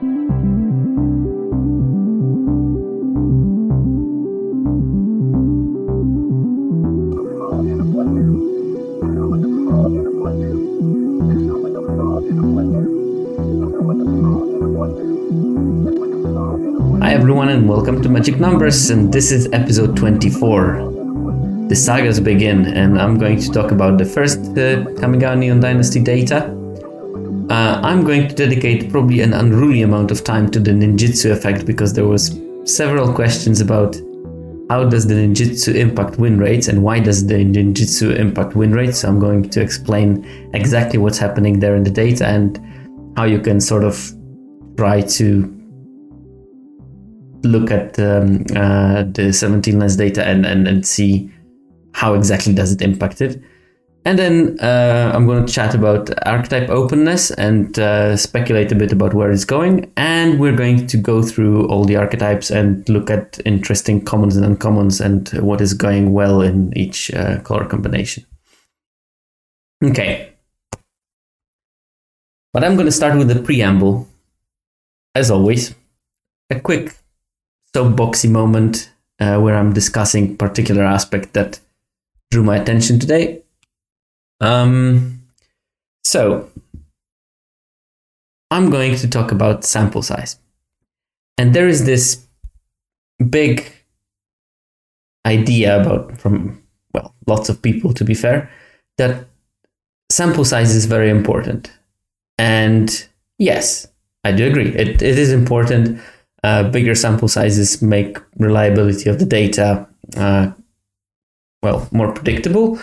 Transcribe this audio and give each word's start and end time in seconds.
Hi 0.00 0.06
everyone 17.12 17.50
and 17.50 17.68
welcome 17.68 18.00
to 18.00 18.08
Magic 18.08 18.40
Numbers 18.40 18.88
and 18.88 19.12
this 19.12 19.30
is 19.30 19.50
episode 19.52 19.98
24. 19.98 21.66
The 21.68 21.76
sagas 21.76 22.20
begin 22.20 22.64
and 22.64 22.98
I'm 22.98 23.18
going 23.18 23.38
to 23.38 23.50
talk 23.52 23.70
about 23.70 23.98
the 23.98 24.06
first 24.06 24.38
uh, 24.38 24.80
Kamigawa 24.96 25.36
Neon 25.36 25.60
Dynasty 25.60 26.00
data. 26.00 26.49
Uh, 27.50 27.80
I'm 27.82 28.04
going 28.04 28.28
to 28.28 28.34
dedicate 28.34 28.92
probably 28.92 29.22
an 29.22 29.32
unruly 29.32 29.82
amount 29.82 30.12
of 30.12 30.22
time 30.22 30.52
to 30.52 30.60
the 30.60 30.70
ninjutsu 30.70 31.32
effect 31.32 31.66
because 31.66 31.92
there 31.92 32.06
was 32.06 32.40
several 32.64 33.12
questions 33.12 33.60
about 33.60 33.96
how 34.70 34.84
does 34.84 35.08
the 35.08 35.14
ninjutsu 35.14 35.74
impact 35.74 36.16
win 36.16 36.38
rates 36.38 36.68
and 36.68 36.84
why 36.84 37.00
does 37.00 37.26
the 37.26 37.34
ninjutsu 37.34 38.16
impact 38.16 38.54
win 38.54 38.72
rates. 38.72 39.00
So 39.00 39.08
I'm 39.08 39.18
going 39.18 39.50
to 39.50 39.60
explain 39.60 40.24
exactly 40.54 41.00
what's 41.00 41.18
happening 41.18 41.58
there 41.58 41.74
in 41.74 41.82
the 41.82 41.90
data 41.90 42.24
and 42.24 42.56
how 43.16 43.24
you 43.24 43.40
can 43.40 43.60
sort 43.60 43.82
of 43.82 44.12
try 44.76 45.00
to 45.00 45.42
look 47.42 47.72
at 47.72 47.98
um, 47.98 48.44
uh, 48.54 49.02
the 49.02 49.32
17 49.32 49.76
lands 49.76 49.96
data 49.96 50.24
and, 50.24 50.46
and, 50.46 50.68
and 50.68 50.86
see 50.86 51.32
how 51.94 52.14
exactly 52.14 52.54
does 52.54 52.70
it 52.70 52.80
impact 52.80 53.20
it. 53.20 53.42
And 54.04 54.18
then 54.18 54.58
uh, 54.60 55.12
I'm 55.14 55.26
going 55.26 55.44
to 55.44 55.52
chat 55.52 55.74
about 55.74 56.10
archetype 56.26 56.70
openness 56.70 57.30
and 57.32 57.78
uh, 57.78 58.16
speculate 58.16 58.72
a 58.72 58.74
bit 58.74 58.92
about 58.92 59.12
where 59.12 59.30
it's 59.30 59.44
going. 59.44 59.92
And 59.96 60.40
we're 60.40 60.56
going 60.56 60.86
to 60.86 60.96
go 60.96 61.22
through 61.22 61.66
all 61.68 61.84
the 61.84 61.96
archetypes 61.96 62.50
and 62.50 62.88
look 62.88 63.10
at 63.10 63.38
interesting 63.44 64.02
commons 64.02 64.36
and 64.36 64.58
uncommons 64.58 65.04
and 65.04 65.28
what 65.44 65.60
is 65.60 65.74
going 65.74 66.12
well 66.12 66.40
in 66.40 66.76
each 66.76 67.12
uh, 67.12 67.40
color 67.40 67.66
combination. 67.66 68.24
Okay. 69.84 70.32
But 72.52 72.64
I'm 72.64 72.74
going 72.74 72.86
to 72.86 72.92
start 72.92 73.18
with 73.18 73.28
the 73.28 73.42
preamble. 73.42 74.08
As 75.14 75.30
always, 75.30 75.74
a 76.48 76.58
quick 76.58 76.94
soapboxy 77.74 78.30
moment 78.30 78.90
uh, 79.18 79.38
where 79.40 79.56
I'm 79.56 79.74
discussing 79.74 80.36
particular 80.36 80.84
aspect 80.84 81.34
that 81.34 81.60
drew 82.30 82.42
my 82.42 82.56
attention 82.56 82.98
today. 82.98 83.42
Um, 84.40 85.22
so 86.04 86.48
I'm 88.50 88.70
going 88.70 88.96
to 88.96 89.08
talk 89.08 89.32
about 89.32 89.64
sample 89.64 90.02
size, 90.02 90.38
and 91.38 91.54
there 91.54 91.68
is 91.68 91.84
this 91.84 92.26
big 93.28 93.72
idea 95.26 95.80
about 95.80 96.18
from 96.18 96.62
well 96.94 97.14
lots 97.26 97.48
of 97.50 97.60
people 97.60 97.92
to 97.92 98.04
be 98.04 98.14
fair 98.14 98.50
that 98.96 99.26
sample 100.10 100.44
size 100.44 100.74
is 100.74 100.86
very 100.86 101.10
important. 101.10 101.70
And 102.38 103.06
yes 103.38 103.86
i 104.24 104.32
do 104.32 104.46
agree. 104.46 104.68
It, 104.74 105.02
it 105.02 105.18
is 105.18 105.32
important. 105.32 106.00
Uh, 106.42 106.64
bigger 106.70 106.94
sample 106.94 107.28
sizes 107.28 107.82
make 107.82 108.18
reliability 108.38 109.10
of 109.10 109.18
the 109.18 109.26
data 109.26 109.86
uh, 110.16 110.50
well 111.62 111.88
more 111.92 112.12
predictable. 112.12 112.78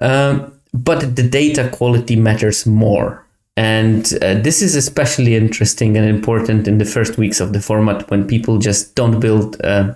Um, 0.00 0.55
but 0.76 1.16
the 1.16 1.22
data 1.22 1.68
quality 1.72 2.16
matters 2.16 2.66
more. 2.66 3.24
And 3.56 4.04
uh, 4.20 4.34
this 4.34 4.60
is 4.60 4.76
especially 4.76 5.34
interesting 5.34 5.96
and 5.96 6.06
important 6.06 6.68
in 6.68 6.76
the 6.76 6.84
first 6.84 7.16
weeks 7.16 7.40
of 7.40 7.54
the 7.54 7.60
format 7.60 8.10
when 8.10 8.26
people 8.26 8.58
just 8.58 8.94
don't 8.94 9.18
build 9.18 9.58
uh, 9.64 9.94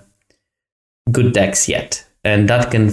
good 1.11 1.33
decks 1.33 1.69
yet. 1.69 2.03
And 2.23 2.49
that 2.49 2.71
can 2.71 2.91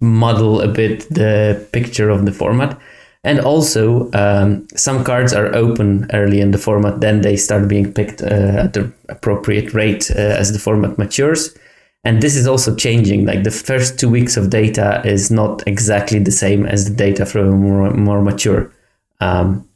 muddle 0.00 0.60
a 0.60 0.68
bit 0.68 1.08
the 1.08 1.66
picture 1.72 2.10
of 2.10 2.26
the 2.26 2.32
format. 2.32 2.78
And 3.24 3.40
also, 3.40 4.10
um, 4.12 4.66
some 4.74 5.04
cards 5.04 5.32
are 5.32 5.54
open 5.54 6.10
early 6.12 6.40
in 6.40 6.52
the 6.52 6.58
format, 6.58 7.00
then 7.00 7.20
they 7.20 7.36
start 7.36 7.68
being 7.68 7.92
picked 7.92 8.22
uh, 8.22 8.64
at 8.64 8.72
the 8.72 8.90
appropriate 9.08 9.74
rate 9.74 10.10
uh, 10.10 10.18
as 10.18 10.52
the 10.52 10.58
format 10.58 10.96
matures. 10.96 11.56
And 12.04 12.22
this 12.22 12.34
is 12.34 12.46
also 12.46 12.74
changing. 12.74 13.26
Like 13.26 13.44
the 13.44 13.50
first 13.50 13.98
two 13.98 14.08
weeks 14.08 14.36
of 14.36 14.50
data 14.50 15.02
is 15.04 15.30
not 15.30 15.62
exactly 15.66 16.18
the 16.18 16.30
same 16.30 16.64
as 16.66 16.88
the 16.88 16.94
data 16.94 17.26
from 17.26 17.48
a 17.48 17.52
more, 17.52 17.90
more 17.90 18.22
mature 18.22 18.72
um, 19.20 19.68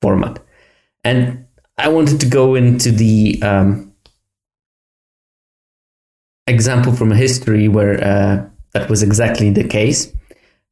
format. 0.00 0.38
And 1.02 1.46
I 1.78 1.88
wanted 1.88 2.20
to 2.20 2.26
go 2.26 2.54
into 2.54 2.92
the 2.92 3.42
um, 3.42 3.92
example 6.46 6.92
from 6.92 7.10
history 7.10 7.68
where 7.68 8.02
uh, 8.02 8.48
that 8.72 8.88
was 8.88 9.02
exactly 9.02 9.50
the 9.50 9.64
case. 9.64 10.12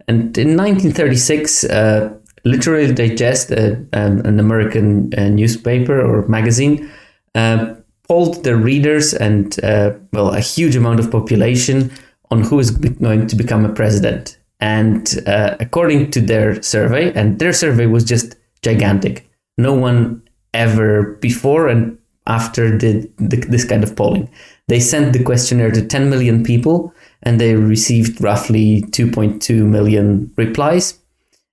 And 0.08 0.36
in 0.38 0.56
1936, 0.56 1.64
uh, 1.64 2.14
Literary 2.44 2.92
Digest, 2.92 3.52
uh, 3.52 3.76
um, 3.92 4.20
an 4.20 4.40
American 4.40 5.12
uh, 5.16 5.28
newspaper 5.28 6.00
or 6.00 6.26
magazine, 6.28 6.90
uh, 7.34 7.74
polled 8.12 8.44
their 8.44 8.58
readers 8.58 9.14
and, 9.14 9.58
uh, 9.64 9.90
well, 10.12 10.34
a 10.34 10.40
huge 10.40 10.76
amount 10.76 11.00
of 11.00 11.10
population 11.10 11.90
on 12.30 12.42
who 12.42 12.58
is 12.58 12.70
going 12.70 13.26
to 13.26 13.34
become 13.34 13.64
a 13.64 13.72
president. 13.72 14.36
And 14.60 15.18
uh, 15.26 15.56
according 15.60 16.10
to 16.10 16.20
their 16.20 16.60
survey, 16.60 17.10
and 17.14 17.38
their 17.38 17.54
survey 17.54 17.86
was 17.86 18.04
just 18.04 18.36
gigantic. 18.60 19.26
No 19.56 19.72
one 19.72 20.22
ever 20.52 21.14
before 21.22 21.68
and 21.68 21.96
after 22.26 22.76
did 22.76 23.10
this 23.16 23.64
kind 23.64 23.82
of 23.82 23.96
polling. 23.96 24.28
They 24.68 24.78
sent 24.78 25.14
the 25.14 25.24
questionnaire 25.24 25.70
to 25.70 25.86
10 25.86 26.10
million 26.10 26.44
people 26.44 26.92
and 27.22 27.40
they 27.40 27.54
received 27.54 28.22
roughly 28.22 28.82
2.2 28.90 29.64
million 29.64 30.30
replies. 30.36 30.98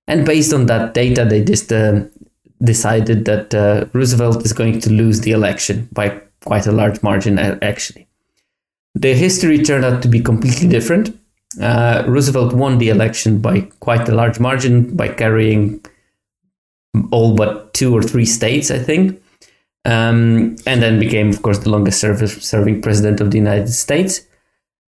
And 0.06 0.26
based 0.26 0.52
on 0.52 0.66
that 0.66 0.92
data, 0.92 1.24
they 1.24 1.42
just 1.42 1.72
uh, 1.72 2.02
decided 2.62 3.24
that 3.24 3.54
uh, 3.54 3.86
Roosevelt 3.94 4.44
is 4.44 4.52
going 4.52 4.78
to 4.80 4.92
lose 4.92 5.22
the 5.22 5.30
election 5.30 5.88
by 5.92 6.20
quite 6.44 6.66
a 6.66 6.72
large 6.72 7.02
margin, 7.02 7.38
actually. 7.38 8.06
The 8.94 9.14
history 9.14 9.62
turned 9.62 9.84
out 9.84 10.02
to 10.02 10.08
be 10.08 10.20
completely 10.20 10.68
different. 10.68 11.16
Uh, 11.60 12.04
Roosevelt 12.06 12.54
won 12.54 12.78
the 12.78 12.88
election 12.88 13.40
by 13.40 13.62
quite 13.80 14.08
a 14.08 14.14
large 14.14 14.38
margin 14.38 14.94
by 14.96 15.08
carrying 15.08 15.84
all 17.10 17.34
but 17.34 17.72
two 17.74 17.94
or 17.94 18.02
three 18.02 18.26
states, 18.26 18.70
I 18.70 18.78
think. 18.78 19.20
Um, 19.84 20.56
and 20.66 20.82
then 20.82 21.00
became, 21.00 21.30
of 21.30 21.42
course, 21.42 21.58
the 21.58 21.70
longest 21.70 22.00
serving 22.00 22.82
president 22.82 23.20
of 23.20 23.30
the 23.30 23.38
United 23.38 23.70
States. 23.70 24.22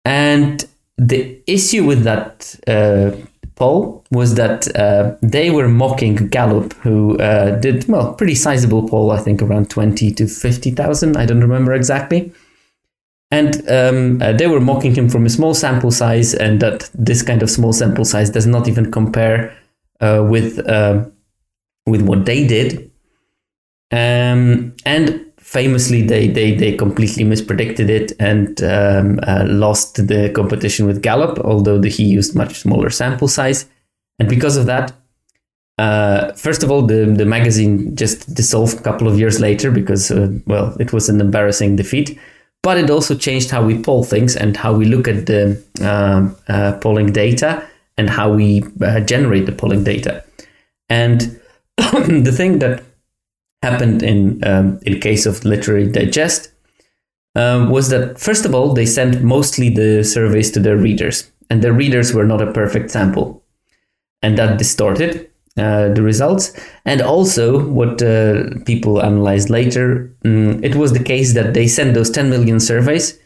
And 0.04 0.66
the 0.98 1.40
issue 1.46 1.86
with 1.86 2.04
that 2.04 2.56
uh, 2.68 3.12
poll 3.60 4.04
was 4.10 4.36
that 4.36 4.74
uh, 4.76 5.16
they 5.22 5.52
were 5.52 5.68
mocking 5.68 6.16
Gallup, 6.30 6.74
who 6.82 7.18
uh, 7.20 7.60
did 7.60 7.88
well, 7.88 8.14
pretty 8.14 8.36
sizable 8.36 8.88
poll, 8.90 9.12
I 9.12 9.20
think 9.20 9.42
around 9.42 9.70
twenty 9.70 10.12
to 10.14 10.28
fifty 10.28 10.72
thousand. 10.72 11.18
I 11.18 11.26
don't 11.26 11.42
remember 11.42 11.74
exactly. 11.74 12.32
And 13.32 13.70
um, 13.70 14.22
uh, 14.22 14.34
they 14.34 14.48
were 14.48 14.60
mocking 14.60 14.96
him 14.96 15.08
from 15.08 15.26
a 15.26 15.30
small 15.30 15.54
sample 15.54 15.92
size, 15.92 16.34
and 16.34 16.60
that 16.62 16.90
this 16.96 17.22
kind 17.22 17.44
of 17.44 17.50
small 17.50 17.74
sample 17.74 18.06
size 18.06 18.32
does 18.32 18.48
not 18.48 18.68
even 18.68 18.92
compare 18.92 19.56
uh, 20.00 20.26
with 20.28 20.68
um, 20.68 21.12
with 21.86 22.02
what 22.02 22.26
they 22.26 22.48
did. 22.48 22.90
Um, 23.92 24.74
and 24.86 25.29
famously 25.50 26.04
they 26.04 26.28
they 26.28 26.54
they 26.54 26.76
completely 26.76 27.24
mispredicted 27.24 27.90
it 27.90 28.12
and 28.20 28.62
um, 28.62 29.20
uh, 29.24 29.44
lost 29.48 30.08
the 30.08 30.30
competition 30.30 30.86
with 30.86 31.02
Gallup, 31.02 31.40
although 31.40 31.80
the, 31.80 31.90
he 31.90 32.04
used 32.04 32.36
much 32.36 32.60
smaller 32.60 32.92
sample 32.92 33.28
size, 33.28 33.66
and 34.20 34.30
because 34.30 34.58
of 34.58 34.66
that. 34.68 34.94
Uh, 35.80 36.34
first 36.34 36.62
of 36.62 36.70
all, 36.70 36.82
the, 36.82 37.06
the 37.06 37.26
magazine 37.26 37.96
just 37.96 38.36
dissolved 38.36 38.78
a 38.78 38.84
couple 38.84 39.08
of 39.08 39.18
years 39.18 39.40
later 39.40 39.72
because, 39.72 40.12
uh, 40.12 40.28
well, 40.46 40.76
it 40.78 40.92
was 40.92 41.08
an 41.08 41.22
embarrassing 41.22 41.78
defeat. 41.78 42.20
But 42.62 42.78
it 42.78 42.90
also 42.90 43.16
changed 43.16 43.50
how 43.50 43.64
we 43.64 43.82
poll 43.82 44.04
things 44.04 44.36
and 44.36 44.58
how 44.58 44.74
we 44.74 44.84
look 44.84 45.08
at 45.08 45.26
the 45.28 45.64
um, 45.82 46.36
uh, 46.50 46.74
polling 46.82 47.14
data 47.14 47.66
and 47.98 48.10
how 48.10 48.30
we 48.30 48.62
uh, 48.82 49.00
generate 49.00 49.46
the 49.46 49.54
polling 49.54 49.86
data. 49.86 50.22
And 50.90 51.40
the 51.78 52.34
thing 52.36 52.60
that 52.60 52.84
happened 53.62 54.04
in 54.04 54.44
um, 54.46 54.80
in 54.84 55.00
case 55.00 55.26
of 55.26 55.44
Literary 55.44 55.92
Digest 55.92 56.52
um, 57.36 57.70
was 57.70 57.90
that 57.90 58.20
first 58.20 58.46
of 58.46 58.56
all 58.56 58.74
they 58.74 58.86
sent 58.86 59.22
mostly 59.22 59.70
the 59.70 60.04
surveys 60.04 60.52
to 60.52 60.60
their 60.60 60.78
readers, 60.78 61.32
and 61.50 61.62
their 61.62 61.74
readers 61.74 62.14
were 62.14 62.26
not 62.26 62.42
a 62.42 62.52
perfect 62.52 62.92
sample, 62.92 63.44
and 64.22 64.38
that 64.38 64.58
distorted 64.58 65.30
uh, 65.58 65.90
the 65.90 66.02
results. 66.02 66.54
And 66.86 67.02
also, 67.02 67.66
what 67.68 68.02
uh, 68.02 68.44
people 68.66 69.02
analyzed 69.02 69.50
later, 69.50 70.16
um, 70.26 70.64
it 70.64 70.76
was 70.76 70.94
the 70.94 71.04
case 71.04 71.34
that 71.34 71.54
they 71.54 71.68
sent 71.68 71.94
those 71.94 72.10
10 72.10 72.30
million 72.30 72.60
surveys, 72.60 73.20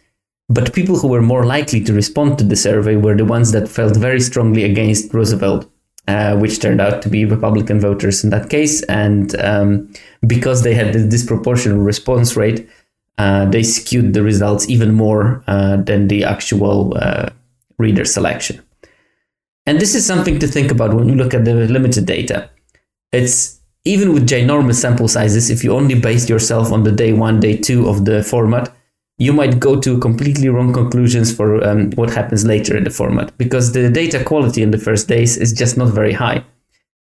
but 0.50 0.74
people 0.74 0.98
who 0.98 1.08
were 1.08 1.22
more 1.22 1.46
likely 1.46 1.84
to 1.84 1.94
respond 1.94 2.38
to 2.38 2.44
the 2.44 2.56
survey 2.56 2.96
were 2.96 3.16
the 3.16 3.26
ones 3.26 3.52
that 3.52 3.70
felt 3.70 3.96
very 3.96 4.20
strongly 4.20 4.64
against 4.64 5.14
Roosevelt. 5.14 5.70
Uh, 6.08 6.36
which 6.38 6.60
turned 6.60 6.82
out 6.82 7.02
to 7.02 7.10
be 7.10 7.26
Republican 7.26 7.80
voters 7.80 8.24
in 8.24 8.30
that 8.30 8.50
case. 8.50 8.84
And 8.84 9.40
um, 9.40 9.92
because 10.28 10.64
they 10.64 10.74
had 10.74 10.94
the 10.94 11.08
disproportionate 11.08 11.80
response 11.80 12.36
rate, 12.36 12.68
uh, 13.18 13.46
they 13.46 13.64
skewed 13.64 14.14
the 14.14 14.24
results 14.24 14.68
even 14.70 14.94
more 14.94 15.44
uh, 15.48 15.78
than 15.78 16.08
the 16.08 16.24
actual 16.24 16.98
uh, 16.98 17.30
reader 17.78 18.06
selection. 18.06 18.62
And 19.66 19.80
this 19.80 19.96
is 19.96 20.06
something 20.06 20.40
to 20.40 20.48
think 20.48 20.72
about 20.72 20.94
when 20.94 21.08
you 21.08 21.16
look 21.16 21.34
at 21.34 21.46
the 21.46 21.54
limited 21.54 22.06
data. 22.06 22.50
It's 23.12 23.62
even 23.86 24.14
with 24.14 24.28
ginormous 24.28 24.76
sample 24.76 25.08
sizes, 25.08 25.50
if 25.50 25.64
you 25.64 25.74
only 25.74 25.96
base 25.96 26.30
yourself 26.30 26.72
on 26.72 26.84
the 26.84 26.92
day 26.92 27.14
one, 27.14 27.40
day 27.40 27.58
two 27.58 27.88
of 27.88 28.06
the 28.06 28.24
format, 28.24 28.74
you 29.18 29.32
might 29.32 29.60
go 29.60 29.80
to 29.80 30.00
completely 30.00 30.50
wrong 30.50 30.74
conclusions 30.74 31.36
for 31.36 31.64
um, 31.64 31.92
what 31.92 32.10
happens 32.10 32.46
later 32.46 32.76
in 32.76 32.84
the 32.84 32.90
format 32.90 33.38
because 33.38 33.74
the 33.74 33.90
data 33.90 34.24
quality 34.24 34.64
in 34.64 34.72
the 34.72 34.78
first 34.78 35.08
days 35.08 35.38
is 35.38 35.54
just 35.54 35.78
not 35.78 35.90
very 35.90 36.14
high. 36.14 36.44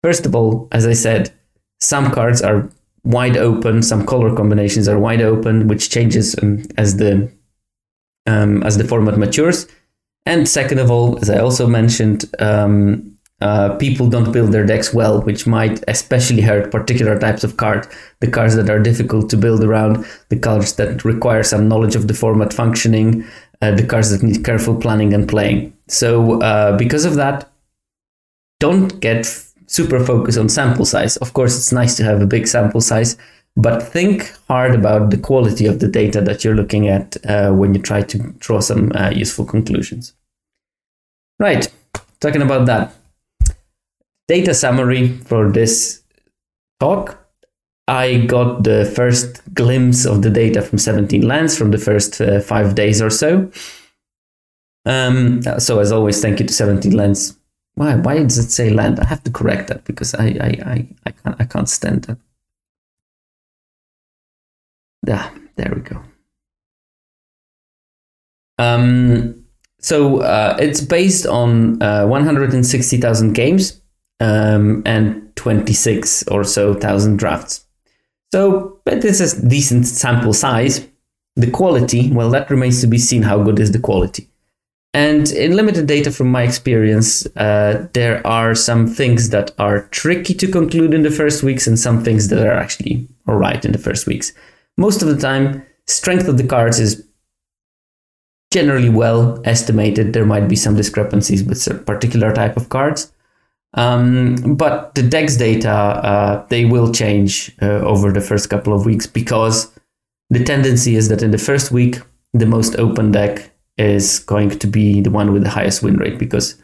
First 0.03 0.25
of 0.25 0.35
all, 0.35 0.67
as 0.71 0.85
I 0.85 0.93
said, 0.93 1.33
some 1.79 2.11
cards 2.11 2.41
are 2.41 2.69
wide 3.03 3.37
open, 3.37 3.81
some 3.81 4.05
color 4.05 4.35
combinations 4.35 4.87
are 4.87 4.99
wide 4.99 5.21
open, 5.21 5.67
which 5.67 5.89
changes 5.89 6.35
um, 6.41 6.63
as 6.77 6.97
the 6.97 7.31
um, 8.27 8.63
as 8.63 8.77
the 8.77 8.83
format 8.83 9.17
matures. 9.17 9.67
And 10.25 10.49
second 10.49 10.79
of 10.79 10.89
all, 10.89 11.19
as 11.19 11.29
I 11.29 11.37
also 11.37 11.67
mentioned, 11.67 12.25
um, 12.39 13.14
uh, 13.41 13.75
people 13.75 14.07
don't 14.07 14.31
build 14.31 14.51
their 14.51 14.65
decks 14.65 14.93
well, 14.93 15.21
which 15.21 15.45
might 15.45 15.83
especially 15.87 16.41
hurt 16.41 16.71
particular 16.71 17.19
types 17.19 17.43
of 17.43 17.57
cards, 17.57 17.87
the 18.21 18.31
cards 18.31 18.55
that 18.55 18.69
are 18.69 18.79
difficult 18.79 19.29
to 19.29 19.37
build 19.37 19.63
around, 19.63 20.05
the 20.29 20.39
cards 20.39 20.75
that 20.75 21.03
require 21.03 21.43
some 21.43 21.67
knowledge 21.67 21.95
of 21.95 22.07
the 22.07 22.13
format 22.13 22.53
functioning, 22.53 23.25
uh, 23.61 23.71
the 23.71 23.85
cards 23.85 24.09
that 24.11 24.23
need 24.23 24.45
careful 24.45 24.75
planning 24.75 25.13
and 25.13 25.27
playing. 25.27 25.75
So, 25.87 26.41
uh, 26.41 26.77
because 26.77 27.03
of 27.03 27.15
that, 27.15 27.51
don't 28.59 29.01
get 29.01 29.25
super 29.67 30.03
focused 30.03 30.37
on 30.37 30.47
sample 30.47 30.85
size. 30.85 31.17
Of 31.17 31.33
course, 31.33 31.57
it's 31.57 31.73
nice 31.73 31.97
to 31.97 32.03
have 32.05 32.21
a 32.21 32.27
big 32.27 32.47
sample 32.47 32.79
size, 32.79 33.17
but 33.57 33.83
think 33.83 34.33
hard 34.47 34.75
about 34.75 35.09
the 35.09 35.17
quality 35.17 35.65
of 35.65 35.79
the 35.79 35.89
data 35.89 36.21
that 36.21 36.45
you're 36.45 36.55
looking 36.55 36.87
at 36.87 37.17
uh, 37.25 37.51
when 37.51 37.73
you 37.73 37.81
try 37.81 38.01
to 38.01 38.17
draw 38.39 38.61
some 38.61 38.93
uh, 38.95 39.09
useful 39.09 39.43
conclusions. 39.43 40.13
Right, 41.37 41.67
talking 42.21 42.41
about 42.41 42.65
that 42.67 42.95
data 44.27 44.53
summary 44.53 45.17
for 45.19 45.51
this 45.51 46.03
talk. 46.79 47.21
I 47.87 48.25
got 48.25 48.63
the 48.63 48.91
first 48.95 49.41
glimpse 49.53 50.05
of 50.05 50.23
the 50.23 50.29
data 50.29 50.61
from 50.61 50.79
17 50.79 51.21
lands 51.21 51.55
from 51.55 51.71
the 51.71 51.77
first 51.77 52.19
uh, 52.19 52.41
five 52.41 52.73
days 52.73 53.01
or 53.01 53.11
so. 53.11 53.51
Um, 54.87 55.41
so 55.59 55.79
as 55.79 55.91
always, 55.91 56.21
thank 56.21 56.39
you 56.39 56.47
to 56.47 56.53
17 56.53 56.93
lands. 56.93 57.37
Why? 57.75 57.95
Why 57.95 58.23
does 58.23 58.37
it 58.37 58.49
say 58.49 58.69
land? 58.69 58.99
I 58.99 59.05
have 59.05 59.23
to 59.23 59.31
correct 59.31 59.67
that 59.67 59.83
because 59.83 60.15
I 60.15 60.27
I, 60.39 60.49
I, 60.65 60.87
I 61.05 61.11
can't 61.11 61.35
I 61.41 61.43
can't 61.45 61.69
stand 61.69 62.03
that. 62.05 62.17
Yeah, 65.05 65.29
there 65.55 65.73
we 65.75 65.81
go. 65.81 66.01
Um, 68.57 69.45
so 69.79 70.21
uh, 70.21 70.57
it's 70.59 70.81
based 70.81 71.27
on 71.27 71.81
uh, 71.83 72.07
160,000 72.07 73.33
games 73.33 73.81
um, 74.19 74.81
and 74.85 75.35
26 75.35 76.27
or 76.27 76.43
so 76.43 76.73
thousand 76.73 77.17
drafts. 77.17 77.65
So, 78.31 78.79
but 78.85 79.01
this 79.01 79.21
is 79.21 79.33
decent 79.33 79.87
sample 79.87 80.33
size. 80.33 80.87
The 81.35 81.51
quality, 81.51 82.11
well, 82.11 82.29
that 82.31 82.49
remains 82.49 82.81
to 82.81 82.87
be 82.87 82.97
seen. 82.97 83.23
How 83.23 83.43
good 83.43 83.59
is 83.59 83.71
the 83.71 83.79
quality? 83.79 84.29
And 84.93 85.29
in 85.31 85.57
limited 85.57 85.87
data 85.87 86.09
from 86.09 86.31
my 86.31 86.43
experience, 86.43 87.25
uh, 87.35 87.89
there 87.91 88.25
are 88.25 88.55
some 88.55 88.87
things 88.87 89.29
that 89.31 89.51
are 89.59 89.87
tricky 89.87 90.33
to 90.35 90.49
conclude 90.49 90.93
in 90.93 91.03
the 91.03 91.11
first 91.11 91.43
weeks 91.43 91.67
and 91.67 91.77
some 91.77 92.01
things 92.01 92.29
that 92.29 92.45
are 92.45 92.53
actually 92.53 93.05
all 93.27 93.35
right 93.35 93.63
in 93.65 93.73
the 93.73 93.77
first 93.77 94.07
weeks. 94.07 94.31
Most 94.77 95.01
of 95.01 95.09
the 95.09 95.17
time, 95.17 95.65
strength 95.85 96.29
of 96.29 96.37
the 96.37 96.47
cards 96.47 96.79
is 96.79 97.05
generally 98.53 98.89
well 98.89 99.41
estimated. 99.43 100.13
There 100.13 100.25
might 100.25 100.47
be 100.47 100.55
some 100.55 100.77
discrepancies 100.77 101.43
with 101.43 101.67
a 101.67 101.73
particular 101.73 102.33
type 102.33 102.55
of 102.55 102.69
cards. 102.69 103.11
Um, 103.75 104.55
but 104.55 104.95
the 104.95 105.03
DEX 105.03 105.35
data, 105.35 105.69
uh, 105.69 106.45
they 106.47 106.65
will 106.65 106.91
change 106.91 107.51
uh, 107.61 107.81
over 107.81 108.11
the 108.11 108.21
first 108.21 108.49
couple 108.49 108.73
of 108.73 108.85
weeks 108.85 109.05
because 109.05 109.71
the 110.29 110.43
tendency 110.43 110.95
is 110.95 111.09
that 111.09 111.21
in 111.21 111.31
the 111.31 111.37
first 111.37 111.71
week, 111.71 111.99
the 112.33 112.45
most 112.45 112.77
open 112.77 113.11
deck 113.11 113.51
is 113.77 114.19
going 114.19 114.49
to 114.49 114.67
be 114.67 115.01
the 115.01 115.11
one 115.11 115.33
with 115.33 115.43
the 115.43 115.49
highest 115.49 115.83
win 115.83 115.97
rate 115.97 116.17
because 116.17 116.61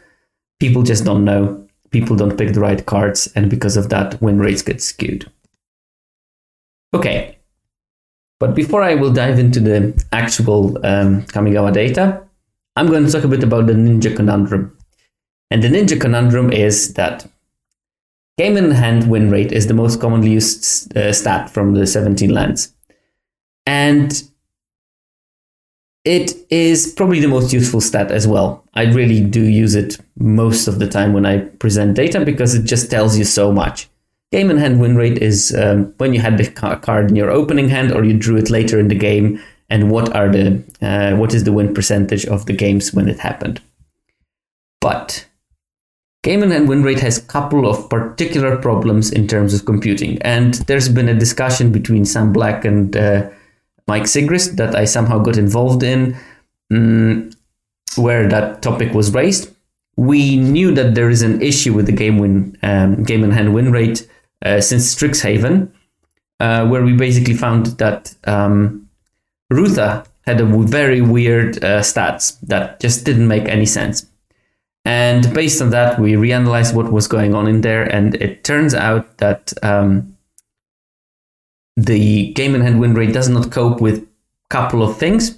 people 0.60 0.84
just 0.84 1.04
don't 1.04 1.25
know, 1.25 1.68
people 1.92 2.16
don't 2.16 2.38
pick 2.38 2.54
the 2.54 2.60
right 2.60 2.86
cards, 2.86 3.28
and 3.36 3.50
because 3.50 3.75
of 3.75 3.90
that, 3.90 4.22
win 4.22 4.40
rates 4.40 4.62
get 4.62 4.81
skewed. 4.81 5.30
Okay, 6.94 7.38
but 8.40 8.56
before 8.56 8.81
I 8.81 8.96
will 8.96 9.12
dive 9.12 9.38
into 9.38 9.60
the 9.60 10.06
actual 10.12 10.78
um, 10.86 11.24
Kamigawa 11.24 11.74
data, 11.74 12.24
I'm 12.75 12.88
going 12.88 13.06
to 13.06 13.12
talk 13.12 13.24
a 13.24 13.28
bit 13.28 13.44
about 13.44 13.68
the 13.68 13.74
Ninja 13.74 14.16
Conundrum. 14.16 14.78
And 15.51 15.62
the 15.62 15.68
ninja 15.68 16.00
conundrum 16.00 16.51
is 16.51 16.94
that 16.94 17.30
game 18.38 18.56
in 18.56 18.71
hand 18.71 19.09
win 19.09 19.30
rate 19.30 19.51
is 19.51 19.68
the 19.68 19.74
most 19.74 20.00
commonly 20.00 20.31
used 20.31 20.98
uh, 20.98 21.12
stat 21.12 21.50
from 21.50 21.74
the 21.74 21.86
17 21.86 22.33
lands. 22.33 22.74
And 23.68 24.24
it 26.06 26.33
is 26.50 26.94
probably 26.95 27.19
the 27.19 27.27
most 27.27 27.53
useful 27.53 27.81
stat 27.81 28.12
as 28.12 28.25
well. 28.25 28.63
I 28.74 28.86
really 28.86 29.21
do 29.21 29.44
use 29.44 29.75
it 29.75 30.00
most 30.18 30.68
of 30.68 30.80
the 30.80 30.88
time 30.88 31.13
when 31.13 31.25
I 31.25 31.39
present 31.39 31.95
data 31.95 32.24
because 32.25 32.56
it 32.56 32.63
just 32.63 32.89
tells 32.89 33.18
you 33.18 33.25
so 33.25 33.51
much. 33.51 33.89
Game 34.31 34.50
in 34.50 34.57
hand 34.57 34.80
win 34.80 34.95
rate 34.95 35.18
is 35.18 35.53
um, 35.53 35.94
when 35.98 36.13
you 36.13 36.21
had 36.21 36.38
the 36.38 36.50
card 36.50 37.09
in 37.09 37.18
your 37.18 37.30
opening 37.30 37.68
hand 37.68 37.92
or 37.92 38.06
you 38.06 38.13
drew 38.13 38.38
it 38.38 38.50
later 38.50 38.80
in 38.80 38.88
the 38.88 38.95
game, 38.95 39.42
and 39.69 39.92
what 39.92 40.15
are 40.15 40.30
the 40.30 40.63
uh, 40.81 41.18
what 41.18 41.33
is 41.33 41.44
the 41.44 41.51
win 41.51 41.74
percentage 41.74 42.25
of 42.25 42.45
the 42.45 42.53
games 42.53 42.94
when 42.94 43.09
it 43.09 43.19
happened. 43.19 43.59
But 44.80 45.27
Game 46.23 46.44
in 46.44 46.51
hand 46.51 46.69
win 46.69 46.83
rate 46.83 47.00
has 47.00 47.18
a 47.18 47.23
couple 47.23 47.68
of 47.68 47.89
particular 47.89 48.56
problems 48.56 49.12
in 49.12 49.27
terms 49.27 49.56
of 49.56 49.65
computing, 49.65 50.21
and 50.21 50.53
there's 50.68 50.88
been 50.88 51.09
a 51.09 51.18
discussion 51.18 51.71
between 51.71 52.06
Sam 52.06 52.31
Black 52.31 52.63
and 52.63 52.95
uh, 52.95 53.27
Mike 53.88 54.03
Sigrist 54.03 54.57
that 54.57 54.75
I 54.75 54.85
somehow 54.85 55.18
got 55.18 55.38
involved 55.38 55.81
in, 55.81 56.15
um, 56.71 57.31
where 57.95 58.29
that 58.29 58.62
topic 58.62 58.94
was 58.94 59.15
raised. 59.15 59.50
We 59.97 60.38
knew 60.38 60.71
that 60.75 60.94
there 60.94 61.09
is 61.09 61.23
an 61.23 61.41
issue 61.41 61.73
with 61.73 61.88
the 61.88 61.91
game 61.91 62.19
win 62.19 62.56
um, 62.62 63.03
game 63.03 63.24
in 63.24 63.31
hand 63.31 63.56
win 63.56 63.71
rate 63.71 64.07
uh, 64.45 64.62
since 64.62 64.94
Strixhaven, 64.94 65.71
uh, 66.39 66.67
where 66.67 66.83
we 66.83 66.94
basically 66.94 67.33
found 67.33 67.65
that 67.79 68.13
um, 68.25 68.88
Rootha 69.51 70.06
had 70.27 70.39
a 70.39 70.45
very 70.45 71.01
weird 71.01 71.63
uh, 71.63 71.81
stats 71.81 72.39
that 72.41 72.79
just 72.79 73.05
didn't 73.05 73.27
make 73.27 73.48
any 73.48 73.65
sense. 73.65 74.05
And 74.83 75.31
based 75.33 75.61
on 75.61 75.69
that, 75.71 76.00
we 76.00 76.13
reanalyzed 76.13 76.73
what 76.73 76.91
was 76.91 77.07
going 77.07 77.35
on 77.35 77.47
in 77.47 77.61
there, 77.61 77.83
and 77.83 78.15
it 78.15 78.43
turns 78.43 78.73
out 78.73 79.17
that 79.17 79.53
um, 79.61 80.17
the 81.77 82.33
game 82.33 82.55
in 82.55 82.61
hand 82.61 82.79
win 82.79 82.93
rate 82.93 83.13
does 83.13 83.29
not 83.29 83.51
cope 83.51 83.79
with 83.79 84.00
a 84.00 84.07
couple 84.50 84.81
of 84.81 84.97
things. 84.97 85.38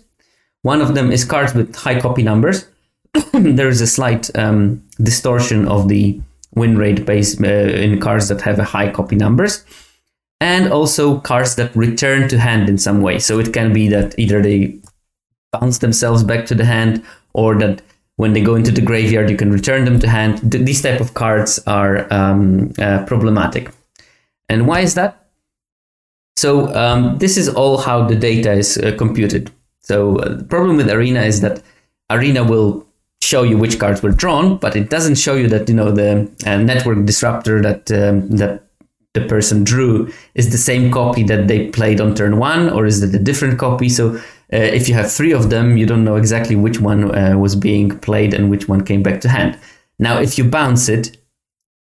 One 0.62 0.82
of 0.82 0.96
them 0.96 1.12
is 1.12 1.26
cards 1.26 1.54
with 1.54 1.76
high 1.76 2.00
copy 2.00 2.24
numbers. 2.24 2.68
there 3.34 3.68
is 3.68 3.82
a 3.82 3.88
slight 3.88 4.36
um, 4.38 4.82
distortion 5.02 5.68
of 5.68 5.90
the 5.90 6.22
win 6.56 6.78
rate 6.78 7.06
based 7.06 7.42
uh, 7.42 7.48
in 7.48 8.00
cards 8.00 8.30
that 8.30 8.42
have 8.42 8.60
a 8.60 8.64
high 8.64 8.92
copy 8.92 9.18
numbers, 9.18 9.66
and 10.40 10.72
also 10.72 11.20
cards 11.20 11.56
that 11.56 11.76
return 11.76 12.30
to 12.30 12.40
hand 12.40 12.70
in 12.70 12.78
some 12.78 13.02
way. 13.02 13.20
So 13.20 13.40
it 13.40 13.52
can 13.52 13.74
be 13.74 13.90
that 13.90 14.18
either 14.18 14.42
they 14.42 14.80
bounce 15.52 15.80
themselves 15.80 16.24
back 16.24 16.46
to 16.46 16.56
the 16.56 16.66
hand, 16.66 17.04
or 17.34 17.56
that 17.56 17.82
when 18.18 18.34
they 18.34 18.42
go 18.42 18.56
into 18.56 18.72
the 18.72 18.82
graveyard, 18.82 19.30
you 19.30 19.38
can 19.38 19.52
return 19.52 19.86
them 19.86 20.00
to 20.00 20.08
hand. 20.08 20.40
these 20.44 20.82
type 20.82 21.02
of 21.02 21.14
cards 21.14 21.60
are 21.66 22.12
um, 22.14 22.72
uh, 22.78 23.04
problematic. 23.06 23.72
And 24.50 24.68
why 24.68 24.82
is 24.82 24.94
that? 24.96 25.30
So 26.36 26.74
um, 26.76 27.18
this 27.18 27.38
is 27.38 27.50
all 27.50 27.78
how 27.78 28.08
the 28.08 28.16
data 28.16 28.52
is 28.52 28.78
uh, 28.78 28.96
computed. 28.98 29.52
So 29.82 30.18
uh, 30.18 30.36
the 30.36 30.44
problem 30.44 30.78
with 30.78 30.90
Arena 30.90 31.22
is 31.22 31.42
that 31.42 31.62
Arena 32.10 32.44
will 32.44 32.86
show 33.22 33.44
you 33.44 33.58
which 33.58 33.80
cards 33.80 34.04
were 34.04 34.12
drawn, 34.12 34.58
but 34.58 34.76
it 34.76 34.90
doesn't 34.90 35.16
show 35.16 35.36
you 35.36 35.48
that 35.48 35.70
you 35.70 35.76
know 35.76 35.92
the 35.92 36.30
uh, 36.46 36.58
network 36.58 37.06
disruptor 37.06 37.62
that 37.62 37.92
um, 37.92 38.30
that 38.38 38.64
the 39.14 39.22
person 39.22 39.64
drew 39.64 40.12
is 40.34 40.52
the 40.52 40.58
same 40.58 40.92
copy 40.92 41.24
that 41.24 41.48
they 41.48 41.70
played 41.70 42.02
on 42.02 42.16
turn 42.16 42.38
one, 42.38 42.70
or 42.70 42.86
is 42.86 43.02
it 43.02 43.14
a 43.14 43.20
different 43.20 43.60
copy? 43.60 43.90
So 43.90 44.20
if 44.56 44.88
you 44.88 44.94
have 44.94 45.12
three 45.12 45.32
of 45.32 45.50
them, 45.50 45.78
you 45.78 45.86
don't 45.86 46.04
know 46.04 46.16
exactly 46.16 46.56
which 46.56 46.80
one 46.80 47.16
uh, 47.16 47.38
was 47.38 47.56
being 47.56 47.98
played 48.00 48.34
and 48.34 48.50
which 48.50 48.68
one 48.68 48.84
came 48.84 49.02
back 49.02 49.22
to 49.22 49.30
hand. 49.30 49.58
Now, 50.00 50.20
if 50.20 50.38
you 50.38 50.44
bounce 50.44 50.90
it, 50.90 51.18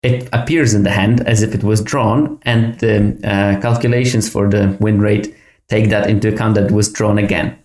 it 0.03 0.29
appears 0.33 0.73
in 0.73 0.83
the 0.83 0.91
hand 0.91 1.21
as 1.27 1.43
if 1.43 1.53
it 1.53 1.63
was 1.63 1.81
drawn, 1.81 2.39
and 2.43 2.79
the 2.79 3.19
uh, 3.23 3.61
calculations 3.61 4.29
for 4.29 4.49
the 4.49 4.75
win 4.79 4.99
rate 4.99 5.35
take 5.67 5.89
that 5.89 6.09
into 6.09 6.33
account 6.33 6.55
that 6.55 6.65
it 6.65 6.71
was 6.71 6.91
drawn 6.91 7.17
again. 7.17 7.57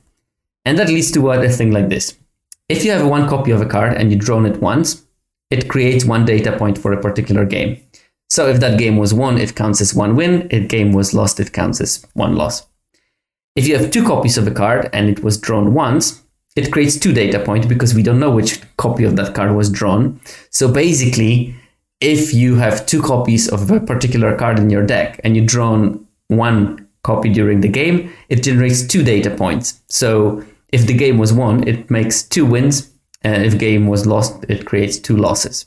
And 0.64 0.78
that 0.78 0.88
leads 0.88 1.10
to 1.12 1.20
what 1.20 1.44
a 1.44 1.48
thing 1.48 1.70
like 1.70 1.88
this. 1.88 2.16
If 2.68 2.84
you 2.84 2.90
have 2.90 3.06
one 3.06 3.28
copy 3.28 3.52
of 3.52 3.60
a 3.60 3.66
card 3.66 3.96
and 3.96 4.10
you've 4.10 4.20
drawn 4.20 4.44
it 4.44 4.60
once, 4.60 5.04
it 5.50 5.68
creates 5.68 6.04
one 6.04 6.24
data 6.24 6.56
point 6.58 6.76
for 6.76 6.92
a 6.92 7.00
particular 7.00 7.44
game. 7.44 7.80
So 8.28 8.48
if 8.48 8.60
that 8.60 8.78
game 8.78 8.96
was 8.96 9.14
won, 9.14 9.38
it 9.38 9.54
counts 9.54 9.80
as 9.80 9.94
one 9.94 10.16
win. 10.16 10.48
If 10.50 10.68
game 10.68 10.92
was 10.92 11.14
lost, 11.14 11.38
it 11.38 11.52
counts 11.52 11.80
as 11.80 12.04
one 12.14 12.34
loss. 12.34 12.66
If 13.56 13.66
you 13.66 13.76
have 13.76 13.90
two 13.90 14.04
copies 14.04 14.36
of 14.36 14.46
a 14.46 14.50
card 14.50 14.90
and 14.92 15.08
it 15.08 15.24
was 15.24 15.38
drawn 15.38 15.72
once, 15.72 16.22
it 16.56 16.70
creates 16.70 16.98
two 16.98 17.12
data 17.12 17.38
points 17.38 17.66
because 17.66 17.94
we 17.94 18.02
don't 18.02 18.20
know 18.20 18.30
which 18.30 18.60
copy 18.76 19.04
of 19.04 19.16
that 19.16 19.34
card 19.34 19.56
was 19.56 19.70
drawn. 19.70 20.20
So 20.50 20.70
basically, 20.70 21.54
if 22.00 22.34
you 22.34 22.56
have 22.56 22.84
two 22.84 23.00
copies 23.00 23.48
of 23.48 23.70
a 23.70 23.80
particular 23.80 24.36
card 24.36 24.58
in 24.58 24.68
your 24.68 24.84
deck 24.84 25.20
and 25.24 25.34
you 25.34 25.44
drawn 25.44 26.06
one 26.28 26.86
copy 27.02 27.32
during 27.32 27.62
the 27.62 27.68
game, 27.68 28.12
it 28.28 28.42
generates 28.42 28.86
two 28.86 29.02
data 29.02 29.30
points. 29.30 29.80
So 29.88 30.44
if 30.68 30.86
the 30.86 30.94
game 30.94 31.16
was 31.16 31.32
won, 31.32 31.66
it 31.66 31.90
makes 31.90 32.22
two 32.22 32.44
wins. 32.44 32.90
And 33.22 33.44
if 33.44 33.58
game 33.58 33.86
was 33.86 34.06
lost, 34.06 34.44
it 34.48 34.66
creates 34.66 34.98
two 34.98 35.16
losses. 35.16 35.66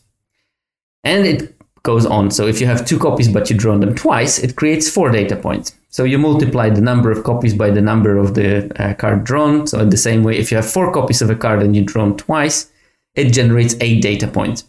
And 1.03 1.25
it 1.25 1.58
goes 1.83 2.05
on. 2.05 2.31
So 2.31 2.47
if 2.47 2.59
you 2.61 2.67
have 2.67 2.85
two 2.85 2.99
copies 2.99 3.27
but 3.27 3.49
you 3.49 3.57
draw 3.57 3.77
them 3.77 3.95
twice, 3.95 4.39
it 4.39 4.55
creates 4.55 4.89
four 4.89 5.11
data 5.11 5.35
points. 5.35 5.75
So 5.89 6.03
you 6.03 6.17
multiply 6.17 6.69
the 6.69 6.81
number 6.81 7.11
of 7.11 7.23
copies 7.23 7.53
by 7.53 7.71
the 7.71 7.81
number 7.81 8.17
of 8.17 8.35
the 8.35 8.71
uh, 8.81 8.93
card 8.95 9.23
drawn. 9.23 9.65
So 9.67 9.79
in 9.79 9.89
the 9.89 9.97
same 9.97 10.23
way, 10.23 10.37
if 10.37 10.51
you 10.51 10.57
have 10.57 10.69
four 10.69 10.93
copies 10.93 11.21
of 11.21 11.29
a 11.29 11.35
card 11.35 11.63
and 11.63 11.75
you 11.75 11.83
draw 11.83 12.05
them 12.05 12.17
twice, 12.17 12.71
it 13.15 13.31
generates 13.31 13.75
eight 13.81 14.01
data 14.01 14.27
points. 14.27 14.65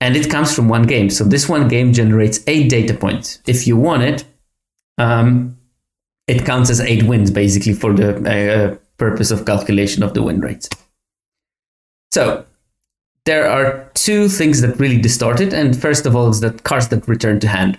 And 0.00 0.16
it 0.16 0.28
comes 0.28 0.54
from 0.54 0.68
one 0.68 0.82
game. 0.82 1.10
So 1.10 1.24
this 1.24 1.48
one 1.48 1.68
game 1.68 1.92
generates 1.92 2.40
eight 2.46 2.68
data 2.68 2.94
points. 2.94 3.40
If 3.46 3.66
you 3.66 3.76
won 3.76 4.02
it, 4.02 4.24
um, 4.98 5.56
it 6.26 6.44
counts 6.44 6.70
as 6.70 6.80
eight 6.80 7.04
wins 7.04 7.30
basically 7.30 7.74
for 7.74 7.92
the 7.92 8.16
uh, 8.16 8.76
purpose 8.96 9.30
of 9.30 9.46
calculation 9.46 10.02
of 10.02 10.14
the 10.14 10.22
win 10.22 10.40
rates. 10.40 10.68
So 12.12 12.44
there 13.24 13.48
are 13.48 13.90
two 13.94 14.28
things 14.28 14.60
that 14.60 14.78
really 14.78 15.00
distort 15.00 15.40
it. 15.40 15.52
And 15.52 15.80
first 15.80 16.06
of 16.06 16.14
all, 16.14 16.28
is 16.28 16.40
that 16.40 16.64
cards 16.64 16.88
that 16.88 17.08
return 17.08 17.40
to 17.40 17.48
hand. 17.48 17.78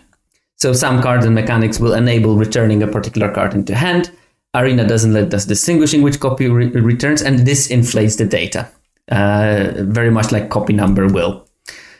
So 0.58 0.74
some 0.74 1.02
cards 1.02 1.26
and 1.26 1.36
mechanics 1.36 1.80
will 1.80 1.94
enable 1.94 2.36
returning 2.36 2.82
a 2.82 2.88
particular 2.88 3.32
card 3.32 3.54
into 3.54 3.76
hand. 3.76 4.12
Arena 4.56 4.88
doesn't 4.88 5.14
let 5.14 5.34
us 5.34 5.46
distinguishing 5.46 6.02
which 6.02 6.20
copy 6.20 6.48
re- 6.48 6.70
returns, 6.70 7.22
and 7.22 7.40
this 7.40 7.70
inflates 7.70 8.16
the 8.16 8.26
data, 8.26 8.70
uh, 9.12 9.74
very 9.76 10.10
much 10.10 10.32
like 10.32 10.50
copy 10.50 10.72
number 10.72 11.08
will. 11.08 11.46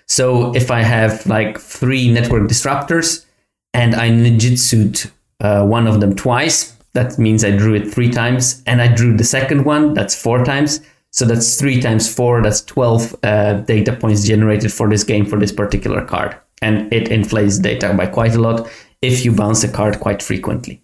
So 0.08 0.56
if 0.56 0.72
I 0.72 0.82
have 0.82 1.26
like 1.28 1.60
three 1.60 2.10
network 2.10 2.48
disruptors 2.48 3.26
and 3.74 3.94
I 3.94 4.10
ninjutsued 4.10 5.12
uh, 5.42 5.66
one 5.66 5.86
of 5.86 6.00
them 6.00 6.16
twice, 6.16 6.78
that 6.94 7.20
means 7.20 7.44
I 7.44 7.52
drew 7.52 7.74
it 7.76 7.94
three 7.94 8.10
times, 8.10 8.64
and 8.66 8.82
I 8.82 8.88
drew 8.88 9.18
the 9.18 9.26
second 9.26 9.66
one, 9.66 9.94
that's 9.94 10.16
four 10.16 10.46
times. 10.46 10.80
So 11.16 11.24
that's 11.24 11.58
three 11.58 11.80
times 11.80 12.14
four, 12.14 12.44
that's 12.44 12.62
12 12.62 13.16
uh, 13.24 13.54
data 13.62 13.96
points 13.96 14.28
generated 14.28 14.74
for 14.74 14.90
this 14.90 15.06
game 15.06 15.26
for 15.26 15.40
this 15.40 15.52
particular 15.52 16.04
card. 16.04 16.36
And 16.62 16.92
it 16.92 17.08
inflates 17.08 17.58
data 17.58 17.94
by 17.94 18.08
quite 18.08 18.36
a 18.36 18.42
lot 18.42 18.70
if 19.02 19.24
you 19.24 19.32
bounce 19.32 19.64
a 19.64 19.72
card 19.72 20.02
quite 20.02 20.22
frequently. 20.22 20.84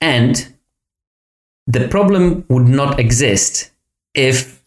And 0.00 0.54
the 1.66 1.86
problem 1.88 2.46
would 2.48 2.66
not 2.66 2.98
exist 2.98 3.70
if 4.14 4.62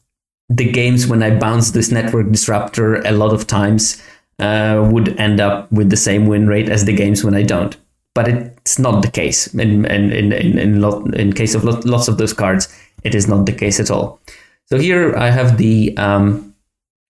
the 0.49 0.71
games 0.71 1.07
when 1.07 1.23
I 1.23 1.35
bounce 1.39 1.71
this 1.71 1.91
network 1.91 2.31
disruptor 2.31 2.97
a 2.97 3.13
lot 3.13 3.33
of 3.33 3.47
times 3.47 4.03
uh, 4.37 4.87
would 4.91 5.19
end 5.19 5.41
up 5.41 5.71
with 5.71 5.89
the 5.89 5.97
same 5.97 6.27
win 6.27 6.45
rate 6.45 6.69
as 6.69 6.85
the 6.85 6.93
games 6.93 7.23
when 7.23 7.33
I 7.33 7.41
don't. 7.41 7.75
But 8.13 8.27
it's 8.27 8.77
not 8.77 9.01
the 9.01 9.09
case 9.09 9.47
in 9.55 9.85
in 9.85 10.11
in 10.11 10.33
in, 10.59 10.81
lot, 10.81 11.15
in 11.15 11.33
case 11.33 11.55
of 11.55 11.63
lots 11.63 12.07
of 12.07 12.17
those 12.17 12.33
cards 12.33 12.67
it 13.03 13.15
is 13.15 13.27
not 13.27 13.45
the 13.45 13.53
case 13.53 13.79
at 13.79 13.91
all. 13.91 14.19
So 14.65 14.77
here 14.77 15.15
I 15.15 15.29
have 15.29 15.57
the 15.57 15.95
um, 15.97 16.55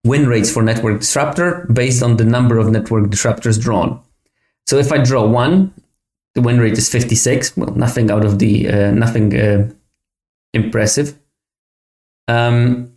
win 0.03 0.27
rates 0.27 0.51
for 0.51 0.63
network 0.63 0.99
disruptor 1.01 1.67
based 1.71 2.01
on 2.01 2.17
the 2.17 2.23
number 2.23 2.57
of 2.57 2.69
network 2.69 3.07
disruptors 3.07 3.59
drawn. 3.59 4.01
So 4.67 4.77
if 4.77 4.91
I 4.91 4.99
draw 4.99 5.27
one, 5.27 5.73
the 6.35 6.41
win 6.41 6.59
rate 6.59 6.77
is 6.77 6.89
56. 6.89 7.57
Well, 7.57 7.71
nothing 7.75 8.11
out 8.11 8.23
of 8.23 8.39
the 8.39 8.69
uh, 8.69 8.91
nothing 8.91 9.37
uh, 9.37 9.69
impressive. 10.53 11.17
Um, 12.27 12.93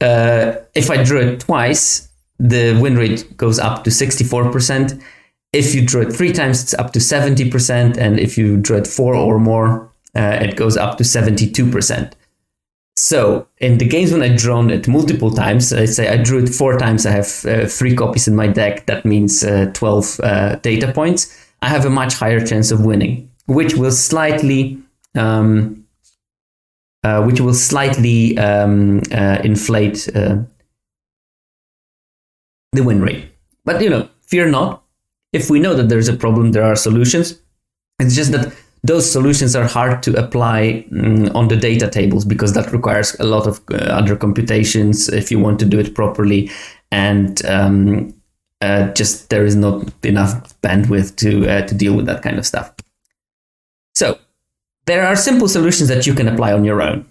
uh, 0.00 0.54
if 0.74 0.90
I 0.90 1.02
draw 1.02 1.20
it 1.20 1.40
twice, 1.40 2.08
the 2.38 2.78
win 2.80 2.96
rate 2.96 3.36
goes 3.36 3.58
up 3.58 3.84
to 3.84 3.90
64%. 3.90 5.02
If 5.52 5.74
you 5.74 5.84
draw 5.84 6.02
it 6.02 6.12
three 6.12 6.32
times, 6.32 6.62
it's 6.62 6.74
up 6.74 6.92
to 6.92 6.98
70%. 6.98 7.96
And 7.96 8.18
if 8.18 8.38
you 8.38 8.56
draw 8.56 8.78
it 8.78 8.86
four 8.86 9.14
or 9.14 9.38
more, 9.38 9.87
uh, 10.16 10.38
it 10.40 10.56
goes 10.56 10.76
up 10.76 10.98
to 10.98 11.04
72%. 11.04 12.12
So 12.98 13.46
in 13.58 13.78
the 13.78 13.86
games 13.86 14.10
when 14.12 14.22
I 14.22 14.34
drawn 14.34 14.70
it 14.70 14.88
multiple 14.88 15.30
times, 15.30 15.72
let's 15.72 15.94
say 15.94 16.08
I 16.08 16.16
drew 16.16 16.42
it 16.42 16.48
four 16.48 16.76
times, 16.78 17.06
I 17.06 17.12
have 17.12 17.46
uh, 17.46 17.66
three 17.66 17.94
copies 17.94 18.26
in 18.26 18.34
my 18.34 18.48
deck. 18.48 18.86
That 18.86 19.04
means 19.04 19.44
uh, 19.44 19.70
12 19.72 20.20
uh, 20.20 20.56
data 20.56 20.92
points. 20.92 21.46
I 21.62 21.68
have 21.68 21.84
a 21.84 21.90
much 21.90 22.14
higher 22.14 22.44
chance 22.44 22.72
of 22.72 22.84
winning, 22.84 23.30
which 23.46 23.74
will 23.74 23.92
slightly, 23.92 24.78
um, 25.14 25.86
uh, 27.04 27.22
which 27.22 27.40
will 27.40 27.54
slightly 27.54 28.36
um, 28.36 29.02
uh, 29.12 29.38
inflate 29.44 30.08
uh, 30.16 30.38
the 32.72 32.82
win 32.82 33.00
rate. 33.00 33.26
But 33.64 33.80
you 33.80 33.90
know, 33.90 34.08
fear 34.22 34.48
not. 34.48 34.82
If 35.32 35.50
we 35.50 35.60
know 35.60 35.74
that 35.74 35.88
there's 35.88 36.08
a 36.08 36.16
problem, 36.16 36.50
there 36.50 36.64
are 36.64 36.74
solutions. 36.74 37.40
It's 38.00 38.16
just 38.16 38.32
that 38.32 38.52
those 38.88 39.10
solutions 39.12 39.54
are 39.54 39.66
hard 39.66 40.02
to 40.02 40.18
apply 40.18 40.82
um, 40.92 41.28
on 41.36 41.48
the 41.48 41.56
data 41.56 41.88
tables 41.88 42.24
because 42.24 42.54
that 42.54 42.72
requires 42.72 43.14
a 43.20 43.24
lot 43.24 43.46
of 43.46 43.60
uh, 43.70 43.76
other 43.76 44.16
computations 44.16 45.10
if 45.10 45.30
you 45.30 45.38
want 45.38 45.60
to 45.60 45.66
do 45.66 45.78
it 45.78 45.94
properly. 45.94 46.50
And 46.90 47.44
um, 47.44 48.14
uh, 48.62 48.88
just 48.94 49.28
there 49.28 49.44
is 49.44 49.54
not 49.54 49.92
enough 50.04 50.58
bandwidth 50.62 51.16
to 51.16 51.46
uh, 51.48 51.66
to 51.66 51.74
deal 51.74 51.94
with 51.94 52.06
that 52.06 52.22
kind 52.22 52.38
of 52.38 52.46
stuff. 52.46 52.74
So 53.94 54.18
there 54.86 55.06
are 55.06 55.16
simple 55.16 55.48
solutions 55.48 55.90
that 55.90 56.06
you 56.06 56.14
can 56.14 56.26
apply 56.26 56.54
on 56.54 56.64
your 56.64 56.80
own. 56.80 57.06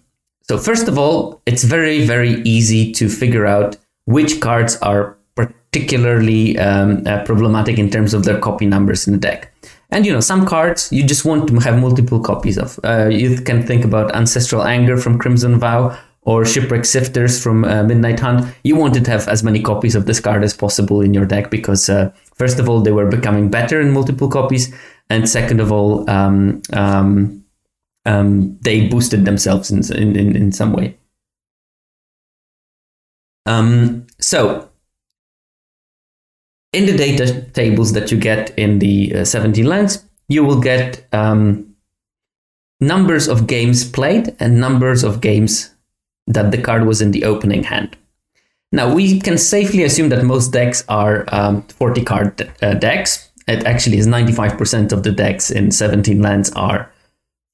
So 0.50 0.58
first 0.58 0.88
of 0.88 0.98
all 0.98 1.42
it's 1.46 1.64
very 1.64 2.08
very 2.08 2.42
easy 2.42 2.92
to 2.94 3.08
figure 3.08 3.46
out 3.46 3.78
which 4.06 4.42
cards 4.42 4.78
are 4.78 5.16
particularly 5.36 6.58
um, 6.58 7.06
uh, 7.06 7.24
problematic 7.24 7.78
in 7.78 7.92
terms 7.92 8.16
of 8.16 8.24
their 8.24 8.40
copy 8.40 8.66
numbers 8.66 9.06
in 9.06 9.14
the 9.14 9.20
deck 9.20 9.54
and 9.90 10.06
you 10.06 10.12
know, 10.12 10.20
some 10.20 10.46
cards 10.46 10.92
you 10.92 11.04
just 11.04 11.26
want 11.26 11.48
to 11.48 11.56
have 11.60 11.80
multiple 11.80 12.20
copies 12.20 12.58
of. 12.58 12.80
Uh, 12.84 13.08
you 13.08 13.38
can 13.42 13.66
think 13.66 13.86
about 13.86 14.14
Ancestral 14.16 14.64
Anger 14.64 14.98
from 14.98 15.18
Crimson 15.18 15.60
Vow 15.60 15.98
or 16.22 16.44
Shipwreck 16.44 16.82
Sifters 16.82 17.42
from 17.42 17.64
uh, 17.64 17.84
Midnight 17.84 18.20
Hunt. 18.20 18.54
You 18.66 18.76
wanted 18.76 19.06
to 19.06 19.12
have 19.12 19.30
as 19.30 19.44
many 19.44 19.62
copies 19.62 19.96
of 19.96 20.06
this 20.06 20.20
card 20.20 20.44
as 20.44 20.54
possible 20.54 21.00
in 21.00 21.14
your 21.14 21.26
deck 21.26 21.50
because, 21.50 21.90
uh, 21.90 22.12
first 22.36 22.60
of 22.60 22.68
all, 22.68 22.82
they 22.82 22.92
were 22.92 23.06
becoming 23.06 23.50
better 23.50 23.80
in 23.80 23.92
multiple 23.92 24.30
copies, 24.30 24.76
and 25.10 25.30
second 25.30 25.62
of 25.62 25.72
all, 25.72 26.08
um, 26.10 26.62
um, 26.74 27.46
um, 28.06 28.58
they 28.60 28.88
boosted 28.90 29.24
themselves 29.24 29.72
in, 29.72 30.18
in, 30.18 30.36
in 30.36 30.52
some 30.52 30.74
way. 30.74 30.98
Um, 33.46 34.06
so 34.20 34.67
in 36.78 36.86
the 36.86 36.96
data 36.96 37.42
tables 37.54 37.94
that 37.94 38.12
you 38.12 38.18
get 38.18 38.52
in 38.58 38.78
the 38.80 39.16
uh, 39.16 39.26
17 39.26 39.66
lands, 39.66 40.04
you 40.30 40.46
will 40.46 40.62
get 40.62 41.08
um, 41.12 41.76
numbers 42.80 43.28
of 43.28 43.48
games 43.48 43.90
played 43.90 44.36
and 44.40 44.62
numbers 44.62 45.04
of 45.04 45.20
games 45.20 45.74
that 46.28 46.52
the 46.52 46.62
card 46.62 46.86
was 46.86 47.02
in 47.02 47.12
the 47.12 47.24
opening 47.24 47.64
hand. 47.64 47.98
Now, 48.72 48.94
we 48.94 49.20
can 49.20 49.38
safely 49.38 49.84
assume 49.84 50.10
that 50.10 50.24
most 50.24 50.52
decks 50.52 50.84
are 50.88 51.26
um, 51.32 51.64
40 51.64 52.04
card 52.04 52.52
uh, 52.62 52.74
decks. 52.76 53.32
It 53.48 53.64
actually 53.64 53.98
is 53.98 54.06
95% 54.06 54.92
of 54.92 55.04
the 55.04 55.12
decks 55.12 55.50
in 55.50 55.72
17 55.72 56.22
lands 56.22 56.52
are 56.52 56.92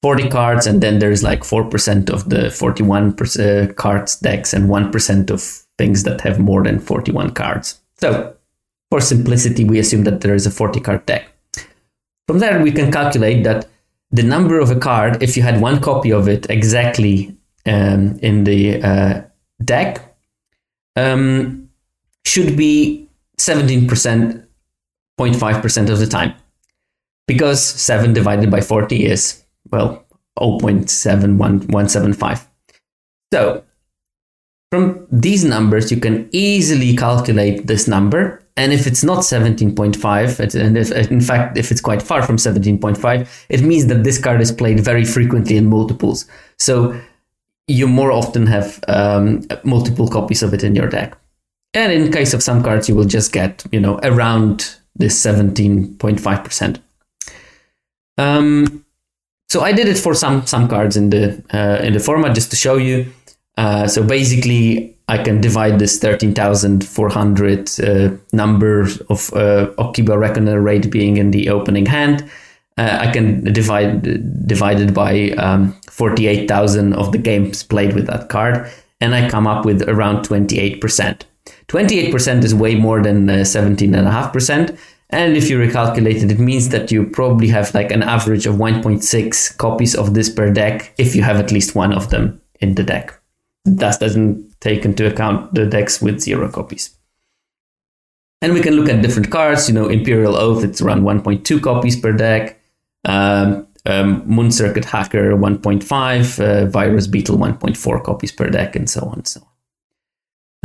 40 0.02 0.28
cards, 0.28 0.66
and 0.66 0.82
then 0.82 0.98
there's 0.98 1.22
like 1.22 1.44
4% 1.44 2.10
of 2.10 2.28
the 2.28 2.50
41 2.50 3.16
uh, 3.38 3.72
cards 3.74 4.16
decks 4.16 4.52
and 4.52 4.68
1% 4.68 5.30
of 5.30 5.40
things 5.78 6.02
that 6.02 6.20
have 6.20 6.38
more 6.38 6.62
than 6.62 6.78
41 6.78 7.30
cards. 7.30 7.80
So 7.96 8.33
for 8.94 9.00
simplicity, 9.00 9.64
we 9.64 9.80
assume 9.80 10.04
that 10.04 10.20
there 10.20 10.36
is 10.36 10.46
a 10.46 10.52
40 10.52 10.78
card 10.78 11.04
deck. 11.04 11.28
From 12.28 12.38
there, 12.38 12.62
we 12.62 12.70
can 12.70 12.92
calculate 12.92 13.42
that 13.42 13.66
the 14.12 14.22
number 14.22 14.60
of 14.60 14.70
a 14.70 14.76
card, 14.76 15.20
if 15.20 15.36
you 15.36 15.42
had 15.42 15.60
one 15.60 15.80
copy 15.80 16.12
of 16.12 16.28
it 16.28 16.48
exactly 16.48 17.36
um, 17.66 18.16
in 18.22 18.44
the 18.44 18.80
uh, 18.80 19.22
deck, 19.64 20.16
um, 20.94 21.68
should 22.24 22.56
be 22.56 23.08
17%, 23.40 23.88
0.5% 25.18 25.90
of 25.90 25.98
the 25.98 26.06
time. 26.06 26.32
Because 27.26 27.64
7 27.64 28.12
divided 28.12 28.48
by 28.48 28.60
40 28.60 29.06
is, 29.06 29.42
well, 29.72 30.04
0.71175. 30.38 32.46
So, 33.32 33.64
from 34.70 35.08
these 35.10 35.44
numbers, 35.44 35.90
you 35.90 35.98
can 35.98 36.28
easily 36.30 36.96
calculate 36.96 37.66
this 37.66 37.88
number 37.88 38.43
and 38.56 38.72
if 38.72 38.86
it's 38.86 39.02
not 39.02 39.18
17.5, 39.18 40.54
and 40.54 40.78
if, 40.78 40.90
in 41.10 41.20
fact, 41.20 41.58
if 41.58 41.70
it's 41.72 41.80
quite 41.80 42.02
far 42.02 42.22
from 42.22 42.36
17.5, 42.36 43.28
it 43.48 43.62
means 43.62 43.86
that 43.86 44.04
this 44.04 44.18
card 44.18 44.40
is 44.40 44.52
played 44.52 44.80
very 44.80 45.04
frequently 45.04 45.56
in 45.56 45.66
multiples. 45.66 46.26
So 46.58 46.98
you 47.66 47.88
more 47.88 48.12
often 48.12 48.46
have 48.46 48.82
um, 48.88 49.42
multiple 49.64 50.08
copies 50.08 50.42
of 50.42 50.54
it 50.54 50.62
in 50.62 50.74
your 50.74 50.88
deck. 50.88 51.16
and 51.74 51.92
in 51.92 52.12
case 52.12 52.32
of 52.32 52.42
some 52.42 52.62
cards, 52.62 52.88
you 52.88 52.94
will 52.94 53.04
just 53.04 53.32
get 53.32 53.64
you 53.72 53.80
know 53.80 53.98
around 54.02 54.76
this 54.94 55.20
seventeen 55.20 55.96
point 55.96 56.20
five 56.20 56.44
percent. 56.44 56.78
Um, 58.16 58.84
so 59.48 59.60
I 59.60 59.72
did 59.72 59.88
it 59.88 59.98
for 59.98 60.14
some 60.14 60.46
some 60.46 60.68
cards 60.68 60.96
in 60.96 61.10
the 61.10 61.42
uh, 61.52 61.82
in 61.82 61.92
the 61.92 62.00
format 62.00 62.34
just 62.34 62.50
to 62.50 62.56
show 62.56 62.76
you. 62.76 63.12
Uh, 63.56 63.86
so 63.86 64.02
basically, 64.02 64.96
I 65.08 65.22
can 65.22 65.40
divide 65.40 65.78
this 65.78 65.98
thirteen 65.98 66.34
thousand 66.34 66.86
four 66.86 67.08
hundred 67.08 67.68
uh, 67.80 68.10
number 68.32 68.80
of 68.82 69.32
uh, 69.34 69.70
Okiba 69.78 70.18
Reckoner 70.18 70.60
Raid 70.60 70.90
being 70.90 71.18
in 71.18 71.30
the 71.30 71.50
opening 71.50 71.86
hand. 71.86 72.28
Uh, 72.76 72.98
I 73.00 73.12
can 73.12 73.44
divide 73.52 74.46
divide 74.48 74.80
it 74.80 74.94
by 74.94 75.30
um, 75.32 75.72
forty 75.90 76.26
eight 76.26 76.48
thousand 76.48 76.94
of 76.94 77.12
the 77.12 77.18
games 77.18 77.62
played 77.62 77.94
with 77.94 78.06
that 78.06 78.28
card, 78.28 78.70
and 79.00 79.14
I 79.14 79.28
come 79.28 79.46
up 79.46 79.64
with 79.64 79.88
around 79.88 80.24
twenty 80.24 80.58
eight 80.58 80.80
percent. 80.80 81.26
Twenty 81.68 81.98
eight 81.98 82.10
percent 82.10 82.42
is 82.42 82.54
way 82.54 82.74
more 82.74 83.02
than 83.02 83.28
uh, 83.28 83.44
seventeen 83.44 83.94
and 83.94 84.08
a 84.08 84.10
half 84.10 84.32
percent. 84.32 84.76
And 85.10 85.36
if 85.36 85.48
you 85.48 85.58
recalculate 85.58 86.24
it, 86.24 86.30
it 86.32 86.40
means 86.40 86.70
that 86.70 86.90
you 86.90 87.06
probably 87.06 87.46
have 87.48 87.72
like 87.72 87.92
an 87.92 88.02
average 88.02 88.46
of 88.46 88.56
1.6 88.56 89.56
copies 89.58 89.94
of 89.94 90.14
this 90.14 90.28
per 90.28 90.50
deck 90.50 90.92
if 90.98 91.14
you 91.14 91.22
have 91.22 91.36
at 91.36 91.52
least 91.52 91.76
one 91.76 91.92
of 91.92 92.10
them 92.10 92.40
in 92.60 92.74
the 92.74 92.82
deck. 92.82 93.14
That 93.64 94.00
doesn't 94.00 94.60
take 94.60 94.84
into 94.84 95.06
account 95.06 95.54
the 95.54 95.66
decks 95.66 96.00
with 96.00 96.20
zero 96.20 96.50
copies. 96.50 96.96
And 98.42 98.52
we 98.52 98.60
can 98.60 98.74
look 98.74 98.90
at 98.90 99.00
different 99.00 99.30
cards. 99.30 99.68
You 99.68 99.74
know, 99.74 99.88
Imperial 99.88 100.36
Oath, 100.36 100.64
it's 100.64 100.82
around 100.82 101.02
1.2 101.02 101.62
copies 101.62 101.98
per 101.98 102.12
deck. 102.12 102.60
Um, 103.06 103.66
um, 103.86 104.22
Moon 104.26 104.50
Circuit 104.50 104.84
Hacker, 104.84 105.32
1.5. 105.32 106.40
Uh, 106.40 106.66
Virus 106.66 107.06
Beetle, 107.06 107.38
1.4 107.38 108.04
copies 108.04 108.32
per 108.32 108.50
deck, 108.50 108.76
and 108.76 108.88
so 108.88 109.00
on 109.02 109.14
and 109.14 109.26
so 109.26 109.40
on. 109.40 109.48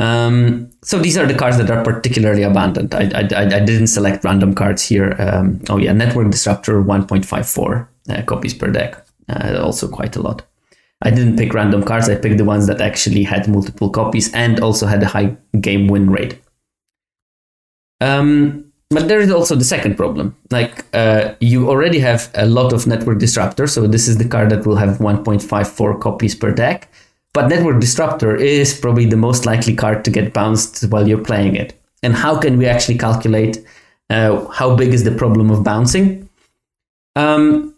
Um, 0.00 0.70
so 0.82 0.98
these 0.98 1.18
are 1.18 1.26
the 1.26 1.34
cards 1.34 1.58
that 1.58 1.70
are 1.70 1.84
particularly 1.84 2.42
abundant. 2.42 2.94
I, 2.94 3.10
I, 3.14 3.20
I 3.20 3.60
didn't 3.60 3.88
select 3.88 4.24
random 4.24 4.54
cards 4.54 4.82
here. 4.82 5.14
Um, 5.18 5.60
oh 5.68 5.76
yeah, 5.76 5.92
Network 5.92 6.30
Disruptor 6.30 6.82
1.54 6.82 7.88
uh, 8.08 8.22
copies 8.22 8.54
per 8.54 8.70
deck. 8.70 9.06
Uh, 9.28 9.60
also 9.62 9.88
quite 9.88 10.16
a 10.16 10.22
lot. 10.22 10.42
I 11.02 11.10
didn't 11.10 11.36
pick 11.36 11.54
random 11.54 11.82
cards. 11.82 12.08
I 12.08 12.16
picked 12.16 12.38
the 12.38 12.44
ones 12.44 12.66
that 12.66 12.80
actually 12.80 13.22
had 13.22 13.48
multiple 13.48 13.90
copies 13.90 14.32
and 14.34 14.60
also 14.60 14.86
had 14.86 15.02
a 15.02 15.06
high 15.06 15.36
game 15.60 15.88
win 15.88 16.10
rate. 16.10 16.38
Um, 18.00 18.72
but 18.90 19.08
there 19.08 19.20
is 19.20 19.30
also 19.30 19.54
the 19.54 19.64
second 19.64 19.96
problem. 19.96 20.36
Like 20.50 20.84
uh, 20.94 21.34
you 21.40 21.68
already 21.70 22.00
have 22.00 22.30
a 22.34 22.46
lot 22.46 22.72
of 22.72 22.86
Network 22.86 23.18
Disruptor, 23.18 23.66
so 23.66 23.86
this 23.86 24.08
is 24.08 24.18
the 24.18 24.28
card 24.28 24.50
that 24.50 24.66
will 24.66 24.76
have 24.76 24.98
1.54 24.98 26.00
copies 26.00 26.34
per 26.34 26.52
deck 26.52 26.88
but 27.32 27.48
Network 27.48 27.80
Disruptor 27.80 28.36
is 28.36 28.78
probably 28.78 29.06
the 29.06 29.16
most 29.16 29.46
likely 29.46 29.74
card 29.74 30.04
to 30.04 30.10
get 30.10 30.32
bounced 30.32 30.82
while 30.90 31.06
you're 31.06 31.22
playing 31.22 31.56
it. 31.56 31.80
And 32.02 32.14
how 32.14 32.38
can 32.40 32.58
we 32.58 32.66
actually 32.66 32.98
calculate 32.98 33.64
uh, 34.08 34.46
how 34.48 34.74
big 34.74 34.92
is 34.92 35.04
the 35.04 35.12
problem 35.12 35.50
of 35.50 35.62
bouncing? 35.62 36.28
Um, 37.14 37.74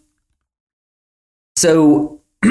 so, 1.55 2.19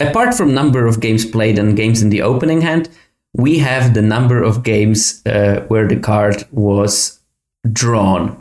apart 0.00 0.34
from 0.34 0.54
number 0.54 0.86
of 0.86 1.00
games 1.00 1.24
played 1.24 1.58
and 1.58 1.76
games 1.76 2.02
in 2.02 2.10
the 2.10 2.22
opening 2.22 2.60
hand, 2.60 2.88
we 3.34 3.58
have 3.58 3.94
the 3.94 4.02
number 4.02 4.42
of 4.42 4.62
games 4.62 5.22
uh, 5.26 5.64
where 5.68 5.88
the 5.88 5.98
card 5.98 6.44
was 6.52 7.20
drawn. 7.72 8.40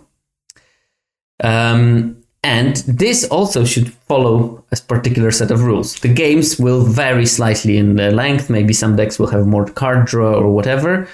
Um, 1.44 2.24
and 2.44 2.78
this 2.88 3.26
also 3.26 3.64
should 3.64 3.94
follow 3.94 4.64
a 4.72 4.78
particular 4.88 5.32
set 5.32 5.50
of 5.50 5.64
rules. 5.64 5.96
The 6.00 6.14
games 6.14 6.60
will 6.60 6.84
vary 6.84 7.26
slightly 7.26 7.78
in 7.78 7.96
length. 7.96 8.50
Maybe 8.50 8.74
some 8.74 8.96
decks 8.96 9.18
will 9.18 9.28
have 9.28 9.48
more 9.48 9.66
card 9.66 10.06
draw 10.06 10.34
or 10.34 10.54
whatever. 10.54 11.08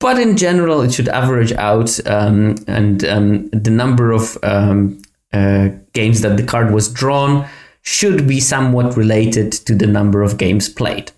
But 0.00 0.18
in 0.18 0.38
general, 0.38 0.80
it 0.80 0.94
should 0.94 1.08
average 1.08 1.52
out, 1.52 2.04
um, 2.06 2.56
and 2.66 3.04
um, 3.04 3.48
the 3.50 3.70
number 3.70 4.12
of 4.12 4.38
um, 4.42 5.02
uh, 5.30 5.68
games 5.92 6.22
that 6.22 6.38
the 6.38 6.42
card 6.42 6.72
was 6.72 6.90
drawn 6.90 7.46
should 7.82 8.26
be 8.26 8.40
somewhat 8.40 8.96
related 8.96 9.52
to 9.52 9.74
the 9.74 9.86
number 9.86 10.22
of 10.22 10.38
games 10.38 10.68
played. 10.68 11.12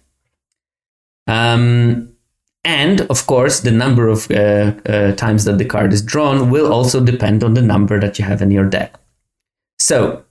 Um, 1.27 2.13
and 2.65 3.01
of 3.03 3.27
course, 3.27 3.61
the 3.61 3.73
number 3.73 4.09
of 4.09 4.31
uh, 4.31 4.73
uh, 4.87 5.13
times 5.17 5.45
that 5.45 5.59
the 5.59 5.65
card 5.65 5.93
is 5.93 6.03
drawn 6.03 6.51
will 6.51 6.73
also 6.73 7.05
depend 7.05 7.43
on 7.43 7.55
the 7.55 7.63
number 7.63 7.99
that 7.99 8.19
you 8.19 8.25
have 8.25 8.41
in 8.41 8.51
your 8.51 8.69
deck. 8.69 8.95
So, 9.79 10.25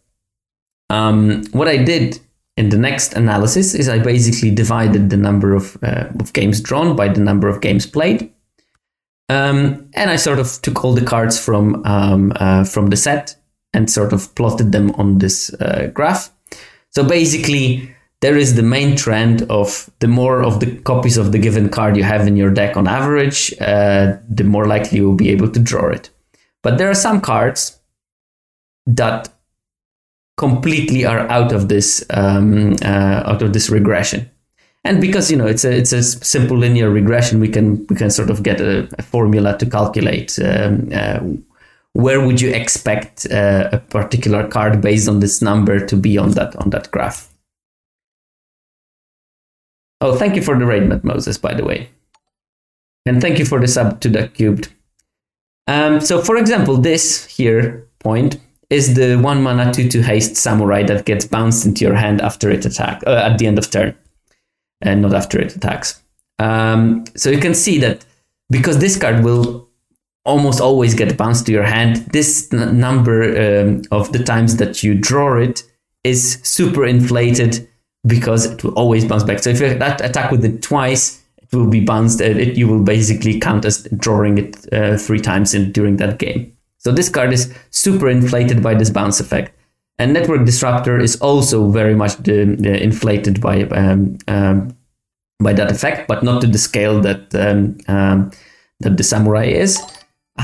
um, 0.90 1.44
what 1.52 1.68
I 1.68 1.78
did 1.78 2.20
in 2.56 2.70
the 2.70 2.78
next 2.78 3.14
analysis 3.14 3.74
is 3.74 3.90
I 3.90 4.00
basically 4.00 4.52
divided 4.52 5.10
the 5.10 5.18
number 5.18 5.54
of, 5.54 5.78
uh, 5.84 6.08
of 6.20 6.32
games 6.34 6.62
drawn 6.62 6.96
by 6.96 7.10
the 7.10 7.20
number 7.20 7.48
of 7.48 7.62
games 7.62 7.86
played. 7.86 8.32
Um, 9.30 9.90
and 9.94 10.10
I 10.10 10.18
sort 10.18 10.40
of 10.40 10.62
took 10.62 10.84
all 10.84 10.94
the 10.94 11.06
cards 11.06 11.40
from 11.40 11.86
um, 11.86 12.34
uh, 12.36 12.66
from 12.66 12.88
the 12.88 12.98
set 12.98 13.36
and 13.74 13.90
sort 13.90 14.14
of 14.14 14.34
plotted 14.36 14.72
them 14.72 14.92
on 14.92 15.20
this 15.20 15.54
uh, 15.56 15.90
graph. 15.94 16.32
So 16.90 17.04
basically, 17.04 17.96
there 18.22 18.38
is 18.38 18.56
the 18.56 18.64
main 18.64 18.96
trend 18.96 19.44
of 19.44 19.90
the 20.00 20.08
more 20.08 20.44
of 20.44 20.60
the 20.60 20.78
copies 20.82 21.18
of 21.18 21.32
the 21.32 21.40
given 21.40 21.70
card 21.70 21.98
you 21.98 22.04
have 22.04 22.28
in 22.28 22.38
your 22.38 22.52
deck 22.52 22.78
on 22.78 22.88
average, 22.88 23.54
uh, 23.60 24.18
the 24.30 24.44
more 24.44 24.68
likely 24.68 25.00
you 25.00 25.08
will 25.08 25.16
be 25.16 25.30
able 25.30 25.50
to 25.50 25.60
draw 25.60 25.90
it. 25.90 26.10
But 26.62 26.78
there 26.78 26.90
are 26.90 26.96
some 26.96 27.22
cards 27.22 27.80
that 28.86 29.30
completely 30.38 31.06
are 31.06 31.28
out 31.30 31.52
of 31.52 31.70
this 31.70 32.06
um, 32.10 32.76
uh, 32.84 33.24
out 33.26 33.42
of 33.42 33.54
this 33.54 33.70
regression. 33.70 34.30
And 34.84 35.00
because 35.00 35.32
you 35.32 35.38
know 35.38 35.48
it's 35.48 35.66
a 35.66 35.72
it's 35.72 35.94
a 35.94 36.04
simple 36.04 36.58
linear 36.58 36.90
regression, 36.90 37.40
we 37.40 37.50
can 37.50 37.86
we 37.88 37.96
can 37.96 38.10
sort 38.10 38.30
of 38.30 38.44
get 38.44 38.62
a, 38.62 38.88
a 38.98 39.04
formula 39.04 39.58
to 39.58 39.66
calculate 39.66 40.38
um, 40.40 40.90
uh, 40.94 41.20
where 41.94 42.26
would 42.26 42.40
you 42.40 42.50
expect 42.52 43.26
uh, 43.32 43.70
a 43.72 43.78
particular 43.78 44.48
card 44.48 44.82
based 44.82 45.10
on 45.10 45.20
this 45.20 45.42
number 45.42 45.86
to 45.86 45.96
be 45.96 46.18
on 46.18 46.32
that 46.32 46.56
on 46.56 46.70
that 46.70 46.90
graph. 46.92 47.30
Oh, 50.00 50.16
thank 50.16 50.36
you 50.36 50.42
for 50.42 50.58
the 50.58 50.66
raid, 50.66 50.88
Matt 50.88 51.04
Moses, 51.04 51.38
by 51.38 51.54
the 51.54 51.66
way, 51.66 51.90
and 53.06 53.22
thank 53.22 53.40
you 53.40 53.46
for 53.46 53.60
the 53.60 53.68
sub 53.68 54.00
to 54.02 54.10
the 54.10 54.30
cubed. 54.30 54.70
Um, 55.68 56.02
so, 56.02 56.22
for 56.22 56.38
example, 56.38 56.78
this 56.78 57.26
here 57.26 57.88
point 58.00 58.40
is 58.70 58.96
the 58.96 59.18
one 59.18 59.44
mana 59.44 59.72
two 59.72 59.88
two 59.88 60.02
haste 60.02 60.36
samurai 60.38 60.84
that 60.84 61.06
gets 61.06 61.26
bounced 61.26 61.66
into 61.66 61.86
your 61.86 61.96
hand 61.96 62.22
after 62.22 62.50
it 62.50 62.66
attack 62.66 63.04
uh, 63.06 63.12
at 63.12 63.38
the 63.38 63.46
end 63.48 63.60
of 63.60 63.70
turn, 63.70 63.96
and 64.82 65.02
not 65.02 65.14
after 65.14 65.40
it 65.40 65.56
attacks. 65.56 66.02
Um, 66.40 67.04
so 67.16 67.30
you 67.30 67.40
can 67.40 67.54
see 67.54 67.78
that 67.80 68.06
because 68.50 68.80
this 68.80 68.98
card 68.98 69.24
will 69.24 69.68
almost 70.26 70.62
always 70.62 70.94
get 70.94 71.18
bounced 71.18 71.46
to 71.46 71.52
your 71.52 71.64
hand, 71.64 71.98
this 72.12 72.52
n- 72.54 72.80
number 72.80 73.24
um, 73.24 73.82
of 73.92 74.12
the 74.12 74.24
times 74.24 74.58
that 74.58 74.84
you 74.84 74.96
draw 74.96 75.38
it 75.38 75.64
is 76.04 76.40
super 76.44 76.86
inflated 76.86 77.68
because 78.06 78.46
it 78.46 78.64
will 78.64 78.74
always 78.74 79.06
bounce 79.06 79.24
back. 79.24 79.40
So 79.40 79.50
if 79.50 79.60
you 79.60 79.68
attack 79.68 80.32
with 80.32 80.44
it 80.44 80.62
twice, 80.62 81.24
it 81.42 81.56
will 81.56 81.68
be 81.68 81.82
bounced. 81.82 82.22
Uh, 82.22 82.26
it, 82.26 82.58
you 82.58 82.68
will 82.68 82.84
basically 82.84 83.40
count 83.40 83.66
as 83.66 83.84
drawing 83.98 84.38
it 84.38 84.74
uh, 84.74 84.98
three 84.98 85.20
times 85.20 85.54
in, 85.54 85.72
during 85.72 85.98
that 85.98 86.18
game. 86.18 86.56
So 86.78 86.92
this 86.92 87.10
card 87.10 87.32
is 87.32 87.54
super 87.70 88.10
inflated 88.10 88.64
by 88.64 88.74
this 88.74 88.90
bounce 88.90 89.20
effect. 89.20 89.56
And 90.00 90.14
Network 90.14 90.46
Disruptor 90.46 91.00
is 91.00 91.16
also 91.22 91.70
very 91.70 91.94
much 91.94 92.16
the 92.18 92.42
inflated 92.82 93.40
by 93.40 93.66
um, 93.66 94.18
um, 94.28 94.76
by 95.40 95.54
that 95.54 95.70
effect, 95.70 96.08
but 96.08 96.24
not 96.24 96.42
to 96.42 96.48
the 96.48 96.58
scale 96.58 97.00
that 97.02 97.36
um, 97.36 97.78
um 97.88 98.32
that 98.80 98.98
the 98.98 99.04
Samurai 99.04 99.46
is. 99.46 99.80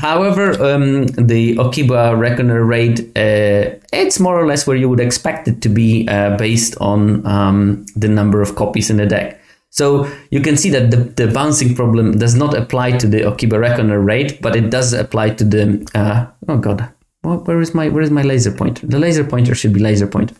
However, 0.00 0.52
um, 0.62 1.06
the 1.08 1.56
Okiba 1.56 2.16
Reckoner 2.16 2.64
raid, 2.64 3.00
uh, 3.16 3.74
it's 3.92 4.20
more 4.20 4.38
or 4.38 4.46
less 4.46 4.64
where 4.64 4.76
you 4.76 4.88
would 4.88 5.00
expect 5.00 5.48
it 5.48 5.60
to 5.62 5.68
be 5.68 6.06
uh, 6.08 6.36
based 6.36 6.76
on 6.80 7.26
um, 7.26 7.84
the 7.96 8.06
number 8.06 8.40
of 8.40 8.54
copies 8.54 8.90
in 8.90 8.98
the 8.98 9.06
deck. 9.06 9.40
So 9.70 10.08
you 10.30 10.40
can 10.40 10.56
see 10.56 10.70
that 10.70 10.92
the, 10.92 10.96
the 10.96 11.26
bouncing 11.32 11.74
problem 11.74 12.18
does 12.18 12.34
not 12.36 12.54
apply 12.54 12.92
to 12.98 13.06
the 13.08 13.22
Okiba 13.22 13.58
Reckoner 13.58 14.00
Raid, 14.00 14.38
but 14.40 14.54
it 14.54 14.70
does 14.70 14.92
apply 14.92 15.30
to 15.30 15.44
the 15.44 15.86
uh, 15.94 16.26
oh 16.48 16.58
god, 16.58 16.88
where 17.22 17.60
is 17.60 17.74
my 17.74 17.88
where 17.88 18.02
is 18.02 18.10
my 18.10 18.22
laser 18.22 18.52
pointer? 18.52 18.86
The 18.86 18.98
laser 18.98 19.24
pointer 19.24 19.54
should 19.54 19.72
be 19.72 19.80
laser 19.80 20.06
point. 20.06 20.32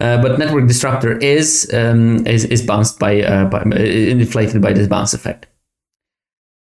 Uh, 0.00 0.20
but 0.20 0.38
network 0.38 0.66
disruptor 0.66 1.16
is 1.18 1.70
um, 1.74 2.26
is, 2.26 2.44
is 2.46 2.62
bounced 2.62 2.98
by, 2.98 3.22
uh, 3.22 3.44
by 3.44 3.60
uh, 3.60 3.76
inflated 3.76 4.60
by 4.62 4.72
this 4.72 4.88
bounce 4.88 5.14
effect. 5.14 5.46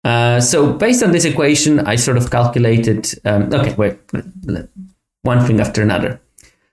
Uh, 0.08 0.40
so 0.40 0.72
based 0.72 1.04
on 1.04 1.12
this 1.12 1.26
equation, 1.26 1.82
I 1.82 1.98
sort 1.98 2.16
of 2.16 2.32
calculated. 2.32 3.14
Um, 3.26 3.54
okay, 3.54 3.74
wait, 3.74 4.00
one 5.24 5.46
thing 5.46 5.60
after 5.60 5.82
another. 5.82 6.22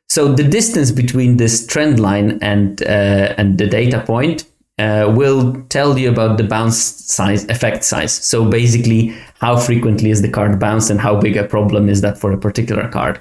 So 0.09 0.33
the 0.33 0.45
distance 0.45 0.93
between 0.93 1.37
this 1.37 1.67
trend 1.67 1.99
line 1.99 2.39
and 2.43 2.81
uh, 2.83 3.35
and 3.37 3.59
the 3.59 3.67
data 3.67 4.05
point 4.07 4.45
uh, 4.79 5.13
will 5.13 5.61
tell 5.69 5.99
you 5.99 6.11
about 6.11 6.39
the 6.39 6.45
bounce 6.45 6.79
size, 6.79 7.45
effect 7.47 7.83
size. 7.83 8.13
So 8.13 8.49
basically, 8.49 9.17
how 9.41 9.57
frequently 9.57 10.11
is 10.11 10.23
the 10.23 10.31
card 10.31 10.61
bounced 10.61 10.89
and 10.91 11.01
how 11.01 11.21
big 11.21 11.37
a 11.37 11.43
problem 11.43 11.89
is 11.89 12.03
that 12.03 12.17
for 12.17 12.31
a 12.31 12.39
particular 12.39 12.89
card. 12.89 13.21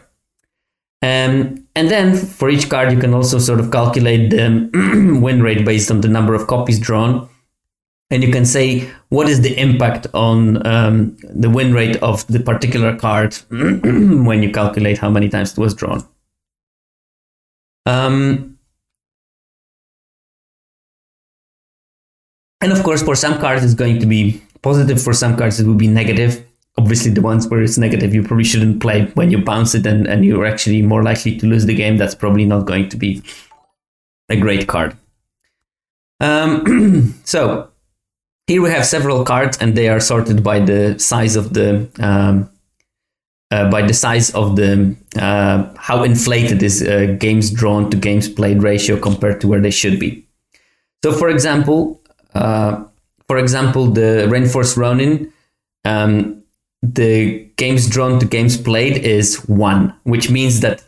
Um, 1.02 1.66
and 1.76 1.90
then 1.90 2.16
for 2.16 2.52
each 2.52 2.70
card, 2.70 2.92
you 2.92 3.00
can 3.00 3.16
also 3.16 3.40
sort 3.40 3.60
of 3.60 3.72
calculate 3.72 4.30
the 4.30 5.20
win 5.20 5.42
rate 5.42 5.66
based 5.66 5.90
on 5.90 6.02
the 6.02 6.08
number 6.08 6.36
of 6.36 6.46
copies 6.46 6.80
drawn. 6.80 7.28
And 8.14 8.24
you 8.24 8.32
can 8.32 8.46
say 8.46 8.88
what 9.10 9.28
is 9.28 9.42
the 9.42 9.60
impact 9.60 10.06
on 10.14 10.66
um, 10.68 11.18
the 11.24 11.50
win 11.50 11.74
rate 11.74 11.96
of 11.98 12.26
the 12.28 12.40
particular 12.40 12.96
card 12.96 13.34
when 13.50 14.44
you 14.44 14.52
calculate 14.52 15.00
how 15.00 15.10
many 15.10 15.30
times 15.30 15.54
it 15.54 15.58
was 15.58 15.74
drawn. 15.74 16.08
Um, 17.88 18.60
and 22.62 22.72
of 22.72 22.84
course, 22.84 23.02
for 23.02 23.16
some 23.16 23.40
cards, 23.40 23.66
it's 23.66 23.74
going 23.74 24.00
to 24.00 24.06
be 24.06 24.42
positive. 24.62 25.02
For 25.02 25.14
some 25.14 25.36
cards, 25.36 25.60
it 25.60 25.66
will 25.66 25.74
be 25.74 25.88
negative. 25.88 26.46
Obviously, 26.78 27.12
the 27.12 27.22
ones 27.22 27.48
where 27.48 27.62
it's 27.62 27.78
negative, 27.80 28.14
you 28.14 28.24
probably 28.24 28.46
shouldn't 28.46 28.80
play 28.80 29.06
when 29.16 29.32
you 29.32 29.40
bounce 29.40 29.76
it 29.76 29.86
and, 29.86 30.08
and 30.08 30.24
you're 30.24 30.46
actually 30.46 30.82
more 30.82 31.04
likely 31.04 31.38
to 31.38 31.48
lose 31.48 31.66
the 31.66 31.76
game. 31.76 31.98
That's 31.98 32.16
probably 32.16 32.46
not 32.46 32.66
going 32.66 32.90
to 32.90 32.98
be 32.98 33.24
a 34.30 34.38
great 34.38 34.68
card. 34.68 34.96
Um, 36.20 37.20
so 37.26 37.73
here 38.48 38.62
we 38.62 38.70
have 38.70 38.86
several 38.86 39.24
cards, 39.24 39.58
and 39.58 39.76
they 39.76 39.90
are 39.90 40.00
sorted 40.00 40.44
by 40.44 40.60
the 40.60 40.98
size 41.00 41.36
of 41.36 41.54
the 41.54 41.90
um, 42.00 42.50
uh, 43.52 43.70
by 43.70 43.82
the 43.82 43.94
size 43.94 44.32
of 44.32 44.56
the 44.56 44.96
uh, 45.18 45.72
how 45.78 46.04
inflated 46.04 46.62
is 46.64 46.82
uh, 46.82 47.16
games 47.20 47.52
drawn 47.52 47.90
to 47.92 47.98
games 47.98 48.28
played 48.28 48.64
ratio 48.64 49.00
compared 49.00 49.40
to 49.42 49.48
where 49.48 49.62
they 49.62 49.72
should 49.72 50.00
be. 50.00 50.26
So, 51.04 51.12
for 51.12 51.30
example, 51.30 52.02
uh, 52.34 52.84
for 53.28 53.38
example, 53.38 53.88
the 53.88 54.28
Reinforced 54.30 54.76
Ronin, 54.76 55.32
um, 55.86 56.44
the 56.82 57.46
games 57.58 57.88
drawn 57.88 58.20
to 58.20 58.26
games 58.26 58.58
played 58.58 58.98
is 58.98 59.38
one, 59.48 59.94
which 60.04 60.30
means 60.30 60.60
that 60.62 60.84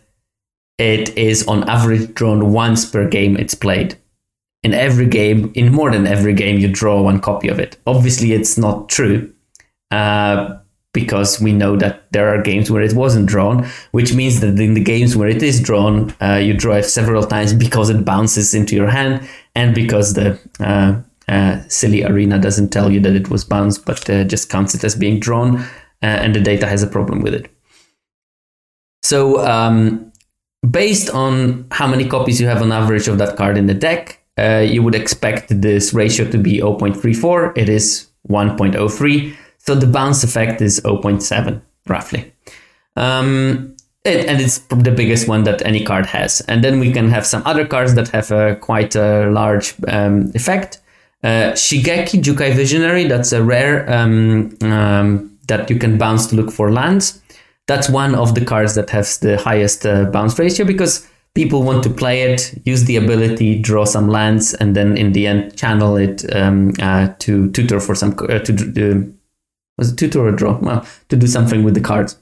it 0.77 1.17
is 1.17 1.47
on 1.47 1.69
average 1.69 2.13
drawn 2.15 2.51
once 2.51 2.85
per 2.85 3.07
game 3.07 3.37
it's 3.37 3.55
played 3.55 3.97
in 4.65 4.73
every 4.73 5.05
game, 5.05 5.51
in 5.53 5.71
more 5.71 5.91
than 5.91 6.07
every 6.07 6.33
game, 6.33 6.57
you 6.57 6.67
draw 6.67 6.99
one 6.99 7.19
copy 7.19 7.47
of 7.49 7.59
it. 7.59 7.77
Obviously, 7.85 8.33
it's 8.33 8.57
not 8.57 8.89
true 8.89 9.31
uh, 9.91 10.57
because 10.91 11.39
we 11.39 11.53
know 11.53 11.75
that 11.75 12.11
there 12.13 12.29
are 12.33 12.41
games 12.41 12.71
where 12.71 12.81
it 12.81 12.93
wasn't 12.93 13.27
drawn, 13.27 13.63
which 13.91 14.11
means 14.15 14.39
that 14.39 14.59
in 14.59 14.73
the 14.73 14.83
games 14.83 15.15
where 15.15 15.29
it 15.29 15.43
is 15.43 15.61
drawn, 15.61 16.15
uh, 16.19 16.41
you 16.47 16.55
draw 16.55 16.77
it 16.77 16.85
several 16.85 17.23
times 17.27 17.53
because 17.53 17.91
it 17.91 18.03
bounces 18.03 18.55
into 18.55 18.75
your 18.75 18.89
hand 18.89 19.29
and 19.53 19.75
because 19.75 20.15
the 20.15 20.39
uh, 20.59 20.99
uh 21.31 21.61
silly 21.67 22.03
arena 22.03 22.39
doesn't 22.39 22.69
tell 22.69 22.91
you 22.91 22.99
that 22.99 23.15
it 23.15 23.29
was 23.29 23.45
bounced, 23.45 23.85
but 23.85 24.09
uh, 24.09 24.23
just 24.23 24.49
counts 24.49 24.73
it 24.73 24.83
as 24.83 24.95
being 24.95 25.19
drawn, 25.19 25.57
uh, 26.01 26.23
and 26.23 26.33
the 26.33 26.41
data 26.41 26.65
has 26.65 26.81
a 26.81 26.87
problem 26.87 27.21
with 27.21 27.35
it. 27.35 27.51
So, 29.03 29.45
um, 29.45 30.11
based 30.67 31.11
on 31.11 31.67
how 31.69 31.85
many 31.85 32.09
copies 32.09 32.41
you 32.41 32.47
have 32.47 32.63
on 32.63 32.71
average 32.71 33.07
of 33.07 33.19
that 33.19 33.37
card 33.37 33.59
in 33.59 33.67
the 33.67 33.75
deck, 33.75 34.24
uh, 34.37 34.65
you 34.67 34.83
would 34.83 34.95
expect 34.95 35.61
this 35.61 35.93
ratio 35.93 36.29
to 36.29 36.37
be 36.37 36.59
0.34. 36.59 37.57
It 37.57 37.69
is 37.69 38.07
1.03. 38.29 39.35
So 39.57 39.75
the 39.75 39.87
bounce 39.87 40.23
effect 40.23 40.61
is 40.61 40.79
0.7, 40.81 41.61
roughly. 41.87 42.33
Um, 42.95 43.75
it, 44.03 44.27
and 44.27 44.39
it's 44.39 44.59
the 44.59 44.91
biggest 44.91 45.27
one 45.27 45.43
that 45.45 45.65
any 45.65 45.83
card 45.83 46.05
has. 46.07 46.41
And 46.41 46.63
then 46.63 46.79
we 46.79 46.91
can 46.91 47.09
have 47.09 47.25
some 47.25 47.41
other 47.45 47.65
cards 47.65 47.95
that 47.95 48.09
have 48.09 48.31
a 48.31 48.55
quite 48.55 48.95
a 48.95 49.29
large 49.29 49.73
um, 49.87 50.31
effect. 50.35 50.79
Uh, 51.23 51.53
Shigeki 51.53 52.21
Jukai 52.21 52.53
Visionary, 52.53 53.05
that's 53.07 53.31
a 53.31 53.41
rare 53.41 53.89
um, 53.91 54.55
um, 54.61 55.35
that 55.47 55.69
you 55.69 55.79
can 55.79 55.97
bounce 55.97 56.27
to 56.27 56.35
look 56.35 56.51
for 56.51 56.71
lands. 56.71 57.21
That's 57.67 57.89
one 57.89 58.13
of 58.13 58.35
the 58.35 58.45
cards 58.45 58.75
that 58.75 58.91
has 58.91 59.17
the 59.17 59.37
highest 59.37 59.87
uh, 59.87 60.05
bounce 60.05 60.37
ratio 60.37 60.67
because 60.67 61.07
people 61.35 61.61
want 61.61 61.83
to 61.83 61.89
play 61.89 62.21
it, 62.23 62.59
use 62.65 62.85
the 62.85 62.95
ability, 62.95 63.59
draw 63.59 63.85
some 63.85 64.07
lands, 64.07 64.53
and 64.55 64.75
then 64.75 64.97
in 64.97 65.11
the 65.11 65.27
end 65.27 65.55
channel 65.55 65.97
it 65.97 66.25
um, 66.35 66.73
uh, 66.81 67.09
to 67.19 67.51
tutor 67.51 67.79
for 67.79 67.93
some 67.93 68.15
uh, 68.27 68.39
to 68.39 68.51
do 68.51 69.13
was 69.77 69.91
it 69.91 69.97
tutor 69.97 70.25
or 70.25 70.31
draw? 70.31 70.57
Well, 70.57 70.87
to 71.09 71.15
do 71.15 71.27
something 71.27 71.63
with 71.63 71.73
the 71.73 71.81
cards. 71.81 72.17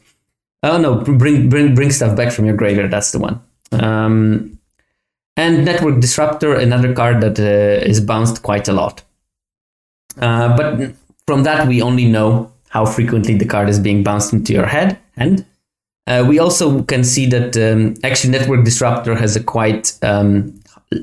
Oh 0.63 0.77
no, 0.77 0.95
bring 0.95 1.49
bring 1.49 1.75
bring 1.75 1.91
stuff 1.91 2.17
back 2.17 2.31
from 2.33 2.45
your 2.45 2.55
graveyard. 2.55 2.91
That's 2.91 3.11
the 3.11 3.19
one. 3.19 3.41
Um, 3.71 4.59
and 5.35 5.65
network 5.65 5.99
disruptor, 5.99 6.53
another 6.55 6.93
card 6.93 7.21
that 7.21 7.39
uh, 7.39 7.85
is 7.85 8.01
bounced 8.01 8.43
quite 8.43 8.67
a 8.67 8.73
lot. 8.73 9.03
Uh, 10.19 10.55
but 10.55 10.93
from 11.27 11.43
that, 11.43 11.67
we 11.67 11.81
only 11.81 12.05
know 12.05 12.51
how 12.69 12.85
frequently 12.85 13.35
the 13.37 13.45
card 13.45 13.69
is 13.69 13.79
being 13.79 14.03
bounced 14.03 14.33
into 14.33 14.53
your 14.53 14.67
head 14.67 14.99
and 15.15 15.45
uh, 16.07 16.25
we 16.27 16.39
also 16.39 16.83
can 16.83 17.03
see 17.03 17.25
that 17.27 17.55
um, 17.57 17.95
actually 18.03 18.31
Network 18.31 18.65
Disruptor 18.65 19.15
has 19.15 19.35
a 19.35 19.43
quite 19.43 19.97
um, 20.01 20.59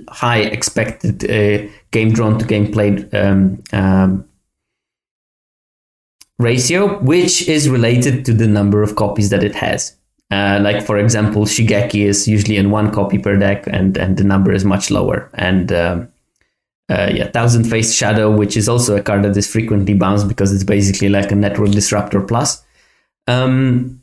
high 0.09 0.41
expected 0.41 1.25
uh, 1.25 1.71
game 1.91 2.13
drawn 2.13 2.39
to 2.39 2.45
game 2.45 2.71
played 2.71 3.13
um, 3.15 3.63
um, 3.73 4.25
ratio, 6.39 6.99
which 7.01 7.49
is 7.49 7.69
related 7.69 8.25
to 8.27 8.35
the 8.35 8.47
number 8.47 8.83
of 8.83 8.97
copies 8.97 9.31
that 9.31 9.43
it 9.43 9.55
has. 9.55 9.97
Uh, 10.31 10.61
like 10.63 10.85
for 10.85 10.99
example, 10.99 11.45
Shigeki 11.45 12.05
is 12.07 12.29
usually 12.29 12.57
in 12.57 12.71
one 12.71 12.93
copy 12.93 13.19
per 13.19 13.37
deck, 13.37 13.67
and 13.67 13.97
and 13.97 14.17
the 14.17 14.25
number 14.25 14.53
is 14.53 14.65
much 14.65 14.91
lower. 14.91 15.29
And 15.35 15.73
um, 15.73 16.09
uh, 16.91 17.11
yeah, 17.13 17.31
Thousand 17.31 17.65
Faced 17.65 17.97
Shadow, 17.97 18.31
which 18.31 18.57
is 18.57 18.69
also 18.69 18.97
a 18.97 19.03
card 19.03 19.25
that 19.25 19.37
is 19.37 19.51
frequently 19.51 19.95
bounced 19.95 20.29
because 20.29 20.53
it's 20.53 20.65
basically 20.65 21.09
like 21.09 21.33
a 21.33 21.37
Network 21.37 21.71
Disruptor 21.71 22.21
plus. 22.21 22.63
Um, 23.27 24.00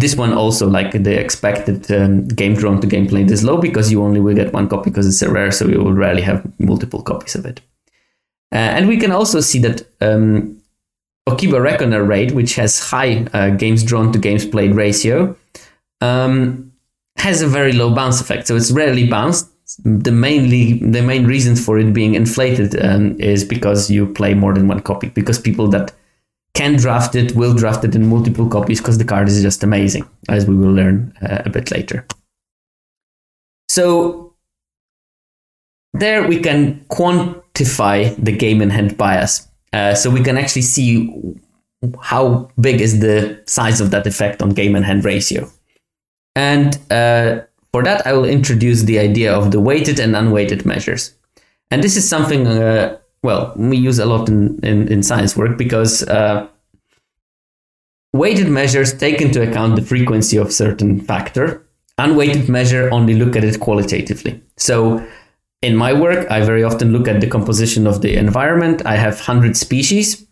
this 0.00 0.14
one 0.14 0.32
also 0.32 0.68
like 0.68 0.92
the 0.92 1.18
expected 1.18 1.90
um, 1.90 2.28
game 2.28 2.54
drawn 2.54 2.80
to 2.80 2.86
game 2.86 3.06
played 3.06 3.30
is 3.30 3.42
low 3.42 3.56
because 3.56 3.90
you 3.90 4.02
only 4.02 4.20
will 4.20 4.34
get 4.34 4.52
one 4.52 4.68
copy 4.68 4.90
because 4.90 5.06
it's 5.06 5.22
a 5.22 5.30
rare 5.30 5.50
so 5.50 5.66
you 5.66 5.78
will 5.78 5.92
rarely 5.92 6.22
have 6.22 6.46
multiple 6.58 7.02
copies 7.02 7.34
of 7.34 7.46
it. 7.46 7.60
Uh, 8.52 8.76
and 8.76 8.88
we 8.88 8.96
can 8.96 9.10
also 9.10 9.40
see 9.40 9.58
that 9.58 9.86
um, 10.00 10.60
okiba 11.28 11.60
reckoner 11.60 12.04
raid 12.04 12.32
which 12.32 12.54
has 12.56 12.78
high 12.78 13.26
uh, 13.32 13.50
games 13.50 13.82
drawn 13.82 14.12
to 14.12 14.18
games 14.18 14.44
played 14.44 14.74
ratio 14.74 15.34
um, 16.00 16.72
has 17.16 17.40
a 17.40 17.46
very 17.46 17.72
low 17.72 17.94
bounce 17.94 18.20
effect. 18.20 18.46
So 18.46 18.56
it's 18.56 18.70
rarely 18.70 19.06
bounced. 19.06 19.50
The 19.84 20.12
mainly 20.12 20.74
the 20.74 21.02
main 21.02 21.26
reasons 21.26 21.64
for 21.64 21.76
it 21.78 21.92
being 21.92 22.14
inflated 22.14 22.80
um, 22.84 23.18
is 23.20 23.44
because 23.44 23.90
you 23.90 24.06
play 24.06 24.32
more 24.32 24.54
than 24.54 24.68
one 24.68 24.80
copy 24.80 25.08
because 25.08 25.40
people 25.40 25.66
that 25.68 25.92
can 26.56 26.76
draft 26.76 27.14
it, 27.14 27.36
will 27.36 27.54
draft 27.54 27.84
it 27.84 27.94
in 27.94 28.08
multiple 28.08 28.48
copies 28.48 28.80
because 28.80 28.98
the 28.98 29.04
card 29.04 29.28
is 29.28 29.42
just 29.42 29.62
amazing, 29.62 30.08
as 30.28 30.46
we 30.46 30.56
will 30.56 30.72
learn 30.72 31.12
uh, 31.22 31.42
a 31.44 31.50
bit 31.50 31.70
later. 31.70 32.06
So 33.68 34.34
there 35.92 36.26
we 36.26 36.40
can 36.40 36.84
quantify 36.88 38.16
the 38.22 38.32
game 38.32 38.62
in 38.62 38.70
hand 38.70 38.96
bias. 38.96 39.46
Uh, 39.72 39.94
so 39.94 40.10
we 40.10 40.22
can 40.22 40.38
actually 40.38 40.62
see 40.62 41.36
how 42.00 42.50
big 42.58 42.80
is 42.80 43.00
the 43.00 43.42
size 43.46 43.80
of 43.80 43.90
that 43.90 44.06
effect 44.06 44.40
on 44.42 44.50
game 44.50 44.74
and 44.74 44.84
hand 44.84 45.04
ratio. 45.04 45.50
And 46.34 46.76
uh, 46.90 47.42
for 47.72 47.82
that, 47.82 48.06
I 48.06 48.14
will 48.14 48.24
introduce 48.24 48.82
the 48.82 48.98
idea 48.98 49.34
of 49.34 49.50
the 49.50 49.60
weighted 49.60 50.00
and 50.00 50.16
unweighted 50.16 50.64
measures. 50.64 51.14
And 51.70 51.82
this 51.82 51.96
is 51.96 52.08
something 52.08 52.46
uh, 52.46 52.98
well, 53.26 53.52
we 53.56 53.76
use 53.76 53.98
a 53.98 54.06
lot 54.06 54.28
in, 54.28 54.58
in, 54.62 54.86
in 54.86 55.02
science 55.02 55.36
work 55.36 55.58
because 55.58 56.04
uh, 56.04 56.46
weighted 58.14 58.48
measures 58.48 58.96
take 58.96 59.20
into 59.20 59.42
account 59.42 59.74
the 59.74 59.82
frequency 59.82 60.36
of 60.36 60.52
certain 60.52 61.00
factor. 61.00 61.66
Unweighted 61.98 62.48
measure 62.48 62.88
only 62.92 63.14
look 63.14 63.34
at 63.34 63.42
it 63.42 63.58
qualitatively. 63.58 64.40
So 64.56 65.04
in 65.60 65.74
my 65.76 65.92
work, 65.92 66.30
I 66.30 66.40
very 66.42 66.62
often 66.62 66.92
look 66.92 67.08
at 67.08 67.20
the 67.20 67.26
composition 67.26 67.86
of 67.88 68.00
the 68.00 68.14
environment. 68.14 68.86
I 68.86 68.94
have 68.94 69.14
100 69.14 69.56
species, 69.56 70.24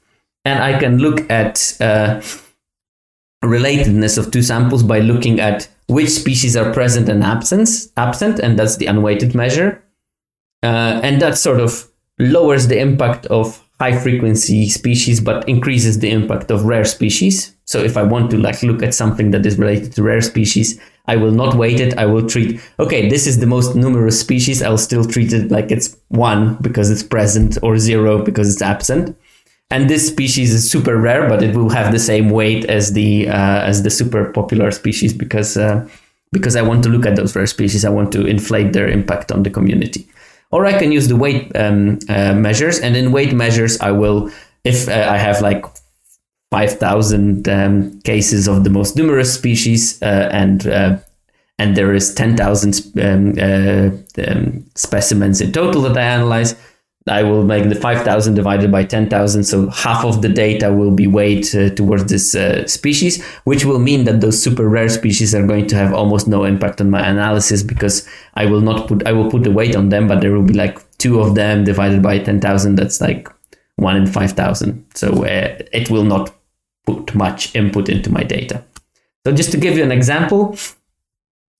and 0.44 0.62
I 0.62 0.78
can 0.78 0.98
look 0.98 1.28
at 1.28 1.76
uh, 1.80 2.20
relatedness 3.42 4.18
of 4.18 4.30
two 4.30 4.42
samples 4.42 4.84
by 4.84 5.00
looking 5.00 5.40
at 5.40 5.68
which 5.88 6.10
species 6.10 6.56
are 6.56 6.72
present 6.72 7.08
and 7.08 7.24
absent, 7.24 7.68
absent, 7.96 8.38
and 8.38 8.56
that's 8.56 8.76
the 8.76 8.86
unweighted 8.86 9.34
measure. 9.34 9.82
Uh, 10.62 11.00
and 11.02 11.20
that 11.20 11.36
sort 11.36 11.58
of 11.58 11.90
lowers 12.18 12.68
the 12.68 12.78
impact 12.78 13.26
of 13.26 13.64
high 13.80 13.98
frequency 13.98 14.68
species 14.68 15.20
but 15.20 15.48
increases 15.48 15.98
the 15.98 16.10
impact 16.10 16.50
of 16.50 16.64
rare 16.64 16.84
species. 16.84 17.54
So 17.64 17.80
if 17.80 17.96
i 17.96 18.02
want 18.02 18.30
to 18.30 18.38
like 18.38 18.62
look 18.62 18.82
at 18.82 18.94
something 18.94 19.30
that 19.32 19.44
is 19.46 19.58
related 19.58 19.92
to 19.94 20.02
rare 20.02 20.20
species 20.20 20.80
i 21.06 21.16
will 21.16 21.32
not 21.32 21.54
weight 21.54 21.80
it. 21.80 21.92
I 21.98 22.06
will 22.06 22.26
treat 22.26 22.60
okay 22.78 23.08
this 23.08 23.26
is 23.26 23.40
the 23.40 23.46
most 23.46 23.74
numerous 23.74 24.18
species. 24.20 24.62
I'll 24.62 24.78
still 24.78 25.04
treat 25.04 25.32
it 25.32 25.50
like 25.50 25.70
it's 25.70 25.96
one 26.08 26.56
because 26.60 26.90
it's 26.90 27.02
present 27.02 27.58
or 27.62 27.78
zero 27.78 28.22
because 28.22 28.52
it's 28.52 28.62
absent. 28.62 29.16
And 29.70 29.90
this 29.90 30.06
species 30.06 30.54
is 30.54 30.70
super 30.70 30.96
rare 30.96 31.28
but 31.28 31.42
it 31.42 31.56
will 31.56 31.70
have 31.70 31.90
the 31.90 31.98
same 31.98 32.30
weight 32.30 32.64
as 32.66 32.92
the 32.92 33.28
uh, 33.28 33.60
as 33.70 33.82
the 33.82 33.90
super 33.90 34.30
popular 34.30 34.70
species 34.70 35.12
because 35.12 35.56
uh, 35.56 35.88
because 36.32 36.54
i 36.54 36.62
want 36.62 36.84
to 36.84 36.90
look 36.90 37.06
at 37.06 37.16
those 37.16 37.34
rare 37.34 37.46
species. 37.46 37.84
I 37.84 37.90
want 37.90 38.12
to 38.12 38.24
inflate 38.26 38.72
their 38.72 38.88
impact 38.88 39.32
on 39.32 39.42
the 39.42 39.50
community 39.50 40.06
or 40.54 40.66
I 40.66 40.78
can 40.78 40.92
use 40.92 41.08
the 41.08 41.16
weight 41.16 41.50
um, 41.56 41.98
uh, 42.08 42.32
measures. 42.32 42.78
And 42.78 42.96
in 42.96 43.10
weight 43.10 43.32
measures, 43.32 43.80
I 43.80 43.90
will, 43.90 44.30
if 44.62 44.88
uh, 44.88 45.08
I 45.10 45.16
have 45.16 45.40
like 45.40 45.64
5,000 46.52 47.48
um, 47.48 48.00
cases 48.02 48.46
of 48.46 48.62
the 48.62 48.70
most 48.70 48.96
numerous 48.96 49.34
species 49.34 50.00
uh, 50.00 50.28
and 50.30 50.64
uh, 50.68 50.98
and 51.58 51.76
there 51.76 51.92
is 51.94 52.14
10,000 52.14 52.38
um, 53.00 53.34
uh, 53.38 53.90
um, 54.26 54.64
specimens 54.74 55.40
in 55.40 55.52
total 55.52 55.82
that 55.82 55.96
I 55.96 56.02
analyze, 56.02 56.54
I 57.06 57.22
will 57.22 57.44
make 57.44 57.68
the 57.68 57.74
5,000 57.74 58.34
divided 58.34 58.72
by 58.72 58.84
10,000. 58.84 59.44
So 59.44 59.68
half 59.68 60.04
of 60.06 60.22
the 60.22 60.28
data 60.28 60.72
will 60.72 60.90
be 60.90 61.06
weighed 61.06 61.44
uh, 61.54 61.68
towards 61.68 62.06
this 62.06 62.34
uh, 62.34 62.66
species, 62.66 63.22
which 63.44 63.66
will 63.66 63.78
mean 63.78 64.04
that 64.04 64.22
those 64.22 64.42
super 64.42 64.66
rare 64.66 64.88
species 64.88 65.34
are 65.34 65.46
going 65.46 65.66
to 65.66 65.76
have 65.76 65.92
almost 65.92 66.26
no 66.26 66.44
impact 66.44 66.80
on 66.80 66.88
my 66.88 67.06
analysis 67.06 67.62
because 67.62 68.08
I 68.34 68.46
will 68.46 68.62
not 68.62 68.88
put, 68.88 69.06
I 69.06 69.12
will 69.12 69.30
put 69.30 69.44
the 69.44 69.50
weight 69.50 69.76
on 69.76 69.90
them, 69.90 70.08
but 70.08 70.22
there 70.22 70.32
will 70.32 70.46
be 70.46 70.54
like 70.54 70.78
two 70.96 71.20
of 71.20 71.34
them 71.34 71.64
divided 71.64 72.02
by 72.02 72.20
10,000. 72.20 72.76
That's 72.76 73.02
like 73.02 73.28
one 73.76 73.96
in 73.96 74.06
5,000. 74.06 74.86
So 74.94 75.24
uh, 75.24 75.58
it 75.72 75.90
will 75.90 76.04
not 76.04 76.34
put 76.86 77.14
much 77.14 77.54
input 77.54 77.90
into 77.90 78.10
my 78.10 78.22
data. 78.22 78.64
So 79.26 79.32
just 79.32 79.52
to 79.52 79.58
give 79.58 79.76
you 79.76 79.82
an 79.82 79.92
example, 79.92 80.56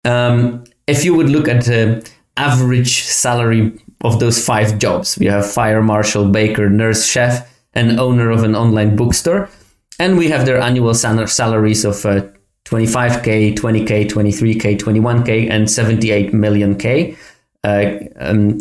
um, 0.06 0.64
if 0.86 1.04
you 1.04 1.14
would 1.14 1.28
look 1.28 1.48
at 1.48 1.64
the 1.64 2.08
average 2.36 3.02
salary 3.02 3.78
of 4.04 4.20
those 4.20 4.44
five 4.44 4.78
jobs. 4.78 5.18
We 5.18 5.26
have 5.26 5.50
fire 5.50 5.82
marshal, 5.82 6.28
baker, 6.28 6.68
nurse, 6.68 7.06
chef, 7.06 7.50
and 7.72 7.98
owner 7.98 8.30
of 8.30 8.44
an 8.44 8.54
online 8.54 8.94
bookstore. 8.94 9.48
And 9.98 10.18
we 10.18 10.28
have 10.28 10.44
their 10.44 10.60
annual 10.60 10.94
salaries 10.94 11.84
of 11.84 12.04
uh, 12.04 12.26
25k, 12.66 13.56
20k, 13.56 14.08
23k, 14.08 14.78
21k, 14.78 15.50
and 15.50 15.70
78 15.70 16.34
million 16.34 16.76
k. 16.76 17.16
Uh, 17.62 17.94
um, 18.16 18.58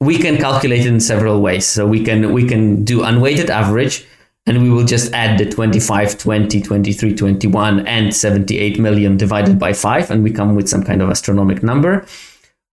we 0.00 0.18
can 0.18 0.36
calculate 0.38 0.80
it 0.80 0.86
in 0.86 1.00
several 1.00 1.40
ways. 1.40 1.66
So 1.66 1.86
we 1.86 2.04
can 2.04 2.32
we 2.32 2.46
can 2.46 2.84
do 2.84 3.02
unweighted 3.02 3.50
average, 3.50 4.06
and 4.46 4.62
we 4.62 4.70
will 4.70 4.84
just 4.84 5.12
add 5.12 5.38
the 5.38 5.50
25, 5.50 6.18
20, 6.18 6.60
23, 6.60 7.14
21, 7.16 7.86
and 7.86 8.14
78 8.14 8.78
million 8.78 9.16
divided 9.16 9.58
by 9.58 9.72
five, 9.72 10.10
and 10.10 10.22
we 10.22 10.30
come 10.30 10.54
with 10.54 10.68
some 10.68 10.84
kind 10.84 11.02
of 11.02 11.10
astronomical 11.10 11.64
number. 11.64 12.06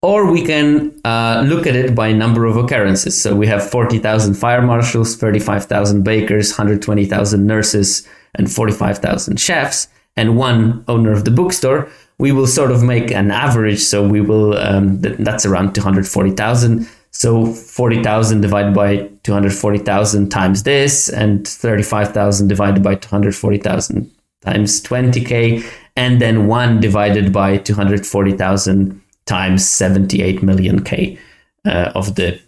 Or 0.06 0.30
we 0.30 0.46
can 0.46 1.00
uh, 1.04 1.42
look 1.44 1.66
at 1.66 1.74
it 1.74 1.92
by 1.92 2.12
number 2.12 2.44
of 2.46 2.56
occurrences. 2.56 3.20
So 3.20 3.34
we 3.34 3.48
have 3.48 3.68
40,000 3.68 4.34
fire 4.34 4.62
marshals, 4.62 5.16
35,000 5.16 6.04
bakers, 6.04 6.52
120,000 6.52 7.44
nurses, 7.44 8.06
and 8.36 8.48
45,000 8.48 9.40
chefs, 9.40 9.88
and 10.16 10.36
one 10.36 10.84
owner 10.86 11.10
of 11.10 11.24
the 11.24 11.32
bookstore. 11.32 11.90
We 12.18 12.30
will 12.30 12.46
sort 12.46 12.70
of 12.70 12.84
make 12.84 13.10
an 13.10 13.32
average. 13.32 13.80
So 13.80 14.06
we 14.06 14.20
will, 14.20 14.56
um, 14.56 15.00
that's 15.00 15.44
around 15.44 15.74
240,000. 15.74 16.88
So 17.10 17.52
40,000 17.52 18.40
divided 18.42 18.74
by 18.74 19.10
240,000 19.24 20.28
times 20.28 20.62
this, 20.62 21.08
and 21.08 21.48
35,000 21.48 22.46
divided 22.46 22.84
by 22.84 22.94
240,000 22.94 24.08
times 24.42 24.80
20K, 24.82 25.68
and 25.96 26.22
then 26.22 26.46
1 26.46 26.78
divided 26.78 27.32
by 27.32 27.56
240,000 27.56 29.02
times 29.26 29.68
78 29.68 30.42
million 30.42 30.82
K 30.82 31.18
uh, 31.64 31.92
of 31.94 32.14
the 32.14 32.40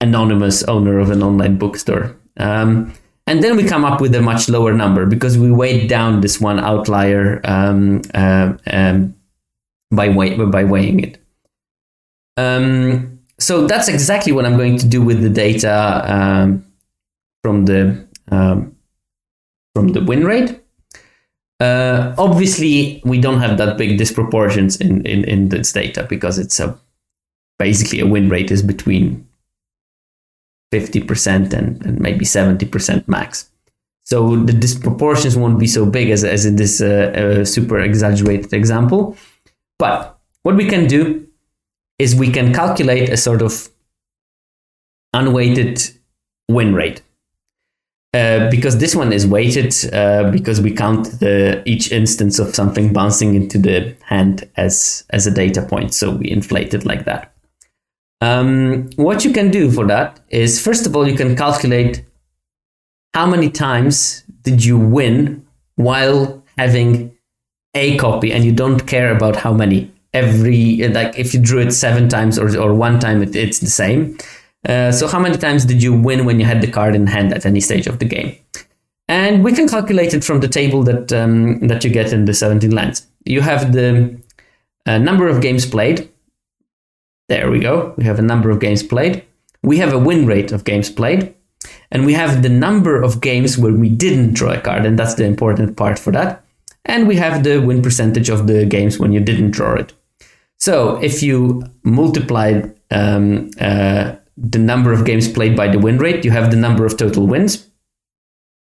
anonymous 0.00 0.62
owner 0.64 0.98
of 0.98 1.10
an 1.10 1.22
online 1.22 1.56
bookstore. 1.56 2.16
Um, 2.36 2.92
and 3.26 3.42
then 3.42 3.56
we 3.56 3.64
come 3.64 3.84
up 3.84 4.00
with 4.00 4.14
a 4.14 4.20
much 4.20 4.48
lower 4.48 4.72
number 4.72 5.06
because 5.06 5.38
we 5.38 5.50
weighed 5.50 5.88
down 5.88 6.20
this 6.20 6.40
one 6.40 6.58
outlier 6.58 7.40
um, 7.44 8.02
uh, 8.14 8.54
um, 8.66 9.14
by, 9.92 10.08
weigh- 10.08 10.36
by 10.36 10.64
weighing 10.64 11.00
it. 11.00 11.18
Um, 12.36 13.20
so 13.38 13.66
that's 13.66 13.88
exactly 13.88 14.32
what 14.32 14.44
I'm 14.44 14.56
going 14.56 14.78
to 14.78 14.86
do 14.86 15.02
with 15.02 15.22
the 15.22 15.28
data 15.28 16.02
um, 16.06 16.64
from 17.42 17.64
the 17.66 18.06
um, 18.30 18.76
from 19.74 19.88
the 19.88 20.02
win 20.02 20.24
rate. 20.24 20.61
Uh, 21.62 22.12
obviously, 22.18 23.00
we 23.04 23.20
don't 23.20 23.38
have 23.38 23.56
that 23.56 23.78
big 23.78 23.96
disproportions 23.96 24.80
in, 24.80 25.06
in, 25.06 25.22
in 25.24 25.48
this 25.48 25.72
data 25.72 26.04
because 26.08 26.36
it's 26.36 26.58
a 26.58 26.76
basically 27.56 28.00
a 28.00 28.06
win 28.06 28.28
rate 28.28 28.50
is 28.50 28.62
between 28.62 29.28
50% 30.74 31.52
and, 31.52 31.80
and 31.86 32.00
maybe 32.00 32.24
70% 32.24 33.06
max. 33.06 33.48
So 34.02 34.34
the 34.34 34.52
disproportions 34.52 35.36
won't 35.36 35.60
be 35.60 35.68
so 35.68 35.86
big 35.86 36.10
as, 36.10 36.24
as 36.24 36.44
in 36.46 36.56
this 36.56 36.80
uh, 36.80 37.40
uh, 37.42 37.44
super 37.44 37.78
exaggerated 37.78 38.52
example. 38.52 39.16
But 39.78 40.18
what 40.42 40.56
we 40.56 40.68
can 40.68 40.88
do 40.88 41.28
is 42.00 42.16
we 42.16 42.32
can 42.32 42.52
calculate 42.52 43.08
a 43.08 43.16
sort 43.16 43.40
of 43.40 43.68
unweighted 45.12 45.80
win 46.48 46.74
rate. 46.74 47.02
Uh, 48.14 48.50
because 48.50 48.76
this 48.76 48.94
one 48.94 49.10
is 49.10 49.26
weighted 49.26 49.74
uh, 49.94 50.30
because 50.30 50.60
we 50.60 50.70
count 50.70 51.18
the 51.20 51.62
each 51.64 51.90
instance 51.90 52.38
of 52.38 52.54
something 52.54 52.92
bouncing 52.92 53.34
into 53.34 53.58
the 53.58 53.96
hand 54.04 54.46
as 54.56 55.02
as 55.08 55.26
a 55.26 55.30
data 55.30 55.62
point 55.62 55.94
so 55.94 56.10
we 56.16 56.30
inflate 56.30 56.74
it 56.74 56.84
like 56.84 57.06
that. 57.06 57.32
Um, 58.20 58.90
what 58.96 59.24
you 59.24 59.32
can 59.32 59.50
do 59.50 59.70
for 59.70 59.86
that 59.86 60.20
is 60.28 60.60
first 60.60 60.86
of 60.86 60.94
all 60.94 61.08
you 61.08 61.16
can 61.16 61.34
calculate 61.34 62.04
how 63.14 63.24
many 63.24 63.48
times 63.48 64.24
did 64.42 64.62
you 64.62 64.76
win 64.76 65.46
while 65.76 66.44
having 66.58 67.16
a 67.74 67.96
copy 67.96 68.30
and 68.30 68.44
you 68.44 68.52
don't 68.52 68.86
care 68.86 69.16
about 69.16 69.36
how 69.36 69.54
many. 69.54 69.90
Every 70.12 70.86
like 70.88 71.18
if 71.18 71.32
you 71.32 71.40
drew 71.40 71.60
it 71.60 71.72
seven 71.72 72.10
times 72.10 72.38
or, 72.38 72.54
or 72.58 72.74
one 72.74 73.00
time 73.00 73.22
it, 73.22 73.34
it's 73.34 73.60
the 73.60 73.70
same 73.70 74.18
uh, 74.68 74.92
so 74.92 75.08
how 75.08 75.18
many 75.18 75.36
times 75.36 75.64
did 75.64 75.82
you 75.82 75.92
win 75.92 76.24
when 76.24 76.38
you 76.38 76.46
had 76.46 76.60
the 76.60 76.70
card 76.70 76.94
in 76.94 77.06
hand 77.06 77.32
at 77.32 77.44
any 77.46 77.60
stage 77.60 77.86
of 77.86 77.98
the 77.98 78.04
game? 78.04 78.36
And 79.08 79.44
we 79.44 79.52
can 79.52 79.68
calculate 79.68 80.14
it 80.14 80.24
from 80.24 80.40
the 80.40 80.48
table 80.48 80.82
that 80.84 81.12
um, 81.12 81.66
that 81.66 81.84
you 81.84 81.90
get 81.90 82.12
in 82.12 82.24
the 82.24 82.34
17 82.34 82.70
lands. 82.70 83.06
You 83.24 83.40
have 83.40 83.72
the 83.72 84.18
uh, 84.86 84.98
number 84.98 85.28
of 85.28 85.40
games 85.40 85.66
played. 85.66 86.08
There 87.28 87.50
we 87.50 87.60
go. 87.60 87.94
We 87.96 88.04
have 88.04 88.18
a 88.18 88.22
number 88.22 88.50
of 88.50 88.60
games 88.60 88.82
played. 88.82 89.24
We 89.62 89.78
have 89.78 89.92
a 89.92 89.98
win 89.98 90.26
rate 90.26 90.52
of 90.52 90.64
games 90.64 90.90
played. 90.90 91.34
And 91.90 92.06
we 92.06 92.14
have 92.14 92.42
the 92.42 92.48
number 92.48 93.02
of 93.02 93.20
games 93.20 93.58
where 93.58 93.72
we 93.72 93.88
didn't 93.88 94.34
draw 94.34 94.52
a 94.52 94.60
card, 94.60 94.86
and 94.86 94.98
that's 94.98 95.14
the 95.14 95.24
important 95.24 95.76
part 95.76 95.98
for 95.98 96.10
that. 96.12 96.44
And 96.84 97.06
we 97.06 97.16
have 97.16 97.44
the 97.44 97.58
win 97.58 97.82
percentage 97.82 98.28
of 98.28 98.46
the 98.46 98.64
games 98.66 98.98
when 98.98 99.12
you 99.12 99.20
didn't 99.20 99.52
draw 99.52 99.74
it. 99.74 99.92
So 100.58 100.96
if 101.02 101.22
you 101.22 101.62
multiply 101.84 102.62
um, 102.90 103.50
uh, 103.60 104.16
the 104.36 104.58
number 104.58 104.92
of 104.92 105.04
games 105.04 105.28
played 105.28 105.56
by 105.56 105.68
the 105.68 105.78
win 105.78 105.98
rate, 105.98 106.24
you 106.24 106.30
have 106.30 106.50
the 106.50 106.56
number 106.56 106.84
of 106.86 106.96
total 106.96 107.26
wins. 107.26 107.68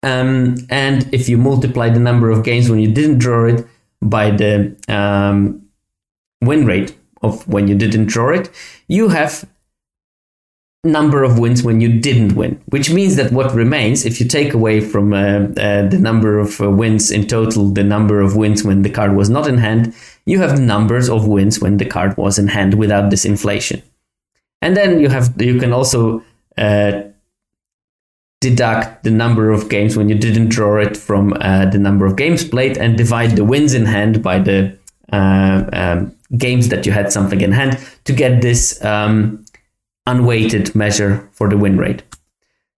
Um, 0.04 0.56
and 0.70 1.12
if 1.14 1.28
you 1.28 1.38
multiply 1.38 1.90
the 1.90 2.00
number 2.00 2.30
of 2.30 2.44
games 2.44 2.70
when 2.70 2.80
you 2.80 2.92
didn't 2.92 3.18
draw 3.18 3.46
it 3.46 3.66
by 4.02 4.32
the 4.32 4.76
um, 4.88 5.68
win 6.42 6.66
rate 6.66 6.96
of 7.22 7.48
when 7.48 7.68
you 7.68 7.76
didn't 7.76 8.06
draw 8.06 8.30
it, 8.30 8.50
you 8.88 9.10
have 9.10 9.48
number 10.84 11.24
of 11.24 11.40
wins 11.40 11.64
when 11.64 11.82
you 11.82 12.00
didn't 12.00 12.36
win, 12.36 12.62
which 12.68 12.92
means 12.92 13.16
that 13.16 13.32
what 13.32 13.54
remains, 13.54 14.06
if 14.06 14.20
you 14.20 14.28
take 14.28 14.54
away 14.54 14.80
from 14.80 15.14
uh, 15.14 15.48
uh, 15.58 15.88
the 15.88 16.00
number 16.00 16.40
of 16.40 16.62
uh, 16.62 16.70
wins 16.70 17.12
in 17.12 17.28
total, 17.28 17.70
the 17.70 17.84
number 17.84 18.22
of 18.22 18.36
wins 18.36 18.64
when 18.64 18.84
the 18.84 18.90
card 18.90 19.16
was 19.16 19.30
not 19.30 19.48
in 19.48 19.58
hand, 19.58 19.94
you 20.26 20.40
have 20.40 20.56
the 20.56 20.62
numbers 20.62 21.10
of 21.10 21.28
wins 21.28 21.60
when 21.60 21.78
the 21.78 21.86
card 21.86 22.16
was 22.16 22.40
in 22.40 22.48
hand 22.48 22.76
without 22.76 23.10
this 23.10 23.26
inflation. 23.26 23.82
And 24.62 24.76
then 24.76 25.00
you 25.00 25.10
have 25.10 25.40
you 25.42 25.60
can 25.60 25.74
also 25.74 26.24
uh, 26.58 27.02
deduct 28.42 29.04
the 29.04 29.12
number 29.12 29.52
of 29.52 29.70
games 29.70 29.98
when 29.98 30.10
you 30.10 30.16
didn't 30.16 30.50
draw 30.50 30.78
it 30.78 30.96
from 30.96 31.34
uh, 31.42 31.66
the 31.66 31.78
number 31.78 32.06
of 32.06 32.16
games 32.16 32.44
played 32.44 32.78
and 32.78 32.98
divide 32.98 33.36
the 33.36 33.44
wins 33.44 33.74
in 33.74 33.86
hand 33.86 34.22
by 34.22 34.40
the 34.40 34.78
uh, 35.12 35.64
um, 35.74 36.16
games 36.38 36.70
that 36.70 36.86
you 36.86 36.92
had 36.92 37.12
something 37.12 37.42
in 37.42 37.52
hand 37.52 37.80
to 38.04 38.14
get 38.14 38.42
this 38.42 38.84
um, 38.84 39.44
unweighted 40.06 40.76
measure 40.76 41.28
for 41.32 41.50
the 41.50 41.58
win 41.58 41.78
rate. 41.78 42.04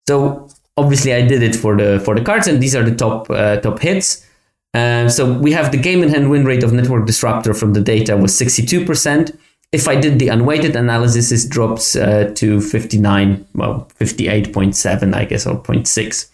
So 0.07 0.49
obviously 0.77 1.13
I 1.13 1.21
did 1.21 1.43
it 1.43 1.55
for 1.55 1.75
the 1.75 1.99
for 1.99 2.15
the 2.15 2.23
cards 2.23 2.47
and 2.47 2.61
these 2.61 2.75
are 2.75 2.83
the 2.83 2.95
top 2.95 3.29
uh, 3.29 3.57
top 3.57 3.79
hits. 3.79 4.25
Uh, 4.73 5.09
so 5.09 5.33
we 5.33 5.51
have 5.51 5.71
the 5.71 5.77
game 5.77 6.03
in 6.03 6.09
hand 6.09 6.29
win 6.29 6.45
rate 6.45 6.63
of 6.63 6.71
Network 6.71 7.07
Disruptor 7.07 7.53
from 7.53 7.73
the 7.73 7.81
data 7.81 8.15
was 8.15 8.39
62% 8.39 9.35
if 9.71 9.87
I 9.87 9.95
did 9.95 10.19
the 10.19 10.29
unweighted 10.29 10.75
analysis, 10.75 11.31
it 11.31 11.49
drops 11.49 11.95
uh, 11.95 12.31
to 12.35 12.59
59, 12.59 13.47
well, 13.53 13.87
58.7, 13.99 15.13
I 15.13 15.25
guess, 15.25 15.45
or 15.45 15.61
0.6. 15.61 16.29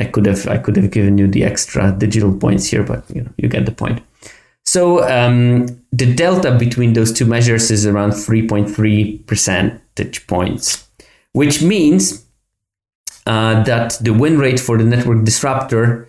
I 0.00 0.04
could 0.04 0.24
have 0.24 0.48
I 0.48 0.56
could 0.56 0.76
have 0.76 0.90
given 0.90 1.18
you 1.18 1.26
the 1.26 1.44
extra 1.44 1.92
digital 1.92 2.32
points 2.32 2.66
here, 2.66 2.82
but 2.82 3.04
you 3.14 3.22
know 3.22 3.30
you 3.36 3.48
get 3.48 3.66
the 3.66 3.72
point. 3.72 4.02
So 4.64 5.06
um, 5.06 5.66
the 5.92 6.14
delta 6.14 6.56
between 6.56 6.94
those 6.94 7.12
two 7.12 7.26
measures 7.26 7.70
is 7.70 7.86
around 7.86 8.12
3.3 8.12 9.26
percentage 9.26 10.26
points, 10.26 10.88
which 11.32 11.60
means 11.60 12.24
uh, 13.26 13.62
that 13.64 13.98
the 14.00 14.14
win 14.14 14.38
rate 14.38 14.58
for 14.58 14.78
the 14.78 14.84
network 14.84 15.24
disruptor 15.24 16.08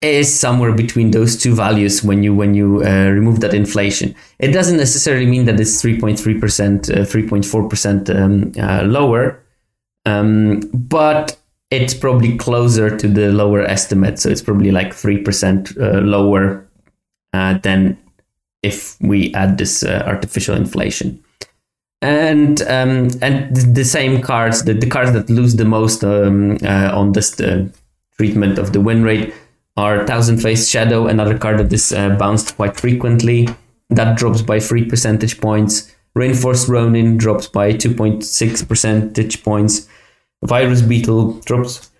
is 0.00 0.32
somewhere 0.32 0.72
between 0.72 1.10
those 1.10 1.36
two 1.36 1.54
values 1.54 2.04
when 2.04 2.22
you 2.22 2.32
when 2.34 2.54
you 2.54 2.82
uh, 2.84 3.08
remove 3.08 3.40
that 3.40 3.54
inflation. 3.54 4.14
It 4.38 4.52
doesn't 4.52 4.76
necessarily 4.76 5.26
mean 5.26 5.44
that 5.46 5.58
it's 5.58 5.82
3.3 5.82 6.40
percent, 6.40 6.88
uh, 6.88 6.98
3.4 6.98 7.68
percent 7.68 8.10
um, 8.10 8.52
uh, 8.60 8.82
lower, 8.84 9.42
um, 10.06 10.60
but 10.72 11.36
it's 11.70 11.94
probably 11.94 12.36
closer 12.36 12.96
to 12.96 13.08
the 13.08 13.32
lower 13.32 13.62
estimate. 13.62 14.18
So 14.18 14.30
it's 14.30 14.42
probably 14.42 14.70
like 14.70 14.94
three 14.94 15.18
percent 15.18 15.76
uh, 15.78 15.98
lower 16.00 16.64
than 17.32 17.98
if 18.62 19.00
we 19.00 19.32
add 19.34 19.58
this 19.58 19.84
artificial 19.84 20.56
inflation. 20.56 21.22
and 22.02 22.62
um, 22.62 23.10
and 23.20 23.54
the 23.74 23.84
same 23.84 24.22
cards, 24.22 24.62
the, 24.62 24.74
the 24.74 24.88
cards 24.88 25.12
that 25.12 25.28
lose 25.28 25.56
the 25.56 25.64
most 25.64 26.04
um, 26.04 26.56
uh, 26.62 26.90
on 26.94 27.12
this 27.12 27.34
treatment 28.16 28.58
of 28.58 28.72
the 28.72 28.80
win 28.80 29.02
rate 29.02 29.34
are 29.78 30.04
Thousand 30.04 30.38
Faced 30.38 30.68
Shadow, 30.68 31.06
another 31.06 31.38
card 31.38 31.58
that 31.60 31.72
is 31.72 31.92
uh, 31.92 32.10
bounced 32.16 32.56
quite 32.56 32.76
frequently. 32.76 33.48
That 33.90 34.18
drops 34.18 34.42
by 34.42 34.58
three 34.58 34.84
percentage 34.84 35.40
points. 35.40 35.94
Reinforced 36.16 36.68
Ronin 36.68 37.16
drops 37.16 37.46
by 37.46 37.74
2.6 37.74 38.68
percentage 38.68 39.44
points. 39.44 39.86
Virus 40.44 40.82
Beetle 40.82 41.34
drops 41.42 41.90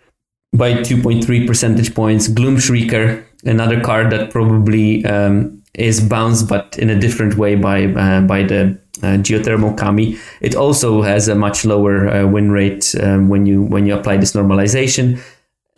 by 0.52 0.72
2.3 0.72 1.46
percentage 1.46 1.94
points. 1.94 2.26
Gloom 2.26 2.56
Shrieker, 2.56 3.24
another 3.44 3.80
card 3.80 4.10
that 4.10 4.32
probably 4.32 5.04
um, 5.04 5.62
is 5.74 6.00
bounced, 6.00 6.48
but 6.48 6.76
in 6.80 6.90
a 6.90 6.98
different 6.98 7.36
way 7.36 7.54
by 7.54 7.84
uh, 7.84 8.22
by 8.22 8.42
the 8.42 8.76
uh, 9.04 9.18
geothermal 9.22 9.78
kami. 9.78 10.18
It 10.40 10.56
also 10.56 11.02
has 11.02 11.28
a 11.28 11.36
much 11.36 11.64
lower 11.64 12.08
uh, 12.08 12.26
win 12.26 12.50
rate 12.50 12.92
um, 13.00 13.28
when 13.28 13.46
you 13.46 13.62
when 13.62 13.86
you 13.86 13.94
apply 13.94 14.16
this 14.16 14.32
normalization. 14.32 15.20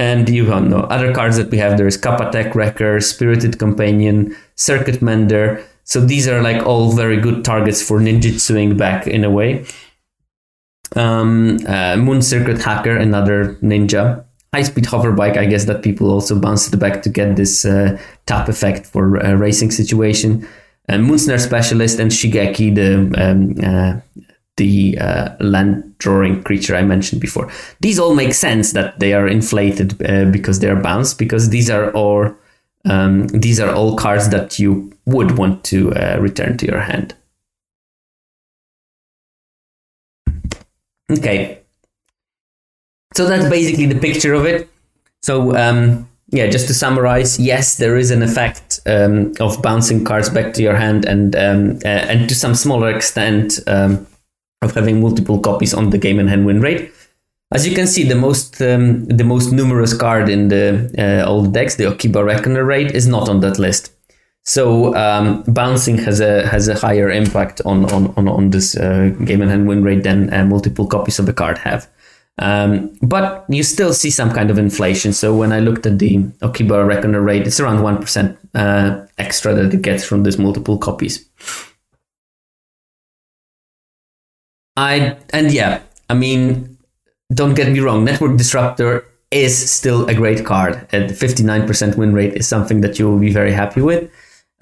And 0.01 0.31
you 0.31 0.47
know 0.47 0.87
other 0.89 1.13
cards 1.13 1.37
that 1.37 1.51
we 1.51 1.59
have. 1.59 1.77
There 1.77 1.87
is 1.87 1.99
Kappa 1.99 2.31
Tech 2.33 2.55
Wrecker, 2.55 3.01
Spirited 3.01 3.59
Companion, 3.59 4.35
Circuit 4.57 5.03
Mender. 5.03 5.63
So 5.85 6.01
these 6.01 6.27
are 6.27 6.41
like 6.41 6.65
all 6.67 6.93
very 6.93 7.21
good 7.21 7.45
targets 7.45 7.83
for 7.87 8.01
ninjutsuing 8.01 8.79
back 8.79 9.07
in 9.07 9.25
a 9.25 9.31
way. 9.31 9.67
Um, 10.97 11.59
uh, 11.69 11.97
Moon 11.99 12.23
Circuit 12.23 12.63
Hacker, 12.63 12.97
another 12.97 13.57
ninja. 13.57 14.25
High 14.55 14.63
speed 14.63 14.87
hover 14.87 15.13
bike, 15.13 15.37
I 15.37 15.45
guess 15.45 15.67
that 15.67 15.83
people 15.83 16.11
also 16.11 16.41
bounced 16.41 16.77
back 16.79 17.03
to 17.03 17.11
get 17.11 17.37
this 17.37 17.67
uh, 17.67 18.01
tap 18.25 18.49
effect 18.49 18.87
for 18.87 19.17
a 19.17 19.37
racing 19.37 19.71
situation. 19.71 20.49
And 20.89 21.05
Moonsnare 21.05 21.39
Specialist 21.39 22.01
and 22.01 22.11
Shigeki, 22.11 22.75
the 22.75 22.97
um, 23.21 23.55
uh, 23.63 24.01
the 24.61 24.99
uh, 24.99 25.35
land 25.41 25.97
drawing 25.97 26.43
creature 26.43 26.77
I 26.77 26.83
mentioned 26.83 27.19
before. 27.21 27.51
These 27.81 27.99
all 27.99 28.15
make 28.15 28.35
sense 28.35 28.75
that 28.75 29.01
they 29.01 29.15
are 29.15 29.27
inflated 29.27 29.91
uh, 30.05 30.27
because 30.27 30.61
they 30.61 30.69
are 30.69 30.77
bounced 30.77 31.19
because 31.19 31.49
these 31.49 31.71
are 31.71 31.91
all 31.93 32.35
um, 32.85 33.27
these 33.29 33.59
are 33.59 33.75
all 33.75 33.97
cards 33.97 34.29
that 34.29 34.59
you 34.59 34.93
would 35.07 35.39
want 35.39 35.65
to 35.65 35.95
uh, 35.95 36.19
return 36.21 36.59
to 36.59 36.67
your 36.67 36.81
hand. 36.81 37.15
Okay, 41.11 41.63
so 43.15 43.27
that's 43.27 43.49
basically 43.49 43.87
the 43.87 43.99
picture 43.99 44.35
of 44.35 44.45
it. 44.45 44.69
So 45.23 45.57
um, 45.57 46.07
yeah, 46.29 46.49
just 46.51 46.69
to 46.69 46.75
summarize, 46.75 47.39
yes, 47.41 47.79
there 47.79 47.97
is 47.97 48.11
an 48.11 48.23
effect 48.23 48.81
um, 48.87 49.33
of 49.41 49.63
bouncing 49.63 50.05
cards 50.05 50.29
back 50.29 50.53
to 50.55 50.63
your 50.63 50.77
hand, 50.77 51.07
and 51.07 51.35
um, 51.35 51.79
uh, 51.85 52.13
and 52.13 52.29
to 52.29 52.35
some 52.35 52.55
smaller 52.55 52.91
extent 52.91 53.59
um, 53.67 54.07
of 54.63 54.75
having 54.75 55.01
multiple 55.01 55.39
copies 55.41 55.75
on 55.75 55.91
the 55.91 55.99
game 55.99 56.19
and 56.19 56.29
hand 56.29 56.47
win 56.47 56.61
rate. 56.61 56.93
As 57.53 57.67
you 57.67 57.75
can 57.75 57.87
see, 57.87 58.05
the 58.05 58.15
most 58.15 58.63
um, 58.63 59.07
the 59.07 59.25
most 59.25 59.53
numerous 59.53 59.93
card 59.93 60.29
in 60.29 60.49
the 60.49 60.91
uh, 60.97 61.29
old 61.29 61.53
decks, 61.53 61.77
the 61.77 61.85
Okiba 61.85 62.25
Reckoner 62.25 62.65
Raid, 62.65 62.93
is 62.93 63.07
not 63.09 63.29
on 63.29 63.41
that 63.41 63.59
list. 63.59 63.93
So 64.45 64.95
um, 64.95 65.43
bouncing 65.49 65.99
has 65.99 66.21
a 66.21 66.47
has 66.47 66.69
a 66.69 66.75
higher 66.75 67.11
impact 67.11 67.61
on 67.65 67.87
on 67.93 68.15
on, 68.17 68.29
on 68.29 68.51
this 68.51 68.77
uh, 68.77 69.09
game 69.25 69.43
and 69.43 69.51
hand 69.51 69.67
win 69.67 69.83
rate 69.83 70.05
than 70.05 70.33
uh, 70.33 70.45
multiple 70.45 70.87
copies 70.87 71.19
of 71.19 71.27
the 71.27 71.33
card 71.33 71.59
have. 71.59 71.89
Um, 72.39 72.97
but 73.03 73.45
you 73.51 73.63
still 73.63 73.93
see 73.93 74.11
some 74.11 74.33
kind 74.33 74.51
of 74.51 74.59
inflation. 74.59 75.13
So 75.13 75.37
when 75.37 75.53
I 75.53 75.61
looked 75.61 75.85
at 75.87 75.99
the 75.99 76.19
Okiba 76.41 76.87
Reckoner 76.87 77.21
Raid, 77.21 77.47
it's 77.47 77.61
around 77.61 77.81
1% 77.81 78.37
uh, 78.55 79.07
extra 79.19 79.55
that 79.55 79.75
it 79.75 79.83
gets 79.83 80.05
from 80.05 80.23
these 80.23 80.39
multiple 80.39 80.79
copies. 80.79 81.29
I 84.81 85.17
And 85.35 85.53
yeah, 85.53 85.83
I 86.09 86.15
mean, 86.15 86.79
don't 87.33 87.55
get 87.55 87.71
me 87.71 87.81
wrong, 87.81 88.05
Network 88.05 88.39
Disruptor 88.39 89.05
is 89.31 89.71
still 89.71 90.09
a 90.09 90.15
great 90.15 90.45
card. 90.45 90.75
At 90.93 91.11
59% 91.11 91.97
win 91.97 92.13
rate 92.15 92.35
is 92.35 92.49
something 92.49 92.81
that 92.81 92.99
you 92.99 93.09
will 93.09 93.19
be 93.19 93.33
very 93.33 93.53
happy 93.53 93.83
with. 93.83 94.11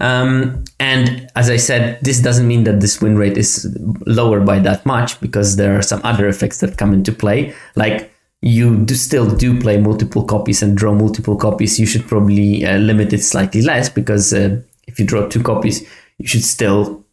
Um, 0.01 0.63
and 0.79 1.29
as 1.35 1.49
I 1.49 1.57
said, 1.57 1.99
this 2.01 2.19
doesn't 2.19 2.47
mean 2.47 2.65
that 2.65 2.79
this 2.79 3.01
win 3.01 3.17
rate 3.17 3.37
is 3.37 3.75
lower 4.05 4.41
by 4.41 4.59
that 4.59 4.85
much 4.85 5.19
because 5.21 5.55
there 5.55 5.77
are 5.77 5.81
some 5.81 6.01
other 6.03 6.27
effects 6.27 6.59
that 6.59 6.77
come 6.77 6.93
into 6.93 7.11
play. 7.11 7.53
Like 7.75 8.11
you 8.41 8.77
do 8.85 8.95
still 8.95 9.29
do 9.29 9.59
play 9.59 9.77
multiple 9.77 10.23
copies 10.23 10.61
and 10.61 10.77
draw 10.77 10.93
multiple 10.93 11.37
copies. 11.37 11.79
You 11.79 11.85
should 11.85 12.07
probably 12.07 12.65
uh, 12.65 12.77
limit 12.77 13.13
it 13.13 13.23
slightly 13.23 13.61
less 13.61 13.89
because 13.89 14.33
uh, 14.33 14.61
if 14.87 14.99
you 14.99 15.05
draw 15.05 15.27
two 15.27 15.43
copies, 15.43 15.81
you 16.17 16.27
should 16.27 16.43
still 16.43 17.03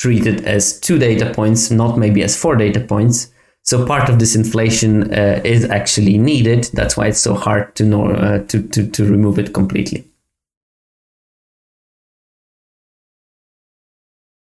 treat 0.00 0.26
it 0.26 0.44
as 0.44 0.80
two 0.80 0.98
data 0.98 1.32
points, 1.34 1.70
not 1.70 1.98
maybe 1.98 2.22
as 2.22 2.36
four 2.36 2.56
data 2.56 2.80
points. 2.80 3.30
So 3.62 3.86
part 3.86 4.08
of 4.08 4.18
this 4.18 4.34
inflation 4.34 5.12
uh, 5.12 5.42
is 5.44 5.66
actually 5.66 6.16
needed. 6.16 6.64
That's 6.72 6.96
why 6.96 7.08
it's 7.08 7.20
so 7.20 7.34
hard 7.34 7.76
to 7.76 7.84
know 7.84 8.06
uh, 8.10 8.38
to, 8.46 8.62
to 8.68 8.90
to 8.90 9.04
remove 9.04 9.38
it 9.38 9.52
completely. 9.52 10.10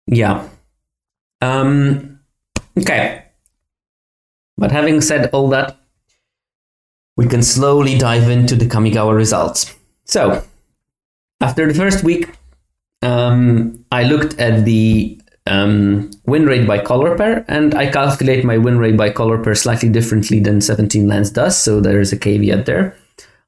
Yeah. 0.07 0.49
Um, 1.41 2.21
okay. 2.79 3.25
But 4.57 4.71
having 4.71 5.01
said 5.01 5.31
all 5.33 5.49
that, 5.49 5.77
we 7.17 7.27
can 7.27 7.43
slowly 7.43 7.99
dive 7.99 8.29
into 8.31 8.55
the 8.55 8.67
Kamigawa 8.67 9.15
results. 9.15 9.75
So, 10.05 10.45
after 11.41 11.67
the 11.67 11.75
first 11.75 12.05
week, 12.05 12.29
um, 13.03 13.85
I 13.91 14.05
looked 14.05 14.39
at 14.39 14.65
the 14.65 15.20
um, 15.47 16.11
win 16.27 16.47
rate 16.47 16.67
by 16.67 16.79
color 16.79 17.17
pair, 17.17 17.45
and 17.49 17.75
I 17.75 17.91
calculate 17.91 18.45
my 18.45 18.59
win 18.59 18.79
rate 18.79 18.97
by 18.97 19.11
color 19.11 19.43
pair 19.43 19.55
slightly 19.55 19.89
differently 19.89 20.41
than 20.41 20.61
17 20.61 21.09
Lands 21.09 21.31
does, 21.31 21.57
so 21.57 21.81
there 21.81 22.01
is 22.01 22.13
a 22.13 22.19
caveat 22.19 22.67
there. 22.67 22.97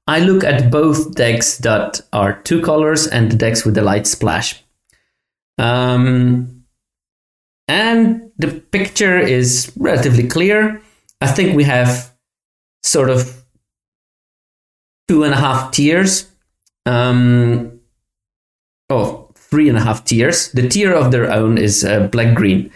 I 0.07 0.20
look 0.20 0.42
at 0.42 0.70
both 0.70 1.14
decks 1.14 1.59
that 1.59 2.00
are 2.12 2.40
two 2.42 2.61
colors 2.61 3.07
and 3.07 3.31
the 3.31 3.37
decks 3.37 3.64
with 3.64 3.74
the 3.74 3.83
light 3.83 4.07
splash. 4.07 4.62
Um, 5.59 6.64
and 7.68 8.31
the 8.37 8.61
picture 8.72 9.18
is 9.18 9.72
relatively 9.76 10.26
clear. 10.26 10.83
I 11.20 11.28
think 11.28 11.57
we 11.57 11.64
have 11.64 12.12
sort 12.83 13.11
of 13.11 13.44
two 15.09 15.22
and 15.22 15.35
a 15.35 15.37
half 15.37 15.70
tiers. 15.70 16.28
Um, 16.85 17.81
oh, 18.90 19.21
three 19.52 19.68
and 19.68 19.76
a 19.76 19.82
half 19.82 20.02
tiers. 20.06 20.50
The 20.52 20.66
tier 20.66 20.94
of 20.94 21.12
their 21.12 21.30
own 21.30 21.58
is 21.58 21.84
uh, 21.84 22.08
black 22.08 22.34
green. 22.34 22.72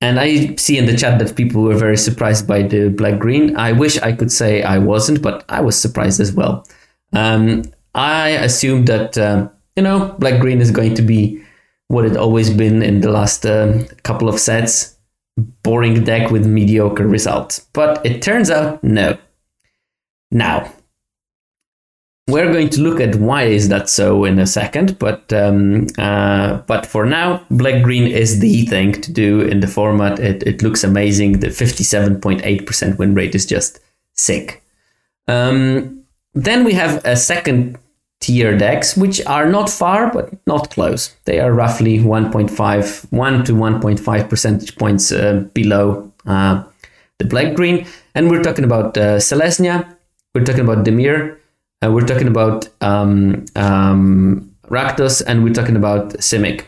And 0.00 0.18
I 0.18 0.56
see 0.56 0.76
in 0.76 0.86
the 0.86 0.96
chat 0.96 1.20
that 1.20 1.36
people 1.36 1.62
were 1.62 1.76
very 1.76 1.96
surprised 1.96 2.48
by 2.48 2.62
the 2.62 2.88
black 2.88 3.20
green. 3.20 3.56
I 3.56 3.70
wish 3.70 3.96
I 3.98 4.10
could 4.10 4.32
say 4.32 4.64
I 4.64 4.78
wasn't, 4.78 5.22
but 5.22 5.44
I 5.48 5.60
was 5.60 5.80
surprised 5.80 6.18
as 6.18 6.32
well. 6.32 6.66
Um, 7.12 7.62
I 7.94 8.30
assumed 8.30 8.88
that, 8.88 9.16
uh, 9.16 9.48
you 9.76 9.84
know, 9.84 10.16
black 10.18 10.40
green 10.40 10.60
is 10.60 10.72
going 10.72 10.94
to 10.96 11.02
be 11.02 11.40
what 11.86 12.04
it 12.04 12.16
always 12.16 12.50
been 12.50 12.82
in 12.82 13.02
the 13.02 13.12
last 13.12 13.46
uh, 13.46 13.84
couple 14.02 14.28
of 14.28 14.40
sets 14.40 14.96
boring 15.62 16.02
deck 16.02 16.32
with 16.32 16.44
mediocre 16.44 17.06
results. 17.06 17.60
But 17.72 18.04
it 18.04 18.20
turns 18.20 18.50
out 18.50 18.82
no. 18.82 19.16
Now, 20.32 20.72
we're 22.28 22.52
going 22.52 22.68
to 22.70 22.80
look 22.80 23.00
at 23.00 23.16
why 23.16 23.44
is 23.44 23.68
that 23.68 23.88
so 23.88 24.24
in 24.24 24.38
a 24.38 24.46
second, 24.46 24.98
but 24.98 25.32
um, 25.32 25.86
uh, 25.96 26.58
but 26.66 26.84
for 26.84 27.06
now, 27.06 27.44
black 27.50 27.82
green 27.82 28.10
is 28.10 28.40
the 28.40 28.66
thing 28.66 29.00
to 29.00 29.12
do 29.12 29.42
in 29.42 29.60
the 29.60 29.68
format. 29.68 30.18
It, 30.18 30.42
it 30.42 30.62
looks 30.62 30.82
amazing. 30.82 31.38
The 31.38 31.48
57.8% 31.48 32.98
win 32.98 33.14
rate 33.14 33.34
is 33.36 33.46
just 33.46 33.78
sick. 34.14 34.64
Um, 35.28 36.02
then 36.34 36.64
we 36.64 36.72
have 36.72 37.04
a 37.04 37.16
second 37.16 37.78
tier 38.20 38.58
decks, 38.58 38.96
which 38.96 39.24
are 39.26 39.46
not 39.46 39.70
far 39.70 40.12
but 40.12 40.34
not 40.48 40.70
close. 40.70 41.14
They 41.26 41.38
are 41.38 41.52
roughly 41.52 41.98
1.5, 41.98 43.12
1 43.12 43.44
to 43.44 43.52
1.5 43.52 44.28
percentage 44.28 44.76
points 44.76 45.12
uh, 45.12 45.44
below 45.54 46.12
uh, 46.26 46.64
the 47.18 47.24
black 47.24 47.54
green. 47.54 47.86
And 48.16 48.30
we're 48.30 48.42
talking 48.42 48.64
about 48.64 48.98
uh, 48.98 49.20
we're 50.34 50.44
talking 50.44 50.64
about 50.64 50.84
Dimir, 50.84 51.38
uh, 51.84 51.92
we're 51.92 52.06
talking 52.06 52.28
about 52.28 52.68
um, 52.80 53.44
um, 53.54 54.56
Rakdos, 54.68 55.22
and 55.26 55.44
we're 55.44 55.52
talking 55.52 55.76
about 55.76 56.14
Simic. 56.14 56.64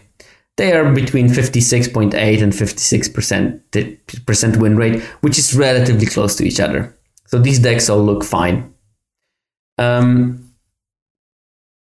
They 0.56 0.72
are 0.72 0.92
between 0.92 1.28
56.8 1.28 2.42
and 2.42 2.52
56% 2.52 4.56
win 4.56 4.76
rate, 4.76 5.00
which 5.20 5.38
is 5.38 5.54
relatively 5.54 6.06
close 6.06 6.34
to 6.36 6.44
each 6.44 6.59
other. 6.59 6.96
So 7.26 7.38
these 7.38 7.61
decks 7.61 7.88
all 7.88 8.04
look 8.04 8.24
fine. 8.24 8.74
Um, 9.78 10.52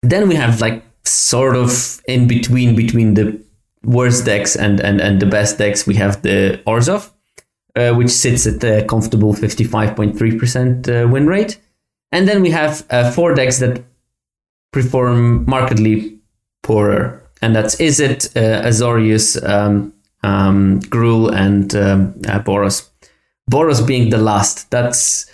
then 0.02 0.28
we 0.28 0.36
have 0.36 0.60
like 0.60 0.82
sort 1.04 1.56
of 1.56 2.00
in 2.06 2.26
between 2.26 2.74
between 2.74 3.14
the 3.14 3.40
worst 3.84 4.24
decks 4.24 4.56
and 4.56 4.80
and, 4.80 5.00
and 5.00 5.20
the 5.20 5.26
best 5.26 5.58
decks 5.58 5.86
we 5.86 5.94
have 5.96 6.22
the 6.22 6.62
Orzhov, 6.66 7.10
uh, 7.76 7.92
which 7.92 8.10
sits 8.10 8.46
at 8.46 8.64
a 8.64 8.84
comfortable 8.86 9.34
55.3% 9.34 10.88
uh, 10.88 11.08
win 11.08 11.26
rate. 11.26 11.58
And 12.12 12.28
then 12.28 12.42
we 12.42 12.50
have 12.50 12.86
uh, 12.90 13.10
four 13.10 13.34
decks 13.34 13.58
that 13.58 13.82
perform 14.72 15.44
markedly 15.46 16.18
poorer. 16.62 17.22
And 17.40 17.56
that's 17.56 17.76
Izzet, 17.76 18.36
uh, 18.36 18.66
Azorius, 18.66 19.42
um, 19.48 19.92
um, 20.22 20.80
Gruul, 20.82 21.34
and 21.34 21.74
um, 21.74 22.14
uh, 22.28 22.40
Boros. 22.40 22.88
Boros 23.50 23.84
being 23.84 24.10
the 24.10 24.18
last. 24.18 24.70
That's 24.70 25.30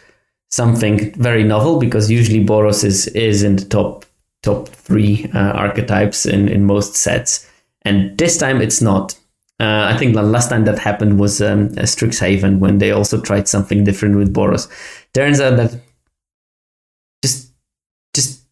something 0.49 1.13
very 1.15 1.45
novel 1.45 1.79
because 1.79 2.11
usually 2.11 2.45
Boros 2.45 2.85
is 2.85 3.09
is 3.09 3.43
in 3.43 3.57
the 3.57 3.65
top 3.67 4.07
top 4.43 4.69
three 4.69 5.31
uh, 5.35 5.53
archetypes 5.53 6.25
in, 6.25 6.49
in 6.49 6.65
most 6.65 6.97
sets, 6.97 7.47
and 7.83 8.17
this 8.17 8.39
time 8.39 8.63
it's 8.63 8.81
not. 8.81 9.15
Uh, 9.61 9.91
I 9.93 9.99
think 9.99 10.15
the 10.15 10.23
last 10.23 10.51
time 10.51 10.65
that 10.67 10.79
happened 10.79 11.19
was 11.19 11.43
um, 11.43 11.71
Strixhaven 11.71 12.61
when 12.61 12.79
they 12.79 12.93
also 12.93 13.21
tried 13.21 13.49
something 13.49 13.83
different 13.83 14.17
with 14.17 14.33
Boros. 14.33 14.69
Turns 15.13 15.41
out 15.41 15.57
that 15.57 15.81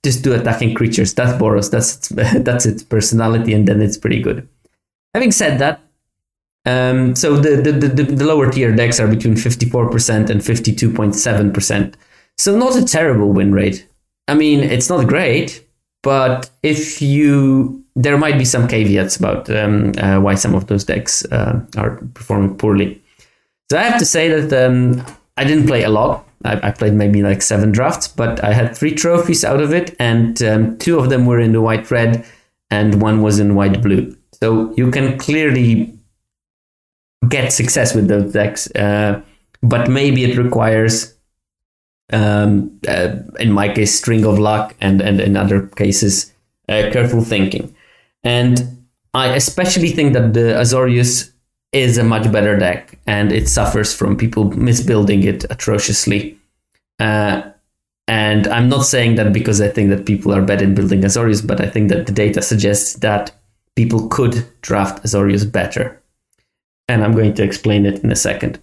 just 0.07 0.23
do 0.23 0.33
attacking 0.33 0.73
creatures. 0.75 1.13
That's 1.15 1.33
Boros. 1.33 1.71
That's 1.71 1.97
its, 1.97 2.09
that's 2.49 2.65
its 2.65 2.83
personality, 2.85 3.53
and 3.53 3.67
then 3.67 3.83
it's 3.83 3.99
pretty 3.99 4.23
good. 4.23 4.49
Having 5.15 5.33
said 5.33 5.59
that, 5.59 5.81
um, 6.65 7.17
so 7.17 7.37
the, 7.37 7.57
the, 7.57 7.73
the, 7.73 8.03
the 8.03 8.25
lower 8.25 8.51
tier 8.51 8.75
decks 8.75 9.01
are 9.01 9.09
between 9.09 9.35
54% 9.35 10.31
and 10.31 10.41
52.7%. 10.41 11.95
So 12.39 12.57
not 12.57 12.77
a 12.77 12.85
terrible 12.85 13.33
win 13.33 13.53
rate. 13.53 13.87
I 14.29 14.35
mean, 14.35 14.61
it's 14.61 14.89
not 14.89 15.07
great, 15.07 15.65
but 16.03 16.51
if 16.63 17.01
you, 17.01 17.85
there 17.95 18.19
might 18.19 18.39
be 18.39 18.45
some 18.45 18.69
caveats 18.69 19.17
about 19.17 19.49
um, 19.51 19.93
uh, 19.99 20.21
why 20.21 20.35
some 20.35 20.55
of 20.55 20.67
those 20.67 20.85
decks 20.85 21.25
uh, 21.27 21.61
are 21.77 21.97
performing 22.15 22.57
poorly. 22.57 23.01
So 23.71 23.79
I 23.79 23.83
have 23.83 23.99
to 23.99 24.05
say 24.05 24.29
that 24.29 24.67
um, 24.67 25.05
I 25.37 25.45
didn't 25.45 25.67
play 25.67 25.85
a 25.85 25.89
lot. 25.89 26.26
I, 26.45 26.69
I, 26.69 26.71
played 26.71 26.93
maybe 26.93 27.23
like 27.23 27.43
seven 27.43 27.73
drafts, 27.73 28.09
but 28.09 28.43
I 28.45 28.53
had 28.53 28.77
three 28.77 28.95
trophies 28.95 29.45
out 29.45 29.61
of 29.61 29.73
it, 29.73 29.97
and 29.99 30.41
um, 30.43 30.79
two 30.79 30.99
of 30.99 31.11
them 31.11 31.27
were 31.27 31.41
in 31.41 31.53
the 31.53 31.61
white 31.61 31.91
red, 31.91 32.25
and 32.71 33.01
one 33.01 33.23
was 33.23 33.39
in 33.39 33.55
white 33.55 33.83
blue. 33.83 34.17
So 34.33 34.73
you 34.77 34.91
can 34.91 35.19
clearly 35.19 35.99
get 37.29 37.53
success 37.53 37.95
with 37.95 38.09
those 38.09 38.33
decks, 38.33 38.71
uh, 38.77 39.23
but 39.63 39.89
maybe 39.89 40.25
it 40.25 40.37
requires, 40.37 41.15
um, 42.13 42.79
uh, 42.87 43.17
in 43.41 43.53
my 43.53 43.69
case, 43.73 43.97
string 43.97 44.25
of 44.25 44.39
luck, 44.39 44.75
and 44.81 45.01
and 45.01 45.21
in 45.21 45.37
other 45.37 45.67
cases, 45.69 46.33
uh, 46.69 46.91
careful 46.93 47.23
thinking. 47.23 47.75
And 48.23 48.77
I 49.15 49.35
especially 49.35 49.91
think 49.91 50.13
that 50.13 50.35
the 50.35 50.59
Azorius 50.61 51.33
is 51.83 51.99
a 51.99 52.05
much 52.05 52.31
better 52.33 52.57
deck, 52.59 52.99
and 53.07 53.33
it 53.33 53.49
suffers 53.49 53.95
from 53.95 54.17
people 54.17 54.51
misbuilding 54.57 55.25
it 55.25 55.45
atrociously. 55.51 56.39
Uh, 56.99 57.43
and 58.09 58.47
I'm 58.49 58.69
not 58.69 58.87
saying 58.87 59.17
that 59.17 59.33
because 59.33 59.61
I 59.61 59.69
think 59.69 59.91
that 59.91 60.07
people 60.07 60.33
are 60.33 60.43
bad 60.43 60.63
in 60.63 60.75
building 60.75 61.03
Azorius, 61.03 61.45
but 61.45 61.61
I 61.61 61.69
think 61.69 61.89
that 61.91 62.07
the 62.07 62.13
data 62.13 62.41
suggests 62.41 62.95
that 62.95 63.33
people 63.75 64.09
could 64.09 64.47
draft 64.63 65.03
Azorius 65.05 65.51
better 65.51 66.01
and 66.89 67.03
I'm 67.03 67.13
going 67.13 67.35
to 67.35 67.43
explain 67.43 67.87
it 67.87 68.03
in 68.03 68.13
a 68.13 68.17
second. 68.17 68.61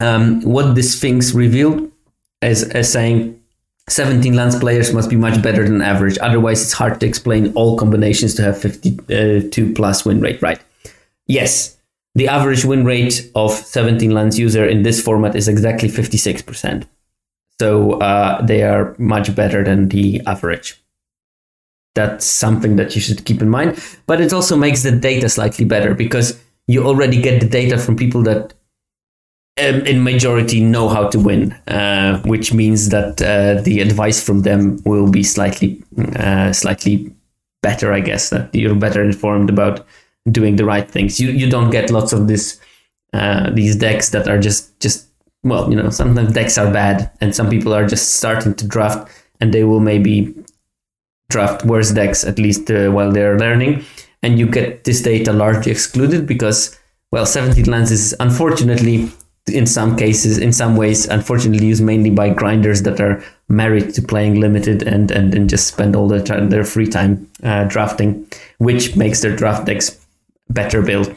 Um, 0.00 0.42
what 0.42 0.74
this 0.74 0.96
Sphinx 0.96 1.32
revealed 1.32 1.92
is, 2.40 2.64
is 2.64 2.90
saying 2.92 3.40
17 3.88 4.34
lands 4.34 4.58
players 4.58 4.92
must 4.92 5.10
be 5.10 5.16
much 5.16 5.42
better 5.42 5.64
than 5.64 5.82
average. 5.82 6.18
Otherwise, 6.18 6.62
it's 6.62 6.72
hard 6.72 7.00
to 7.00 7.06
explain 7.06 7.52
all 7.54 7.76
combinations 7.76 8.34
to 8.34 8.42
have 8.42 8.60
52 8.60 9.74
plus 9.74 10.04
win 10.04 10.20
rate, 10.20 10.40
right? 10.40 10.60
Yes, 11.26 11.76
the 12.14 12.28
average 12.28 12.64
win 12.64 12.84
rate 12.84 13.30
of 13.34 13.52
17 13.52 14.10
lands 14.10 14.38
user 14.38 14.66
in 14.66 14.82
this 14.82 15.02
format 15.02 15.34
is 15.34 15.48
exactly 15.48 15.88
56%. 15.88 16.84
So 17.60 18.00
uh, 18.00 18.44
they 18.44 18.62
are 18.62 18.94
much 18.98 19.34
better 19.34 19.64
than 19.64 19.88
the 19.88 20.20
average 20.26 20.82
that's 21.94 22.24
something 22.24 22.76
that 22.76 22.94
you 22.94 23.00
should 23.00 23.24
keep 23.24 23.42
in 23.42 23.50
mind. 23.50 23.82
But 24.06 24.20
it 24.20 24.32
also 24.32 24.56
makes 24.56 24.82
the 24.82 24.92
data 24.92 25.28
slightly 25.28 25.64
better 25.64 25.94
because 25.94 26.40
you 26.66 26.84
already 26.84 27.20
get 27.20 27.40
the 27.40 27.48
data 27.48 27.78
from 27.78 27.96
people 27.96 28.22
that 28.22 28.54
in 29.56 30.02
majority 30.02 30.60
know 30.60 30.88
how 30.88 31.08
to 31.08 31.18
win, 31.18 31.52
uh, 31.68 32.20
which 32.22 32.52
means 32.54 32.88
that 32.88 33.20
uh, 33.20 33.60
the 33.62 33.80
advice 33.80 34.22
from 34.22 34.42
them 34.42 34.80
will 34.84 35.10
be 35.10 35.22
slightly 35.22 35.82
uh, 36.16 36.52
slightly 36.52 37.12
better, 37.62 37.92
I 37.92 38.00
guess. 38.00 38.30
That 38.30 38.54
you're 38.54 38.74
better 38.74 39.02
informed 39.02 39.50
about 39.50 39.86
doing 40.30 40.56
the 40.56 40.64
right 40.64 40.90
things. 40.90 41.20
You 41.20 41.30
you 41.30 41.50
don't 41.50 41.70
get 41.70 41.90
lots 41.90 42.12
of 42.12 42.28
this 42.28 42.60
uh, 43.12 43.50
these 43.50 43.76
decks 43.76 44.10
that 44.10 44.26
are 44.28 44.38
just 44.38 44.78
just 44.80 45.06
well, 45.44 45.68
you 45.68 45.76
know, 45.76 45.90
sometimes 45.90 46.32
decks 46.32 46.56
are 46.56 46.72
bad, 46.72 47.10
and 47.20 47.34
some 47.34 47.50
people 47.50 47.74
are 47.74 47.86
just 47.86 48.14
starting 48.14 48.54
to 48.54 48.66
draft, 48.66 49.10
and 49.40 49.52
they 49.52 49.64
will 49.64 49.80
maybe 49.80 50.34
draft 51.28 51.64
worse 51.64 51.90
decks 51.90 52.24
at 52.24 52.38
least 52.38 52.70
uh, 52.70 52.90
while 52.90 53.12
they're 53.12 53.38
learning, 53.38 53.84
and 54.22 54.38
you 54.38 54.46
get 54.46 54.84
this 54.84 55.02
data 55.02 55.32
largely 55.32 55.72
excluded 55.72 56.26
because 56.26 56.78
well, 57.10 57.26
17 57.26 57.66
lands 57.66 57.90
is 57.90 58.16
unfortunately 58.20 59.10
in 59.48 59.66
some 59.66 59.96
cases, 59.96 60.38
in 60.38 60.52
some 60.52 60.76
ways, 60.76 61.06
unfortunately 61.08 61.66
used 61.66 61.82
mainly 61.82 62.10
by 62.10 62.30
grinders 62.30 62.82
that 62.82 63.00
are 63.00 63.22
married 63.48 63.92
to 63.94 64.02
playing 64.02 64.40
limited 64.40 64.82
and 64.82 65.10
and, 65.10 65.34
and 65.34 65.50
just 65.50 65.66
spend 65.66 65.96
all 65.96 66.08
their 66.08 66.22
time, 66.22 66.50
their 66.50 66.64
free 66.64 66.86
time 66.86 67.28
uh, 67.42 67.64
drafting, 67.64 68.26
which 68.58 68.96
makes 68.96 69.20
their 69.20 69.34
draft 69.34 69.66
decks 69.66 69.98
better 70.48 70.82
built. 70.82 71.12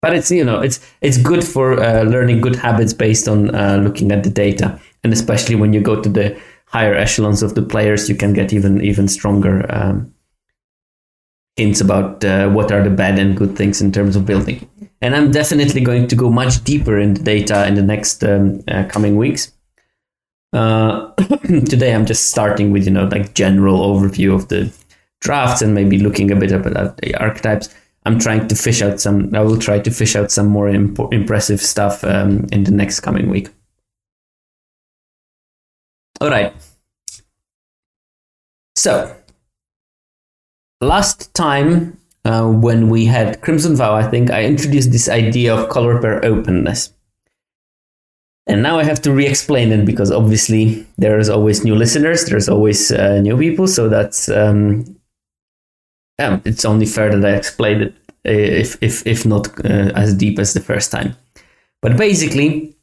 But 0.00 0.14
it's 0.14 0.30
you 0.30 0.44
know 0.44 0.60
it's 0.60 0.80
it's 1.02 1.18
good 1.18 1.44
for 1.44 1.82
uh, 1.82 2.04
learning 2.04 2.40
good 2.40 2.56
habits 2.56 2.94
based 2.94 3.28
on 3.28 3.54
uh, 3.54 3.76
looking 3.76 4.10
at 4.12 4.24
the 4.24 4.30
data, 4.30 4.80
and 5.04 5.12
especially 5.12 5.56
when 5.56 5.74
you 5.74 5.80
go 5.80 6.00
to 6.00 6.08
the 6.08 6.40
higher 6.66 6.94
echelons 6.94 7.42
of 7.42 7.54
the 7.54 7.62
players, 7.62 8.08
you 8.08 8.14
can 8.14 8.32
get 8.32 8.52
even 8.54 8.80
even 8.80 9.06
stronger 9.06 9.66
um, 9.68 10.10
hints 11.60 11.80
about 11.80 12.24
uh, 12.24 12.48
what 12.48 12.72
are 12.72 12.82
the 12.82 12.90
bad 12.90 13.18
and 13.18 13.36
good 13.36 13.56
things 13.56 13.80
in 13.80 13.92
terms 13.92 14.16
of 14.16 14.26
building. 14.26 14.68
And 15.02 15.14
I'm 15.14 15.30
definitely 15.30 15.80
going 15.80 16.08
to 16.08 16.16
go 16.16 16.30
much 16.30 16.64
deeper 16.64 16.98
in 16.98 17.14
the 17.14 17.22
data 17.22 17.66
in 17.66 17.74
the 17.74 17.82
next 17.82 18.24
um, 18.24 18.62
uh, 18.68 18.84
coming 18.88 19.16
weeks. 19.16 19.52
Uh, 20.52 21.12
today, 21.44 21.94
I'm 21.94 22.06
just 22.06 22.30
starting 22.30 22.72
with 22.72 22.84
you 22.84 22.90
know 22.90 23.04
like 23.04 23.34
general 23.34 23.78
overview 23.80 24.34
of 24.34 24.48
the 24.48 24.72
drafts 25.20 25.62
and 25.62 25.74
maybe 25.74 25.98
looking 25.98 26.30
a 26.30 26.36
bit 26.36 26.52
at 26.52 26.96
the 26.96 27.14
archetypes. 27.16 27.74
I'm 28.06 28.18
trying 28.18 28.48
to 28.48 28.54
fish 28.54 28.82
out 28.82 29.00
some. 29.00 29.34
I 29.34 29.40
will 29.40 29.58
try 29.58 29.78
to 29.78 29.90
fish 29.90 30.16
out 30.16 30.30
some 30.30 30.48
more 30.48 30.68
imp- 30.68 31.12
impressive 31.12 31.60
stuff 31.60 32.02
um, 32.04 32.46
in 32.50 32.64
the 32.64 32.70
next 32.70 33.00
coming 33.00 33.28
week. 33.28 33.48
All 36.20 36.30
right. 36.30 36.54
So, 38.74 39.14
last 40.80 41.32
time 41.34 41.98
uh, 42.24 42.46
when 42.48 42.88
we 42.88 43.06
had 43.06 43.40
Crimson 43.40 43.76
Vow, 43.76 43.94
I 43.94 44.08
think 44.08 44.30
I 44.30 44.44
introduced 44.44 44.92
this 44.92 45.08
idea 45.08 45.54
of 45.54 45.68
color 45.68 46.00
pair 46.00 46.24
openness. 46.24 46.92
And 48.46 48.62
now 48.62 48.78
I 48.78 48.84
have 48.84 49.00
to 49.02 49.12
re 49.12 49.26
explain 49.26 49.70
it 49.70 49.84
because 49.84 50.10
obviously 50.10 50.86
there's 50.98 51.28
always 51.28 51.64
new 51.64 51.74
listeners, 51.74 52.24
there's 52.24 52.48
always 52.48 52.90
uh, 52.90 53.20
new 53.20 53.36
people. 53.38 53.68
So 53.68 53.88
that's, 53.88 54.28
um, 54.28 54.96
yeah, 56.18 56.40
it's 56.44 56.64
only 56.64 56.86
fair 56.86 57.14
that 57.16 57.24
I 57.24 57.36
explain 57.36 57.82
it, 57.82 57.94
uh, 58.26 58.30
if, 58.30 58.82
if, 58.82 59.06
if 59.06 59.24
not 59.24 59.48
uh, 59.64 59.92
as 59.94 60.14
deep 60.14 60.38
as 60.38 60.52
the 60.52 60.60
first 60.60 60.90
time. 60.90 61.16
But 61.80 61.96
basically, 61.96 62.74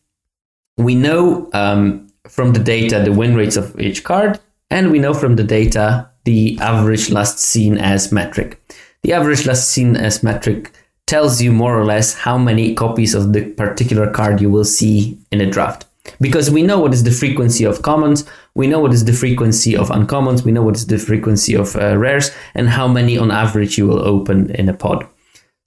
we 0.78 0.96
know 0.96 1.50
um, 1.54 2.08
from 2.28 2.54
the 2.54 2.64
data 2.64 3.02
the 3.04 3.12
win 3.12 3.36
rates 3.36 3.58
of 3.58 3.80
each 3.80 4.04
card, 4.04 4.40
and 4.70 4.92
we 4.92 5.00
know 5.00 5.14
from 5.14 5.36
the 5.36 5.44
data 5.44 6.10
the 6.28 6.60
average 6.60 7.10
last 7.10 7.40
seen 7.40 7.78
as 7.78 8.12
metric. 8.12 8.62
The 9.04 9.14
average 9.14 9.48
last 9.48 9.70
seen 9.70 9.96
as 9.96 10.24
metric 10.24 10.74
tells 11.06 11.42
you 11.42 11.54
more 11.54 11.80
or 11.80 11.86
less 11.86 12.14
how 12.14 12.38
many 12.38 12.76
copies 12.76 13.16
of 13.16 13.32
the 13.32 13.46
particular 13.46 14.12
card 14.12 14.42
you 14.42 14.50
will 14.50 14.66
see 14.66 15.18
in 15.32 15.40
a 15.40 15.50
draft. 15.50 15.86
Because 16.20 16.52
we 16.52 16.64
know 16.64 16.80
what 16.80 16.94
is 16.94 17.04
the 17.04 17.12
frequency 17.12 17.64
of 17.64 17.82
commons, 17.82 18.26
we 18.56 18.68
know 18.68 18.82
what 18.82 18.94
is 18.94 19.06
the 19.06 19.14
frequency 19.14 19.74
of 19.78 19.88
uncommons, 19.88 20.44
we 20.44 20.52
know 20.52 20.64
what 20.64 20.76
is 20.76 20.88
the 20.88 21.00
frequency 21.00 21.56
of 21.56 21.78
uh, 21.78 21.98
rares, 21.98 22.32
and 22.54 22.68
how 22.68 22.90
many 22.90 23.18
on 23.18 23.32
average 23.32 23.78
you 23.78 23.88
will 23.88 24.06
open 24.06 24.52
in 24.52 24.68
a 24.68 24.74
pod. 24.74 25.08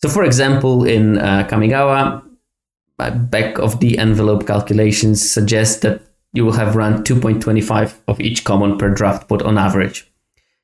So, 0.02 0.10
for 0.10 0.24
example, 0.24 0.84
in 0.84 1.16
uh, 1.16 1.48
Kamigawa, 1.48 2.22
back 2.98 3.58
of 3.58 3.80
the 3.80 3.96
envelope 3.96 4.46
calculations 4.46 5.18
suggest 5.30 5.80
that 5.80 6.02
you 6.34 6.44
will 6.44 6.52
have 6.52 6.76
run 6.76 7.02
2.25 7.02 7.94
of 8.08 8.20
each 8.20 8.44
common 8.44 8.76
per 8.76 8.90
draft 8.90 9.26
pot 9.26 9.40
on 9.40 9.56
average. 9.56 10.09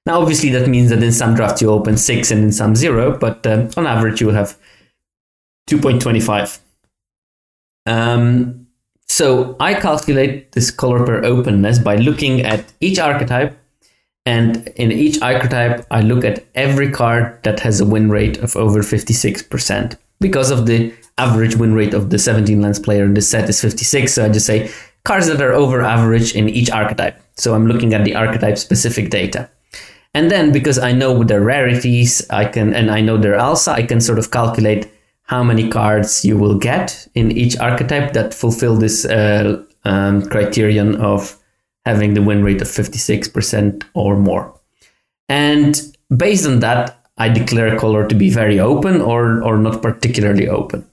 Now, 0.06 0.20
obviously, 0.20 0.50
that 0.50 0.68
means 0.68 0.90
that 0.90 1.02
in 1.02 1.12
some 1.12 1.34
drafts 1.34 1.60
you 1.60 1.70
open 1.70 1.96
six 1.96 2.30
and 2.30 2.44
in 2.44 2.52
some 2.52 2.76
zero, 2.76 3.18
but 3.18 3.44
um, 3.46 3.68
on 3.76 3.88
average 3.88 4.20
you 4.20 4.28
will 4.28 4.34
have 4.34 4.56
2.25. 5.68 6.60
Um, 7.86 8.68
so 9.08 9.56
I 9.58 9.74
calculate 9.74 10.52
this 10.52 10.70
color 10.70 11.04
pair 11.04 11.24
openness 11.24 11.80
by 11.80 11.96
looking 11.96 12.42
at 12.42 12.72
each 12.80 13.00
archetype, 13.00 13.58
and 14.24 14.68
in 14.76 14.92
each 14.92 15.20
archetype 15.22 15.84
I 15.90 16.02
look 16.02 16.24
at 16.24 16.44
every 16.54 16.90
card 16.90 17.42
that 17.42 17.60
has 17.60 17.80
a 17.80 17.86
win 17.86 18.08
rate 18.08 18.38
of 18.38 18.56
over 18.56 18.80
56% 18.80 19.96
because 20.20 20.50
of 20.50 20.66
the 20.66 20.94
average 21.18 21.56
win 21.56 21.74
rate 21.74 21.94
of 21.94 22.10
the 22.10 22.18
17 22.18 22.60
lands 22.60 22.78
player 22.78 23.04
in 23.04 23.14
this 23.14 23.28
set 23.28 23.48
is 23.48 23.60
56. 23.60 24.12
So 24.12 24.24
I 24.24 24.28
just 24.28 24.46
say 24.46 24.70
cards 25.04 25.26
that 25.28 25.40
are 25.40 25.52
over 25.52 25.82
average 25.82 26.34
in 26.34 26.48
each 26.48 26.70
archetype. 26.70 27.20
So 27.36 27.54
I'm 27.54 27.66
looking 27.66 27.94
at 27.94 28.04
the 28.04 28.14
archetype 28.14 28.58
specific 28.58 29.10
data. 29.10 29.48
And 30.16 30.30
then 30.30 30.50
because 30.50 30.78
I 30.78 30.92
know 30.92 31.24
the 31.24 31.42
rarities, 31.42 32.26
I 32.30 32.46
can 32.46 32.72
and 32.72 32.90
I 32.90 33.02
know 33.02 33.18
their 33.18 33.34
alpha, 33.34 33.72
I 33.72 33.82
can 33.82 34.00
sort 34.00 34.18
of 34.18 34.30
calculate 34.30 34.90
how 35.24 35.42
many 35.42 35.68
cards 35.68 36.24
you 36.24 36.38
will 36.38 36.54
get 36.58 37.06
in 37.14 37.30
each 37.30 37.58
archetype 37.58 38.14
that 38.14 38.32
fulfill 38.32 38.76
this 38.76 39.04
uh, 39.04 39.62
um, 39.84 40.22
criterion 40.30 40.96
of 40.96 41.38
having 41.84 42.14
the 42.14 42.22
win 42.22 42.42
rate 42.42 42.62
of 42.62 42.68
56% 42.68 43.84
or 43.92 44.16
more. 44.16 44.58
And 45.28 45.78
based 46.16 46.46
on 46.46 46.60
that, 46.60 46.98
I 47.18 47.28
declare 47.28 47.76
a 47.76 47.78
color 47.78 48.08
to 48.08 48.14
be 48.14 48.30
very 48.30 48.58
open 48.58 49.02
or, 49.02 49.42
or 49.42 49.58
not 49.58 49.82
particularly 49.82 50.48
open. 50.48 50.86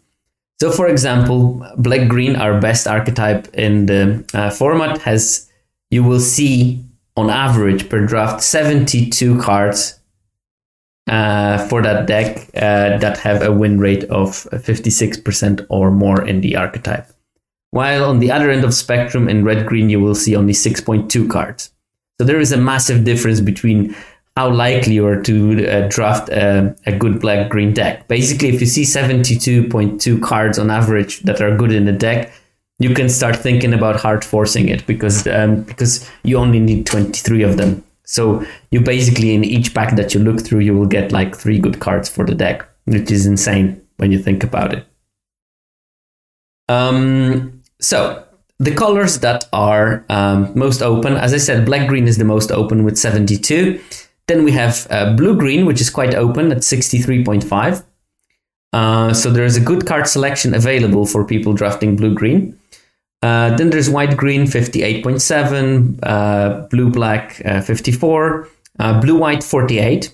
So, 0.59 0.69
for 0.69 0.87
example, 0.87 1.65
black 1.77 2.09
green, 2.09 2.35
our 2.35 2.59
best 2.59 2.87
archetype 2.87 3.47
in 3.53 3.85
the 3.85 4.25
uh, 4.33 4.49
format, 4.49 4.97
has 5.03 5.49
you 5.91 6.03
will 6.03 6.19
see 6.19 6.83
on 7.15 7.29
average 7.29 7.89
per 7.89 8.05
draft 8.05 8.41
72 8.41 9.39
cards 9.39 9.99
uh, 11.07 11.67
for 11.67 11.81
that 11.81 12.07
deck 12.07 12.49
uh, 12.55 12.97
that 12.97 13.17
have 13.17 13.41
a 13.41 13.51
win 13.51 13.79
rate 13.79 14.03
of 14.05 14.29
56% 14.29 15.65
or 15.69 15.91
more 15.91 16.25
in 16.25 16.41
the 16.41 16.55
archetype. 16.55 17.07
While 17.71 18.05
on 18.05 18.19
the 18.19 18.31
other 18.31 18.49
end 18.49 18.63
of 18.63 18.73
spectrum 18.73 19.27
in 19.27 19.43
red 19.43 19.65
green, 19.65 19.89
you 19.89 19.99
will 19.99 20.15
see 20.15 20.35
only 20.35 20.53
6.2 20.53 21.29
cards. 21.29 21.71
So 22.19 22.25
there 22.25 22.39
is 22.39 22.51
a 22.51 22.57
massive 22.57 23.03
difference 23.03 23.41
between 23.41 23.95
how 24.37 24.49
likely 24.49 24.93
you 24.93 25.05
are 25.05 25.21
to 25.21 25.67
uh, 25.67 25.87
draft 25.89 26.29
a, 26.29 26.75
a 26.85 26.95
good 26.95 27.19
black 27.19 27.49
green 27.49 27.73
deck. 27.73 28.07
Basically, 28.07 28.49
if 28.49 28.61
you 28.61 28.67
see 28.67 28.83
72.2 28.83 30.21
cards 30.21 30.57
on 30.57 30.71
average 30.71 31.21
that 31.21 31.41
are 31.41 31.55
good 31.55 31.71
in 31.71 31.85
the 31.85 31.91
deck, 31.91 32.31
you 32.83 32.93
can 32.93 33.09
start 33.09 33.35
thinking 33.35 33.73
about 33.73 33.99
hard 33.99 34.25
forcing 34.25 34.69
it 34.69 34.85
because 34.85 35.25
um, 35.27 35.63
because 35.63 36.09
you 36.23 36.37
only 36.37 36.59
need 36.59 36.85
23 36.85 37.43
of 37.43 37.57
them. 37.57 37.83
So 38.05 38.45
you 38.71 38.81
basically 38.81 39.33
in 39.33 39.43
each 39.43 39.73
pack 39.73 39.95
that 39.95 40.13
you 40.13 40.19
look 40.19 40.45
through, 40.45 40.59
you 40.59 40.77
will 40.77 40.85
get 40.85 41.11
like 41.11 41.35
three 41.35 41.57
good 41.57 41.79
cards 41.79 42.09
for 42.09 42.25
the 42.25 42.35
deck, 42.35 42.67
which 42.85 43.09
is 43.09 43.25
insane 43.25 43.81
when 43.97 44.11
you 44.11 44.19
think 44.19 44.43
about 44.43 44.73
it. 44.73 44.85
Um, 46.67 47.61
so 47.79 48.25
the 48.59 48.75
colors 48.75 49.19
that 49.19 49.47
are 49.53 50.05
um, 50.09 50.51
most 50.53 50.81
open, 50.81 51.13
as 51.13 51.33
I 51.33 51.37
said, 51.37 51.65
black 51.65 51.87
green 51.87 52.07
is 52.07 52.17
the 52.17 52.25
most 52.25 52.51
open 52.51 52.83
with 52.83 52.97
72. 52.97 53.81
Then 54.27 54.43
we 54.43 54.51
have 54.51 54.87
uh, 54.89 55.13
blue 55.13 55.37
green, 55.37 55.65
which 55.65 55.81
is 55.81 55.89
quite 55.89 56.15
open 56.15 56.51
at 56.51 56.59
63.5. 56.59 57.83
Uh, 58.73 59.13
so 59.13 59.29
there 59.29 59.45
is 59.45 59.55
a 59.55 59.61
good 59.61 59.85
card 59.85 60.07
selection 60.07 60.53
available 60.53 61.05
for 61.05 61.23
people 61.23 61.53
drafting 61.53 61.95
blue 61.95 62.13
green. 62.13 62.59
Uh, 63.21 63.55
then 63.55 63.69
there's 63.69 63.89
white 63.89 64.17
green 64.17 64.43
58.7, 64.43 65.99
uh, 66.03 66.67
blue 66.67 66.89
black 66.89 67.41
uh, 67.45 67.61
54, 67.61 68.49
uh, 68.79 68.99
blue 68.99 69.17
white 69.17 69.43
48. 69.43 70.11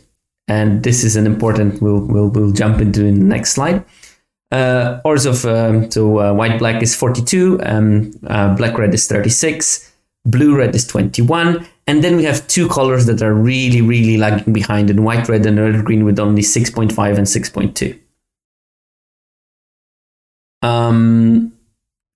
And 0.48 0.84
this 0.84 1.04
is 1.04 1.16
an 1.16 1.26
important, 1.26 1.82
we'll, 1.82 2.02
we'll, 2.02 2.28
we'll 2.30 2.52
jump 2.52 2.82
into 2.82 3.06
in 3.06 3.20
the 3.20 3.26
next 3.26 3.54
slide. 3.54 3.84
Uh, 4.52 5.00
Orzhov, 5.06 5.46
um, 5.46 5.90
so 5.90 6.34
white 6.34 6.60
black 6.60 6.82
is 6.82 6.96
42, 6.96 7.60
um, 7.64 8.12
black 8.22 8.78
red 8.78 8.94
is 8.94 9.08
36, 9.08 9.92
blue 10.26 10.56
red 10.56 10.76
is 10.76 10.86
21. 10.88 11.66
And 11.88 12.04
then 12.04 12.18
we 12.18 12.24
have 12.26 12.48
two 12.48 12.68
colors 12.68 13.06
that 13.06 13.22
are 13.22 13.34
really, 13.34 13.82
really 13.82 14.18
lagging 14.18 14.54
behind 14.54 14.90
in 14.90 15.04
white 15.04 15.30
red 15.30 15.46
and 15.46 15.60
red 15.60 15.86
green 15.86 16.04
with 16.04 16.20
only 16.20 16.42
6.5 16.42 17.18
and 17.18 17.28
6.2. 17.28 18.00
Um, 20.62 21.54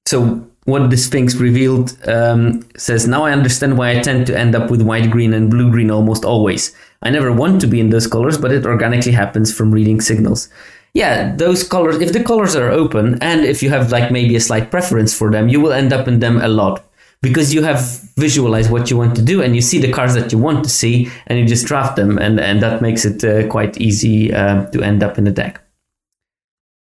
so 0.06 0.48
what 0.66 0.90
the 0.90 0.98
Sphinx 0.98 1.36
revealed 1.36 1.98
um, 2.08 2.68
says, 2.78 3.08
Now 3.08 3.24
I 3.24 3.32
understand 3.32 3.78
why 3.78 3.92
I 3.92 4.00
tend 4.02 4.28
to 4.28 4.38
end 4.38 4.56
up 4.56 4.72
with 4.72 4.82
white 4.82 5.12
green 5.12 5.34
and 5.34 5.50
blue 5.50 5.70
green 5.70 5.92
almost 5.92 6.24
always. 6.24 6.76
I 7.02 7.10
never 7.10 7.32
want 7.34 7.60
to 7.62 7.68
be 7.68 7.80
in 7.80 7.90
those 7.90 8.08
colors, 8.08 8.38
but 8.38 8.52
it 8.52 8.66
organically 8.66 9.12
happens 9.12 9.54
from 9.54 9.72
reading 9.72 10.00
signals. 10.00 10.50
Yeah, 10.94 11.36
those 11.36 11.68
colors, 11.68 12.00
if 12.00 12.14
the 12.14 12.24
colors 12.24 12.56
are 12.56 12.70
open 12.70 13.18
and 13.22 13.44
if 13.44 13.64
you 13.64 13.70
have 13.72 13.92
like 13.92 14.12
maybe 14.12 14.36
a 14.36 14.40
slight 14.40 14.70
preference 14.70 15.14
for 15.14 15.32
them, 15.32 15.50
you 15.50 15.60
will 15.60 15.74
end 15.74 15.92
up 15.92 16.08
in 16.08 16.20
them 16.20 16.38
a 16.38 16.48
lot 16.48 16.86
because 17.22 17.54
you 17.54 17.64
have 17.64 17.82
visualized 18.16 18.70
what 18.70 18.92
you 18.92 18.98
want 18.98 19.16
to 19.16 19.22
do 19.24 19.42
and 19.42 19.56
you 19.56 19.62
see 19.62 19.80
the 19.80 19.92
cards 19.92 20.14
that 20.14 20.32
you 20.32 20.38
want 20.38 20.64
to 20.64 20.70
see 20.70 21.10
and 21.28 21.40
you 21.40 21.46
just 21.46 21.66
draft 21.66 21.96
them 21.96 22.20
and, 22.20 22.40
and 22.40 22.62
that 22.62 22.82
makes 22.82 23.06
it 23.06 23.24
uh, 23.24 23.48
quite 23.48 23.76
easy 23.82 24.32
uh, 24.32 24.66
to 24.68 24.84
end 24.84 25.02
up 25.02 25.18
in 25.18 25.24
the 25.24 25.32
deck. 25.32 25.63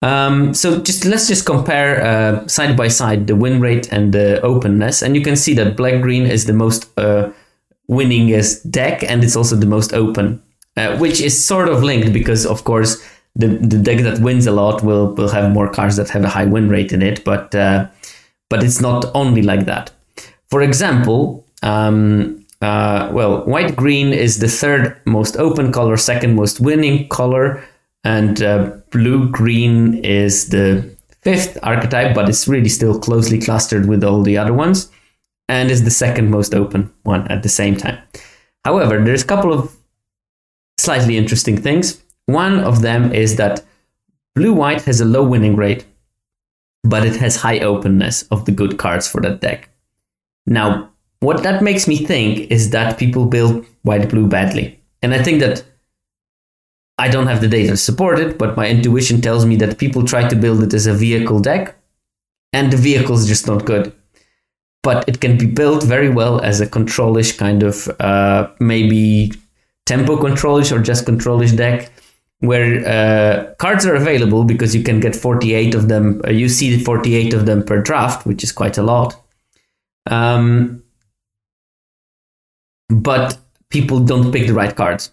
Um, 0.05 0.53
so 0.53 0.81
just 0.81 1.03
let's 1.03 1.27
just 1.27 1.47
compare 1.47 2.05
uh, 2.05 2.47
side 2.47 2.77
by 2.77 2.89
side 2.89 3.25
the 3.25 3.35
win 3.35 3.59
rate 3.59 3.91
and 3.91 4.13
the 4.13 4.39
openness, 4.41 5.01
and 5.01 5.15
you 5.15 5.23
can 5.23 5.35
see 5.35 5.55
that 5.55 5.75
black 5.75 5.99
green 6.01 6.27
is 6.27 6.45
the 6.45 6.53
most 6.53 6.87
uh, 6.99 7.31
winningest 7.89 8.69
deck, 8.69 9.03
and 9.03 9.23
it's 9.23 9.35
also 9.35 9.55
the 9.55 9.65
most 9.65 9.93
open, 9.93 10.43
uh, 10.77 10.95
which 10.99 11.19
is 11.19 11.33
sort 11.43 11.69
of 11.69 11.81
linked 11.81 12.13
because 12.13 12.45
of 12.45 12.63
course 12.65 13.03
the 13.35 13.47
the 13.47 13.79
deck 13.79 14.03
that 14.03 14.19
wins 14.19 14.45
a 14.45 14.51
lot 14.51 14.83
will 14.83 15.15
will 15.15 15.29
have 15.29 15.51
more 15.51 15.67
cards 15.71 15.95
that 15.95 16.09
have 16.09 16.23
a 16.23 16.29
high 16.29 16.45
win 16.45 16.69
rate 16.69 16.93
in 16.93 17.01
it, 17.01 17.23
but 17.25 17.55
uh, 17.55 17.87
but 18.47 18.63
it's 18.63 18.79
not 18.79 19.05
only 19.15 19.41
like 19.41 19.65
that. 19.65 19.91
For 20.51 20.61
example. 20.61 21.43
Um, 21.63 22.45
uh, 22.61 23.09
well, 23.11 23.43
white 23.45 23.75
green 23.75 24.13
is 24.13 24.39
the 24.39 24.47
third 24.47 24.95
most 25.05 25.35
open 25.37 25.71
color, 25.71 25.97
second 25.97 26.35
most 26.35 26.59
winning 26.59 27.07
color, 27.09 27.61
and 28.05 28.41
uh, 28.41 28.77
blue 28.91 29.29
green 29.29 29.95
is 30.05 30.49
the 30.49 30.95
fifth 31.21 31.57
archetype, 31.63 32.13
but 32.15 32.29
it's 32.29 32.47
really 32.47 32.69
still 32.69 32.99
closely 32.99 33.41
clustered 33.41 33.87
with 33.87 34.03
all 34.03 34.21
the 34.21 34.37
other 34.37 34.53
ones, 34.53 34.89
and 35.49 35.69
is 35.69 35.83
the 35.83 35.91
second 35.91 36.29
most 36.29 36.53
open 36.53 36.93
one 37.03 37.27
at 37.27 37.43
the 37.43 37.49
same 37.49 37.75
time. 37.75 37.97
However, 38.63 39.03
there's 39.03 39.23
a 39.23 39.27
couple 39.27 39.51
of 39.51 39.75
slightly 40.77 41.17
interesting 41.17 41.57
things. 41.57 42.01
One 42.27 42.59
of 42.59 42.81
them 42.81 43.11
is 43.11 43.35
that 43.37 43.65
blue 44.35 44.53
white 44.53 44.83
has 44.83 45.01
a 45.01 45.05
low 45.05 45.23
winning 45.23 45.55
rate, 45.55 45.85
but 46.83 47.05
it 47.05 47.15
has 47.15 47.37
high 47.37 47.59
openness 47.59 48.23
of 48.29 48.45
the 48.45 48.51
good 48.51 48.77
cards 48.77 49.07
for 49.07 49.19
that 49.21 49.41
deck. 49.41 49.69
Now, 50.45 50.91
what 51.21 51.41
that 51.41 51.63
makes 51.63 51.87
me 51.87 51.97
think 51.97 52.51
is 52.51 52.69
that 52.69 52.99
people 52.99 53.25
build 53.25 53.65
white 53.81 54.09
blue 54.09 54.27
badly. 54.27 54.79
And 55.01 55.13
I 55.13 55.23
think 55.23 55.39
that 55.39 55.63
I 56.97 57.09
don't 57.09 57.27
have 57.27 57.41
the 57.41 57.47
data 57.47 57.71
to 57.71 57.77
support 57.77 58.19
it, 58.19 58.37
but 58.37 58.55
my 58.55 58.69
intuition 58.69 59.21
tells 59.21 59.45
me 59.45 59.57
that 59.57 59.77
people 59.77 60.05
try 60.05 60.27
to 60.27 60.35
build 60.35 60.63
it 60.63 60.73
as 60.73 60.87
a 60.87 60.93
vehicle 60.93 61.39
deck, 61.39 61.75
and 62.53 62.71
the 62.71 62.77
vehicle 62.77 63.15
is 63.15 63.27
just 63.27 63.47
not 63.47 63.65
good. 63.65 63.93
But 64.81 65.07
it 65.09 65.19
can 65.19 65.37
be 65.37 65.45
built 65.45 65.83
very 65.83 66.09
well 66.09 66.39
as 66.39 66.61
a 66.61 66.67
controlish 66.67 67.37
kind 67.37 67.63
of 67.63 67.89
uh, 67.99 68.49
maybe 68.59 69.33
tempo 69.85 70.15
controlish 70.15 70.71
or 70.71 70.81
just 70.81 71.05
controlish 71.05 71.55
deck, 71.57 71.91
where 72.39 72.87
uh, 72.87 73.53
cards 73.55 73.85
are 73.85 73.95
available 73.95 74.45
because 74.45 74.73
you 74.73 74.83
can 74.83 75.01
get 75.01 75.15
48 75.15 75.75
of 75.75 75.89
them. 75.89 76.21
Uh, 76.25 76.29
you 76.29 76.47
see 76.47 76.81
48 76.81 77.33
of 77.33 77.45
them 77.45 77.63
per 77.63 77.81
draft, 77.81 78.25
which 78.25 78.43
is 78.43 78.53
quite 78.53 78.77
a 78.77 78.83
lot. 78.83 79.21
Um, 80.09 80.83
but 82.87 83.37
people 83.69 83.99
don't 83.99 84.31
pick 84.31 84.47
the 84.47 84.53
right 84.53 84.73
cards 84.73 85.11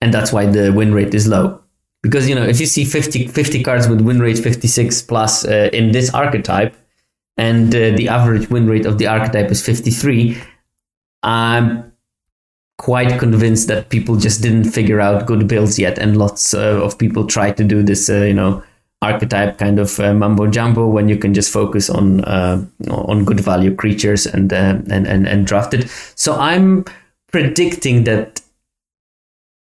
and 0.00 0.12
that's 0.12 0.32
why 0.32 0.46
the 0.46 0.72
win 0.72 0.92
rate 0.92 1.14
is 1.14 1.26
low. 1.26 1.60
Because 2.02 2.28
you 2.28 2.34
know, 2.34 2.44
if 2.44 2.60
you 2.60 2.66
see 2.66 2.84
50, 2.84 3.28
50 3.28 3.62
cards 3.62 3.88
with 3.88 4.00
win 4.00 4.20
rate 4.20 4.38
56 4.38 5.02
plus 5.02 5.44
uh, 5.44 5.70
in 5.72 5.92
this 5.92 6.12
archetype, 6.14 6.74
and 7.36 7.74
uh, 7.74 7.90
the 7.96 8.08
average 8.08 8.48
win 8.48 8.66
rate 8.66 8.86
of 8.86 8.98
the 8.98 9.06
archetype 9.06 9.50
is 9.50 9.64
53, 9.64 10.38
I'm 11.22 11.92
quite 12.78 13.18
convinced 13.18 13.68
that 13.68 13.88
people 13.88 14.16
just 14.16 14.42
didn't 14.42 14.64
figure 14.64 15.00
out 15.00 15.26
good 15.26 15.48
builds 15.48 15.78
yet, 15.78 15.98
and 15.98 16.16
lots 16.16 16.54
uh, 16.54 16.80
of 16.82 16.98
people 16.98 17.26
try 17.26 17.50
to 17.50 17.64
do 17.64 17.82
this, 17.82 18.08
uh, 18.08 18.22
you 18.22 18.34
know, 18.34 18.62
archetype 19.02 19.58
kind 19.58 19.78
of 19.78 19.98
uh, 20.00 20.14
mumbo 20.14 20.46
jumbo 20.46 20.86
when 20.86 21.08
you 21.08 21.16
can 21.16 21.34
just 21.34 21.52
focus 21.52 21.90
on 21.90 22.24
uh, 22.24 22.64
on 22.90 23.24
good 23.24 23.40
value 23.40 23.74
creatures 23.74 24.26
and, 24.26 24.52
and 24.52 24.90
and 24.90 25.26
and 25.26 25.46
draft 25.46 25.74
it. 25.74 25.88
So 26.14 26.34
I'm 26.34 26.84
predicting 27.30 28.04
that 28.04 28.40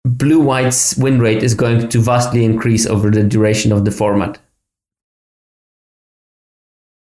blue 0.05 0.39
white's 0.39 0.95
win 0.97 1.19
rate 1.19 1.43
is 1.43 1.55
going 1.55 1.89
to 1.89 1.99
vastly 1.99 2.45
increase 2.45 2.85
over 2.85 3.09
the 3.09 3.23
duration 3.23 3.71
of 3.71 3.83
the 3.83 3.91
format. 3.91 4.37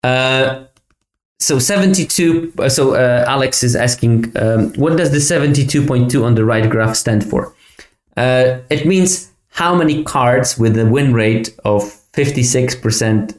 Uh, 0.02 0.66
so 1.38 1.58
72 1.58 2.52
uh, 2.58 2.68
so 2.68 2.94
uh, 2.94 3.24
alex 3.28 3.62
is 3.62 3.76
asking 3.76 4.34
um, 4.38 4.72
what 4.74 4.96
does 4.96 5.10
the 5.10 5.18
72.2 5.18 6.24
on 6.24 6.34
the 6.34 6.44
right 6.44 6.70
graph 6.70 6.96
stand 6.96 7.28
for 7.28 7.54
uh, 8.16 8.58
it 8.70 8.86
means 8.86 9.32
how 9.50 9.74
many 9.74 10.02
cards 10.04 10.58
with 10.58 10.78
a 10.78 10.86
win 10.86 11.12
rate 11.12 11.54
of 11.64 11.82
56% 12.12 13.38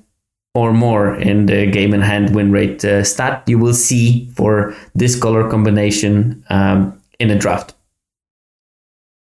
or 0.54 0.74
more 0.74 1.16
in 1.16 1.48
the 1.48 1.66
game 1.66 1.94
in 1.94 2.02
hand 2.02 2.36
win 2.36 2.52
rate 2.52 2.86
uh, 2.86 3.04
stat 3.04 3.44
you 3.48 3.58
will 3.58 3.74
see 3.74 4.30
for 4.36 4.76
this 4.94 5.20
color 5.20 5.50
combination 5.50 6.44
um, 6.50 7.02
in 7.20 7.32
a 7.32 7.40
draft 7.40 7.74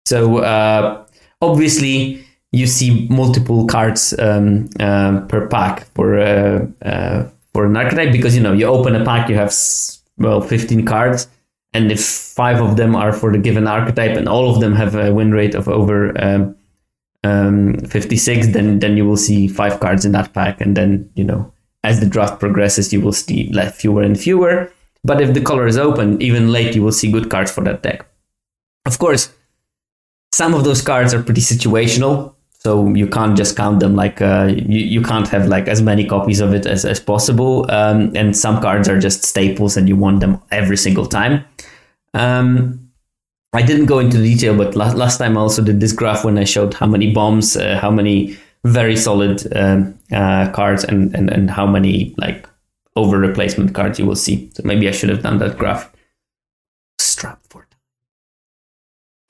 so 0.05 0.39
uh, 0.39 1.05
obviously, 1.41 2.25
you 2.53 2.67
see 2.67 3.07
multiple 3.11 3.67
cards 3.67 4.15
um, 4.19 4.69
uh, 4.79 5.21
per 5.23 5.49
pack 5.49 5.87
for 5.95 6.19
uh, 6.19 6.67
uh, 6.83 7.29
for 7.53 7.67
an 7.67 7.77
archetype 7.77 8.13
because 8.13 8.37
you 8.37 8.43
know 8.43 8.53
you 8.53 8.67
open 8.67 8.95
a 8.95 9.05
pack, 9.05 9.29
you 9.29 9.35
have 9.35 9.53
well 10.19 10.41
15 10.41 10.85
cards, 10.85 11.27
and 11.73 11.91
if 11.91 12.05
five 12.05 12.61
of 12.61 12.77
them 12.77 12.95
are 12.95 13.13
for 13.13 13.33
the 13.33 13.39
given 13.39 13.67
archetype 13.67 14.17
and 14.17 14.29
all 14.29 14.55
of 14.55 14.61
them 14.61 14.75
have 14.75 14.95
a 14.95 15.13
win 15.13 15.33
rate 15.33 15.55
of 15.55 15.69
over 15.69 16.13
um, 16.23 16.55
um, 17.25 17.75
56, 17.79 18.49
then 18.49 18.79
then 18.79 18.97
you 18.97 19.07
will 19.07 19.17
see 19.17 19.49
five 19.49 19.81
cards 19.81 20.05
in 20.05 20.13
that 20.13 20.33
pack, 20.33 20.61
and 20.61 20.77
then 20.77 21.11
you 21.15 21.25
know 21.25 21.51
as 21.83 22.01
the 22.01 22.07
draft 22.07 22.41
progresses, 22.41 22.93
you 22.93 23.01
will 23.01 23.13
see 23.13 23.51
less 23.53 23.77
fewer 23.77 24.03
and 24.03 24.19
fewer. 24.19 24.73
But 25.05 25.21
if 25.21 25.35
the 25.35 25.43
color 25.43 25.67
is 25.67 25.77
open, 25.77 26.21
even 26.23 26.51
late, 26.51 26.75
you 26.75 26.83
will 26.83 26.93
see 26.93 27.13
good 27.13 27.31
cards 27.31 27.53
for 27.53 27.63
that 27.65 27.83
deck. 27.83 28.07
Of 28.87 28.99
course, 28.99 29.31
some 30.35 30.53
of 30.53 30.64
those 30.64 30.82
cards 30.82 31.14
are 31.14 31.22
pretty 31.22 31.41
situational, 31.41 32.35
so 32.59 32.93
you 32.93 33.07
can't 33.07 33.37
just 33.37 33.57
count 33.57 33.78
them 33.78 33.95
like 33.95 34.20
uh, 34.20 34.53
you, 34.53 34.80
you 34.80 35.01
can't 35.01 35.28
have 35.28 35.47
like 35.47 35.68
as 35.68 35.80
many 35.80 36.05
copies 36.05 36.41
of 36.41 36.53
it 36.53 36.66
as, 36.66 36.85
as 36.85 36.99
possible. 36.99 37.70
Um, 37.70 38.12
and 38.16 38.37
some 38.37 38.61
cards 38.61 38.89
are 38.89 38.99
just 38.99 39.22
staples, 39.24 39.76
and 39.76 39.89
you 39.89 39.95
want 39.95 40.20
them 40.20 40.41
every 40.51 40.76
single 40.76 41.07
time. 41.07 41.45
Um, 42.14 42.91
I 43.53 43.62
didn't 43.62 43.87
go 43.87 44.01
into 44.01 44.16
detail, 44.16 44.57
but 44.57 44.74
last, 44.74 44.97
last 44.97 45.18
time 45.18 45.39
I 45.39 45.41
also 45.41 45.62
did 45.62 45.78
this 45.78 45.93
graph 45.93 46.24
when 46.24 46.37
I 46.37 46.45
showed 46.45 46.74
how 46.74 46.87
many 46.87 47.12
bombs, 47.12 47.57
uh, 47.57 47.78
how 47.80 47.91
many 47.93 48.37
very 48.64 48.97
solid 48.97 49.47
um, 49.57 49.97
uh, 50.11 50.51
cards, 50.51 50.82
and, 50.82 51.14
and 51.14 51.30
and 51.30 51.49
how 51.49 51.66
many 51.66 52.12
like 52.18 52.49
over 52.97 53.18
replacement 53.18 53.72
cards 53.72 54.01
you 54.01 54.07
will 54.07 54.16
see. 54.16 54.51
So 54.55 54.62
maybe 54.64 54.89
I 54.89 54.93
should 54.93 55.11
have 55.11 55.22
done 55.22 55.39
that 55.39 55.59
graph. 55.59 55.93
Strap 56.99 57.39
for. 57.49 57.64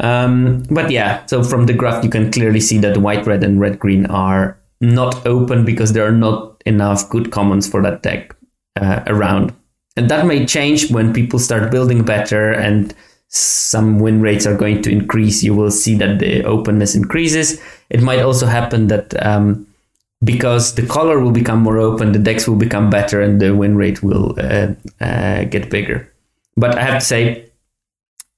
Um, 0.00 0.64
but 0.70 0.90
yeah, 0.90 1.24
so 1.26 1.42
from 1.42 1.66
the 1.66 1.72
graph 1.72 2.02
you 2.04 2.10
can 2.10 2.32
clearly 2.32 2.60
see 2.60 2.78
that 2.78 2.98
white, 2.98 3.26
red, 3.26 3.44
and 3.44 3.60
red, 3.60 3.78
green 3.78 4.06
are 4.06 4.58
not 4.80 5.26
open 5.26 5.64
because 5.64 5.92
there 5.92 6.06
are 6.06 6.12
not 6.12 6.62
enough 6.66 7.08
good 7.08 7.30
commons 7.30 7.68
for 7.68 7.82
that 7.82 8.02
deck 8.02 8.34
uh, 8.76 9.02
around. 9.06 9.54
And 9.96 10.10
that 10.10 10.26
may 10.26 10.44
change 10.44 10.90
when 10.90 11.12
people 11.12 11.38
start 11.38 11.70
building 11.70 12.04
better 12.04 12.52
and 12.52 12.94
some 13.28 13.98
win 13.98 14.20
rates 14.20 14.46
are 14.46 14.56
going 14.56 14.82
to 14.82 14.90
increase. 14.90 15.42
You 15.42 15.54
will 15.54 15.70
see 15.70 15.94
that 15.96 16.18
the 16.18 16.44
openness 16.44 16.94
increases. 16.94 17.60
It 17.90 18.02
might 18.02 18.20
also 18.20 18.46
happen 18.46 18.88
that 18.88 19.14
um, 19.24 19.66
because 20.22 20.74
the 20.74 20.86
color 20.86 21.18
will 21.18 21.32
become 21.32 21.60
more 21.60 21.78
open, 21.78 22.12
the 22.12 22.18
decks 22.18 22.48
will 22.48 22.56
become 22.56 22.90
better, 22.90 23.20
and 23.20 23.40
the 23.40 23.54
win 23.54 23.76
rate 23.76 24.02
will 24.02 24.34
uh, 24.38 24.74
uh, 25.00 25.44
get 25.44 25.70
bigger. 25.70 26.10
But 26.56 26.78
I 26.78 26.82
have 26.82 27.00
to 27.00 27.04
say, 27.04 27.50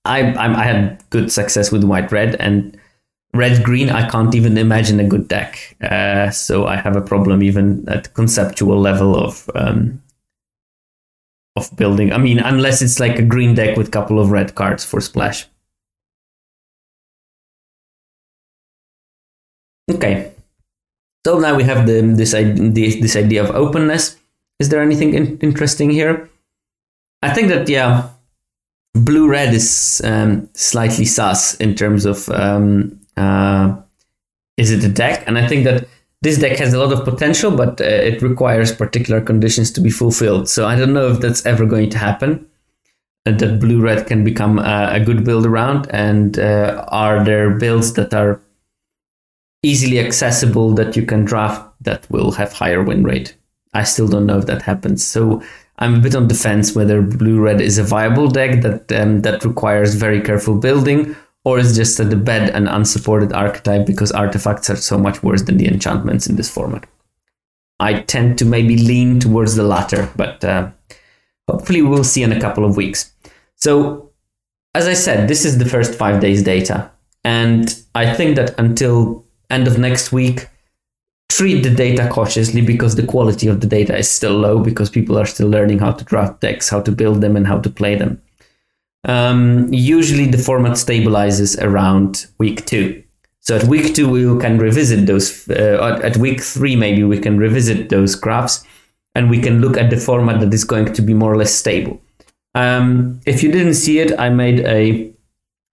I, 0.07 0.33
I, 0.33 0.61
I 0.61 0.65
had 0.65 1.03
good 1.11 1.31
success 1.31 1.71
with 1.71 1.85
white 1.85 2.11
red 2.13 2.37
and 2.37 2.79
red 3.35 3.63
green. 3.63 3.91
I 3.91 4.09
can't 4.09 4.35
even 4.35 4.57
imagine 4.57 5.01
a 5.01 5.09
good 5.09 5.29
deck, 5.29 5.77
uh, 5.83 6.31
so 6.31 6.67
I 6.67 6.77
have 6.77 6.97
a 6.97 7.03
problem 7.03 7.43
even 7.43 7.89
at 7.89 8.15
conceptual 8.15 8.81
level 8.81 9.17
of 9.17 9.51
um, 9.55 10.03
of 11.57 11.75
building. 11.77 12.13
I 12.13 12.19
mean, 12.19 12.39
unless 12.39 12.83
it's 12.83 13.01
like 13.01 13.19
a 13.19 13.23
green 13.23 13.55
deck 13.55 13.77
with 13.77 13.89
a 13.89 13.91
couple 13.91 14.21
of 14.21 14.31
red 14.31 14.55
cards 14.55 14.85
for 14.85 15.01
splash. 15.01 15.47
Okay, 19.91 20.33
so 21.25 21.39
now 21.39 21.55
we 21.55 21.63
have 21.63 21.87
the, 21.87 22.01
this, 22.03 22.33
this 22.33 23.17
idea 23.17 23.43
of 23.43 23.51
openness. 23.55 24.17
Is 24.59 24.69
there 24.69 24.83
anything 24.83 25.15
in, 25.15 25.39
interesting 25.39 25.91
here? 25.91 26.29
I 27.23 27.33
think 27.33 27.49
that, 27.49 27.69
yeah, 27.69 28.11
blue 29.05 29.29
red 29.29 29.55
is 29.55 30.01
um, 30.05 30.49
slightly 30.55 31.05
sus 31.05 31.55
in 31.57 31.75
terms 31.75 32.05
of 32.05 32.29
um, 32.31 32.99
uh, 33.17 33.77
is 34.57 34.71
it 34.71 34.85
a 34.85 34.89
deck? 34.89 35.25
And 35.27 35.39
I 35.39 35.47
think 35.47 35.65
that 35.65 35.89
this 36.23 36.39
deck 36.39 36.59
has 36.59 36.73
a 36.73 36.79
lot 36.79 36.93
of 36.93 37.05
potential, 37.05 37.51
but 37.51 37.81
uh, 37.81 37.85
it 37.85 38.23
requires 38.23 38.75
particular 38.75 39.21
conditions 39.21 39.71
to 39.73 39.81
be 39.81 39.91
fulfilled. 39.91 40.49
So 40.49 40.67
I 40.67 40.77
don't 40.77 40.93
know 40.93 41.09
if 41.09 41.21
that's 41.21 41.45
ever 41.47 41.67
going 41.67 41.91
to 41.91 41.99
happen. 41.99 42.47
Uh, 43.27 43.33
that 43.33 43.61
blue 43.61 43.81
red 43.81 44.07
can 44.07 44.25
become 44.25 44.59
uh, 44.59 44.91
a 44.93 45.01
good 45.01 45.25
build 45.25 45.47
around, 45.47 45.89
and 45.91 46.39
uh, 46.39 46.85
are 46.89 47.25
there 47.25 47.51
builds 47.51 47.95
that 47.95 48.15
are 48.15 48.41
easily 49.63 49.99
accessible 49.99 50.75
that 50.75 50.97
you 50.97 51.05
can 51.05 51.25
draft 51.25 51.69
that 51.81 52.09
will 52.11 52.31
have 52.31 52.53
higher 52.53 52.83
win 52.83 53.03
rate. 53.03 53.37
I 53.75 53.83
still 53.83 54.07
don't 54.09 54.27
know 54.27 54.39
if 54.39 54.47
that 54.47 54.63
happens. 54.63 55.05
So 55.05 55.43
I'm 55.79 55.97
a 55.97 56.01
bit 56.01 56.15
on 56.15 56.29
the 56.29 56.35
fence 56.35 56.75
whether 56.75 57.03
blue 57.03 57.39
red 57.39 57.61
is 57.61 57.79
a 57.79 57.85
viable 57.85 58.29
deck 58.29 58.63
that 58.63 58.91
um, 58.93 59.23
that 59.23 59.45
requires 59.45 59.95
very 59.95 60.21
careful 60.21 60.57
building, 60.57 61.15
or 61.45 61.59
is 61.59 61.77
just 61.77 62.01
a 62.01 62.17
bad 62.17 62.51
and 62.51 62.69
unsupported 62.69 63.33
archetype 63.33 63.87
because 63.87 64.11
artifacts 64.13 64.71
are 64.71 64.77
so 64.77 64.99
much 64.99 65.23
worse 65.23 65.43
than 65.43 65.59
the 65.59 65.69
enchantments 65.69 66.27
in 66.27 66.37
this 66.37 66.51
format. 66.51 66.87
I 67.79 68.01
tend 68.01 68.39
to 68.39 68.47
maybe 68.47 68.79
lean 68.79 69.21
towards 69.21 69.55
the 69.55 69.63
latter, 69.63 70.11
but 70.17 70.43
uh, 70.43 70.71
hopefully 71.49 71.83
we'll 71.83 72.05
see 72.05 72.23
in 72.23 72.33
a 72.33 72.41
couple 72.41 72.65
of 72.65 72.77
weeks. 72.77 73.13
So, 73.57 74.11
as 74.75 74.87
I 74.89 74.95
said, 74.95 75.29
this 75.29 75.45
is 75.45 75.59
the 75.59 75.69
first 75.69 75.95
five 75.95 76.21
days 76.21 76.43
data, 76.43 76.91
and 77.23 77.75
I 77.95 78.15
think 78.15 78.37
that 78.37 78.59
until 78.59 79.27
end 79.51 79.69
of 79.69 79.79
next 79.79 80.13
week. 80.13 80.49
Treat 81.29 81.63
the 81.63 81.75
data 81.75 82.09
cautiously 82.11 82.63
because 82.63 82.95
the 82.95 83.07
quality 83.07 83.49
of 83.49 83.61
the 83.61 83.67
data 83.67 83.97
is 83.97 84.09
still 84.09 84.39
low 84.39 84.61
because 84.61 84.89
people 84.89 85.19
are 85.19 85.27
still 85.27 85.49
learning 85.49 85.81
how 85.81 85.93
to 85.93 86.05
draft 86.05 86.41
decks, 86.41 86.69
how 86.69 86.81
to 86.81 86.93
build 86.93 87.21
them, 87.21 87.37
and 87.37 87.47
how 87.47 87.61
to 87.61 87.69
play 87.69 87.95
them. 87.95 88.23
Um, 89.05 89.73
usually 89.73 90.27
the 90.27 90.39
format 90.39 90.73
stabilizes 90.73 91.61
around 91.63 92.27
week 92.39 92.65
two. 92.67 93.03
So 93.41 93.57
at 93.57 93.65
week 93.65 93.95
two, 93.95 94.09
we 94.09 94.23
can 94.41 94.59
revisit 94.59 95.07
those. 95.07 95.49
Uh, 95.49 96.01
at 96.03 96.17
week 96.17 96.41
three, 96.41 96.75
maybe 96.75 97.05
we 97.05 97.19
can 97.19 97.39
revisit 97.39 97.91
those 97.91 98.15
graphs 98.15 98.65
and 99.15 99.31
we 99.31 99.41
can 99.41 99.61
look 99.61 99.77
at 99.77 99.91
the 99.91 99.97
format 99.97 100.41
that 100.41 100.53
is 100.53 100.65
going 100.65 100.93
to 100.93 101.03
be 101.03 101.15
more 101.15 101.33
or 101.33 101.37
less 101.37 101.55
stable. 101.55 102.01
Um, 102.55 103.21
if 103.27 103.43
you 103.43 103.53
didn't 103.53 103.75
see 103.75 103.99
it, 103.99 104.19
I 104.19 104.31
made 104.31 104.61
a 104.61 105.13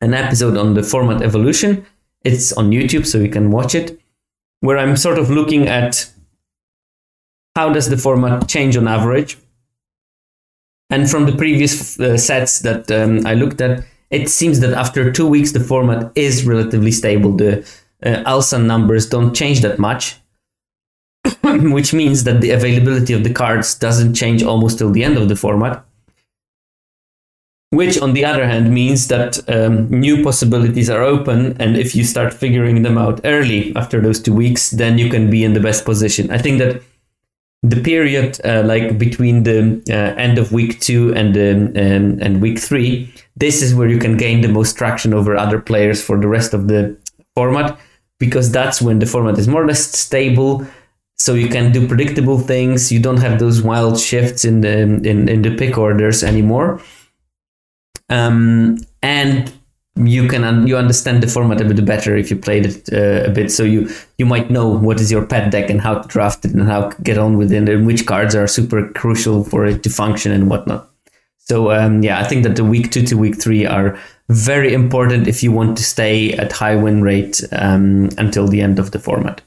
an 0.01 0.13
episode 0.13 0.57
on 0.57 0.73
the 0.73 0.83
format 0.83 1.21
evolution 1.21 1.85
it's 2.23 2.53
on 2.53 2.71
YouTube, 2.71 3.05
so 3.05 3.17
you 3.17 3.29
can 3.29 3.51
watch 3.51 3.75
it, 3.75 3.99
where 4.63 4.77
I'm 4.77 4.95
sort 4.95 5.19
of 5.19 5.29
looking 5.29 5.67
at 5.67 6.09
how 7.53 7.73
does 7.73 7.89
the 7.89 7.97
format 7.97 8.47
change 8.47 8.77
on 8.77 8.87
average. 8.87 9.37
And 10.89 11.11
from 11.11 11.25
the 11.25 11.35
previous 11.35 11.99
uh, 11.99 12.17
sets 12.17 12.59
that 12.59 12.89
um, 12.89 13.27
I 13.27 13.33
looked 13.33 13.59
at, 13.59 13.83
it 14.09 14.29
seems 14.29 14.61
that 14.61 14.71
after 14.71 15.11
two 15.11 15.27
weeks, 15.27 15.51
the 15.51 15.59
format 15.59 16.13
is 16.15 16.45
relatively 16.45 16.91
stable. 16.91 17.35
The 17.35 17.67
uh, 18.05 18.57
numbers 18.57 19.09
don't 19.09 19.35
change 19.35 19.59
that 19.61 19.79
much, 19.79 20.15
which 21.43 21.93
means 21.93 22.23
that 22.23 22.39
the 22.39 22.51
availability 22.51 23.11
of 23.11 23.25
the 23.25 23.33
cards 23.33 23.75
doesn't 23.75 24.13
change 24.13 24.43
almost 24.43 24.77
till 24.77 24.91
the 24.91 25.03
end 25.03 25.17
of 25.17 25.27
the 25.27 25.35
format 25.35 25.83
which 27.73 27.99
on 27.99 28.13
the 28.13 28.23
other 28.23 28.45
hand 28.45 28.71
means 28.71 29.07
that 29.07 29.37
um, 29.49 29.89
new 29.89 30.23
possibilities 30.23 30.89
are 30.91 31.01
open 31.01 31.59
and 31.59 31.75
if 31.75 31.95
you 31.95 32.03
start 32.03 32.31
figuring 32.31 32.83
them 32.83 32.97
out 32.99 33.19
early 33.23 33.75
after 33.75 33.99
those 33.99 34.21
two 34.21 34.33
weeks 34.33 34.69
then 34.71 34.99
you 34.99 35.09
can 35.09 35.29
be 35.29 35.43
in 35.43 35.53
the 35.53 35.59
best 35.59 35.83
position. 35.83 36.29
I 36.29 36.37
think 36.37 36.59
that 36.59 36.81
the 37.63 37.81
period 37.81 38.39
uh, 38.45 38.61
like 38.63 38.99
between 38.99 39.43
the 39.43 39.81
uh, 39.89 40.13
end 40.21 40.37
of 40.37 40.51
week 40.51 40.79
two 40.81 41.13
and 41.15 41.35
um, 41.35 41.67
um, 41.83 42.19
and 42.21 42.41
week 42.41 42.59
three 42.59 43.11
this 43.35 43.63
is 43.63 43.73
where 43.73 43.89
you 43.89 43.97
can 43.97 44.17
gain 44.17 44.41
the 44.41 44.49
most 44.49 44.77
traction 44.77 45.13
over 45.13 45.35
other 45.35 45.59
players 45.59 46.03
for 46.03 46.19
the 46.19 46.27
rest 46.27 46.53
of 46.53 46.67
the 46.67 46.95
format 47.35 47.79
because 48.19 48.51
that's 48.51 48.81
when 48.81 48.99
the 48.99 49.07
format 49.07 49.39
is 49.39 49.47
more 49.47 49.63
or 49.63 49.67
less 49.67 49.83
stable. 49.97 50.65
So 51.17 51.33
you 51.33 51.47
can 51.47 51.71
do 51.71 51.87
predictable 51.87 52.39
things. 52.39 52.91
You 52.91 52.99
don't 52.99 53.21
have 53.21 53.39
those 53.39 53.61
wild 53.61 53.99
shifts 53.99 54.45
in 54.45 54.61
the 54.61 54.81
in, 54.81 55.27
in 55.27 55.41
the 55.41 55.55
pick 55.55 55.77
orders 55.77 56.23
anymore 56.23 56.79
um, 58.13 58.77
and 59.01 59.51
you 59.95 60.27
can 60.27 60.67
you 60.67 60.75
understand 60.75 61.21
the 61.21 61.27
format 61.27 61.61
a 61.61 61.65
bit 61.65 61.85
better 61.85 62.15
if 62.15 62.31
you 62.31 62.37
played 62.37 62.65
it 62.65 62.89
uh, 62.91 63.29
a 63.29 63.31
bit. 63.31 63.51
So 63.51 63.63
you 63.63 63.89
you 64.17 64.25
might 64.25 64.49
know 64.49 64.67
what 64.67 64.99
is 64.99 65.11
your 65.11 65.25
pet 65.25 65.51
deck 65.51 65.69
and 65.69 65.81
how 65.81 65.99
to 65.99 66.07
draft 66.07 66.45
it 66.45 66.53
and 66.53 66.67
how 66.67 66.89
to 66.89 67.01
get 67.01 67.17
on 67.17 67.37
with 67.37 67.51
it 67.51 67.69
and 67.69 67.85
which 67.85 68.05
cards 68.05 68.35
are 68.35 68.47
super 68.47 68.87
crucial 68.89 69.43
for 69.43 69.65
it 69.65 69.83
to 69.83 69.89
function 69.89 70.31
and 70.31 70.49
whatnot. 70.49 70.89
So 71.39 71.71
um, 71.71 72.03
yeah 72.03 72.19
i 72.19 72.23
think 72.23 72.43
that 72.43 72.55
the 72.55 72.63
week 72.63 72.91
two 72.91 73.03
to 73.03 73.15
week 73.15 73.41
three 73.41 73.65
are 73.65 73.99
very 74.29 74.73
important 74.73 75.27
if 75.27 75.43
you 75.43 75.51
want 75.51 75.77
to 75.77 75.83
stay 75.83 76.33
at 76.33 76.53
high 76.53 76.75
win 76.75 77.01
rate 77.01 77.43
um, 77.51 78.09
until 78.17 78.47
the 78.47 78.61
end 78.61 78.79
of 78.79 78.91
the 78.91 78.99
format. 78.99 79.41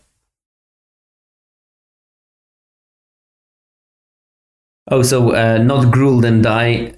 Oh 4.91 5.03
so 5.03 5.31
uh, 5.35 5.59
not 5.59 5.87
Gruul 5.95 6.25
and 6.25 6.43
die 6.43 6.95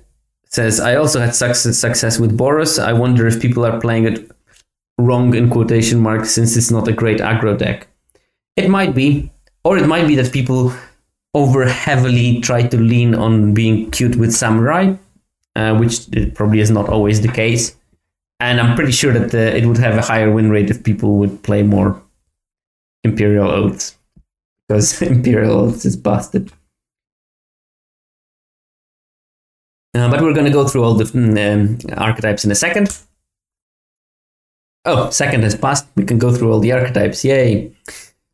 says, 0.49 0.81
I 0.81 0.97
also 0.97 1.21
had 1.21 1.35
success, 1.35 1.79
success 1.79 2.19
with 2.19 2.37
Boros. 2.37 2.83
I 2.83 2.93
wonder 2.93 3.27
if 3.27 3.41
people 3.41 3.65
are 3.65 3.81
playing 3.81 4.05
it 4.07 4.31
wrong 4.99 5.35
in 5.35 5.51
quotation 5.51 6.01
marks 6.01 6.31
since 6.31 6.57
it's 6.57 6.71
not 6.71 6.89
a 6.89 6.93
great 6.93 7.21
aggro 7.21 7.57
deck. 7.57 7.87
It 8.57 8.69
might 8.69 8.95
be. 8.95 9.31
Or 9.65 9.77
it 9.77 9.87
might 9.87 10.07
be 10.07 10.17
that 10.17 10.33
people 10.33 10.73
over 11.35 11.69
heavily 11.69 12.41
try 12.41 12.63
to 12.63 12.77
lean 12.77 13.15
on 13.15 13.55
being 13.55 13.91
cute 13.91 14.17
with 14.17 14.35
Samurai, 14.35 14.95
uh, 15.55 15.77
which 15.77 16.09
probably 16.35 16.61
is 16.61 16.71
not 16.71 16.89
always 16.89 17.21
the 17.21 17.29
case. 17.29 17.77
And 18.41 18.61
I'm 18.61 18.77
pretty 18.77 18.93
sure 18.93 19.13
that 19.13 19.35
uh, 19.35 19.57
it 19.57 19.67
would 19.67 19.79
have 19.79 19.97
a 19.97 20.03
higher 20.03 20.31
win 20.31 20.51
rate 20.51 20.71
if 20.71 20.85
people 20.85 21.17
would 21.17 21.43
play 21.43 21.63
more 21.63 22.01
Imperial 23.05 23.51
Oaths. 23.51 23.97
Because 24.67 25.03
Imperial 25.17 25.59
Oaths 25.61 25.85
is 25.85 25.97
busted. 25.97 26.53
Uh, 29.99 30.09
but 30.09 30.21
we're 30.21 30.33
going 30.33 30.47
to 30.47 30.53
go 30.53 30.67
through 30.69 30.85
all 30.85 30.95
the 30.95 31.07
um, 31.17 31.77
archetypes 31.99 32.45
in 32.45 32.53
a 32.53 32.55
second. 32.55 32.97
Oh, 34.85 35.11
second 35.11 35.43
has 35.43 35.57
passed. 35.57 35.89
We 35.97 36.05
can 36.05 36.19
go 36.19 36.33
through 36.33 36.53
all 36.53 36.61
the 36.61 36.71
archetypes. 36.71 37.25
Yay. 37.25 37.73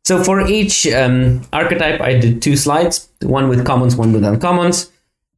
So 0.05 0.23
for 0.23 0.45
each 0.45 0.85
um, 0.87 1.41
archetype, 1.51 1.99
I 2.01 2.19
did 2.19 2.43
two 2.43 2.55
slides, 2.55 3.09
one 3.23 3.49
with 3.49 3.65
commons, 3.65 3.95
one 3.95 4.13
with 4.13 4.21
uncommons. 4.21 4.91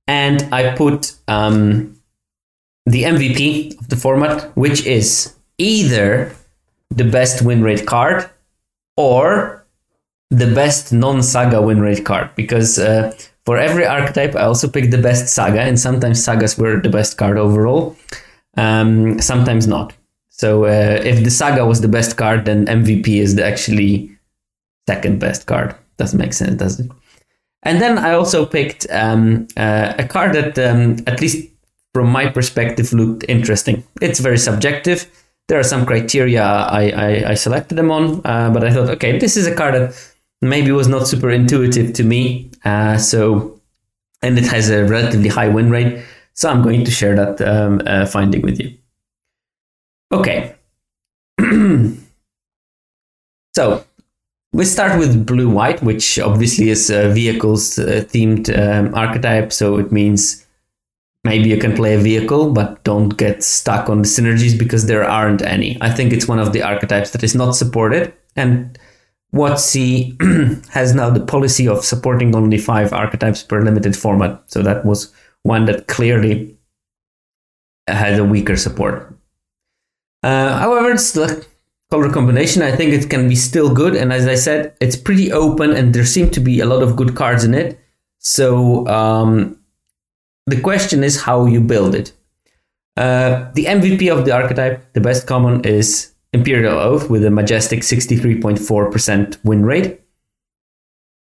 And 0.06 0.54
I 0.54 0.76
put 0.76 1.16
um, 1.30 1.98
the 2.86 3.04
MVP 3.04 3.80
of 3.80 3.88
the 3.88 3.96
format, 3.96 4.56
which 4.58 4.86
is 4.86 5.34
either 5.58 6.36
the 6.90 7.06
best 7.06 7.42
win 7.42 7.64
rate 7.64 7.86
card 7.86 8.30
or 8.98 9.66
the 10.30 10.54
best 10.54 10.92
non-saga 10.92 11.62
win 11.62 11.80
rate 11.80 12.04
card. 12.04 12.32
Because 12.36 12.78
uh, 12.78 13.16
for 13.48 13.58
every 13.58 13.86
archetype, 13.86 14.36
I 14.36 14.42
also 14.42 14.68
picked 14.68 14.92
the 14.92 14.98
best 14.98 15.30
saga, 15.30 15.62
and 15.62 15.80
sometimes 15.80 16.22
sagas 16.22 16.58
were 16.58 16.82
the 16.82 16.90
best 16.90 17.18
card 17.18 17.38
overall, 17.38 17.96
um, 18.58 19.22
sometimes 19.22 19.68
not. 19.68 19.94
So 20.28 20.66
uh, 20.66 21.00
if 21.02 21.24
the 21.24 21.32
saga 21.32 21.66
was 21.66 21.80
the 21.80 21.88
best 21.88 22.18
card, 22.18 22.44
then 22.44 22.66
MVP 22.66 23.08
is 23.08 23.36
the 23.36 23.46
actually 23.46 24.12
second 24.86 25.22
best 25.22 25.48
card. 25.48 25.74
Doesn't 25.96 26.20
make 26.20 26.34
sense, 26.34 26.58
does 26.58 26.82
it? 26.82 26.92
And 27.64 27.82
then 27.82 27.98
I 27.98 28.16
also 28.16 28.46
picked 28.46 28.86
um, 28.92 29.48
uh, 29.56 29.94
a 29.98 30.06
card 30.06 30.36
that, 30.36 30.60
um, 30.60 30.98
at 31.08 31.22
least 31.22 31.50
from 31.94 32.10
my 32.10 32.28
perspective, 32.28 32.92
looked 32.92 33.24
interesting. 33.30 33.82
It's 34.02 34.20
very 34.20 34.40
subjective. 34.40 35.10
There 35.48 35.58
are 35.58 35.64
some 35.64 35.86
criteria 35.86 36.44
I, 36.44 36.90
I, 36.90 37.30
I 37.30 37.34
selected 37.36 37.76
them 37.76 37.92
on, 37.92 38.20
uh, 38.26 38.50
but 38.54 38.66
I 38.66 38.74
thought, 38.74 38.90
okay, 38.90 39.18
this 39.18 39.38
is 39.38 39.48
a 39.48 39.56
card 39.56 39.76
that 39.76 40.14
maybe 40.42 40.72
was 40.72 40.90
not 40.90 41.08
super 41.08 41.30
intuitive 41.30 41.94
to 41.94 42.04
me. 42.04 42.47
Uh, 42.68 42.98
so, 42.98 43.62
and 44.22 44.38
it 44.38 44.46
has 44.46 44.70
a 44.70 44.84
relatively 44.84 45.30
high 45.30 45.48
win 45.48 45.70
rate. 45.70 46.04
So 46.34 46.50
I'm 46.50 46.62
going 46.62 46.84
to 46.84 46.92
share 46.92 47.16
that 47.16 47.42
um, 47.42 47.82
uh, 47.86 48.06
finding 48.06 48.42
with 48.42 48.60
you. 48.60 48.78
Okay. 50.12 50.54
so 53.56 53.86
we 54.52 54.66
start 54.66 55.00
with 55.00 55.26
blue 55.26 55.50
white, 55.50 55.82
which 55.82 56.20
obviously 56.20 56.70
is 56.70 56.90
a 56.90 57.10
vehicles 57.10 57.80
uh, 57.80 58.04
themed 58.12 58.46
um, 58.58 58.94
archetype. 58.94 59.54
So 59.54 59.78
it 59.78 59.92
means 59.94 60.46
maybe 61.24 61.50
you 61.50 61.58
can 61.58 61.74
play 61.74 61.96
a 61.96 62.00
vehicle, 62.00 62.52
but 62.52 62.84
don't 62.84 63.16
get 63.16 63.44
stuck 63.44 63.90
on 63.90 64.02
the 64.02 64.08
synergies 64.08 64.60
because 64.60 64.88
there 64.88 65.06
aren't 65.06 65.42
any. 65.42 65.78
I 65.80 65.90
think 65.90 66.12
it's 66.12 66.28
one 66.28 66.40
of 66.40 66.52
the 66.52 66.64
archetypes 66.64 67.12
that 67.12 67.24
is 67.24 67.34
not 67.34 67.56
supported. 67.56 68.14
And 68.36 68.78
WotC 69.34 70.68
has 70.70 70.94
now 70.94 71.10
the 71.10 71.26
policy 71.26 71.68
of 71.68 71.84
supporting 71.84 72.36
only 72.36 72.58
five 72.58 72.94
archetypes 72.94 73.44
per 73.44 73.62
limited 73.62 73.96
format. 73.96 74.42
So 74.48 74.62
that 74.64 74.86
was 74.86 75.14
one 75.44 75.66
that 75.66 75.88
clearly 75.88 76.58
has 77.88 78.20
a 78.20 78.24
weaker 78.24 78.58
support. 78.58 79.18
Uh, 80.24 80.58
however, 80.58 80.92
it's 80.92 81.12
the 81.12 81.46
color 81.90 82.12
combination. 82.12 82.62
I 82.62 82.76
think 82.76 82.94
it 82.94 83.10
can 83.10 83.30
be 83.30 83.36
still 83.36 83.74
good. 83.74 83.96
And 83.96 84.12
as 84.12 84.28
I 84.28 84.36
said, 84.36 84.76
it's 84.82 84.96
pretty 84.96 85.32
open 85.32 85.72
and 85.72 85.94
there 85.94 86.06
seem 86.06 86.30
to 86.32 86.40
be 86.40 86.60
a 86.60 86.66
lot 86.66 86.84
of 86.84 86.96
good 86.96 87.16
cards 87.16 87.44
in 87.44 87.54
it. 87.54 87.80
So 88.20 88.88
um, 88.88 89.60
the 90.48 90.60
question 90.60 91.04
is 91.04 91.22
how 91.22 91.46
you 91.46 91.62
build 91.62 91.96
it. 91.96 92.14
Uh, 92.98 93.52
the 93.54 93.66
MVP 93.66 94.12
of 94.12 94.26
the 94.26 94.32
archetype, 94.32 94.94
the 94.94 95.02
best 95.02 95.28
common, 95.28 95.64
is 95.64 96.14
Imperial 96.34 96.78
Oath 96.78 97.10
with 97.10 97.26
a 97.26 97.32
majestic 97.32 97.82
63.4% 97.82 99.38
win 99.44 99.66
rate. 99.66 100.02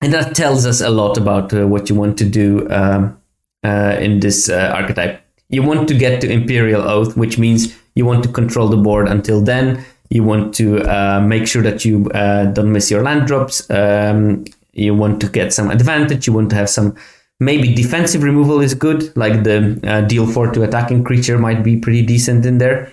And 0.01 0.13
that 0.13 0.35
tells 0.35 0.65
us 0.65 0.81
a 0.81 0.89
lot 0.89 1.17
about 1.17 1.53
uh, 1.53 1.67
what 1.67 1.89
you 1.89 1.95
want 1.95 2.17
to 2.17 2.25
do 2.25 2.67
um, 2.69 3.17
uh, 3.63 3.97
in 3.99 4.19
this 4.19 4.49
uh, 4.49 4.71
archetype. 4.75 5.21
You 5.49 5.63
want 5.63 5.87
to 5.87 5.93
get 5.93 6.21
to 6.21 6.29
Imperial 6.29 6.81
Oath, 6.81 7.15
which 7.15 7.37
means 7.37 7.75
you 7.95 8.05
want 8.05 8.23
to 8.23 8.29
control 8.29 8.67
the 8.67 8.77
board 8.77 9.07
until 9.07 9.41
then. 9.41 9.85
You 10.09 10.23
want 10.23 10.53
to 10.55 10.81
uh, 10.81 11.21
make 11.21 11.47
sure 11.47 11.61
that 11.63 11.85
you 11.85 12.09
uh, 12.11 12.45
don't 12.45 12.71
miss 12.71 12.91
your 12.91 13.01
land 13.01 13.27
drops. 13.27 13.69
Um, 13.69 14.45
you 14.73 14.93
want 14.93 15.21
to 15.21 15.27
get 15.27 15.53
some 15.53 15.71
advantage. 15.71 16.27
You 16.27 16.33
want 16.33 16.49
to 16.51 16.55
have 16.55 16.69
some 16.69 16.95
maybe 17.39 17.73
defensive 17.73 18.23
removal 18.23 18.61
is 18.61 18.73
good, 18.73 19.15
like 19.15 19.43
the 19.43 19.79
uh, 19.83 20.01
deal 20.01 20.27
four 20.27 20.51
to 20.51 20.63
attacking 20.63 21.03
creature 21.03 21.37
might 21.37 21.63
be 21.63 21.77
pretty 21.77 22.05
decent 22.05 22.45
in 22.45 22.57
there. 22.57 22.92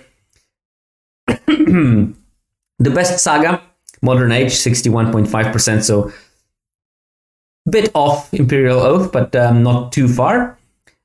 the 1.47 2.15
best 2.79 3.19
saga, 3.19 3.61
Modern 4.01 4.31
Age, 4.31 4.51
61.5%. 4.51 5.83
So 5.83 6.11
bit 7.69 7.91
off 7.93 8.33
Imperial 8.33 8.79
Oath, 8.79 9.11
but 9.11 9.35
um, 9.35 9.63
not 9.63 9.91
too 9.91 10.07
far. 10.07 10.57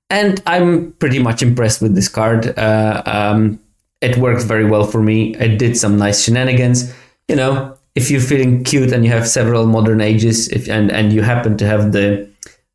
And 0.09 0.41
I'm 0.47 0.93
pretty 0.93 1.19
much 1.19 1.43
impressed 1.43 1.83
with 1.83 1.95
this 1.95 2.09
card. 2.09 2.57
Uh, 2.59 3.03
um, 3.07 3.61
it 4.01 4.17
works 4.19 4.45
very 4.45 4.65
well 4.65 4.85
for 4.85 5.03
me. 5.03 5.35
It 5.37 5.59
did 5.59 5.77
some 5.77 5.99
nice 5.99 6.23
shenanigans. 6.23 6.95
You 7.29 7.37
know, 7.37 7.77
if 7.95 8.11
you're 8.11 8.21
feeling 8.21 8.63
cute 8.63 8.93
and 8.93 9.05
you 9.05 9.11
have 9.11 9.27
several 9.27 9.67
modern 9.67 10.01
ages, 10.01 10.49
if 10.49 10.69
and 10.69 10.93
and 10.93 11.13
you 11.13 11.23
happen 11.23 11.57
to 11.57 11.67
have 11.67 11.93
the 11.93 12.29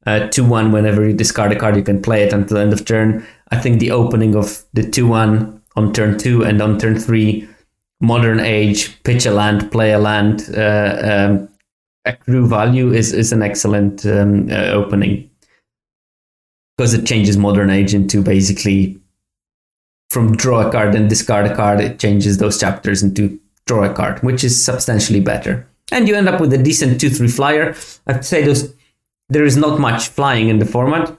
uh, 0.06 0.28
two 0.28 0.44
one 0.44 0.72
whenever 0.72 1.08
you 1.08 1.14
discard 1.14 1.52
a 1.52 1.56
card, 1.56 1.78
you 1.78 1.84
can 1.84 2.02
play 2.02 2.24
it 2.24 2.34
until 2.34 2.58
the 2.58 2.64
end 2.64 2.74
of 2.74 2.84
turn. 2.86 3.26
I 3.50 3.58
think 3.58 3.80
the 3.80 3.92
opening 3.92 4.36
of 4.36 4.64
the 4.74 4.84
two 4.84 5.08
one 5.08 5.61
on 5.76 5.94
turn 5.94 6.18
two 6.18 6.44
and 6.44 6.62
on 6.62 6.80
turn 6.80 7.00
three, 7.00 7.48
modern 8.00 8.40
age, 8.40 9.02
pitch 9.04 9.26
a 9.26 9.32
land, 9.32 9.72
play 9.72 9.92
a 9.94 10.00
land, 10.00 10.50
uh, 10.56 10.98
um, 11.04 11.50
accrue 12.06 12.48
value 12.48 12.92
is 12.92 13.14
is 13.14 13.32
an 13.32 13.44
excellent 13.44 14.06
um, 14.06 14.50
uh, 14.50 14.72
opening 14.72 15.30
because 16.78 16.94
it 16.96 17.06
changes 17.06 17.38
modern 17.38 17.70
age 17.70 17.94
into 17.94 18.24
basically 18.24 19.00
from 20.10 20.36
draw 20.36 20.68
a 20.68 20.72
card 20.72 20.96
and 20.96 21.08
discard 21.08 21.46
a 21.46 21.56
card, 21.56 21.80
it 21.80 22.00
changes 22.00 22.38
those 22.38 22.60
chapters 22.60 23.02
into 23.02 23.40
draw 23.66 23.84
a 23.84 23.94
card, 23.94 24.22
which 24.24 24.44
is 24.44 24.66
substantially 24.66 25.22
better. 25.22 25.66
And 25.92 26.08
you 26.08 26.16
end 26.16 26.28
up 26.28 26.42
with 26.42 26.52
a 26.54 26.58
decent 26.58 27.00
2 27.00 27.10
3 27.10 27.28
flyer. 27.28 27.76
I 28.08 28.14
have 28.14 28.22
to 28.22 28.28
say, 28.28 28.44
those, 28.44 28.74
there 29.30 29.46
is 29.46 29.56
not 29.56 29.80
much 29.80 30.10
flying 30.10 30.50
in 30.50 30.60
the 30.60 30.66
format. 30.66 31.18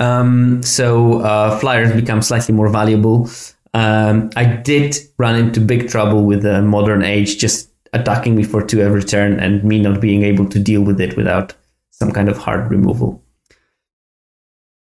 Um, 0.00 0.62
so 0.62 1.20
uh, 1.20 1.58
flyers 1.58 1.94
become 1.94 2.22
slightly 2.22 2.54
more 2.54 2.68
valuable. 2.68 3.28
Um, 3.74 4.30
I 4.34 4.44
did 4.44 4.96
run 5.18 5.36
into 5.36 5.60
big 5.60 5.88
trouble 5.88 6.24
with 6.24 6.42
the 6.42 6.62
modern 6.62 7.04
age 7.04 7.38
just 7.38 7.70
attacking 7.92 8.34
me 8.34 8.42
for 8.42 8.64
two 8.64 8.80
every 8.80 9.04
turn 9.04 9.38
and 9.38 9.62
me 9.62 9.78
not 9.78 10.00
being 10.00 10.22
able 10.24 10.48
to 10.48 10.58
deal 10.58 10.82
with 10.82 11.00
it 11.00 11.16
without 11.16 11.54
some 11.90 12.10
kind 12.10 12.28
of 12.28 12.38
hard 12.38 12.70
removal. 12.70 13.22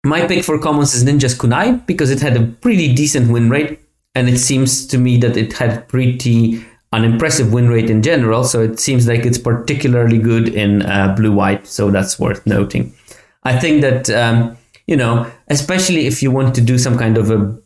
My 0.03 0.27
pick 0.27 0.43
for 0.43 0.59
commons 0.59 0.93
is 0.93 1.05
Ninja's 1.05 1.37
Kunai 1.37 1.85
because 1.85 2.11
it 2.11 2.19
had 2.19 2.35
a 2.35 2.45
pretty 2.45 2.93
decent 2.93 3.31
win 3.31 3.49
rate, 3.49 3.79
and 4.15 4.27
it 4.27 4.37
seems 4.37 4.85
to 4.87 4.97
me 4.97 5.17
that 5.17 5.37
it 5.37 5.53
had 5.53 5.87
pretty 5.87 6.65
unimpressive 6.91 7.53
win 7.53 7.69
rate 7.69 7.89
in 7.89 8.01
general. 8.01 8.43
So 8.43 8.61
it 8.61 8.79
seems 8.79 9.07
like 9.07 9.25
it's 9.25 9.37
particularly 9.37 10.17
good 10.17 10.49
in 10.49 10.81
uh, 10.81 11.15
blue 11.15 11.31
white. 11.31 11.67
So 11.67 11.89
that's 11.89 12.19
worth 12.19 12.45
noting. 12.45 12.93
I 13.43 13.57
think 13.57 13.81
that 13.81 14.09
um, 14.09 14.57
you 14.87 14.95
know, 14.95 15.31
especially 15.47 16.07
if 16.07 16.21
you 16.21 16.31
want 16.31 16.55
to 16.55 16.61
do 16.61 16.77
some 16.77 16.97
kind 16.97 17.17
of 17.17 17.31
a 17.31 17.57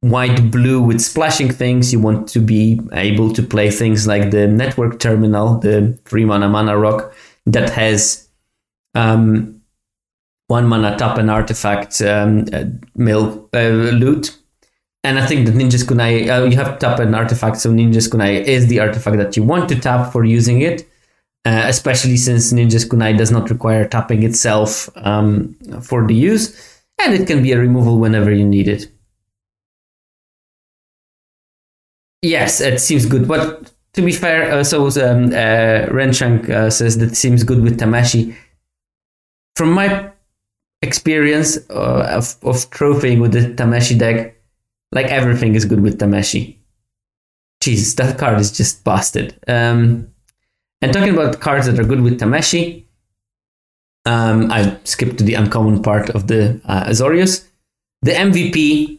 white 0.00 0.50
blue 0.50 0.80
with 0.80 1.00
splashing 1.00 1.50
things, 1.50 1.92
you 1.92 2.00
want 2.00 2.28
to 2.28 2.40
be 2.40 2.80
able 2.92 3.32
to 3.32 3.42
play 3.42 3.70
things 3.70 4.06
like 4.06 4.30
the 4.30 4.46
network 4.46 4.98
terminal, 5.00 5.58
the 5.58 5.98
three 6.04 6.24
mana 6.24 6.48
mana 6.48 6.78
rock 6.78 7.12
that 7.46 7.70
has 7.70 8.28
um, 8.94 9.60
one 10.46 10.66
mana 10.66 10.96
tap 10.96 11.18
an 11.18 11.28
artifact 11.28 12.00
um, 12.02 12.46
uh, 12.52 12.64
mill 12.94 13.48
uh, 13.54 13.68
loot. 13.68 14.36
And 15.04 15.18
I 15.18 15.26
think 15.26 15.46
that 15.46 15.54
Ninja's 15.54 15.84
Kunai, 15.84 16.28
uh, 16.28 16.44
you 16.44 16.56
have 16.56 16.78
tap 16.78 16.98
an 16.98 17.14
artifact, 17.14 17.58
so 17.58 17.70
Ninja's 17.70 18.08
Kunai 18.08 18.42
is 18.44 18.66
the 18.66 18.80
artifact 18.80 19.16
that 19.18 19.36
you 19.36 19.42
want 19.42 19.68
to 19.68 19.78
tap 19.78 20.12
for 20.12 20.24
using 20.24 20.60
it, 20.60 20.87
uh, 21.48 21.64
especially 21.66 22.18
since 22.18 22.52
Ninja's 22.52 22.84
Kunai 22.84 23.16
does 23.16 23.30
not 23.30 23.48
require 23.48 23.88
tapping 23.88 24.22
itself 24.22 24.90
um, 24.96 25.56
for 25.82 26.06
the 26.06 26.14
use, 26.14 26.44
and 27.00 27.14
it 27.14 27.26
can 27.26 27.42
be 27.42 27.52
a 27.52 27.58
removal 27.58 27.98
whenever 27.98 28.30
you 28.30 28.46
need 28.46 28.68
it. 28.68 28.92
Yes, 32.20 32.60
it 32.60 32.80
seems 32.80 33.06
good, 33.06 33.26
but 33.26 33.72
to 33.94 34.02
be 34.02 34.12
fair, 34.12 34.52
uh, 34.52 34.62
so 34.62 34.82
um, 34.82 35.28
uh, 35.32 35.88
Renshank 35.88 36.50
uh, 36.50 36.68
says 36.68 36.98
that 36.98 37.16
seems 37.16 37.44
good 37.44 37.62
with 37.62 37.80
Tameshi. 37.80 38.36
From 39.56 39.72
my 39.72 40.10
experience 40.82 41.56
uh, 41.70 42.18
of, 42.18 42.36
of 42.42 42.68
trophying 42.70 43.22
with 43.22 43.32
the 43.32 43.54
Tameshi 43.54 43.98
deck, 43.98 44.36
like 44.92 45.06
everything 45.06 45.54
is 45.54 45.64
good 45.64 45.80
with 45.80 45.98
Tameshi. 45.98 46.58
Jesus, 47.62 47.94
that 47.94 48.18
card 48.18 48.38
is 48.38 48.52
just 48.52 48.84
busted. 48.84 49.34
Um, 49.48 50.12
and 50.80 50.92
talking 50.92 51.12
about 51.12 51.40
cards 51.40 51.66
that 51.66 51.78
are 51.78 51.84
good 51.84 52.00
with 52.00 52.20
Tameshi, 52.20 52.84
um, 54.06 54.50
I 54.50 54.78
skipped 54.84 55.18
to 55.18 55.24
the 55.24 55.34
uncommon 55.34 55.82
part 55.82 56.10
of 56.10 56.28
the 56.28 56.60
uh, 56.64 56.84
Azorius. 56.84 57.46
The 58.02 58.12
MVP 58.12 58.98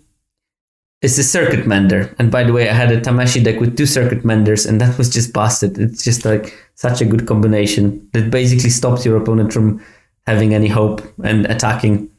is 1.02 1.16
the 1.16 1.24
Circuit 1.24 1.66
Mender. 1.66 2.14
And 2.20 2.30
by 2.30 2.44
the 2.44 2.54
way, 2.54 2.70
I 2.70 2.74
had 2.74 2.92
a 2.92 3.00
Tameshi 3.00 3.44
deck 3.44 3.60
with 3.60 3.78
two 3.78 3.86
Circuit 3.86 4.26
Menders, 4.26 4.66
and 4.66 4.82
that 4.82 4.98
was 4.98 5.10
just 5.10 5.34
busted. 5.34 5.78
It's 5.78 6.04
just 6.04 6.26
like 6.26 6.54
such 6.76 7.02
a 7.02 7.06
good 7.06 7.26
combination 7.26 8.08
that 8.14 8.30
basically 8.30 8.70
stops 8.70 9.06
your 9.06 9.18
opponent 9.18 9.54
from 9.54 9.84
having 10.28 10.54
any 10.54 10.68
hope 10.68 11.02
and 11.24 11.46
attacking. 11.46 12.10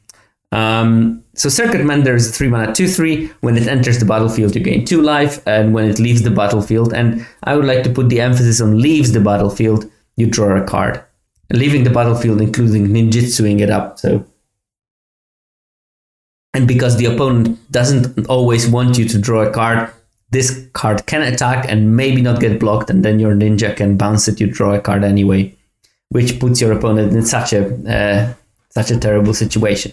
Um, 0.53 1.25
so 1.35 1.49
Circuit 1.49 1.85
Mender 1.85 2.15
is 2.17 2.29
a 2.29 2.33
3 2.33 2.49
mana 2.49 2.75
2 2.75 2.89
3. 2.89 3.31
When 3.41 3.57
it 3.57 3.69
enters 3.69 3.99
the 3.99 4.05
battlefield, 4.05 4.55
you 4.55 4.63
gain 4.63 4.85
2 4.85 5.01
life, 5.01 5.47
and 5.47 5.73
when 5.73 5.89
it 5.89 5.99
leaves 5.99 6.23
the 6.23 6.31
battlefield, 6.31 6.93
and 6.93 7.27
I 7.45 7.57
would 7.57 7.65
like 7.65 7.85
to 7.85 7.91
put 7.91 8.09
the 8.09 8.21
emphasis 8.21 8.61
on 8.61 8.81
leaves 8.81 9.13
the 9.13 9.21
battlefield, 9.21 9.91
you 10.17 10.27
draw 10.27 10.57
a 10.57 10.65
card. 10.65 11.03
Leaving 11.53 11.85
the 11.85 11.91
battlefield, 11.91 12.41
including 12.41 12.89
ninjutsuing 12.89 13.61
it 13.61 13.71
up. 13.71 13.99
So, 13.99 14.25
and 16.55 16.67
because 16.67 16.97
the 16.97 17.07
opponent 17.07 17.59
doesn't 17.71 18.27
always 18.29 18.69
want 18.69 18.99
you 18.99 19.05
to 19.07 19.19
draw 19.19 19.43
a 19.43 19.51
card, 19.51 19.91
this 20.31 20.69
card 20.73 21.07
can 21.07 21.23
attack 21.23 21.67
and 21.69 21.97
maybe 21.97 22.23
not 22.23 22.41
get 22.41 22.61
blocked, 22.61 22.91
and 22.91 23.05
then 23.05 23.19
your 23.19 23.35
ninja 23.35 23.77
can 23.77 23.97
bounce 23.97 24.29
it. 24.29 24.41
You 24.41 24.47
draw 24.49 24.75
a 24.75 24.81
card 24.81 25.05
anyway, 25.05 25.57
which 26.11 26.39
puts 26.39 26.61
your 26.61 26.73
opponent 26.73 27.13
in 27.13 27.25
such 27.25 27.53
a 27.53 27.63
uh, 27.89 28.35
such 28.71 28.91
a 28.91 28.99
terrible 28.99 29.35
situation. 29.35 29.93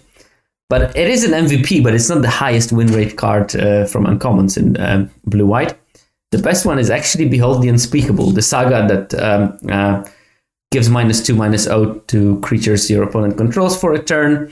But 0.70 0.96
it 0.98 1.10
is 1.10 1.24
an 1.24 1.32
MVP, 1.32 1.82
but 1.82 1.94
it's 1.94 2.10
not 2.10 2.22
the 2.22 2.30
highest 2.30 2.72
win 2.72 2.88
rate 2.88 3.16
card 3.16 3.56
uh, 3.56 3.86
from 3.86 4.06
uncommons 4.06 4.58
in 4.58 4.80
um, 4.80 5.10
blue 5.26 5.46
white. 5.46 5.78
The 6.32 6.40
best 6.40 6.66
one 6.66 6.78
is 6.78 6.90
actually 6.90 7.30
Behold 7.30 7.62
the 7.62 7.70
Unspeakable, 7.70 8.32
the 8.32 8.42
saga 8.42 8.86
that 8.88 9.14
um, 9.22 9.58
uh, 9.70 10.04
gives 10.72 10.90
minus 10.90 11.26
two, 11.26 11.36
minus 11.36 11.68
O 11.68 11.96
to 12.08 12.40
creatures 12.42 12.90
your 12.90 13.04
opponent 13.04 13.38
controls 13.38 13.80
for 13.80 13.94
a 13.94 14.04
turn. 14.04 14.52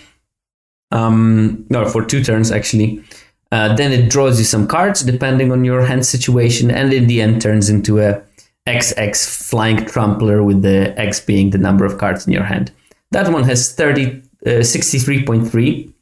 Um, 0.92 1.66
no, 1.70 1.88
for 1.90 2.06
two 2.06 2.24
turns 2.24 2.52
actually. 2.52 3.04
Uh, 3.52 3.76
then 3.76 3.92
it 3.92 4.10
draws 4.10 4.40
you 4.40 4.46
some 4.46 4.68
cards 4.68 5.02
depending 5.02 5.52
on 5.52 5.66
your 5.66 5.86
hand 5.86 6.06
situation, 6.06 6.72
and 6.72 6.94
in 6.94 7.08
the 7.08 7.22
end 7.22 7.42
turns 7.42 7.70
into 7.70 8.00
a 8.00 8.22
XX 8.68 9.48
flying 9.50 9.86
trampler 9.86 10.44
with 10.44 10.62
the 10.62 10.98
X 11.00 11.20
being 11.20 11.50
the 11.50 11.58
number 11.58 11.86
of 11.86 11.98
cards 11.98 12.26
in 12.26 12.34
your 12.34 12.44
hand. 12.44 12.72
That 13.12 13.32
one 13.32 13.44
has 13.44 13.74
30, 13.74 14.22
uh, 14.46 14.50
63.3. 14.62 15.94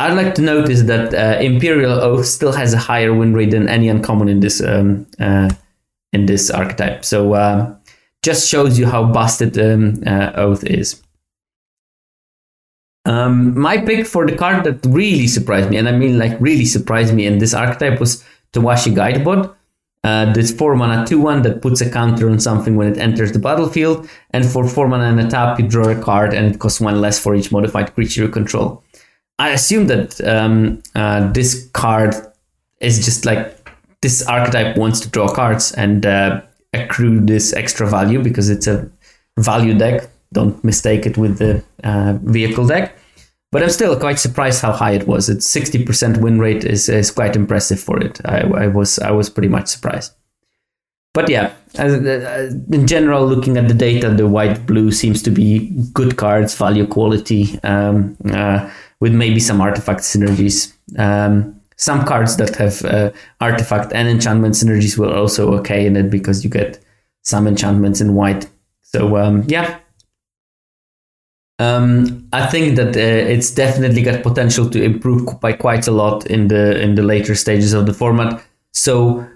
I'd 0.00 0.14
like 0.14 0.34
to 0.36 0.42
notice 0.42 0.82
that 0.84 1.12
uh, 1.12 1.38
Imperial 1.40 1.92
Oath 1.92 2.24
still 2.24 2.52
has 2.52 2.72
a 2.72 2.78
higher 2.78 3.12
win 3.12 3.34
rate 3.34 3.50
than 3.50 3.68
any 3.68 3.88
uncommon 3.88 4.28
in 4.28 4.40
this 4.40 4.62
um, 4.62 5.06
uh, 5.18 5.50
in 6.14 6.24
this 6.24 6.50
archetype. 6.50 7.04
So 7.04 7.34
uh, 7.34 7.74
just 8.22 8.48
shows 8.48 8.78
you 8.78 8.86
how 8.86 9.04
busted 9.12 9.58
um, 9.58 10.02
uh, 10.06 10.32
Oath 10.36 10.64
is. 10.64 11.02
Um, 13.04 13.58
my 13.58 13.76
pick 13.76 14.06
for 14.06 14.26
the 14.26 14.36
card 14.36 14.64
that 14.64 14.86
really 14.86 15.26
surprised 15.26 15.68
me, 15.68 15.76
and 15.76 15.88
I 15.88 15.92
mean 15.92 16.18
like 16.18 16.40
really 16.40 16.64
surprised 16.64 17.14
me 17.14 17.26
in 17.26 17.38
this 17.38 17.52
archetype 17.52 18.00
was 18.00 18.24
Towashi 18.54 18.94
Guidebot. 18.94 19.54
Uh, 20.02 20.32
this 20.32 20.50
4 20.50 20.76
mana 20.76 21.06
2 21.06 21.20
1 21.20 21.42
that 21.42 21.60
puts 21.60 21.82
a 21.82 21.90
counter 21.90 22.30
on 22.30 22.40
something 22.40 22.74
when 22.74 22.90
it 22.90 22.96
enters 22.96 23.32
the 23.32 23.38
battlefield, 23.38 24.08
and 24.30 24.46
for 24.46 24.66
4 24.66 24.88
mana 24.88 25.04
and 25.04 25.20
a 25.20 25.28
tap, 25.28 25.60
you 25.60 25.68
draw 25.68 25.90
a 25.90 26.02
card 26.02 26.32
and 26.32 26.54
it 26.54 26.58
costs 26.58 26.80
1 26.80 27.02
less 27.02 27.18
for 27.18 27.34
each 27.34 27.52
modified 27.52 27.92
creature 27.94 28.22
you 28.22 28.28
control. 28.30 28.82
I 29.40 29.50
assume 29.50 29.86
that 29.86 30.20
um, 30.20 30.82
uh, 30.94 31.32
this 31.32 31.70
card 31.72 32.14
is 32.78 33.02
just 33.02 33.24
like 33.24 33.56
this 34.02 34.26
archetype 34.26 34.76
wants 34.76 35.00
to 35.00 35.08
draw 35.08 35.28
cards 35.32 35.72
and 35.72 36.04
uh, 36.04 36.42
accrue 36.74 37.20
this 37.20 37.54
extra 37.54 37.88
value 37.88 38.22
because 38.22 38.50
it's 38.50 38.66
a 38.66 38.90
value 39.38 39.72
deck. 39.72 40.10
Don't 40.34 40.62
mistake 40.62 41.06
it 41.06 41.16
with 41.16 41.38
the 41.38 41.64
uh, 41.82 42.18
vehicle 42.22 42.66
deck. 42.66 42.94
But 43.50 43.62
I'm 43.62 43.70
still 43.70 43.98
quite 43.98 44.18
surprised 44.18 44.60
how 44.60 44.72
high 44.72 44.92
it 44.92 45.08
was. 45.08 45.30
Its 45.30 45.50
60% 45.50 46.18
win 46.18 46.38
rate 46.38 46.64
is, 46.64 46.90
is 46.90 47.10
quite 47.10 47.34
impressive 47.34 47.80
for 47.80 47.98
it. 47.98 48.20
I, 48.26 48.42
I 48.42 48.66
was 48.66 48.98
I 48.98 49.10
was 49.10 49.30
pretty 49.30 49.48
much 49.48 49.68
surprised. 49.68 50.12
But 51.12 51.28
yeah, 51.28 51.52
as, 51.74 51.94
uh, 51.94 52.50
in 52.72 52.86
general, 52.86 53.26
looking 53.26 53.56
at 53.56 53.66
the 53.66 53.74
data, 53.74 54.10
the 54.10 54.28
white 54.28 54.64
blue 54.66 54.92
seems 54.92 55.22
to 55.22 55.30
be 55.30 55.70
good 55.92 56.16
cards, 56.16 56.54
value 56.54 56.86
quality, 56.86 57.58
um, 57.64 58.16
uh, 58.32 58.70
with 59.00 59.12
maybe 59.12 59.40
some 59.40 59.60
artifact 59.60 60.00
synergies. 60.00 60.72
Um, 60.98 61.60
some 61.76 62.04
cards 62.04 62.36
that 62.36 62.54
have 62.56 62.84
uh, 62.84 63.10
artifact 63.40 63.92
and 63.92 64.06
enchantment 64.06 64.54
synergies 64.54 64.98
will 64.98 65.12
also 65.12 65.54
okay 65.58 65.86
in 65.86 65.96
it 65.96 66.10
because 66.10 66.44
you 66.44 66.50
get 66.50 66.78
some 67.22 67.48
enchantments 67.48 68.00
in 68.00 68.14
white. 68.14 68.48
So 68.82 69.16
um, 69.16 69.44
yeah, 69.48 69.78
um, 71.58 72.28
I 72.32 72.46
think 72.46 72.76
that 72.76 72.96
uh, 72.96 73.00
it's 73.00 73.50
definitely 73.50 74.02
got 74.02 74.22
potential 74.22 74.68
to 74.70 74.82
improve 74.82 75.40
by 75.40 75.54
quite 75.54 75.86
a 75.86 75.90
lot 75.90 76.26
in 76.26 76.48
the 76.48 76.80
in 76.80 76.94
the 76.94 77.02
later 77.02 77.34
stages 77.34 77.72
of 77.72 77.86
the 77.86 77.94
format. 77.94 78.42
So 78.72 79.26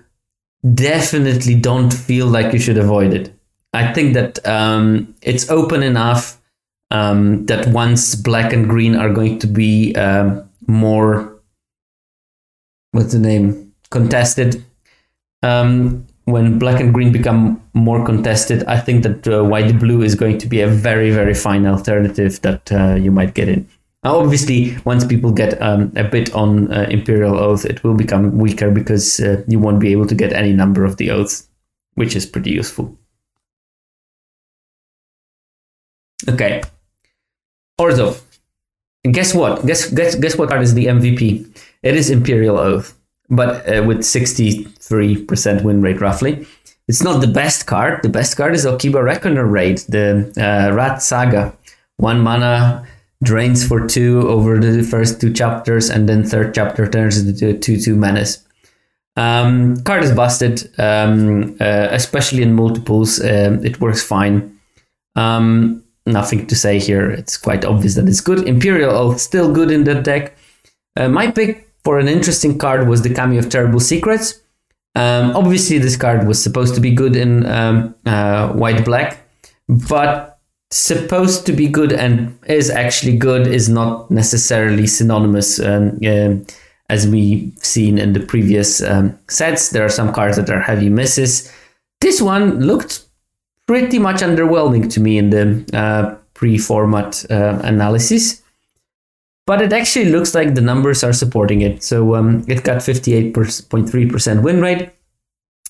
definitely 0.73 1.55
don't 1.55 1.93
feel 1.93 2.27
like 2.27 2.53
you 2.53 2.59
should 2.59 2.79
avoid 2.79 3.13
it. 3.13 3.35
I 3.73 3.93
think 3.93 4.15
that 4.15 4.47
um, 4.47 5.15
it's 5.21 5.51
open 5.51 5.83
enough 5.83 6.41
um, 6.91 7.47
that 7.47 7.67
once 7.69 8.15
black 8.15 8.53
and 8.53 8.69
green 8.69 8.95
are 8.95 9.13
going 9.13 9.39
to 9.41 9.47
be 9.47 9.95
um, 9.97 10.49
more 10.67 11.35
what's 12.93 13.13
the 13.13 13.19
name 13.19 13.75
contested 13.91 14.65
um, 15.45 16.07
when 16.25 16.59
black 16.59 16.81
and 16.81 16.95
green 16.95 17.13
become 17.13 17.63
more 17.75 18.05
contested, 18.05 18.65
I 18.65 18.81
think 18.81 19.03
that 19.03 19.29
uh, 19.29 19.45
white 19.45 19.79
blue 19.79 20.03
is 20.03 20.15
going 20.15 20.39
to 20.39 20.47
be 20.47 20.61
a 20.63 20.69
very, 20.69 21.11
very 21.11 21.35
fine 21.35 21.67
alternative 21.67 22.41
that 22.43 22.73
uh, 22.73 22.95
you 22.95 23.11
might 23.11 23.35
get 23.35 23.49
in. 23.49 23.69
Now, 24.05 24.19
obviously, 24.19 24.77
once 24.85 25.05
people 25.05 25.33
get 25.33 25.61
um, 25.63 25.93
a 25.97 26.05
bit 26.05 26.35
on 26.35 26.73
uh, 26.73 26.87
Imperial 26.91 27.39
Oath, 27.39 27.65
it 27.65 27.83
will 27.83 27.95
become 27.95 28.39
weaker 28.39 28.71
because 28.71 29.19
uh, 29.19 29.43
you 29.49 29.59
won't 29.59 29.81
be 29.81 29.93
able 29.93 30.07
to 30.07 30.15
get 30.15 30.33
any 30.33 30.53
number 30.53 30.85
of 30.85 30.99
the 30.99 31.11
oaths, 31.11 31.49
which 31.95 32.15
is 32.15 32.27
pretty 32.27 32.51
useful. 32.51 32.97
Okay. 36.29 36.63
Orzhov. 37.81 38.21
Guess 39.11 39.35
what? 39.35 39.67
Guess 39.67 39.91
guess 39.91 40.15
guess 40.15 40.39
what 40.39 40.49
card 40.49 40.63
is 40.63 40.75
the 40.75 40.87
MVP? 40.87 41.47
It 41.83 41.95
is 41.95 42.09
Imperial 42.09 42.59
Oath 42.59 42.97
but 43.31 43.69
uh, 43.69 43.83
with 43.83 43.99
63% 44.01 45.63
win 45.63 45.81
rate 45.81 46.01
roughly. 46.01 46.47
It's 46.89 47.03
not 47.03 47.21
the 47.21 47.27
best 47.27 47.67
card. 47.67 48.03
The 48.03 48.09
best 48.09 48.37
card 48.37 48.55
is 48.55 48.67
Okiba 48.67 49.03
Reckoner 49.03 49.47
Raid, 49.47 49.79
the 49.89 50.33
uh, 50.37 50.75
Rat 50.75 51.03
Saga. 51.03 51.57
One 51.97 52.21
mana 52.21 52.87
drains 53.25 53.67
for 53.67 53.87
two 53.87 54.29
over 54.29 54.59
the 54.59 54.83
first 54.83 55.21
two 55.21 55.33
chapters, 55.33 55.91
and 55.91 56.09
then 56.09 56.25
third 56.25 56.55
chapter 56.55 56.89
turns 56.89 57.19
into 57.19 57.51
a 57.51 57.59
2 57.59 57.81
2 57.81 57.97
menace. 57.97 58.45
Um, 59.17 59.77
card 59.85 60.05
is 60.05 60.13
busted, 60.13 60.71
um, 60.79 61.57
uh, 61.61 61.89
especially 61.91 62.43
in 62.43 62.55
multiples. 62.55 63.21
Uh, 63.21 63.59
it 63.63 63.81
works 63.81 64.03
fine. 64.03 64.59
Um, 65.17 65.85
nothing 66.07 66.47
to 66.47 66.57
say 66.57 66.79
here. 66.79 67.11
It's 67.11 67.37
quite 67.37 67.65
obvious 67.65 67.95
that 67.95 68.09
it's 68.09 68.21
good. 68.21 68.47
Imperial 68.47 68.91
Oath 68.91 69.21
still 69.21 69.53
good 69.53 69.71
in 69.71 69.85
that 69.85 70.05
deck. 70.05 70.37
Uh, 70.97 71.09
my 71.09 71.31
pick 71.31 71.69
for 71.85 71.99
an 71.99 72.09
interesting 72.09 72.59
card 72.59 72.89
was 72.89 73.03
the 73.03 73.15
Kami 73.15 73.39
of 73.39 73.49
Terrible 73.49 73.81
Secrets. 73.81 74.41
Um, 74.97 75.37
obviously, 75.37 75.79
this 75.79 75.97
card 75.97 76.27
was 76.27 76.43
supposed 76.43 76.75
to 76.77 76.81
be 76.81 76.93
good 76.93 77.17
in 77.17 77.47
um, 77.47 77.95
uh, 78.07 78.53
white 78.53 78.85
black, 78.85 79.29
but 79.69 80.34
supposed 80.75 81.47
to 81.47 81.53
be 81.53 81.69
good 81.69 81.93
and 81.93 82.37
is 82.47 82.71
actually 82.71 83.17
good 83.17 83.47
is 83.47 83.69
not 83.69 84.11
necessarily 84.11 84.87
synonymous. 84.87 85.61
Um, 85.61 85.99
uh, 86.07 86.37
as 86.91 87.07
we've 87.09 87.53
seen 87.59 87.97
in 87.97 88.13
the 88.13 88.21
previous 88.21 88.83
um, 88.83 89.19
sets, 89.29 89.71
there 89.71 89.85
are 89.85 89.89
some 89.89 90.13
cards 90.13 90.37
that 90.37 90.51
are 90.51 90.61
heavy 90.61 90.91
misses. 90.91 91.51
This 92.01 92.21
one 92.21 92.61
looked 92.61 93.05
pretty 93.67 93.99
much 93.99 94.17
underwhelming 94.17 94.93
to 94.93 95.01
me 95.01 95.17
in 95.17 95.31
the 95.31 95.65
uh, 95.73 96.15
pre-format 96.35 97.25
uh, 97.31 97.61
analysis 97.65 98.43
but 99.47 99.61
it 99.61 99.73
actually 99.73 100.07
looks 100.07 100.35
like 100.35 100.55
the 100.55 100.61
numbers 100.61 101.05
are 101.05 101.13
supporting 101.13 101.61
it. 101.61 101.83
So 101.83 102.15
um, 102.15 102.45
it 102.49 102.65
got 102.65 102.79
58.3% 102.79 104.43
win 104.43 104.61
rate. 104.61 104.91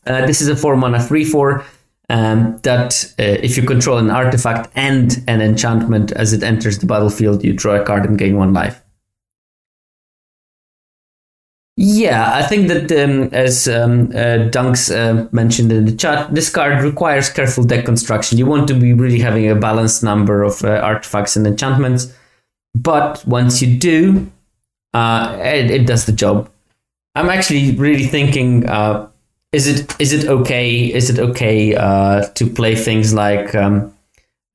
Uh, 0.07 0.27
this 0.27 0.41
is 0.41 0.49
a 0.49 0.57
4 0.57 0.77
mana 0.77 1.03
3 1.03 1.25
4 1.25 1.65
um, 2.11 2.59
that 2.63 3.15
uh, 3.19 3.23
if 3.23 3.57
you 3.57 3.63
control 3.63 3.99
an 3.99 4.11
artifact 4.11 4.71
and 4.75 5.23
an 5.27 5.41
enchantment 5.41 6.13
as 6.13 6.33
it 6.33 6.43
enters 6.43 6.79
the 6.79 6.87
battlefield, 6.87 7.45
you 7.45 7.53
draw 7.53 7.75
a 7.75 7.85
card 7.85 8.05
and 8.05 8.19
gain 8.19 8.37
one 8.37 8.53
life. 8.53 8.85
Yeah, 11.77 12.33
I 12.33 12.45
think 12.45 12.69
that 12.69 12.93
um, 12.93 13.31
as 13.33 13.67
um, 13.67 14.11
uh, 14.11 14.49
Dunks 14.49 14.95
uh, 14.95 15.29
mentioned 15.33 15.73
in 15.73 15.87
the 15.87 15.97
chat, 15.97 16.33
this 16.33 16.49
card 16.49 16.85
requires 16.85 17.29
careful 17.29 17.65
deck 17.65 17.85
construction. 17.85 18.39
You 18.39 18.47
want 18.47 18.69
to 18.69 18.75
be 18.75 18.93
really 18.93 19.19
having 19.19 19.51
a 19.51 19.57
balanced 19.57 20.05
number 20.05 20.45
of 20.45 20.63
uh, 20.63 20.77
artifacts 20.77 21.35
and 21.35 21.45
enchantments. 21.47 22.15
But 22.77 23.27
once 23.27 23.61
you 23.61 23.77
do, 23.77 24.31
uh, 24.93 25.37
it, 25.41 25.71
it, 25.71 25.87
does 25.87 26.07
the 26.07 26.13
job. 26.13 26.49
I'm 27.17 27.29
actually 27.29 27.73
really 27.73 28.07
thinking: 28.07 28.69
uh, 28.69 29.09
is 29.55 29.67
it 29.69 30.01
is 30.01 30.13
it 30.13 30.27
okay? 30.29 30.93
Is 30.93 31.09
it 31.09 31.19
okay 31.19 31.75
uh, 31.75 32.27
to 32.35 32.47
play 32.47 32.75
things 32.75 33.15
like 33.15 33.55
um, 33.55 33.95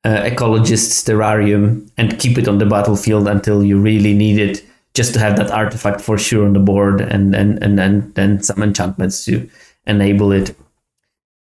uh, 0.04 0.24
Ecologist's 0.24 1.04
Terrarium 1.04 1.90
and 1.98 2.20
keep 2.20 2.38
it 2.38 2.48
on 2.48 2.58
the 2.58 2.66
battlefield 2.66 3.28
until 3.28 3.64
you 3.64 3.80
really 3.80 4.14
need 4.14 4.38
it, 4.38 4.64
just 4.94 5.14
to 5.14 5.20
have 5.20 5.38
that 5.38 5.52
artifact 5.52 6.02
for 6.02 6.18
sure 6.18 6.46
on 6.46 6.54
the 6.54 6.60
board, 6.60 7.00
and 7.00 7.34
and 7.34 7.64
and 7.64 7.80
then 7.80 8.12
then 8.16 8.44
some 8.44 8.62
enchantments 8.62 9.24
to 9.26 9.50
enable 9.88 10.32
it. 10.34 10.56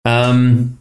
Um, 0.05 0.79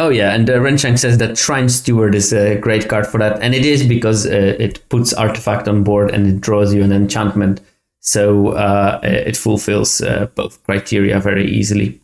Oh 0.00 0.10
yeah, 0.10 0.32
and 0.32 0.48
uh, 0.48 0.60
Renshank 0.60 1.00
says 1.00 1.18
that 1.18 1.36
Shrine 1.36 1.68
Steward 1.68 2.14
is 2.14 2.32
a 2.32 2.56
great 2.56 2.88
card 2.88 3.04
for 3.04 3.18
that, 3.18 3.42
and 3.42 3.52
it 3.52 3.64
is 3.64 3.84
because 3.84 4.26
uh, 4.26 4.54
it 4.56 4.88
puts 4.90 5.12
artifact 5.12 5.66
on 5.66 5.82
board 5.82 6.12
and 6.12 6.24
it 6.24 6.40
draws 6.40 6.72
you 6.72 6.84
an 6.84 6.92
enchantment, 6.92 7.60
so 8.00 8.48
uh, 8.48 9.00
it 9.02 9.36
fulfills 9.36 10.00
uh, 10.00 10.26
both 10.34 10.62
criteria 10.64 11.20
very 11.20 11.46
easily. 11.46 12.00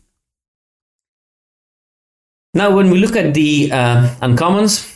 Now, 2.53 2.73
when 2.73 2.89
we 2.89 2.99
look 2.99 3.15
at 3.15 3.33
the 3.33 3.69
uh, 3.71 4.07
uncommons, 4.21 4.91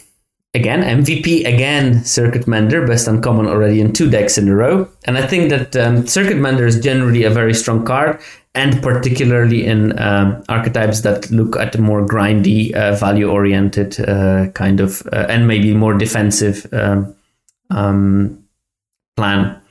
again 0.53 0.81
MVP, 0.81 1.45
again 1.45 2.03
Circuit 2.05 2.47
Mender, 2.47 2.87
best 2.87 3.07
uncommon 3.07 3.47
already 3.47 3.81
in 3.81 3.91
two 3.91 4.09
decks 4.09 4.37
in 4.37 4.47
a 4.47 4.55
row, 4.55 4.87
and 5.05 5.17
I 5.17 5.27
think 5.27 5.49
that 5.49 5.75
um, 5.75 6.07
Circuit 6.07 6.37
Mender 6.37 6.65
is 6.65 6.79
generally 6.79 7.23
a 7.23 7.29
very 7.29 7.53
strong 7.53 7.85
card 7.85 8.21
and 8.55 8.81
particularly 8.81 9.65
in 9.65 9.97
um, 9.99 10.43
archetypes 10.49 11.01
that 11.01 11.29
look 11.31 11.55
at 11.55 11.77
more 11.77 12.05
grindy, 12.05 12.73
uh, 12.73 12.95
value 12.95 13.29
oriented 13.29 13.99
uh, 14.01 14.47
kind 14.53 14.79
of, 14.79 15.05
uh, 15.13 15.27
and 15.29 15.47
maybe 15.47 15.73
more 15.73 15.93
defensive 15.93 16.65
um, 16.73 17.15
um, 17.69 18.43
plan. 19.15 19.61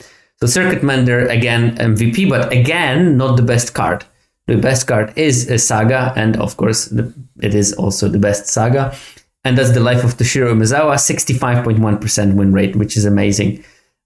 So 0.41 0.47
Circuit 0.47 0.84
Mender, 0.84 1.26
again, 1.26 1.76
MVP, 1.76 2.28
but 2.28 2.53
again, 2.53 3.16
not 3.16 3.36
the 3.36 3.43
best 3.43 3.74
card. 3.74 4.05
The 4.47 4.57
best 4.57 4.86
card 4.86 5.12
is 5.16 5.51
a 5.51 5.59
Saga, 5.59 6.12
and 6.16 6.36
of 6.36 6.57
course, 6.57 6.86
the, 6.86 7.12
it 7.43 7.55
is 7.55 7.72
also 7.74 8.09
the 8.09 8.20
best 8.20 8.47
Saga. 8.47 8.97
And 9.45 9.59
that's 9.59 9.72
the 9.72 9.80
life 9.80 10.05
of 10.05 10.16
Toshiro 10.16 10.53
Umezawa, 10.53 10.95
65.1% 10.95 12.34
win 12.34 12.53
rate, 12.53 12.76
which 12.76 12.97
is 12.97 13.05
amazing. 13.05 13.64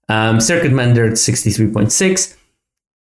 Um, 0.09 0.41
Circuit 0.41 0.71
Mender, 0.71 1.11
63.6. 1.11 2.35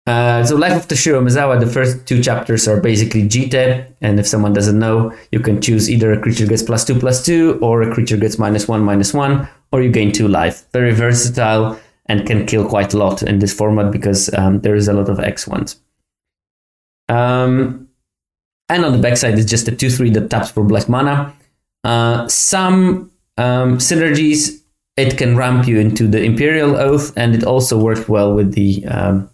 Uh, 0.07 0.45
so 0.45 0.55
Life 0.55 0.77
of 0.77 0.87
Toshiro 0.87 1.21
Umezawa, 1.21 1.59
the 1.59 1.67
first 1.67 2.07
two 2.07 2.23
chapters 2.23 2.69
are 2.69 2.81
basically 2.81 3.23
Jitte, 3.23 3.87
and 4.03 4.21
if 4.21 4.27
someone 4.27 4.53
doesn't 4.53 4.79
know, 4.79 5.13
you 5.33 5.41
can 5.41 5.61
choose 5.61 5.91
either 5.91 6.13
a 6.13 6.21
creature 6.21 6.47
gets 6.47 6.63
plus 6.63 6.85
two 6.85 6.99
plus 6.99 7.25
two, 7.25 7.59
or 7.61 7.83
a 7.83 7.93
creature 7.93 8.17
gets 8.17 8.39
minus 8.39 8.69
one 8.69 8.83
minus 8.83 9.13
one, 9.13 9.49
or 9.73 9.83
you 9.83 9.91
gain 9.91 10.13
two 10.13 10.29
life. 10.29 10.71
Very 10.73 10.93
versatile 10.93 11.81
and 12.07 12.27
can 12.27 12.47
kill 12.47 12.69
quite 12.69 12.95
a 12.95 12.99
lot 12.99 13.23
in 13.23 13.39
this 13.39 13.53
format 13.53 13.93
because 13.93 14.33
um, 14.35 14.61
there 14.61 14.75
is 14.75 14.89
a 14.89 14.93
lot 14.93 15.09
of 15.09 15.21
X 15.21 15.47
ones. 15.47 15.81
Um, 17.09 17.89
and 18.69 18.85
on 18.85 18.93
the 18.93 18.99
backside 18.99 19.39
is 19.39 19.47
just 19.47 19.69
a 19.69 19.75
two 19.75 19.91
three 19.91 20.11
that 20.11 20.31
taps 20.31 20.51
for 20.51 20.65
black 20.65 20.89
mana. 20.89 21.35
Uh, 21.85 22.27
some 22.29 23.11
um, 23.39 23.79
synergies. 23.79 24.63
It 24.97 25.19
can 25.19 25.37
ramp 25.37 25.69
you 25.69 25.79
into 25.79 26.09
the 26.09 26.23
Imperial 26.23 26.75
Oath, 26.77 27.13
and 27.19 27.35
it 27.35 27.45
also 27.45 27.79
worked 27.79 28.09
well 28.09 28.35
with 28.35 28.55
the 28.55 28.87
um, 28.87 29.29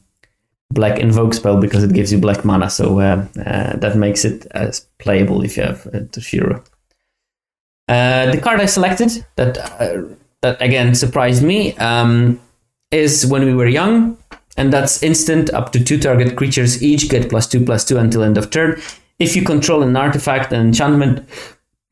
black 0.72 0.98
invoke 0.98 1.34
spell 1.34 1.60
because 1.60 1.84
it 1.84 1.92
gives 1.92 2.12
you 2.12 2.18
black 2.18 2.44
mana. 2.44 2.68
So 2.68 2.98
uh, 2.98 3.26
uh, 3.46 3.76
that 3.76 3.96
makes 3.96 4.24
it 4.24 4.46
as 4.50 4.80
playable 4.98 5.44
if 5.44 5.56
you 5.56 5.62
have 5.62 5.86
uh, 5.86 6.00
Toshiro. 6.10 6.66
Uh, 7.88 8.30
the 8.30 8.40
card 8.40 8.60
I 8.60 8.66
selected 8.66 9.24
that 9.36 9.58
uh, 9.58 10.02
that 10.40 10.60
again 10.60 10.94
surprised 10.94 11.42
me 11.42 11.76
um, 11.76 12.40
is 12.92 13.26
when 13.26 13.44
we 13.44 13.54
were 13.54 13.66
young, 13.66 14.16
and 14.56 14.72
that's 14.72 15.02
instant 15.02 15.50
up 15.50 15.72
to 15.72 15.82
two 15.82 15.98
target 15.98 16.36
creatures 16.36 16.82
each 16.82 17.08
get 17.08 17.28
plus 17.28 17.48
two 17.48 17.64
plus 17.64 17.84
two 17.84 17.98
until 17.98 18.22
end 18.22 18.38
of 18.38 18.50
turn. 18.50 18.80
If 19.18 19.34
you 19.34 19.42
control 19.42 19.82
an 19.82 19.96
artifact, 19.96 20.52
an 20.52 20.60
enchantment, 20.60 21.28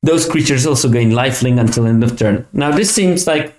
those 0.03 0.29
creatures 0.29 0.67
also 0.67 0.89
gain 0.89 1.11
lifelink 1.11 1.59
until 1.59 1.87
end 1.87 2.05
of 2.05 2.17
turn. 2.19 2.47
Now 2.53 2.71
this 2.71 2.95
seems 2.95 3.27
like 3.27 3.55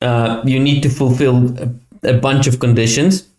uh, 0.00 0.42
you 0.44 0.58
need 0.58 0.82
to 0.82 0.88
fulfill 0.88 1.58
a, 1.58 1.70
a 2.02 2.14
bunch 2.14 2.46
of 2.46 2.60
conditions 2.60 3.30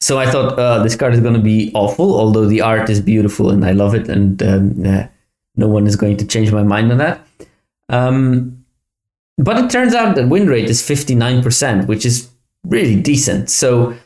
so 0.00 0.18
I 0.18 0.30
thought 0.30 0.58
uh, 0.58 0.82
this 0.82 0.94
card 0.94 1.14
is 1.14 1.20
going 1.20 1.34
to 1.34 1.40
be 1.40 1.72
awful, 1.74 2.18
although 2.18 2.46
the 2.46 2.60
art 2.60 2.90
is 2.90 3.00
beautiful 3.00 3.50
and 3.50 3.64
I 3.64 3.72
love 3.72 3.94
it, 3.94 4.08
and 4.08 4.42
um, 4.42 4.86
uh, 4.86 5.06
no 5.56 5.68
one 5.68 5.86
is 5.86 5.96
going 5.96 6.16
to 6.18 6.26
change 6.26 6.52
my 6.52 6.62
mind 6.62 6.92
on 6.92 6.98
that. 6.98 7.26
Um, 7.88 8.55
but 9.38 9.58
it 9.58 9.70
turns 9.70 9.94
out 9.94 10.16
that 10.16 10.28
win 10.28 10.48
rate 10.48 10.70
is 10.70 10.82
59%, 10.82 11.86
which 11.86 12.06
is 12.06 12.30
really 12.64 13.00
decent. 13.00 13.50
So 13.50 13.96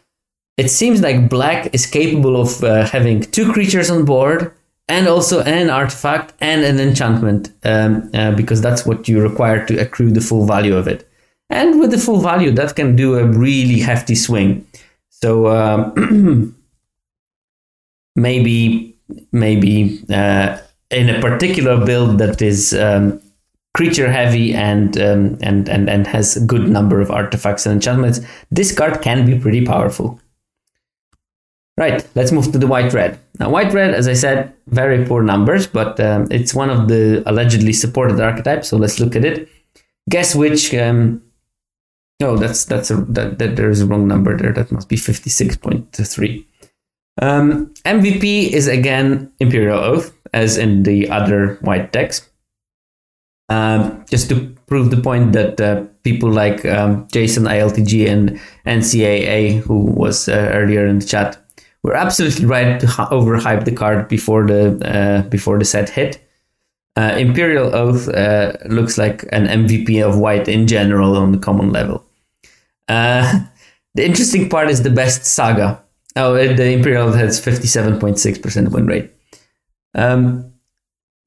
it 0.56 0.70
seems 0.70 1.00
like 1.00 1.30
black 1.30 1.72
is 1.74 1.86
capable 1.86 2.40
of 2.40 2.62
uh, 2.62 2.86
having 2.86 3.22
two 3.22 3.52
creatures 3.52 3.90
on 3.90 4.04
board 4.04 4.52
and 4.88 5.06
also 5.06 5.40
an 5.42 5.70
artifact 5.70 6.34
and 6.40 6.64
an 6.64 6.80
enchantment, 6.80 7.50
um, 7.64 8.10
uh, 8.12 8.32
because 8.32 8.60
that's 8.60 8.84
what 8.84 9.08
you 9.08 9.22
require 9.22 9.64
to 9.66 9.76
accrue 9.78 10.10
the 10.10 10.20
full 10.20 10.46
value 10.46 10.76
of 10.76 10.88
it. 10.88 11.08
And 11.48 11.80
with 11.80 11.92
the 11.92 11.98
full 11.98 12.20
value, 12.20 12.50
that 12.52 12.76
can 12.76 12.96
do 12.96 13.18
a 13.18 13.24
really 13.24 13.80
hefty 13.80 14.14
swing. 14.14 14.66
So 15.10 15.48
um, 15.48 16.56
maybe 18.16 18.96
maybe 19.32 20.02
uh, 20.10 20.58
in 20.90 21.10
a 21.10 21.20
particular 21.20 21.84
build 21.84 22.18
that 22.18 22.42
is 22.42 22.74
um, 22.74 23.20
creature 23.74 24.10
heavy 24.10 24.54
and 24.54 24.98
um, 24.98 25.38
and 25.42 25.68
and 25.68 25.88
and 25.88 26.06
has 26.06 26.36
a 26.36 26.44
good 26.44 26.68
number 26.68 27.00
of 27.00 27.10
artifacts 27.10 27.66
and 27.66 27.74
enchantments, 27.74 28.20
this 28.50 28.74
card 28.76 29.02
can 29.02 29.26
be 29.26 29.38
pretty 29.38 29.64
powerful. 29.64 30.20
Right, 31.76 32.06
let's 32.14 32.30
move 32.30 32.52
to 32.52 32.58
the 32.58 32.66
white 32.66 32.92
red. 32.92 33.18
Now, 33.38 33.48
white 33.48 33.72
red, 33.72 33.94
as 33.94 34.06
I 34.06 34.12
said, 34.12 34.52
very 34.66 35.06
poor 35.06 35.22
numbers, 35.22 35.66
but 35.66 35.98
um, 35.98 36.28
it's 36.30 36.52
one 36.52 36.68
of 36.68 36.88
the 36.88 37.22
allegedly 37.24 37.72
supported 37.72 38.20
archetypes. 38.20 38.68
So 38.68 38.76
let's 38.76 39.00
look 39.00 39.16
at 39.16 39.24
it. 39.24 39.48
Guess 40.10 40.34
which 40.34 40.74
um, 40.74 41.22
Oh, 42.22 42.36
that's 42.36 42.64
that's 42.64 42.90
a 42.90 42.96
that, 42.96 43.38
that 43.38 43.56
there 43.56 43.70
is 43.70 43.80
a 43.80 43.86
wrong 43.86 44.06
number 44.06 44.36
there. 44.36 44.52
That 44.52 44.70
must 44.70 44.88
be 44.88 44.96
fifty 44.96 45.30
six 45.30 45.56
point 45.56 45.92
three. 45.92 46.46
Um, 47.20 47.72
MVP 47.86 48.50
is 48.50 48.66
again 48.66 49.32
Imperial 49.40 49.78
Oath, 49.78 50.14
as 50.34 50.58
in 50.58 50.82
the 50.82 51.08
other 51.08 51.58
white 51.62 51.92
decks. 51.92 52.28
Um, 53.50 54.04
just 54.08 54.28
to 54.28 54.56
prove 54.66 54.90
the 54.90 55.02
point 55.02 55.32
that 55.32 55.60
uh, 55.60 55.84
people 56.04 56.30
like 56.30 56.64
um, 56.64 57.08
Jason 57.12 57.44
ILTG 57.44 58.08
and 58.08 58.40
NCAA, 58.64 59.60
who 59.60 59.86
was 59.86 60.28
uh, 60.28 60.52
earlier 60.54 60.86
in 60.86 61.00
the 61.00 61.04
chat, 61.04 61.36
were 61.82 61.94
absolutely 61.94 62.46
right 62.46 62.78
to 62.80 62.86
overhype 62.86 63.64
the 63.64 63.72
card 63.72 64.08
before 64.08 64.46
the 64.46 64.78
uh, 64.86 65.28
before 65.28 65.58
the 65.58 65.64
set 65.64 65.90
hit. 65.90 66.24
Uh, 66.96 67.14
Imperial 67.16 67.74
Oath 67.74 68.08
uh, 68.08 68.52
looks 68.66 68.98
like 68.98 69.24
an 69.32 69.46
MVP 69.46 70.02
of 70.06 70.18
white 70.18 70.48
in 70.48 70.66
general 70.66 71.16
on 71.16 71.32
the 71.32 71.38
common 71.38 71.72
level. 71.72 72.04
Uh, 72.88 73.44
the 73.94 74.04
interesting 74.04 74.48
part 74.48 74.70
is 74.70 74.82
the 74.82 74.90
best 74.90 75.24
saga. 75.24 75.82
Oh, 76.16 76.34
the 76.34 76.72
Imperial 76.72 77.08
Oath 77.08 77.14
has 77.14 77.40
57.6% 77.40 78.68
win 78.72 78.86
rate. 78.86 79.10
Um, 79.94 80.49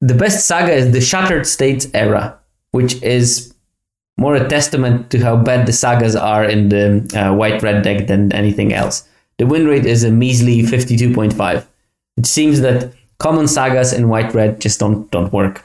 the 0.04 0.14
best 0.14 0.46
saga 0.46 0.72
is 0.72 0.92
the 0.92 1.00
Shattered 1.00 1.46
States 1.46 1.86
era, 1.94 2.38
which 2.72 3.02
is 3.02 3.54
more 4.18 4.34
a 4.36 4.48
testament 4.48 5.10
to 5.10 5.18
how 5.18 5.36
bad 5.36 5.66
the 5.66 5.72
sagas 5.72 6.14
are 6.14 6.44
in 6.44 6.68
the 6.68 6.86
uh, 7.16 7.34
white 7.34 7.62
red 7.62 7.82
deck 7.82 8.06
than 8.06 8.30
anything 8.32 8.72
else. 8.72 9.08
The 9.38 9.46
win 9.46 9.66
rate 9.66 9.86
is 9.86 10.04
a 10.04 10.10
measly 10.10 10.62
52.5. 10.62 11.66
It 12.18 12.26
seems 12.26 12.60
that 12.60 12.92
common 13.18 13.48
sagas 13.48 13.92
in 13.92 14.08
white 14.08 14.34
red 14.34 14.60
just 14.60 14.78
don't 14.78 15.10
don't 15.10 15.32
work. 15.32 15.64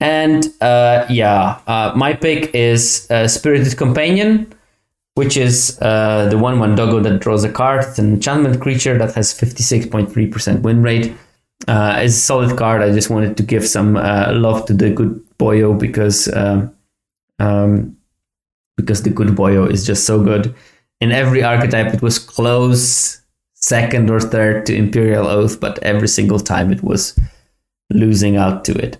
And 0.00 0.44
uh, 0.60 1.06
yeah, 1.08 1.60
uh, 1.66 1.92
my 1.96 2.12
pick 2.14 2.54
is 2.54 3.06
uh, 3.10 3.28
Spirited 3.28 3.76
Companion 3.78 4.52
which 5.16 5.38
is 5.38 5.78
uh, 5.80 6.28
the 6.28 6.36
1 6.36 6.58
1 6.58 6.74
doggo 6.74 7.00
that 7.00 7.20
draws 7.20 7.42
a 7.42 7.50
card. 7.50 7.84
It's 7.84 7.98
an 7.98 8.12
enchantment 8.12 8.60
creature 8.60 8.98
that 8.98 9.14
has 9.14 9.32
56.3% 9.32 10.60
win 10.60 10.82
rate. 10.82 11.14
Uh, 11.66 12.00
it's 12.02 12.14
a 12.14 12.20
solid 12.20 12.56
card. 12.56 12.82
I 12.82 12.92
just 12.92 13.10
wanted 13.10 13.36
to 13.36 13.42
give 13.42 13.66
some 13.66 13.96
uh, 13.96 14.32
love 14.32 14.66
to 14.66 14.74
the 14.74 14.90
good 14.90 15.22
boyo 15.38 15.78
because 15.78 16.32
um, 16.34 16.74
um, 17.38 17.96
because 18.76 19.02
the 19.02 19.10
good 19.10 19.28
boyo 19.28 19.70
is 19.70 19.86
just 19.86 20.04
so 20.04 20.22
good. 20.22 20.54
In 21.00 21.12
every 21.12 21.42
archetype, 21.42 21.92
it 21.94 22.02
was 22.02 22.18
close 22.18 23.20
second 23.54 24.10
or 24.10 24.20
third 24.20 24.66
to 24.66 24.76
Imperial 24.76 25.26
Oath, 25.26 25.60
but 25.60 25.78
every 25.82 26.08
single 26.08 26.38
time 26.38 26.70
it 26.70 26.82
was 26.82 27.18
losing 27.90 28.36
out 28.36 28.64
to 28.66 28.72
it. 28.72 28.98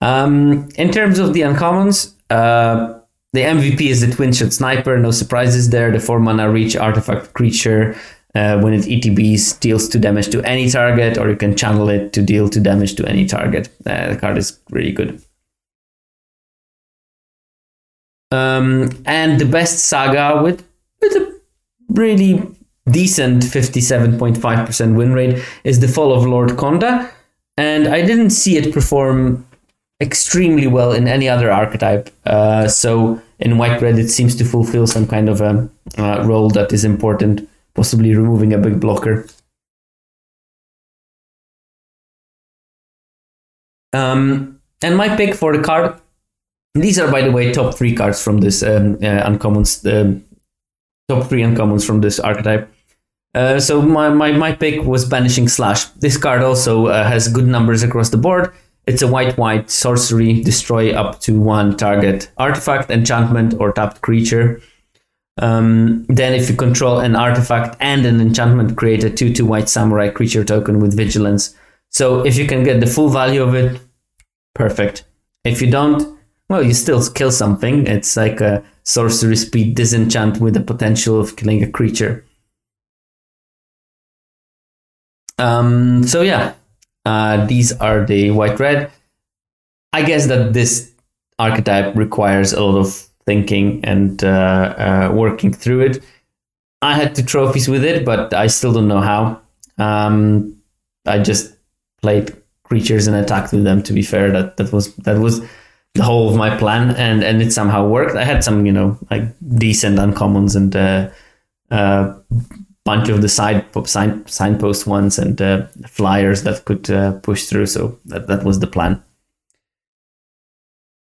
Um, 0.00 0.68
in 0.76 0.90
terms 0.90 1.18
of 1.18 1.32
the 1.32 1.40
uncommons, 1.40 2.12
uh, 2.30 2.98
the 3.32 3.40
MVP 3.40 3.80
is 3.80 4.00
the 4.06 4.14
twin 4.14 4.32
shot 4.32 4.52
sniper. 4.52 4.98
No 4.98 5.10
surprises 5.10 5.70
there. 5.70 5.90
The 5.90 6.00
four 6.00 6.20
mana 6.20 6.50
reach 6.50 6.76
artifact 6.76 7.34
creature. 7.34 7.96
Uh, 8.36 8.60
when 8.60 8.74
it 8.74 8.84
ETBs, 8.84 9.58
deals 9.60 9.88
two 9.88 9.98
damage 9.98 10.28
to 10.28 10.42
any 10.42 10.68
target, 10.68 11.16
or 11.16 11.30
you 11.30 11.36
can 11.36 11.56
channel 11.56 11.88
it 11.88 12.12
to 12.12 12.20
deal 12.20 12.50
two 12.50 12.60
damage 12.60 12.94
to 12.94 13.08
any 13.08 13.24
target. 13.24 13.70
Uh, 13.86 14.10
the 14.10 14.16
card 14.16 14.36
is 14.36 14.58
really 14.70 14.92
good. 14.92 15.22
Um, 18.30 18.90
and 19.06 19.40
the 19.40 19.46
best 19.46 19.86
saga 19.86 20.42
with 20.42 20.66
with 21.00 21.12
a 21.12 21.40
really 21.88 22.42
decent 22.90 23.42
57.5% 23.42 24.94
win 24.96 25.12
rate 25.14 25.42
is 25.64 25.80
the 25.80 25.88
Fall 25.88 26.12
of 26.12 26.26
Lord 26.26 26.50
Konda. 26.50 27.10
And 27.56 27.88
I 27.88 28.02
didn't 28.02 28.30
see 28.30 28.58
it 28.58 28.74
perform 28.74 29.46
extremely 30.00 30.66
well 30.66 30.92
in 30.92 31.08
any 31.08 31.26
other 31.26 31.50
archetype. 31.50 32.10
Uh, 32.26 32.68
so 32.68 33.20
in 33.38 33.56
white 33.56 33.80
red, 33.80 33.98
it 33.98 34.10
seems 34.10 34.36
to 34.36 34.44
fulfill 34.44 34.86
some 34.86 35.06
kind 35.06 35.30
of 35.30 35.40
a 35.40 35.68
uh, 35.96 36.22
role 36.26 36.50
that 36.50 36.72
is 36.72 36.84
important, 36.84 37.48
possibly 37.76 38.14
removing 38.14 38.52
a 38.52 38.58
big 38.58 38.80
blocker. 38.80 39.26
Um, 43.92 44.60
and 44.82 44.96
my 44.96 45.14
pick 45.16 45.34
for 45.34 45.56
the 45.56 45.62
card. 45.62 46.00
These 46.74 46.98
are, 46.98 47.10
by 47.10 47.22
the 47.22 47.32
way, 47.32 47.52
top 47.52 47.74
three 47.74 47.94
cards 47.94 48.22
from 48.22 48.38
this 48.38 48.62
um, 48.62 48.96
uh, 48.96 49.24
uncommons. 49.28 49.84
Um, 49.90 50.24
top 51.08 51.28
three 51.28 51.42
uncommons 51.42 51.86
from 51.86 52.00
this 52.00 52.18
archetype. 52.18 52.70
Uh, 53.34 53.60
so 53.60 53.80
my, 53.80 54.08
my, 54.08 54.32
my 54.32 54.52
pick 54.52 54.82
was 54.84 55.04
Banishing 55.04 55.48
Slash. 55.48 55.84
This 56.00 56.16
card 56.16 56.42
also 56.42 56.86
uh, 56.86 57.04
has 57.06 57.28
good 57.28 57.46
numbers 57.46 57.82
across 57.82 58.10
the 58.10 58.16
board. 58.16 58.52
It's 58.86 59.02
a 59.02 59.08
white 59.08 59.36
white 59.36 59.70
sorcery, 59.70 60.42
destroy 60.42 60.92
up 60.92 61.20
to 61.20 61.40
one 61.40 61.76
target 61.76 62.30
artifact, 62.36 62.90
enchantment, 62.90 63.54
or 63.58 63.72
tapped 63.72 64.00
creature. 64.00 64.60
Um, 65.38 66.04
then, 66.08 66.34
if 66.34 66.48
you 66.48 66.56
control 66.56 66.98
an 67.00 67.14
artifact 67.14 67.76
and 67.80 68.06
an 68.06 68.20
enchantment, 68.20 68.76
create 68.76 69.04
a 69.04 69.10
2 69.10 69.34
2 69.34 69.44
white 69.44 69.68
samurai 69.68 70.08
creature 70.08 70.44
token 70.44 70.80
with 70.80 70.96
vigilance. 70.96 71.54
So, 71.90 72.24
if 72.24 72.36
you 72.36 72.46
can 72.46 72.64
get 72.64 72.80
the 72.80 72.86
full 72.86 73.10
value 73.10 73.42
of 73.42 73.54
it, 73.54 73.80
perfect. 74.54 75.04
If 75.44 75.60
you 75.60 75.70
don't, 75.70 76.18
well, 76.48 76.62
you 76.62 76.74
still 76.74 77.04
kill 77.10 77.30
something. 77.30 77.86
It's 77.86 78.16
like 78.16 78.40
a 78.40 78.64
sorcery 78.84 79.36
speed 79.36 79.74
disenchant 79.74 80.40
with 80.40 80.54
the 80.54 80.60
potential 80.60 81.20
of 81.20 81.36
killing 81.36 81.62
a 81.62 81.70
creature. 81.70 82.24
Um, 85.38 86.04
so 86.04 86.22
yeah, 86.22 86.54
uh, 87.04 87.46
these 87.46 87.72
are 87.72 88.06
the 88.06 88.30
white 88.30 88.58
red. 88.58 88.90
I 89.92 90.02
guess 90.02 90.26
that 90.28 90.52
this 90.52 90.92
archetype 91.38 91.94
requires 91.96 92.52
a 92.52 92.62
lot 92.64 92.78
of 92.78 93.08
thinking 93.26 93.84
and 93.84 94.22
uh, 94.24 94.28
uh, 94.28 95.12
working 95.14 95.52
through 95.52 95.80
it. 95.80 96.02
I 96.82 96.94
had 96.94 97.14
two 97.14 97.22
trophies 97.22 97.68
with 97.68 97.84
it, 97.84 98.04
but 98.04 98.32
I 98.32 98.46
still 98.46 98.72
don't 98.72 98.88
know 98.88 99.00
how. 99.00 99.40
Um, 99.78 100.56
I 101.06 101.18
just 101.18 101.56
played 102.02 102.36
creatures 102.64 103.06
and 103.06 103.16
attacked 103.16 103.52
with 103.52 103.64
them. 103.64 103.82
To 103.82 103.92
be 103.92 104.02
fair, 104.02 104.30
that 104.30 104.56
that 104.56 104.72
was 104.72 104.94
that 104.96 105.18
was 105.18 105.40
the 105.94 106.02
whole 106.02 106.28
of 106.28 106.36
my 106.36 106.56
plan, 106.56 106.94
and 106.96 107.24
and 107.24 107.42
it 107.42 107.52
somehow 107.52 107.88
worked. 107.88 108.16
I 108.16 108.24
had 108.24 108.44
some, 108.44 108.66
you 108.66 108.72
know, 108.72 108.98
like 109.10 109.24
decent 109.56 109.98
uncommons 109.98 110.54
and 110.54 110.76
uh, 110.76 111.08
uh, 111.70 112.14
bunch 112.84 113.08
of 113.08 113.20
the 113.20 113.28
side 113.28 113.64
sign, 113.86 114.24
signpost 114.26 114.86
ones 114.86 115.18
and 115.18 115.42
uh, 115.42 115.66
flyers 115.88 116.44
that 116.44 116.64
could 116.64 116.88
uh, 116.90 117.12
push 117.20 117.46
through. 117.46 117.66
So 117.66 117.98
that, 118.06 118.28
that 118.28 118.44
was 118.44 118.60
the 118.60 118.66
plan. 118.66 119.02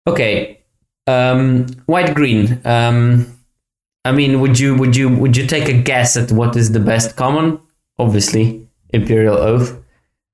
Okay, 0.08 0.57
um, 1.08 1.68
white 1.86 2.14
green. 2.16 2.62
Um, 2.66 3.34
I 4.06 4.12
mean, 4.12 4.40
would 4.42 4.60
you 4.60 4.76
would 4.76 4.96
you 4.96 5.10
would 5.10 5.36
you 5.36 5.48
take 5.48 5.68
a 5.68 5.74
guess 5.74 6.16
at 6.16 6.32
what 6.32 6.56
is 6.56 6.72
the 6.72 6.80
best 6.80 7.16
common? 7.16 7.60
Obviously, 8.00 8.68
Imperial 8.90 9.38
Oath 9.38 9.78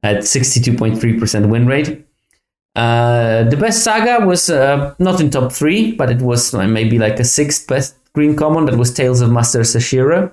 at 0.04 0.24
sixty 0.24 0.60
two 0.60 0.76
point 0.76 1.00
three 1.00 1.20
percent 1.20 1.50
win 1.50 1.68
rate. 1.68 2.06
Uh, 2.76 3.44
the 3.44 3.58
best 3.58 3.84
saga 3.84 4.26
was 4.26 4.50
uh, 4.50 4.96
not 5.00 5.22
in 5.22 5.30
top 5.30 5.52
three, 5.52 5.92
but 5.92 6.10
it 6.10 6.22
was 6.22 6.54
maybe 6.54 6.98
like 6.98 7.20
a 7.20 7.24
sixth 7.24 7.68
best 7.68 7.96
green 8.14 8.36
common. 8.36 8.66
That 8.66 8.78
was 8.78 8.94
Tales 8.94 9.22
of 9.22 9.32
Master 9.32 9.62
Seshiro 9.62 10.32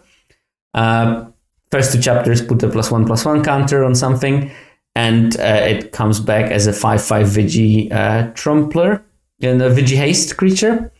uh, 0.74 1.26
first 1.70 1.93
two 1.93 2.01
chapters 2.01 2.43
put 2.43 2.62
a 2.62 2.68
plus 2.68 2.91
one 2.91 3.07
plus 3.07 3.24
one 3.24 3.43
counter 3.43 3.84
on 3.84 3.95
something, 3.95 4.51
and 4.95 5.38
uh, 5.38 5.43
it 5.43 5.93
comes 5.93 6.20
back 6.20 6.51
as 6.51 6.66
a 6.66 6.72
five 6.72 7.03
five 7.03 7.28
Vigi 7.28 7.91
uh, 7.93 8.30
Trumpler 8.32 9.03
and 9.43 9.62
a 9.62 9.70
Vigi 9.70 9.97
Haste 9.97 10.36
creature. 10.36 10.93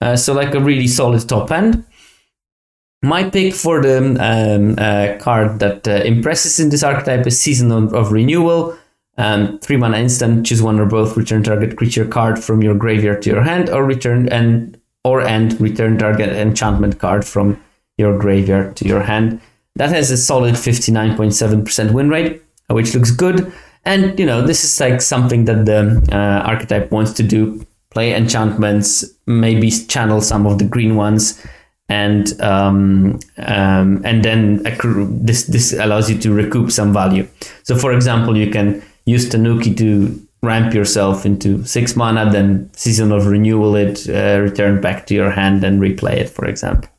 Uh, 0.00 0.16
so 0.16 0.32
like 0.32 0.54
a 0.54 0.60
really 0.60 0.86
solid 0.86 1.28
top 1.28 1.50
end. 1.50 1.84
My 3.02 3.28
pick 3.30 3.54
for 3.54 3.80
the 3.80 3.98
um, 3.98 4.74
uh, 4.76 5.18
card 5.22 5.60
that 5.60 5.86
uh, 5.86 6.02
impresses 6.04 6.58
in 6.58 6.70
this 6.70 6.82
archetype 6.82 7.26
is 7.26 7.40
Season 7.40 7.70
of, 7.70 7.94
of 7.94 8.12
Renewal. 8.12 8.76
Um, 9.16 9.58
three 9.58 9.76
mana 9.76 9.98
instant, 9.98 10.46
choose 10.46 10.62
one 10.62 10.78
or 10.78 10.86
both, 10.86 11.16
return 11.16 11.42
target 11.42 11.76
creature 11.76 12.06
card 12.06 12.42
from 12.42 12.62
your 12.62 12.74
graveyard 12.74 13.22
to 13.22 13.30
your 13.30 13.42
hand, 13.42 13.68
or 13.68 13.84
return 13.84 14.28
and 14.28 14.80
or 15.04 15.20
end 15.20 15.60
return 15.60 15.98
target 15.98 16.30
enchantment 16.30 16.98
card 16.98 17.24
from 17.24 17.60
your 17.96 18.16
graveyard 18.18 18.76
to 18.76 18.86
your 18.86 19.02
hand. 19.02 19.40
That 19.76 19.90
has 19.90 20.10
a 20.10 20.16
solid 20.16 20.54
59.7% 20.54 21.92
win 21.92 22.08
rate, 22.08 22.42
which 22.68 22.94
looks 22.94 23.10
good. 23.10 23.52
And, 23.84 24.18
you 24.18 24.26
know, 24.26 24.42
this 24.42 24.64
is 24.64 24.80
like 24.80 25.00
something 25.00 25.44
that 25.46 25.66
the 25.66 26.04
uh, 26.12 26.46
archetype 26.46 26.90
wants 26.90 27.12
to 27.14 27.22
do 27.22 27.64
play 27.98 28.14
enchantments, 28.14 29.04
maybe 29.26 29.68
channel 29.70 30.20
some 30.20 30.46
of 30.46 30.60
the 30.60 30.64
green 30.64 30.94
ones. 30.94 31.44
And 31.88 32.40
um, 32.40 33.18
um, 33.38 34.02
and 34.04 34.22
then 34.22 34.62
this 35.24 35.46
this 35.46 35.72
allows 35.72 36.08
you 36.08 36.18
to 36.18 36.32
recoup 36.32 36.70
some 36.70 36.92
value. 36.92 37.26
So, 37.64 37.76
for 37.76 37.92
example, 37.92 38.36
you 38.36 38.50
can 38.50 38.82
use 39.06 39.28
Tanuki 39.28 39.74
to 39.76 39.88
ramp 40.42 40.74
yourself 40.74 41.26
into 41.26 41.64
six 41.64 41.96
mana, 41.96 42.30
then 42.30 42.70
Season 42.74 43.10
of 43.10 43.26
Renewal 43.26 43.74
it, 43.74 44.08
uh, 44.08 44.38
return 44.40 44.80
back 44.80 45.06
to 45.06 45.14
your 45.14 45.30
hand, 45.30 45.64
and 45.64 45.80
replay 45.80 46.18
it, 46.18 46.28
for 46.28 46.44
example. 46.44 46.90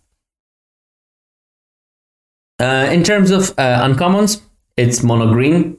Uh, 2.60 2.90
in 2.92 3.04
terms 3.04 3.32
of 3.32 3.52
uh, 3.58 3.88
uncommons, 3.88 4.42
it's 4.76 5.04
mono 5.04 5.32
green. 5.32 5.78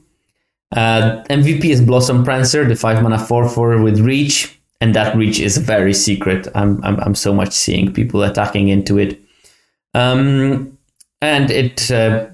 Uh, 0.71 1.21
MVP 1.29 1.65
is 1.65 1.81
Blossom 1.81 2.23
Prancer, 2.23 2.65
the 2.65 2.75
5 2.75 3.03
mana 3.03 3.19
4 3.19 3.49
4 3.49 3.81
with 3.83 3.99
reach, 3.99 4.60
and 4.81 4.95
that 4.95 5.15
reach 5.15 5.39
is 5.39 5.57
very 5.57 5.93
secret. 5.93 6.47
I'm, 6.55 6.83
I'm, 6.83 6.99
I'm 6.99 7.15
so 7.15 7.33
much 7.33 7.53
seeing 7.53 7.93
people 7.93 8.23
attacking 8.23 8.67
into 8.67 8.97
it. 8.97 9.21
Um, 9.93 10.77
and 11.21 11.51
it 11.51 11.91
uh, 11.91 12.27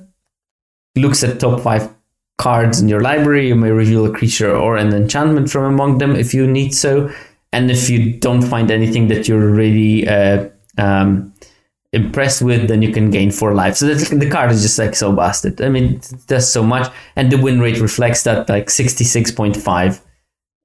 looks 0.95 1.23
at 1.23 1.41
top 1.41 1.59
5 1.59 1.93
cards 2.37 2.79
in 2.79 2.87
your 2.87 3.01
library. 3.01 3.49
You 3.49 3.55
may 3.55 3.71
reveal 3.71 4.05
a 4.05 4.13
creature 4.13 4.55
or 4.55 4.77
an 4.77 4.93
enchantment 4.93 5.49
from 5.49 5.65
among 5.65 5.97
them 5.97 6.15
if 6.15 6.33
you 6.33 6.47
need 6.47 6.73
so. 6.73 7.11
And 7.51 7.69
if 7.69 7.89
you 7.89 8.13
don't 8.13 8.41
find 8.41 8.71
anything 8.71 9.09
that 9.09 9.27
you're 9.27 9.51
really 9.51 10.07
uh, 10.07 10.47
um, 10.77 11.33
impressed 11.91 12.41
with, 12.41 12.69
then 12.69 12.81
you 12.81 12.93
can 12.93 13.09
gain 13.09 13.31
four 13.31 13.53
life. 13.53 13.75
So 13.75 13.93
the 13.93 14.29
card 14.29 14.51
is 14.51 14.61
just 14.61 14.79
like 14.79 14.95
so 14.95 15.11
busted. 15.11 15.61
I 15.61 15.69
mean, 15.69 16.01
does 16.27 16.51
so 16.51 16.63
much, 16.63 16.91
and 17.15 17.31
the 17.31 17.37
win 17.37 17.59
rate 17.59 17.79
reflects 17.79 18.23
that 18.23 18.49
like 18.49 18.69
sixty 18.69 19.05
six 19.05 19.31
point 19.31 19.55
five 19.55 20.01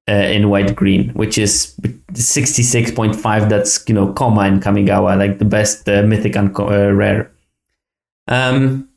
uh, 0.08 0.12
in 0.12 0.50
white 0.50 0.74
green, 0.74 1.10
which 1.10 1.38
is 1.38 1.76
sixty 2.14 2.62
six 2.62 2.90
point 2.90 3.14
five. 3.14 3.48
That's 3.48 3.84
you 3.88 3.94
know 3.94 4.12
Koma 4.12 4.42
and 4.42 4.62
Kamigawa, 4.62 5.18
like 5.18 5.38
the 5.38 5.44
best 5.44 5.88
uh, 5.88 6.02
mythic 6.02 6.36
and 6.36 6.58
uh, 6.58 6.92
rare. 6.92 7.30
Um, 8.28 8.88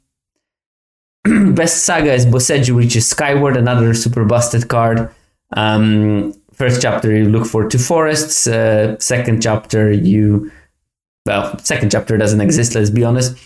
best 1.53 1.86
saga 1.86 2.14
is 2.14 2.26
Boseiju 2.26 2.76
Reaches 2.76 3.08
Skyward, 3.08 3.58
another 3.58 3.93
super 3.93 4.26
busted 4.26 4.68
card. 4.68 5.10
Um, 5.53 6.34
first 6.53 6.82
chapter 6.82 7.16
you 7.16 7.26
look 7.26 7.45
for 7.45 7.70
two 7.70 7.78
forests. 7.78 8.47
Uh, 8.47 8.97
second 8.99 9.41
chapter 9.41 9.91
you 9.91 10.51
well, 11.26 11.58
second 11.60 11.91
chapter 11.91 12.18
doesn't 12.18 12.41
exist, 12.41 12.76
let's 12.76 12.91
be 12.91 13.03
honest. 13.03 13.38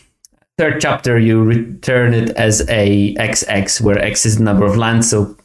Third 0.57 0.81
chapter, 0.81 1.17
you 1.17 1.41
return 1.41 2.13
it 2.13 2.31
as 2.31 2.67
a 2.67 3.15
XX, 3.15 3.79
where 3.79 3.97
X 3.97 4.25
is 4.25 4.37
the 4.37 4.43
number 4.43 4.65
of 4.65 4.75
lands. 4.75 5.09
So 5.09 5.37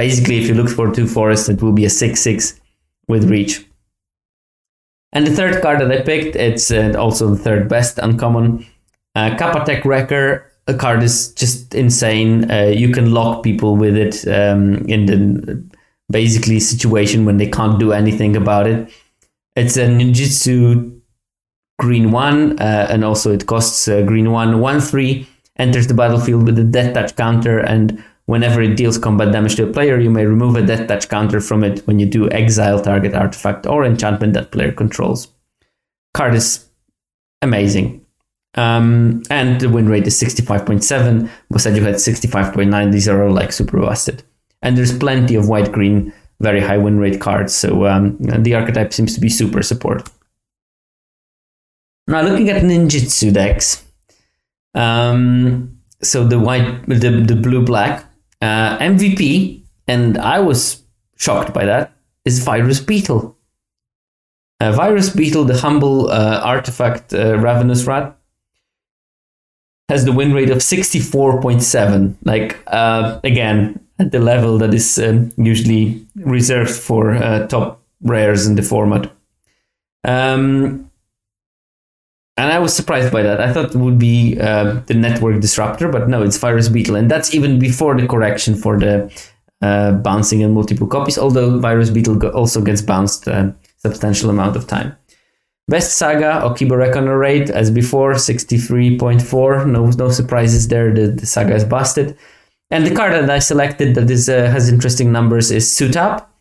basically, 0.00 0.38
if 0.38 0.48
you 0.48 0.54
look 0.54 0.70
for 0.70 0.90
two 0.90 1.06
forests, 1.06 1.50
it 1.50 1.60
will 1.60 1.72
be 1.72 1.84
a 1.84 1.90
6 1.90 2.18
6 2.18 2.58
with 3.06 3.28
reach. 3.28 3.66
And 5.12 5.26
the 5.26 5.34
third 5.38 5.60
card 5.60 5.80
that 5.80 5.92
I 5.92 6.00
picked, 6.00 6.36
it's 6.36 6.70
uh, 6.70 6.94
also 6.98 7.28
the 7.28 7.42
third 7.46 7.68
best 7.68 7.98
uncommon. 7.98 8.66
Uh, 9.14 9.36
Kappa 9.36 9.64
Tech 9.66 9.84
Wrecker. 9.84 10.46
A 10.66 10.74
card 10.74 11.02
is 11.02 11.34
just 11.34 11.74
insane. 11.74 12.50
Uh, 12.50 12.72
you 12.82 12.90
can 12.96 13.12
lock 13.12 13.42
people 13.42 13.76
with 13.76 13.96
it 13.96 14.26
um, 14.28 14.86
in 14.94 15.06
the 15.06 15.22
basically 16.10 16.60
situation 16.60 17.26
when 17.26 17.38
they 17.38 17.50
can't 17.50 17.78
do 17.80 17.92
anything 17.92 18.36
about 18.36 18.66
it. 18.66 18.88
It's 19.56 19.76
a 19.76 19.86
ninjutsu 19.86 21.00
green 21.78 22.12
one, 22.12 22.58
uh, 22.60 22.86
and 22.88 23.04
also 23.04 23.32
it 23.32 23.46
costs 23.46 23.88
uh, 23.88 24.02
green 24.02 24.30
one, 24.30 24.60
one 24.60 24.80
three. 24.80 25.26
Enters 25.56 25.88
the 25.88 25.94
battlefield 25.94 26.46
with 26.46 26.58
a 26.58 26.64
death 26.64 26.94
touch 26.94 27.16
counter, 27.16 27.58
and 27.58 28.02
whenever 28.30 28.62
it 28.62 28.76
deals 28.76 28.96
combat 28.96 29.32
damage 29.32 29.56
to 29.56 29.68
a 29.68 29.72
player, 29.72 29.98
you 29.98 30.08
may 30.08 30.24
remove 30.24 30.54
a 30.54 30.62
death 30.62 30.86
touch 30.86 31.08
counter 31.08 31.40
from 31.40 31.64
it 31.64 31.80
when 31.88 31.98
you 31.98 32.06
do 32.06 32.30
exile 32.30 32.80
target 32.80 33.12
artifact 33.12 33.66
or 33.66 33.84
enchantment 33.84 34.34
that 34.34 34.52
player 34.52 34.70
controls. 34.70 35.26
Card 36.14 36.36
is 36.36 36.68
amazing. 37.42 38.06
Um, 38.54 39.24
and 39.30 39.60
the 39.60 39.68
win 39.68 39.88
rate 39.88 40.06
is 40.06 40.20
65.7. 40.22 41.28
Boseiju 41.52 41.82
had 41.82 41.96
65.9. 41.96 42.92
These 42.92 43.08
are 43.08 43.24
all 43.24 43.34
like 43.34 43.50
super 43.50 43.80
busted. 43.80 44.22
And 44.62 44.78
there's 44.78 44.96
plenty 44.96 45.34
of 45.34 45.48
white 45.48 45.72
green, 45.72 46.12
very 46.38 46.60
high 46.60 46.78
win 46.78 46.98
rate 46.98 47.20
cards. 47.20 47.52
So 47.52 47.86
um, 47.86 48.16
the 48.20 48.54
archetype 48.54 48.92
seems 48.92 49.12
to 49.14 49.20
be 49.20 49.28
super 49.28 49.62
support. 49.62 50.08
Now 52.06 52.22
looking 52.22 52.48
at 52.48 52.62
ninjutsu 52.62 53.32
decks, 53.32 53.84
um, 54.74 55.80
so 56.00 56.24
the 56.24 56.38
white, 56.38 56.86
the 56.88 57.10
the 57.26 57.36
blue 57.36 57.64
black 57.64 58.09
uh, 58.40 58.78
MVP, 58.78 59.62
and 59.86 60.18
I 60.18 60.40
was 60.40 60.82
shocked 61.16 61.52
by 61.52 61.66
that 61.66 61.92
is 62.24 62.42
Virus 62.44 62.80
Beetle. 62.80 63.36
Uh, 64.60 64.72
Virus 64.72 65.10
Beetle, 65.10 65.44
the 65.44 65.58
humble 65.58 66.10
uh, 66.10 66.40
artifact 66.44 67.14
uh, 67.14 67.38
Ravenous 67.38 67.84
Rat, 67.84 68.16
has 69.88 70.04
the 70.04 70.12
win 70.12 70.32
rate 70.32 70.50
of 70.50 70.58
64.7. 70.58 72.16
Like, 72.24 72.58
uh, 72.66 73.20
again, 73.24 73.80
at 73.98 74.12
the 74.12 74.20
level 74.20 74.58
that 74.58 74.72
is 74.74 74.98
um, 74.98 75.32
usually 75.36 76.06
reserved 76.16 76.70
for 76.70 77.14
uh, 77.14 77.46
top 77.48 77.82
rares 78.02 78.46
in 78.46 78.54
the 78.54 78.62
format. 78.62 79.10
Um, 80.04 80.89
and 82.40 82.50
I 82.50 82.58
was 82.58 82.74
surprised 82.74 83.12
by 83.12 83.22
that. 83.22 83.38
I 83.38 83.52
thought 83.52 83.74
it 83.74 83.78
would 83.78 83.98
be 83.98 84.40
uh, 84.40 84.80
the 84.86 84.94
network 84.94 85.40
disruptor, 85.40 85.88
but 85.88 86.08
no, 86.08 86.22
it's 86.22 86.38
Virus 86.38 86.70
Beetle, 86.70 86.96
and 86.96 87.10
that's 87.10 87.34
even 87.34 87.58
before 87.58 87.94
the 88.00 88.08
correction 88.08 88.54
for 88.54 88.78
the 88.78 89.12
uh, 89.60 89.92
bouncing 89.92 90.42
and 90.42 90.54
multiple 90.54 90.86
copies. 90.86 91.18
Although 91.18 91.58
Virus 91.58 91.90
Beetle 91.90 92.26
also 92.28 92.62
gets 92.62 92.80
bounced 92.80 93.26
a 93.26 93.54
substantial 93.76 94.30
amount 94.30 94.56
of 94.56 94.66
time. 94.66 94.96
Best 95.68 95.98
Saga, 95.98 96.40
Okiba 96.42 96.78
Reckoner 96.78 97.18
Raid, 97.18 97.50
as 97.50 97.70
before, 97.70 98.14
63.4. 98.14 99.66
No, 99.66 99.86
no 99.86 100.10
surprises 100.10 100.66
there. 100.68 100.92
The, 100.94 101.08
the 101.08 101.26
Saga 101.26 101.54
is 101.54 101.64
busted. 101.64 102.16
And 102.70 102.86
the 102.86 102.94
card 102.94 103.12
that 103.12 103.28
I 103.28 103.38
selected 103.38 103.94
that 103.96 104.10
is 104.10 104.28
uh, 104.30 104.46
has 104.46 104.70
interesting 104.70 105.12
numbers 105.12 105.50
is 105.50 105.70
Suit 105.70 105.96
Up. 105.96 106.32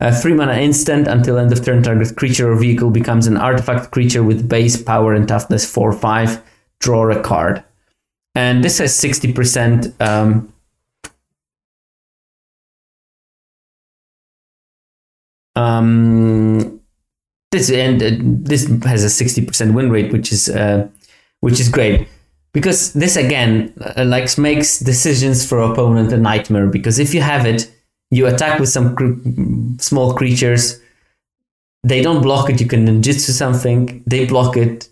A 0.00 0.12
three 0.12 0.34
mana 0.34 0.54
instant 0.54 1.06
until 1.06 1.38
end 1.38 1.52
of 1.52 1.64
turn 1.64 1.82
target 1.82 2.16
creature 2.16 2.52
or 2.52 2.56
vehicle 2.56 2.90
becomes 2.90 3.26
an 3.26 3.36
artifact 3.36 3.90
creature 3.92 4.22
with 4.22 4.48
base 4.48 4.80
power 4.80 5.14
and 5.14 5.28
toughness 5.28 5.70
4 5.70 5.92
5. 5.92 6.42
Draw 6.80 7.10
a 7.10 7.22
card. 7.22 7.64
And 8.34 8.64
this 8.64 8.78
has 8.78 8.92
60% 8.92 9.94
um, 10.00 10.52
um, 15.54 16.80
this 17.52 17.70
and 17.70 18.02
uh, 18.02 18.10
this 18.20 18.66
has 18.84 19.04
a 19.04 19.24
60% 19.24 19.74
win 19.74 19.90
rate, 19.90 20.12
which 20.12 20.32
is 20.32 20.48
uh, 20.48 20.88
which 21.40 21.60
is 21.60 21.68
great 21.68 22.08
because 22.54 22.94
this 22.94 23.16
again 23.16 23.74
uh, 23.96 24.04
like 24.04 24.38
makes 24.38 24.78
decisions 24.78 25.46
for 25.46 25.60
opponent 25.60 26.12
a 26.12 26.16
nightmare 26.16 26.68
because 26.68 26.98
if 26.98 27.12
you 27.12 27.20
have 27.20 27.44
it 27.44 27.70
you 28.14 28.26
attack 28.26 28.60
with 28.60 28.68
some 28.68 28.94
cr- 28.96 29.20
small 29.78 30.14
creatures 30.14 30.80
they 31.92 32.00
don't 32.02 32.22
block 32.22 32.48
it 32.50 32.60
you 32.60 32.66
can 32.66 32.86
ninjutsu 32.86 33.30
something 33.30 34.02
they 34.06 34.24
block 34.24 34.56
it 34.56 34.88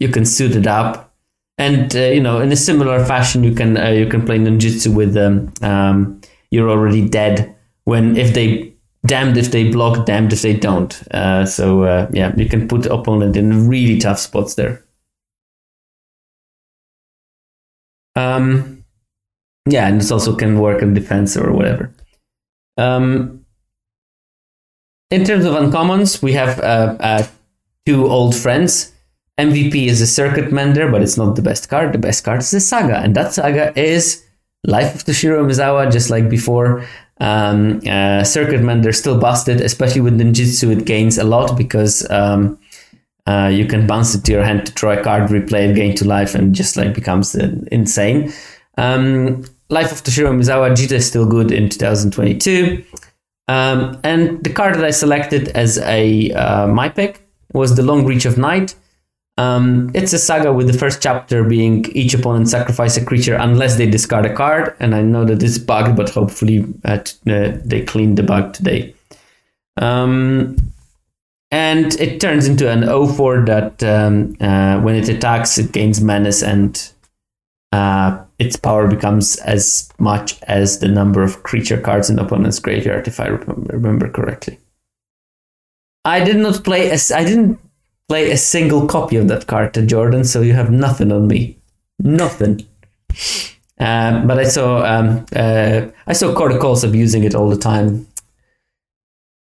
you 0.00 0.08
can 0.08 0.24
suit 0.24 0.56
it 0.56 0.66
up. 0.66 1.14
And 1.58 1.94
uh, 1.94 2.00
you 2.16 2.22
know 2.22 2.40
in 2.40 2.50
a 2.50 2.56
similar 2.56 3.04
fashion 3.04 3.44
you 3.44 3.54
can 3.54 3.76
uh, 3.76 3.90
you 3.90 4.06
can 4.06 4.24
play 4.24 4.38
ninjutsu 4.38 4.94
with 4.94 5.12
them 5.12 5.52
um, 5.60 6.20
you're 6.50 6.70
already 6.70 7.06
dead. 7.06 7.54
When 7.84 8.16
if 8.16 8.34
they 8.34 8.72
damned 9.06 9.36
if 9.36 9.50
they 9.50 9.70
block 9.70 10.06
damned 10.06 10.32
if 10.32 10.42
they 10.42 10.56
don't. 10.56 10.92
Uh, 11.12 11.44
so 11.44 11.82
uh, 11.82 12.08
yeah 12.12 12.32
you 12.36 12.48
can 12.48 12.66
put 12.66 12.86
opponent 12.86 13.36
in 13.36 13.68
really 13.68 13.98
tough 13.98 14.18
spots 14.18 14.54
there. 14.54 14.82
Um, 18.16 18.84
yeah, 19.68 19.86
and 19.86 20.00
this 20.00 20.10
also 20.10 20.34
can 20.34 20.58
work 20.58 20.82
in 20.82 20.94
defense 20.94 21.36
or 21.36 21.52
whatever. 21.52 21.92
Um, 22.76 23.44
in 25.10 25.24
terms 25.24 25.44
of 25.44 25.54
uncommons, 25.54 26.22
we 26.22 26.32
have 26.34 26.60
uh, 26.60 26.96
uh, 27.00 27.26
two 27.86 28.06
old 28.06 28.36
friends. 28.36 28.92
MVP 29.38 29.86
is 29.86 30.00
a 30.00 30.06
circuit 30.06 30.52
mender, 30.52 30.90
but 30.90 31.02
it's 31.02 31.16
not 31.16 31.34
the 31.34 31.42
best 31.42 31.68
card. 31.68 31.92
The 31.92 31.98
best 31.98 32.24
card 32.24 32.40
is 32.40 32.50
the 32.50 32.60
saga, 32.60 32.98
and 32.98 33.16
that 33.16 33.32
saga 33.32 33.78
is 33.78 34.24
Life 34.64 34.94
of 34.94 35.04
Toshiro 35.04 35.42
Umezawa, 35.44 35.90
just 35.90 36.10
like 36.10 36.28
before. 36.28 36.86
Um, 37.20 37.80
uh, 37.86 38.24
circuit 38.24 38.62
mender 38.62 38.92
still 38.92 39.18
busted, 39.18 39.60
especially 39.60 40.00
with 40.00 40.18
ninjutsu. 40.18 40.72
It 40.78 40.84
gains 40.86 41.18
a 41.18 41.24
lot 41.24 41.56
because 41.56 42.08
um, 42.10 42.58
uh, 43.26 43.50
you 43.52 43.66
can 43.66 43.86
bounce 43.86 44.14
it 44.14 44.24
to 44.24 44.32
your 44.32 44.44
hand 44.44 44.66
to 44.66 44.72
draw 44.72 44.92
a 44.92 45.02
card, 45.02 45.30
replay 45.30 45.70
it, 45.70 45.76
gain 45.76 45.94
to 45.96 46.06
life, 46.06 46.34
and 46.34 46.54
just 46.54 46.76
like 46.76 46.94
becomes 46.94 47.34
uh, 47.34 47.50
insane. 47.72 48.32
Um, 48.76 49.44
life 49.70 49.92
of 49.92 50.02
Toshiro 50.02 50.30
Umezawa, 50.30 50.70
Jitte 50.72 50.92
is 50.92 51.06
still 51.06 51.26
good 51.26 51.50
in 51.50 51.68
2022. 51.68 52.84
Um, 53.48 53.98
and 54.04 54.42
the 54.44 54.50
card 54.50 54.74
that 54.76 54.84
I 54.84 54.90
selected 54.90 55.48
as 55.48 55.78
a 55.78 56.30
uh, 56.32 56.66
my 56.68 56.88
pick 56.88 57.26
was 57.52 57.74
the 57.74 57.82
Long 57.82 58.04
Reach 58.04 58.24
of 58.24 58.38
Night. 58.38 58.74
Um, 59.38 59.90
it's 59.94 60.12
a 60.12 60.18
saga 60.18 60.52
with 60.52 60.66
the 60.66 60.78
first 60.78 61.02
chapter 61.02 61.42
being 61.42 61.86
each 61.92 62.12
opponent 62.14 62.48
sacrifice 62.48 62.96
a 62.96 63.04
creature 63.04 63.36
unless 63.36 63.76
they 63.76 63.88
discard 63.88 64.26
a 64.26 64.34
card. 64.34 64.76
And 64.80 64.94
I 64.94 65.02
know 65.02 65.24
that 65.24 65.42
it's 65.42 65.58
bugged, 65.58 65.96
but 65.96 66.10
hopefully 66.10 66.64
uh, 66.84 66.98
uh, 67.26 67.52
they 67.64 67.82
cleaned 67.86 68.18
the 68.18 68.22
bug 68.22 68.52
today. 68.52 68.94
Um, 69.78 70.56
and 71.50 71.98
it 71.98 72.20
turns 72.20 72.46
into 72.46 72.70
an 72.70 72.82
0-4 72.82 73.46
that 73.46 73.82
um, 73.82 74.36
uh, 74.40 74.80
when 74.80 74.94
it 74.94 75.08
attacks, 75.08 75.58
it 75.58 75.72
gains 75.72 76.00
menace 76.00 76.42
and 76.42 76.92
uh, 77.72 78.22
its 78.40 78.56
power 78.56 78.88
becomes 78.88 79.36
as 79.36 79.88
much 79.98 80.40
as 80.42 80.78
the 80.78 80.88
number 80.88 81.22
of 81.22 81.42
creature 81.42 81.80
cards 81.80 82.10
in 82.10 82.18
opponent's 82.18 82.58
graveyard, 82.58 83.06
if 83.06 83.20
I 83.20 83.26
remember 83.26 84.08
correctly. 84.08 84.58
I 86.04 86.24
did 86.24 86.36
not 86.36 86.64
play 86.64 86.90
a, 86.90 86.98
I 87.14 87.24
didn't 87.24 87.58
play 88.08 88.30
a 88.30 88.36
single 88.36 88.86
copy 88.86 89.16
of 89.16 89.28
that 89.28 89.46
card 89.46 89.74
to 89.74 89.86
Jordan, 89.86 90.24
so 90.24 90.40
you 90.40 90.54
have 90.54 90.70
nothing 90.70 91.12
on 91.12 91.28
me, 91.28 91.58
nothing. 91.98 92.66
Uh, 93.78 94.24
but 94.26 94.38
I 94.38 94.44
saw 94.44 94.84
um, 94.84 95.26
uh, 95.34 95.86
I 96.06 96.12
saw 96.12 96.34
Corticals 96.34 96.84
abusing 96.84 97.24
it 97.24 97.34
all 97.34 97.48
the 97.48 97.58
time, 97.58 98.06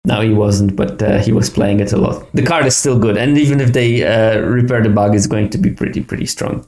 no, 0.08 0.22
he 0.22 0.32
wasn't, 0.32 0.74
but 0.74 1.02
uh, 1.02 1.18
he 1.18 1.32
was 1.32 1.50
playing 1.50 1.80
it 1.80 1.92
a 1.92 1.98
lot. 1.98 2.26
The 2.32 2.42
card 2.42 2.64
is 2.64 2.74
still 2.74 2.98
good, 2.98 3.18
and 3.18 3.36
even 3.36 3.60
if 3.60 3.74
they 3.74 4.04
uh, 4.04 4.40
repair 4.40 4.82
the 4.82 4.88
bug, 4.88 5.14
it's 5.14 5.26
going 5.26 5.50
to 5.50 5.58
be 5.58 5.70
pretty, 5.70 6.02
pretty 6.02 6.24
strong. 6.24 6.66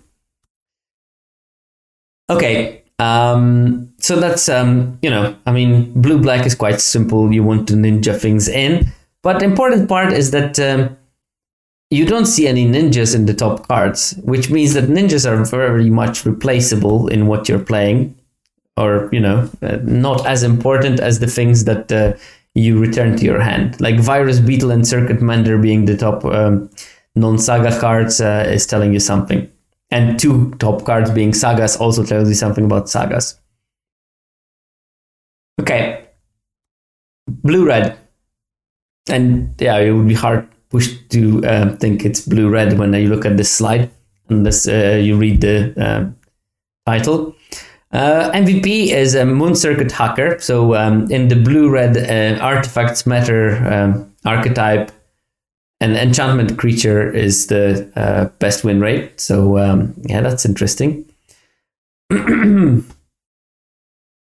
Okay, 2.31 2.83
um, 3.01 3.93
so 3.99 4.21
that's 4.21 4.49
um, 4.49 4.99
you 5.03 5.11
know, 5.11 5.37
I 5.47 5.53
mean, 5.53 5.93
blue 6.01 6.21
black 6.21 6.47
is 6.47 6.55
quite 6.55 6.81
simple. 6.81 7.33
You 7.33 7.43
want 7.43 7.67
to 7.69 7.75
ninja 7.75 8.19
things 8.19 8.49
in, 8.49 8.93
but 9.23 9.41
the 9.41 9.47
important 9.47 9.89
part 9.89 10.13
is 10.13 10.31
that 10.31 10.59
um, 10.61 10.97
you 11.91 12.07
don't 12.07 12.27
see 12.27 12.47
any 12.47 12.67
ninjas 12.67 13.15
in 13.15 13.27
the 13.27 13.35
top 13.35 13.67
cards, 13.67 14.13
which 14.23 14.49
means 14.49 14.75
that 14.75 14.85
ninjas 14.85 15.27
are 15.27 15.45
very 15.45 15.91
much 15.91 16.25
replaceable 16.25 17.09
in 17.09 17.27
what 17.27 17.49
you're 17.49 17.59
playing, 17.59 18.15
or 18.77 19.09
you 19.13 19.21
know, 19.21 19.51
uh, 19.63 19.79
not 19.83 20.25
as 20.25 20.45
important 20.45 21.01
as 21.01 21.19
the 21.19 21.27
things 21.27 21.65
that 21.65 21.91
uh, 21.91 22.13
you 22.55 22.79
return 22.79 23.17
to 23.17 23.25
your 23.25 23.41
hand. 23.41 23.81
Like 23.81 23.99
Virus 23.99 24.39
Beetle 24.39 24.71
and 24.71 24.87
Circuit 24.87 25.21
Mender 25.21 25.59
being 25.59 25.87
the 25.87 25.97
top 25.97 26.25
um, 26.25 26.71
non 27.17 27.39
saga 27.39 27.79
cards 27.81 28.21
uh, 28.21 28.45
is 28.47 28.67
telling 28.67 28.93
you 28.93 29.01
something. 29.01 29.51
And 29.91 30.19
two 30.19 30.53
top 30.59 30.85
cards 30.85 31.11
being 31.11 31.35
sagas 31.35 31.77
also 31.77 32.05
tells 32.05 32.29
you 32.29 32.35
something 32.35 32.65
about 32.65 32.89
sagas. 32.89 33.39
Okay. 35.61 36.07
Blue 37.27 37.67
red. 37.67 37.99
And 39.09 39.55
yeah, 39.59 39.79
it 39.79 39.91
would 39.93 40.09
be 40.09 40.15
hard 40.15 40.49
pushed 40.71 41.11
to 41.11 41.45
uh, 41.45 41.77
think 41.77 42.05
it's 42.05 42.21
blue 42.21 42.49
red 42.49 42.79
when 42.79 42.93
you 42.95 43.09
look 43.09 43.27
at 43.27 43.37
this 43.37 43.51
slide, 43.51 43.91
unless 44.29 44.69
uh, 44.69 44.99
you 45.03 45.17
read 45.17 45.41
the 45.41 45.75
uh, 45.77 46.09
title. 46.87 47.35
Uh, 47.93 48.31
MVP 48.31 48.89
is 48.89 49.17
a 49.17 49.25
Moon 49.25 49.57
Circuit 49.57 49.91
hacker. 49.91 50.39
So 50.39 50.77
um, 50.77 51.11
in 51.11 51.29
the 51.29 51.37
blue-red 51.37 51.97
uh, 51.97 52.41
artifacts 52.41 53.05
matter 53.05 53.57
um, 53.67 54.15
archetype, 54.25 54.93
an 55.81 55.97
enchantment 55.97 56.59
creature 56.59 57.11
is 57.11 57.47
the 57.47 57.91
uh, 57.97 58.27
best 58.39 58.65
win 58.65 58.81
rate. 58.81 59.21
So 59.21 59.59
um, 59.59 59.95
yeah, 60.03 60.21
that's 60.21 60.45
interesting. 60.45 61.07
um, 62.11 62.87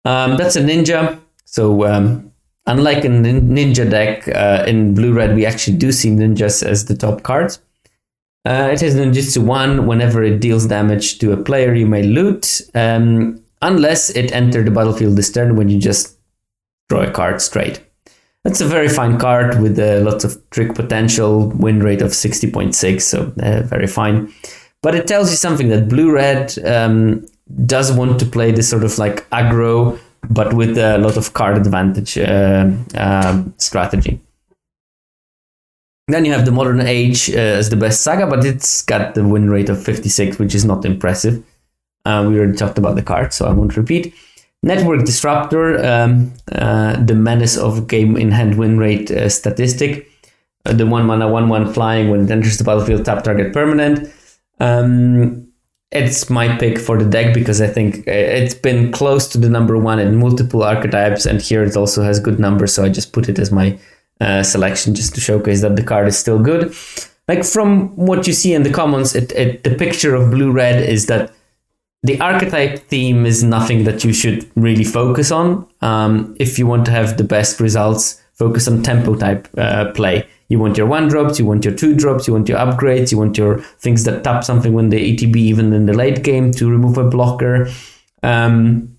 that's 0.05 0.57
a 0.57 0.63
ninja. 0.63 1.19
So 1.45 1.87
um, 1.87 2.33
unlike 2.67 3.05
a 3.05 3.09
ninja 3.09 3.89
deck 3.91 4.29
uh, 4.29 4.65
in 4.67 4.95
blue-red, 4.95 5.35
we 5.35 5.45
actually 5.45 5.77
do 5.77 5.91
see 5.91 6.11
ninjas 6.11 6.63
as 6.63 6.85
the 6.85 6.97
top 6.97 7.23
cards. 7.23 7.61
Uh, 8.47 8.71
it 8.73 8.81
has 8.81 8.95
ninjutsu 8.95 9.45
one. 9.45 9.87
Whenever 9.87 10.23
it 10.23 10.41
deals 10.41 10.67
damage 10.67 11.19
to 11.19 11.33
a 11.33 11.37
player, 11.37 11.75
you 11.75 11.87
may 11.87 12.03
loot. 12.03 12.61
Um, 12.75 13.43
unless 13.61 14.11
it 14.11 14.33
entered 14.33 14.67
the 14.67 14.71
battlefield 14.71 15.17
this 15.17 15.31
turn 15.31 15.57
when 15.57 15.69
you 15.69 15.79
just 15.79 16.17
draw 16.89 17.03
a 17.03 17.11
card 17.11 17.43
straight. 17.43 17.81
That's 18.45 18.61
a 18.63 18.67
very 18.67 18.89
fine 18.89 19.19
card 19.19 19.61
with 19.61 19.79
uh, 19.79 20.01
lots 20.01 20.25
of 20.25 20.39
trick 20.51 20.75
potential, 20.75 21.49
win 21.49 21.83
rate 21.83 22.01
of 22.01 22.13
60.6, 22.13 23.03
so 23.03 23.33
uh, 23.43 23.63
very 23.63 23.87
fine. 23.87 24.33
But 24.83 24.95
it 24.95 25.07
tells 25.07 25.31
you 25.31 25.37
something 25.37 25.69
that 25.69 25.91
blue 25.91 26.11
red 26.11 26.59
um, 26.65 27.27
does 27.67 27.93
want 27.93 28.19
to 28.21 28.27
play 28.27 28.51
this 28.51 28.71
sort 28.71 28.83
of 28.83 28.97
like 28.99 29.29
aggro, 29.31 29.99
but 30.31 30.55
with 30.55 30.79
a 30.79 30.97
lot 30.99 31.19
of 31.19 31.35
card 31.35 31.59
advantage 31.59 32.17
uh, 32.17 32.71
um, 32.95 33.53
strategy. 33.59 34.21
Then 36.09 36.25
you 36.25 36.33
have 36.33 36.47
the 36.47 36.51
Modern 36.51 36.81
Age 36.81 37.31
uh, 37.31 37.39
as 37.39 37.69
the 37.69 37.77
best 37.77 38.03
saga, 38.03 38.27
but 38.27 38.45
it's 38.45 38.83
got 38.83 39.15
the 39.15 39.23
win 39.23 39.51
rate 39.51 39.69
of 39.69 39.83
56, 39.83 40.39
which 40.39 40.55
is 40.55 40.65
not 40.65 40.87
impressive. 40.87 41.45
Uh, 42.07 42.25
we 42.27 42.39
already 42.39 42.57
talked 42.57 42.79
about 42.79 42.97
the 42.97 43.03
card, 43.03 43.35
so 43.35 43.47
I 43.47 43.53
won't 43.53 43.77
repeat. 43.77 44.15
Network 44.63 45.07
Disruptor, 45.07 45.83
um, 45.85 46.35
uh, 46.53 47.03
the 47.03 47.15
menace 47.15 47.57
of 47.57 47.89
game 47.89 48.17
in 48.17 48.31
hand 48.31 48.59
win 48.59 48.79
rate 48.79 49.11
uh, 49.11 49.29
statistic. 49.29 50.11
Uh, 50.67 50.75
the 50.75 50.87
one 50.87 51.07
mana, 51.07 51.29
one 51.29 51.49
one 51.49 51.73
flying 51.73 52.11
when 52.11 52.25
it 52.25 52.31
enters 52.31 52.59
the 52.59 52.65
battlefield, 52.65 53.05
tap 53.05 53.25
target 53.25 53.55
permanent. 53.55 54.13
Um, 54.59 55.47
it's 55.91 56.29
my 56.29 56.57
pick 56.59 56.79
for 56.79 57.03
the 57.03 57.09
deck 57.09 57.33
because 57.33 57.61
I 57.63 57.67
think 57.67 58.07
uh, 58.07 58.13
it's 58.13 58.55
been 58.55 58.93
close 58.93 59.27
to 59.29 59.39
the 59.39 59.49
number 59.49 59.79
one 59.79 59.99
in 59.99 60.17
multiple 60.17 60.63
archetypes, 60.63 61.25
and 61.25 61.41
here 61.41 61.65
it 61.65 61.77
also 61.77 62.03
has 62.03 62.21
good 62.21 62.39
numbers. 62.39 62.75
So 62.75 62.85
I 62.85 62.91
just 62.91 63.15
put 63.15 63.31
it 63.31 63.39
as 63.39 63.51
my 63.51 63.79
uh, 64.21 64.43
selection 64.43 64.95
just 64.95 65.15
to 65.15 65.21
showcase 65.21 65.63
that 65.63 65.77
the 65.77 65.83
card 65.83 66.07
is 66.07 66.19
still 66.19 66.39
good. 66.39 66.75
Like 67.27 67.45
from 67.45 67.97
what 67.97 68.27
you 68.27 68.35
see 68.35 68.53
in 68.53 68.63
the 68.63 68.73
comments, 68.73 69.15
it, 69.15 69.33
it 69.33 69.65
the 69.65 69.75
picture 69.75 70.15
of 70.15 70.31
blue 70.31 70.53
red 70.53 70.83
is 70.83 71.07
that 71.07 71.33
the 72.03 72.21
archetype 72.21 72.79
theme 72.79 73.27
is 73.27 73.45
nothing 73.45 73.85
that 73.85 74.05
you 74.05 74.13
should 74.13 74.51
really 74.57 74.85
focus 74.85 75.31
on. 75.31 75.67
Um, 75.83 76.35
if 76.39 76.59
you 76.59 76.67
want 76.67 76.87
to 76.87 76.91
have 76.91 77.19
the 77.19 77.25
best 77.25 77.61
results, 77.61 78.21
focus 78.33 78.67
on 78.69 78.83
tempo 78.83 79.15
type 79.17 79.49
uh, 79.59 79.93
play. 79.93 80.27
You 80.49 80.59
want 80.59 80.77
your 80.79 80.87
one 80.87 81.09
drops, 81.09 81.39
you 81.39 81.45
want 81.45 81.65
your 81.65 81.75
two 81.75 81.95
drops, 81.95 82.27
you 82.27 82.33
want 82.33 82.49
your 82.49 82.59
upgrades, 82.59 83.13
you 83.13 83.19
want 83.19 83.37
your 83.37 83.61
things 83.79 84.05
that 84.05 84.25
tap 84.25 84.45
something 84.45 84.73
when 84.73 84.89
the 84.89 85.15
ETB 85.15 85.37
even 85.37 85.73
in 85.73 85.87
the 85.87 85.93
late 85.93 86.25
game 86.25 86.51
to 86.53 86.71
remove 86.71 86.97
a 86.97 87.09
blocker. 87.09 87.69
Um, 88.23 88.97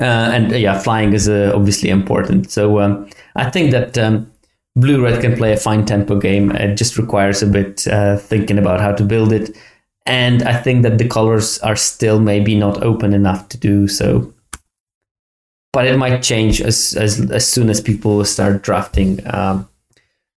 uh, 0.00 0.04
and 0.04 0.52
uh, 0.52 0.56
yeah, 0.56 0.78
flying 0.78 1.12
is 1.12 1.28
uh, 1.28 1.52
obviously 1.54 1.90
important. 1.90 2.50
So 2.50 2.80
um, 2.80 3.08
I 3.36 3.48
think 3.48 3.70
that 3.70 3.96
um, 3.96 4.30
blue 4.74 5.02
red 5.02 5.22
can 5.22 5.36
play 5.36 5.52
a 5.52 5.56
fine 5.56 5.86
tempo 5.86 6.18
game. 6.18 6.50
It 6.50 6.76
just 6.76 6.98
requires 6.98 7.42
a 7.42 7.46
bit 7.46 7.86
uh, 7.88 8.18
thinking 8.18 8.58
about 8.58 8.80
how 8.80 8.92
to 8.92 9.04
build 9.04 9.32
it 9.32 9.56
and 10.06 10.42
I 10.42 10.56
think 10.56 10.82
that 10.82 10.98
the 10.98 11.08
colors 11.08 11.58
are 11.58 11.76
still 11.76 12.20
maybe 12.20 12.54
not 12.54 12.82
open 12.82 13.12
enough 13.12 13.48
to 13.50 13.58
do 13.58 13.88
so. 13.88 14.32
But 15.72 15.86
it 15.86 15.98
might 15.98 16.22
change 16.22 16.62
as 16.62 16.94
as, 16.94 17.30
as 17.30 17.46
soon 17.46 17.68
as 17.68 17.80
people 17.80 18.24
start 18.24 18.62
drafting 18.62 19.20
um, 19.26 19.68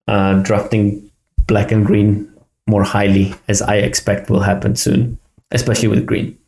uh, 0.08 0.42
drafting 0.42 1.10
black 1.46 1.72
and 1.72 1.84
green 1.84 2.32
more 2.66 2.84
highly, 2.84 3.34
as 3.48 3.62
I 3.62 3.76
expect 3.76 4.30
will 4.30 4.40
happen 4.40 4.76
soon, 4.76 5.18
especially 5.50 5.88
with 5.88 6.06
green. 6.06 6.38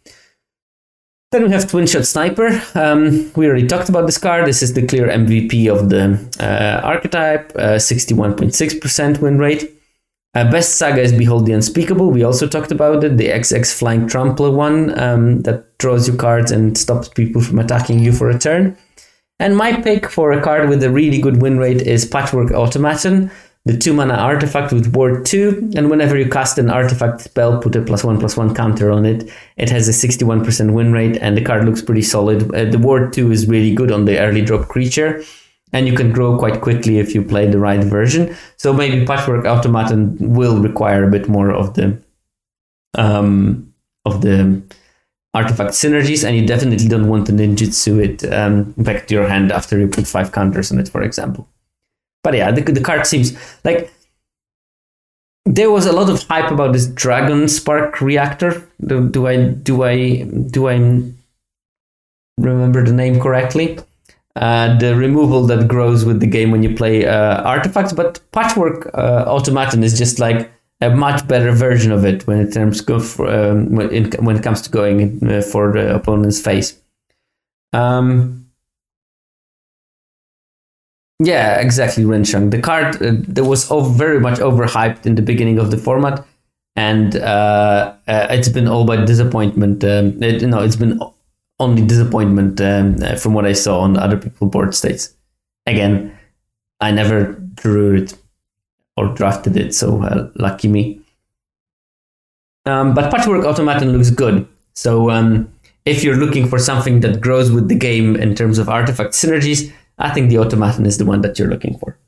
Then 1.31 1.45
we 1.45 1.51
have 1.51 1.69
Twin 1.69 1.87
Shot 1.87 2.07
Sniper. 2.07 2.63
Um, 2.75 3.31
we 3.37 3.47
already 3.47 3.67
talked 3.67 3.91
about 3.91 4.07
this 4.07 4.17
card. 4.17 4.47
This 4.47 4.63
is 4.63 4.73
the 4.73 4.87
clear 4.87 5.09
MVP 5.09 5.71
of 5.71 5.91
the 5.91 6.19
uh, 6.41 6.81
archetype, 6.83 7.53
uh, 7.55 7.77
61.6% 7.77 9.21
win 9.21 9.39
rate. 9.39 9.78
Uh, 10.35 10.51
best 10.51 10.77
saga 10.77 11.01
is 11.01 11.13
Behold 11.13 11.47
the 11.47 11.53
Unspeakable. 11.53 12.11
We 12.11 12.23
also 12.23 12.47
talked 12.47 12.71
about 12.71 13.03
it. 13.03 13.17
The 13.17 13.29
XX 13.29 13.75
Flying 13.75 14.07
Trampler 14.07 14.51
one 14.51 14.99
um, 14.99 15.43
that 15.43 15.77
draws 15.79 16.07
you 16.07 16.17
cards 16.17 16.51
and 16.51 16.77
stops 16.77 17.09
people 17.09 17.41
from 17.41 17.59
attacking 17.59 18.01
you 18.01 18.13
for 18.13 18.29
a 18.29 18.39
turn. 18.39 18.77
And 19.41 19.57
my 19.57 19.81
pick 19.81 20.11
for 20.11 20.33
a 20.33 20.43
card 20.43 20.69
with 20.69 20.83
a 20.83 20.91
really 20.91 21.19
good 21.19 21.41
win 21.41 21.59
rate 21.59 21.81
is 21.81 22.05
Patchwork 22.05 22.51
Automaton, 22.51 23.31
the 23.65 23.77
2 23.77 23.95
mana 23.95 24.15
artifact 24.15 24.73
with 24.73 24.95
Ward 24.95 25.25
2. 25.25 25.73
And 25.77 25.89
whenever 25.89 26.19
you 26.19 26.29
cast 26.29 26.59
an 26.59 26.69
artifact 26.69 27.23
spell, 27.23 27.61
put 27.63 27.77
a 27.77 27.81
plus 27.81 28.05
1 28.05 28.19
plus 28.19 28.37
1 28.37 28.55
counter 28.55 28.91
on 28.91 29.07
it. 29.07 29.31
It 29.57 29.71
has 29.71 29.89
a 29.89 29.93
61% 30.09 30.73
win 30.73 30.93
rate 30.93 31.17
and 31.17 31.37
the 31.37 31.45
card 31.45 31.65
looks 31.65 31.81
pretty 31.81 32.03
solid. 32.03 32.55
Uh, 32.55 32.67
the 32.67 32.79
Ward 32.79 33.15
2 33.15 33.33
is 33.33 33.49
really 33.49 33.75
good 33.75 33.91
on 33.91 34.05
the 34.05 34.19
early 34.19 34.43
drop 34.43 34.69
creature 34.69 35.25
and 35.73 35.87
you 35.87 35.95
can 35.95 36.13
grow 36.13 36.39
quite 36.39 36.61
quickly 36.61 36.99
if 36.99 37.15
you 37.15 37.23
play 37.23 37.47
the 37.47 37.59
right 37.59 37.83
version. 37.83 38.37
So 38.57 38.73
maybe 38.73 39.05
Patchwork 39.05 39.45
Automaton 39.45 40.17
will 40.21 40.59
require 40.59 41.05
a 41.05 41.11
bit 41.11 41.29
more 41.29 41.51
of 41.51 41.75
the 41.75 42.01
um, 42.97 43.73
of 44.05 44.23
the 44.23 44.63
artifact 45.35 45.73
synergies, 45.73 46.25
and 46.25 46.37
you 46.37 46.47
definitely 46.47 46.89
don't 46.89 47.09
want 47.09 47.27
to 47.27 47.33
ninjutsu 47.33 48.03
it 48.03 48.33
um, 48.33 48.75
back 48.79 49.07
to 49.07 49.15
your 49.15 49.29
hand 49.29 49.53
after 49.53 49.79
you 49.79 49.87
put 49.87 50.07
five 50.07 50.33
counters 50.33 50.73
on 50.73 50.79
it, 50.79 50.89
for 50.89 51.03
example. 51.03 51.47
But 52.25 52.35
yeah, 52.35 52.51
the, 52.51 52.63
the 52.63 52.81
card 52.81 53.07
seems 53.07 53.37
like 53.65 53.93
there 55.45 55.71
was 55.71 55.87
a 55.87 55.93
lot 55.93 56.11
of 56.11 56.23
hype 56.23 56.51
about 56.51 56.73
this 56.73 56.87
Dragon 56.87 57.49
Spark 57.49 58.01
reactor. 58.01 58.67
Do, 58.85 59.09
do 59.09 59.27
I 59.27 59.49
do 59.49 59.83
I 59.83 60.23
do 60.23 60.69
I 60.69 60.75
remember 62.39 62.85
the 62.85 62.93
name 62.93 63.21
correctly? 63.21 63.79
Uh, 64.37 64.79
the 64.79 64.95
removal 64.95 65.47
that 65.47 65.69
grows 65.69 66.05
with 66.05 66.21
the 66.21 66.27
game 66.27 66.51
when 66.51 66.63
you 66.63 66.75
play 66.75 67.07
uh, 67.07 67.43
artifacts. 67.43 67.93
But 67.93 68.21
Patchwork 68.33 68.91
uh, 68.95 69.25
Automaton 69.27 69.83
is 69.83 69.99
just 69.99 70.19
like 70.19 70.51
a 70.81 70.91
much 70.91 71.27
better 71.27 71.51
version 71.53 71.91
of 71.91 72.05
it 72.05 72.27
when 72.27 72.39
it 72.41 72.53
for, 73.03 73.29
um, 73.29 73.75
when, 73.75 73.91
in, 73.91 74.13
when 74.25 74.37
it 74.37 74.43
comes 74.43 74.63
to 74.63 74.71
going 74.71 75.29
uh, 75.29 75.43
for 75.43 75.73
the 75.73 75.95
opponent's 75.95 76.41
face. 76.41 76.81
Um, 77.73 78.47
yeah, 81.19 81.61
exactly, 81.61 82.05
Renshang. 82.05 82.53
The 82.53 82.61
card 82.61 83.03
uh, 83.03 83.15
that 83.29 83.45
was 83.45 83.69
very 83.91 84.21
much 84.21 84.39
overhyped 84.39 85.05
in 85.05 85.17
the 85.17 85.23
beginning 85.23 85.59
of 85.59 85.73
the 85.73 85.77
format, 85.77 86.25
and 86.77 87.17
uh, 87.17 87.95
it's 88.07 88.49
been 88.49 88.69
all 88.69 88.85
by 88.85 89.05
disappointment. 89.05 89.83
Um, 89.83 90.23
it, 90.23 90.43
no, 90.43 90.61
it's 90.61 90.77
been 90.77 91.01
only 91.61 91.85
disappointment 91.85 92.61
um, 92.61 92.97
uh, 93.03 93.17
from 93.17 93.35
what 93.35 93.47
I 93.47 93.53
saw 93.53 93.81
on 93.81 93.97
other 93.97 94.17
people 94.17 94.49
board 94.49 94.75
states. 94.75 95.15
Again, 95.67 96.17
I 96.81 96.93
never 96.93 97.33
drew 97.55 97.97
it 97.97 98.15
or 98.97 99.09
drafted 99.15 99.57
it, 99.57 99.75
so 99.75 100.03
uh, 100.03 100.31
lucky 100.37 100.69
me. 100.69 101.01
Um, 102.67 102.95
but 102.95 103.11
Patchwork 103.11 103.45
Automaton 103.45 103.93
looks 103.93 104.11
good. 104.11 104.47
So 104.75 105.11
um, 105.11 105.53
if 105.85 106.05
you're 106.05 106.17
looking 106.17 106.49
for 106.49 106.59
something 106.59 107.01
that 107.01 107.21
grows 107.21 107.51
with 107.51 107.69
the 107.69 107.75
game 107.75 108.15
in 108.17 108.35
terms 108.35 108.59
of 108.59 108.69
artifact 108.69 109.15
synergies, 109.15 109.73
I 109.99 110.11
think 110.11 110.31
the 110.31 110.39
Automaton 110.39 110.87
is 110.87 110.99
the 110.99 111.05
one 111.05 111.23
that 111.23 111.39
you're 111.39 111.49
looking 111.49 111.77
for. 111.79 111.99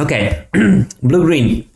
Okay, 0.00 0.46
blue 1.02 1.24
green 1.24 1.68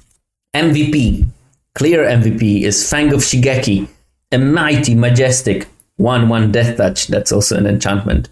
MVP. 0.55 1.27
Clear 1.75 2.05
MVP 2.05 2.63
is 2.63 2.89
Fang 2.89 3.13
of 3.13 3.21
Shigeki 3.21 3.89
a 4.37 4.39
mighty, 4.39 4.95
majestic 4.95 5.67
1 5.97 6.29
1 6.29 6.53
Death 6.53 6.77
Touch. 6.77 7.09
That's 7.09 7.33
also 7.33 7.57
an 7.57 7.67
enchantment. 7.67 8.29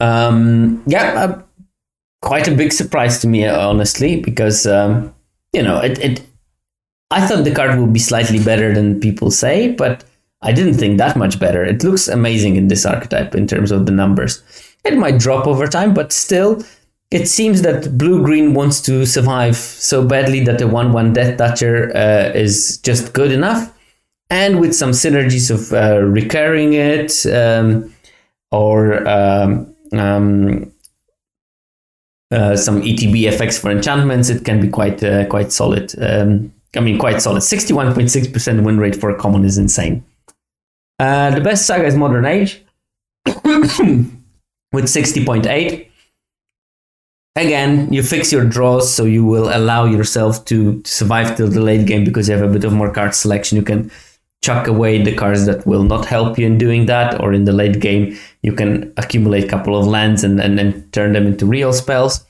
Um, 0.00 0.82
yeah, 0.86 1.12
uh, 1.22 1.42
quite 2.22 2.48
a 2.48 2.54
big 2.54 2.72
surprise 2.72 3.20
to 3.20 3.28
me, 3.28 3.46
honestly, 3.46 4.20
because, 4.20 4.66
um, 4.66 5.14
you 5.52 5.62
know, 5.62 5.78
it, 5.78 5.98
it, 5.98 6.22
I 7.10 7.26
thought 7.26 7.44
the 7.44 7.54
card 7.54 7.78
would 7.78 7.92
be 7.92 8.00
slightly 8.00 8.42
better 8.42 8.74
than 8.74 9.00
people 9.00 9.30
say, 9.30 9.72
but 9.72 10.04
I 10.40 10.50
didn't 10.52 10.74
think 10.74 10.98
that 10.98 11.16
much 11.16 11.38
better. 11.38 11.64
It 11.64 11.84
looks 11.84 12.08
amazing 12.08 12.56
in 12.56 12.68
this 12.68 12.84
archetype 12.86 13.34
in 13.34 13.46
terms 13.46 13.70
of 13.70 13.86
the 13.86 13.92
numbers. 13.92 14.42
It 14.84 14.96
might 14.96 15.20
drop 15.20 15.46
over 15.46 15.68
time, 15.68 15.94
but 15.94 16.12
still, 16.12 16.64
it 17.12 17.28
seems 17.28 17.60
that 17.60 17.98
blue 17.98 18.22
green 18.24 18.54
wants 18.54 18.80
to 18.80 19.04
survive 19.04 19.54
so 19.54 20.02
badly 20.02 20.40
that 20.44 20.62
a 20.62 20.66
1 20.66 20.92
1 20.92 21.12
Death 21.12 21.36
Toucher 21.36 21.94
uh, 21.94 22.32
is 22.34 22.78
just 22.78 23.12
good 23.12 23.30
enough. 23.30 23.70
And 24.30 24.60
with 24.60 24.74
some 24.74 24.92
synergies 24.92 25.50
of 25.50 25.74
uh, 25.74 25.98
recurring 26.00 26.72
it 26.72 27.26
um, 27.26 27.94
or 28.50 29.06
um, 29.06 29.76
um, 29.92 30.72
uh, 32.30 32.56
some 32.56 32.80
ETB 32.80 33.24
effects 33.24 33.58
for 33.58 33.70
enchantments, 33.70 34.30
it 34.30 34.46
can 34.46 34.58
be 34.62 34.68
quite 34.68 35.04
uh, 35.04 35.26
quite 35.26 35.52
solid. 35.52 35.94
Um, 36.00 36.50
I 36.74 36.80
mean, 36.80 36.98
quite 36.98 37.20
solid. 37.20 37.40
61.6% 37.42 38.64
win 38.64 38.78
rate 38.78 38.96
for 38.96 39.10
a 39.10 39.18
common 39.18 39.44
is 39.44 39.58
insane. 39.58 40.02
Uh, 40.98 41.30
the 41.30 41.42
best 41.42 41.66
saga 41.66 41.84
is 41.84 41.94
Modern 41.94 42.24
Age 42.24 42.64
with 43.26 44.86
60.8 44.86 45.91
again, 47.36 47.92
you 47.92 48.02
fix 48.02 48.32
your 48.32 48.44
draws 48.44 48.92
so 48.92 49.04
you 49.04 49.24
will 49.24 49.54
allow 49.54 49.84
yourself 49.84 50.44
to 50.46 50.82
survive 50.84 51.36
till 51.36 51.48
the 51.48 51.60
late 51.60 51.86
game 51.86 52.04
because 52.04 52.28
you 52.28 52.36
have 52.36 52.48
a 52.48 52.52
bit 52.52 52.64
of 52.64 52.72
more 52.72 52.92
card 52.92 53.14
selection. 53.14 53.56
You 53.56 53.64
can 53.64 53.90
chuck 54.42 54.66
away 54.66 55.00
the 55.02 55.14
cards 55.14 55.46
that 55.46 55.66
will 55.66 55.84
not 55.84 56.04
help 56.04 56.38
you 56.38 56.46
in 56.46 56.58
doing 56.58 56.86
that, 56.86 57.20
or 57.20 57.32
in 57.32 57.44
the 57.44 57.52
late 57.52 57.80
game, 57.80 58.18
you 58.42 58.52
can 58.52 58.92
accumulate 58.96 59.44
a 59.44 59.48
couple 59.48 59.78
of 59.78 59.86
lands 59.86 60.24
and, 60.24 60.40
and 60.40 60.58
then 60.58 60.88
turn 60.90 61.12
them 61.12 61.26
into 61.26 61.46
real 61.46 61.72
spells. 61.72 62.26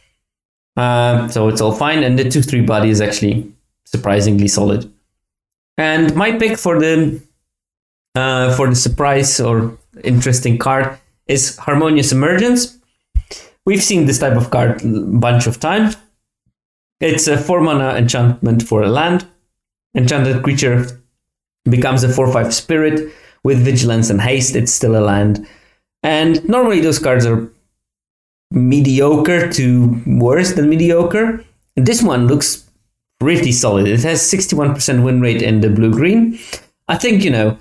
Uh, 0.77 1.27
so 1.29 1.49
it's 1.49 1.61
all 1.61 1.73
fine, 1.73 2.03
and 2.03 2.19
the 2.19 2.29
2 2.29 2.43
3 2.43 2.61
body 2.63 2.91
is 2.91 3.01
actually 3.01 3.51
surprisingly 3.87 4.49
solid. 4.49 4.93
And 5.79 6.15
my 6.15 6.33
pick 6.39 6.59
for 6.59 6.79
the 6.79 7.21
uh, 8.15 8.55
for 8.57 8.69
the 8.69 8.77
surprise 8.77 9.41
or 9.41 9.79
interesting 10.05 10.59
card 10.59 10.99
is 11.27 11.57
Harmonious 11.57 12.13
Emergence. 12.13 12.79
We've 13.65 13.83
seen 13.83 14.07
this 14.07 14.19
type 14.19 14.37
of 14.37 14.51
card 14.51 14.83
a 14.85 15.01
bunch 15.01 15.47
of 15.47 15.61
times. 15.61 15.97
It's 17.01 17.27
a 17.27 17.37
4 17.37 17.61
mana 17.61 17.95
enchantment 17.95 18.63
for 18.63 18.83
a 18.83 18.89
land. 18.89 19.27
Enchanted 19.97 20.43
creature 20.43 20.87
becomes 21.65 22.03
a 22.03 22.09
4 22.09 22.33
5 22.33 22.55
spirit 22.55 23.13
with 23.45 23.65
vigilance 23.65 24.11
and 24.11 24.21
haste. 24.21 24.57
It's 24.57 24.73
still 24.73 24.97
a 24.97 25.05
land. 25.05 25.47
And 26.03 26.47
normally 26.49 26.81
those 26.81 26.99
cards 26.99 27.27
are 27.27 27.53
mediocre 28.51 29.51
to 29.53 30.03
worse 30.07 30.53
than 30.53 30.69
mediocre. 30.69 31.45
This 31.77 32.03
one 32.03 32.27
looks 32.27 32.69
pretty 33.21 33.53
solid. 33.53 33.87
It 33.87 34.03
has 34.03 34.21
61% 34.21 35.05
win 35.05 35.21
rate 35.21 35.43
in 35.43 35.61
the 35.61 35.71
blue 35.71 35.93
green. 35.93 36.39
I 36.89 36.97
think, 36.97 37.25
you 37.25 37.31
know, 37.31 37.59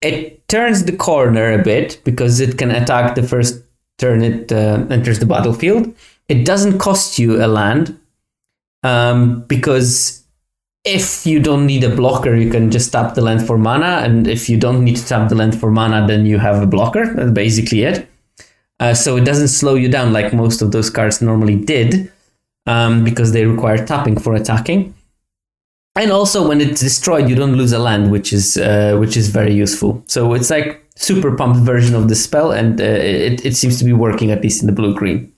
it 0.00 0.48
turns 0.48 0.84
the 0.84 0.96
corner 0.96 1.52
a 1.52 1.62
bit 1.62 2.00
because 2.04 2.40
it 2.40 2.56
can 2.56 2.70
attack 2.70 3.14
the 3.14 3.22
first 3.22 3.62
turn 4.00 4.22
it 4.22 4.50
uh, 4.50 4.86
enters 4.90 5.18
the 5.18 5.26
battlefield. 5.26 5.94
It 6.28 6.46
doesn't 6.46 6.78
cost 6.78 7.18
you 7.18 7.44
a 7.44 7.46
land, 7.46 7.98
um, 8.82 9.42
because 9.42 10.24
if 10.84 11.26
you 11.26 11.38
don't 11.40 11.66
need 11.66 11.84
a 11.84 11.94
blocker, 11.94 12.34
you 12.34 12.50
can 12.50 12.70
just 12.70 12.90
tap 12.92 13.14
the 13.14 13.20
land 13.20 13.46
for 13.46 13.58
mana, 13.58 14.00
and 14.04 14.26
if 14.26 14.48
you 14.48 14.56
don't 14.56 14.82
need 14.82 14.96
to 14.96 15.06
tap 15.06 15.28
the 15.28 15.34
land 15.34 15.60
for 15.60 15.70
mana, 15.70 16.06
then 16.06 16.24
you 16.24 16.38
have 16.38 16.62
a 16.62 16.66
blocker. 16.66 17.12
That's 17.14 17.30
basically 17.32 17.82
it. 17.82 18.08
Uh, 18.80 18.94
so 18.94 19.16
it 19.18 19.24
doesn't 19.24 19.48
slow 19.48 19.74
you 19.74 19.90
down 19.90 20.12
like 20.12 20.32
most 20.32 20.62
of 20.62 20.72
those 20.72 20.88
cards 20.88 21.20
normally 21.20 21.56
did, 21.56 22.10
um, 22.66 23.04
because 23.04 23.32
they 23.32 23.44
require 23.44 23.84
tapping 23.84 24.18
for 24.18 24.34
attacking. 24.34 24.94
And 25.96 26.12
also, 26.12 26.48
when 26.48 26.60
it's 26.60 26.80
destroyed, 26.80 27.28
you 27.28 27.36
don't 27.36 27.56
lose 27.56 27.72
a 27.72 27.78
land, 27.78 28.10
which 28.10 28.32
is 28.32 28.56
uh, 28.56 28.96
which 28.98 29.16
is 29.16 29.28
very 29.28 29.52
useful. 29.52 30.02
So 30.06 30.32
it's 30.34 30.48
like 30.48 30.80
super 31.00 31.34
pumped 31.34 31.60
version 31.60 31.94
of 31.94 32.08
the 32.08 32.14
spell, 32.14 32.52
and 32.52 32.80
uh, 32.80 32.84
it 32.84 33.44
it 33.44 33.56
seems 33.56 33.78
to 33.78 33.84
be 33.84 33.92
working 33.92 34.30
at 34.30 34.42
least 34.42 34.60
in 34.62 34.66
the 34.66 34.72
blue 34.72 34.94
green. 34.94 35.32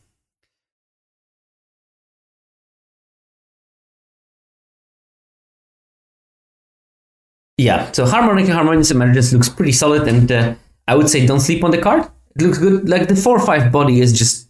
Yeah, 7.58 7.92
so 7.92 8.06
Harmonic 8.06 8.46
and 8.46 8.54
Harmonious 8.54 8.90
Emergence 8.90 9.32
looks 9.32 9.48
pretty 9.48 9.72
solid, 9.72 10.08
and 10.08 10.30
uh, 10.32 10.54
I 10.88 10.96
would 10.96 11.08
say 11.08 11.24
don't 11.26 11.40
sleep 11.40 11.62
on 11.62 11.70
the 11.70 11.78
card. 11.80 12.10
It 12.34 12.42
looks 12.42 12.58
good. 12.58 12.88
Like 12.88 13.08
the 13.08 13.14
4 13.14 13.38
5 13.38 13.70
body 13.70 14.00
is 14.00 14.12
just 14.12 14.48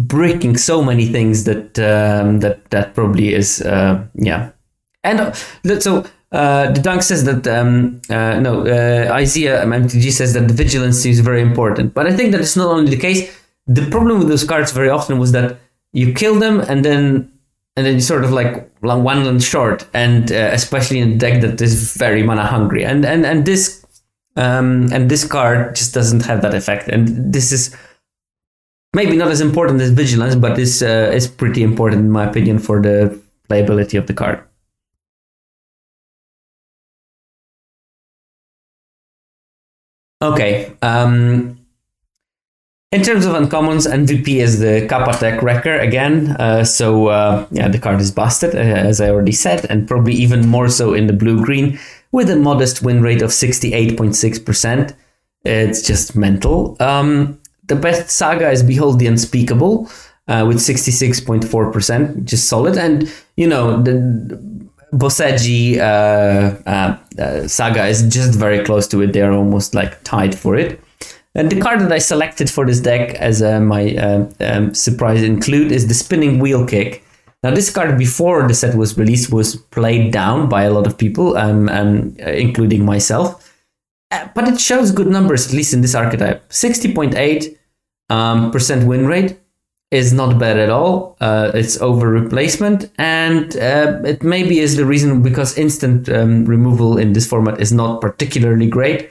breaking 0.00 0.56
so 0.56 0.82
many 0.82 1.06
things 1.06 1.44
that 1.44 1.78
um, 1.78 2.40
that 2.40 2.70
that 2.70 2.94
probably 2.94 3.34
is, 3.34 3.60
uh, 3.60 4.06
yeah. 4.14 4.52
And 5.04 5.20
uh, 5.20 5.80
so 5.80 6.06
uh, 6.32 6.72
the 6.72 6.80
dunk 6.80 7.02
says 7.02 7.24
that, 7.24 7.46
um, 7.46 8.00
uh, 8.08 8.40
no, 8.40 8.66
uh, 8.66 9.12
Isaiah 9.12 9.64
MTG 9.64 10.10
says 10.10 10.32
that 10.32 10.48
the 10.48 10.54
vigilance 10.54 11.04
is 11.04 11.20
very 11.20 11.42
important. 11.42 11.92
But 11.92 12.06
I 12.06 12.16
think 12.16 12.32
that 12.32 12.40
it's 12.40 12.56
not 12.56 12.68
only 12.68 12.90
the 12.90 13.00
case. 13.00 13.38
The 13.66 13.88
problem 13.90 14.18
with 14.18 14.28
those 14.28 14.44
cards 14.44 14.72
very 14.72 14.88
often 14.88 15.18
was 15.18 15.32
that 15.32 15.58
you 15.92 16.14
kill 16.14 16.38
them 16.38 16.60
and 16.60 16.84
then 16.84 17.30
and 17.76 17.86
then 17.86 17.94
you 17.94 18.00
sort 18.00 18.24
of 18.24 18.32
like 18.32 18.70
one 18.80 19.04
land 19.04 19.42
short, 19.42 19.86
and 19.94 20.30
uh, 20.30 20.50
especially 20.52 20.98
in 20.98 21.12
a 21.12 21.16
deck 21.16 21.40
that 21.40 21.60
is 21.60 21.96
very 21.96 22.22
mana 22.22 22.44
hungry, 22.44 22.84
and 22.84 23.04
and 23.06 23.24
and 23.24 23.46
this 23.46 23.84
um, 24.36 24.92
and 24.92 25.10
this 25.10 25.24
card 25.24 25.74
just 25.74 25.94
doesn't 25.94 26.24
have 26.26 26.42
that 26.42 26.54
effect, 26.54 26.88
and 26.88 27.32
this 27.32 27.50
is 27.50 27.74
maybe 28.94 29.16
not 29.16 29.30
as 29.30 29.40
important 29.40 29.80
as 29.80 29.90
vigilance, 29.90 30.34
but 30.34 30.54
this 30.54 30.82
uh, 30.82 31.10
is 31.14 31.26
pretty 31.26 31.62
important 31.62 32.00
in 32.00 32.10
my 32.10 32.28
opinion 32.28 32.58
for 32.58 32.82
the 32.82 33.18
playability 33.48 33.98
of 33.98 34.06
the 34.06 34.14
card. 34.14 34.42
Okay. 40.22 40.74
Um, 40.82 41.58
in 42.92 43.02
terms 43.02 43.24
of 43.24 43.32
uncommons, 43.32 43.90
MVP 43.90 44.36
is 44.36 44.60
the 44.60 44.86
Kappa 44.88 45.18
Tech 45.18 45.42
Wrecker 45.42 45.78
again. 45.78 46.36
Uh, 46.38 46.62
so 46.62 47.08
uh, 47.08 47.46
yeah, 47.50 47.68
the 47.68 47.78
card 47.78 48.00
is 48.00 48.10
busted, 48.12 48.54
uh, 48.54 48.58
as 48.58 49.00
I 49.00 49.08
already 49.08 49.32
said, 49.32 49.66
and 49.70 49.88
probably 49.88 50.12
even 50.12 50.46
more 50.46 50.68
so 50.68 50.94
in 50.94 51.06
the 51.06 51.12
blue 51.12 51.42
green 51.42 51.78
with 52.12 52.30
a 52.30 52.36
modest 52.36 52.82
win 52.82 53.02
rate 53.02 53.22
of 53.22 53.30
68.6%. 53.30 54.94
It's 55.44 55.82
just 55.82 56.14
mental. 56.14 56.76
Um, 56.80 57.40
the 57.64 57.76
best 57.76 58.10
saga 58.10 58.50
is 58.50 58.62
Behold 58.62 58.98
the 58.98 59.06
Unspeakable 59.06 59.90
uh, 60.28 60.44
with 60.46 60.58
66.4%, 60.58 62.16
which 62.16 62.32
is 62.32 62.46
solid. 62.46 62.76
And, 62.76 63.10
you 63.36 63.46
know, 63.46 63.82
the 63.82 64.38
Boseiju 64.92 65.78
uh, 65.78 66.98
uh, 67.18 67.48
saga 67.48 67.86
is 67.86 68.02
just 68.08 68.38
very 68.38 68.64
close 68.64 68.86
to 68.88 69.00
it. 69.00 69.12
They're 69.12 69.32
almost 69.32 69.74
like 69.74 70.02
tied 70.04 70.34
for 70.38 70.56
it. 70.56 70.80
And 71.34 71.50
the 71.50 71.60
card 71.60 71.80
that 71.80 71.92
I 71.92 71.98
selected 71.98 72.50
for 72.50 72.66
this 72.66 72.80
deck 72.80 73.14
as 73.14 73.42
uh, 73.42 73.58
my 73.60 73.96
uh, 73.96 74.30
um, 74.40 74.74
surprise 74.74 75.22
include 75.22 75.72
is 75.72 75.88
the 75.88 75.94
Spinning 75.94 76.38
Wheel 76.40 76.66
Kick. 76.66 77.04
Now, 77.42 77.52
this 77.54 77.70
card 77.70 77.98
before 77.98 78.46
the 78.46 78.54
set 78.54 78.76
was 78.76 78.96
released 78.98 79.32
was 79.32 79.56
played 79.56 80.12
down 80.12 80.48
by 80.48 80.64
a 80.64 80.70
lot 80.70 80.86
of 80.86 80.96
people, 80.98 81.36
um, 81.36 81.68
um, 81.70 82.14
including 82.18 82.84
myself. 82.84 83.50
Uh, 84.10 84.28
but 84.34 84.46
it 84.46 84.60
shows 84.60 84.92
good 84.92 85.08
numbers, 85.08 85.46
at 85.46 85.54
least 85.54 85.72
in 85.72 85.80
this 85.80 85.94
archetype. 85.94 86.48
60.8 86.50 87.56
um, 88.10 88.50
percent 88.50 88.86
win 88.86 89.06
rate 89.06 89.38
is 89.92 90.12
not 90.12 90.38
bad 90.38 90.58
at 90.58 90.70
all. 90.70 91.16
Uh, 91.20 91.52
it's 91.54 91.80
over 91.80 92.08
replacement, 92.08 92.90
and 92.98 93.56
uh, 93.56 94.00
it 94.04 94.24
maybe 94.24 94.58
is 94.58 94.76
the 94.76 94.84
reason 94.84 95.22
because 95.22 95.56
instant 95.56 96.08
um, 96.08 96.44
removal 96.46 96.98
in 96.98 97.12
this 97.12 97.26
format 97.28 97.60
is 97.60 97.72
not 97.72 98.00
particularly 98.00 98.66
great 98.66 99.10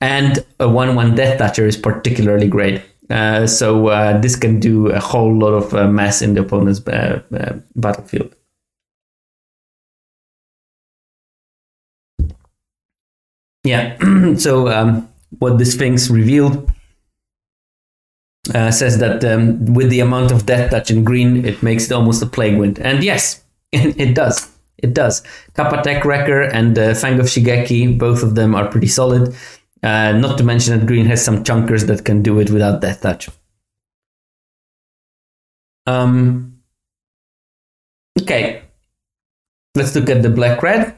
and 0.00 0.38
a 0.60 0.66
1-1 0.66 1.16
Death 1.16 1.38
Toucher 1.38 1.66
is 1.66 1.76
particularly 1.76 2.48
great. 2.48 2.82
Uh, 3.08 3.46
so 3.46 3.88
uh, 3.88 4.18
this 4.20 4.36
can 4.36 4.60
do 4.60 4.88
a 4.88 5.00
whole 5.00 5.36
lot 5.38 5.52
of 5.52 5.72
uh, 5.74 5.86
mess 5.88 6.22
in 6.22 6.34
the 6.34 6.40
opponent's 6.40 6.86
uh, 6.88 7.22
battlefield. 7.76 8.34
Yeah, 13.64 13.96
so 14.36 14.68
um, 14.68 15.08
what 15.38 15.58
the 15.58 15.64
Sphinx 15.64 16.08
revealed 16.08 16.70
uh, 18.54 18.70
says 18.70 18.98
that 18.98 19.24
um, 19.24 19.74
with 19.74 19.90
the 19.90 20.00
amount 20.00 20.30
of 20.32 20.46
Death 20.46 20.70
Touch 20.70 20.90
in 20.90 21.04
green, 21.04 21.44
it 21.44 21.62
makes 21.62 21.86
it 21.86 21.92
almost 21.92 22.22
a 22.22 22.26
Plague 22.26 22.58
Wind. 22.58 22.78
And 22.78 23.02
yes, 23.02 23.44
it 23.72 24.14
does. 24.14 24.50
It 24.78 24.94
does. 24.94 25.22
Kappa 25.54 25.82
Tech 25.82 26.04
Wrecker 26.04 26.42
and 26.42 26.76
Fang 26.76 27.18
of 27.18 27.26
Shigeki, 27.26 27.98
both 27.98 28.22
of 28.22 28.34
them 28.34 28.54
are 28.54 28.68
pretty 28.68 28.88
solid. 28.88 29.34
Uh, 29.82 30.12
not 30.12 30.38
to 30.38 30.44
mention 30.44 30.78
that 30.78 30.86
green 30.86 31.06
has 31.06 31.24
some 31.24 31.44
chunkers 31.44 31.86
that 31.86 32.04
can 32.04 32.22
do 32.22 32.38
it 32.40 32.50
without 32.50 32.80
death 32.80 33.02
touch. 33.02 33.28
Um, 35.86 36.60
okay, 38.20 38.62
let's 39.74 39.94
look 39.94 40.10
at 40.10 40.22
the 40.22 40.30
black 40.30 40.62
red. 40.62 40.96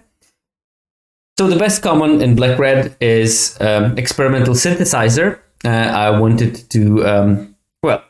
So 1.38 1.46
the 1.46 1.56
best 1.56 1.82
common 1.82 2.22
in 2.22 2.34
black 2.34 2.58
red 2.58 2.96
is 3.00 3.56
um, 3.60 3.96
experimental 3.98 4.54
synthesizer. 4.54 5.40
Uh, 5.64 5.68
I 5.68 6.10
wanted 6.18 6.70
to 6.70 7.06
um, 7.06 7.56
well 7.82 8.02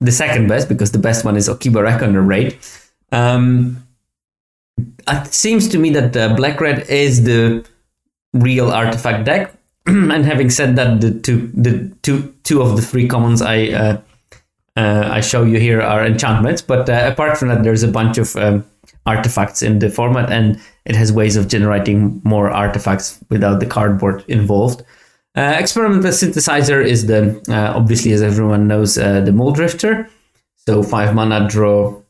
the 0.00 0.12
second 0.12 0.48
best 0.48 0.68
because 0.68 0.92
the 0.92 0.98
best 0.98 1.24
one 1.24 1.36
is 1.36 1.48
Okiba 1.48 1.82
Reckoner 1.82 2.22
Raid. 2.22 2.58
Um, 3.12 3.86
it 4.78 5.34
seems 5.34 5.68
to 5.68 5.78
me 5.78 5.90
that 5.90 6.16
uh, 6.16 6.34
black 6.34 6.60
red 6.60 6.88
is 6.88 7.24
the 7.24 7.66
real 8.32 8.70
artifact 8.70 9.24
deck 9.24 9.54
and 9.86 10.24
having 10.24 10.50
said 10.50 10.76
that, 10.76 11.00
the 11.00 11.10
two 11.10 11.50
the 11.54 11.94
two 12.02 12.34
two 12.44 12.62
of 12.62 12.76
the 12.76 12.82
three 12.82 13.08
commons 13.08 13.40
I 13.42 13.68
uh, 13.68 14.00
uh, 14.76 15.08
I 15.10 15.20
show 15.20 15.44
you 15.44 15.58
here 15.58 15.80
are 15.80 16.04
enchantments, 16.04 16.62
but 16.62 16.88
uh, 16.88 17.10
apart 17.12 17.38
from 17.38 17.48
that, 17.48 17.62
there's 17.62 17.82
a 17.82 17.88
bunch 17.88 18.18
of 18.18 18.36
um, 18.36 18.64
artifacts 19.06 19.62
in 19.62 19.78
the 19.78 19.90
format, 19.90 20.30
and 20.30 20.60
it 20.84 20.94
has 20.94 21.12
ways 21.12 21.36
of 21.36 21.48
generating 21.48 22.20
more 22.24 22.50
artifacts 22.50 23.18
without 23.30 23.60
the 23.60 23.66
cardboard 23.66 24.24
involved. 24.28 24.82
Uh, 25.36 25.56
experimental 25.58 26.10
synthesizer 26.10 26.84
is 26.84 27.06
the 27.06 27.40
uh, 27.48 27.76
obviously, 27.76 28.12
as 28.12 28.22
everyone 28.22 28.66
knows, 28.66 28.98
uh, 28.98 29.20
the 29.20 29.30
Mulldrifter. 29.30 30.08
So 30.56 30.82
five 30.82 31.14
mana 31.14 31.48
draw, 31.48 32.00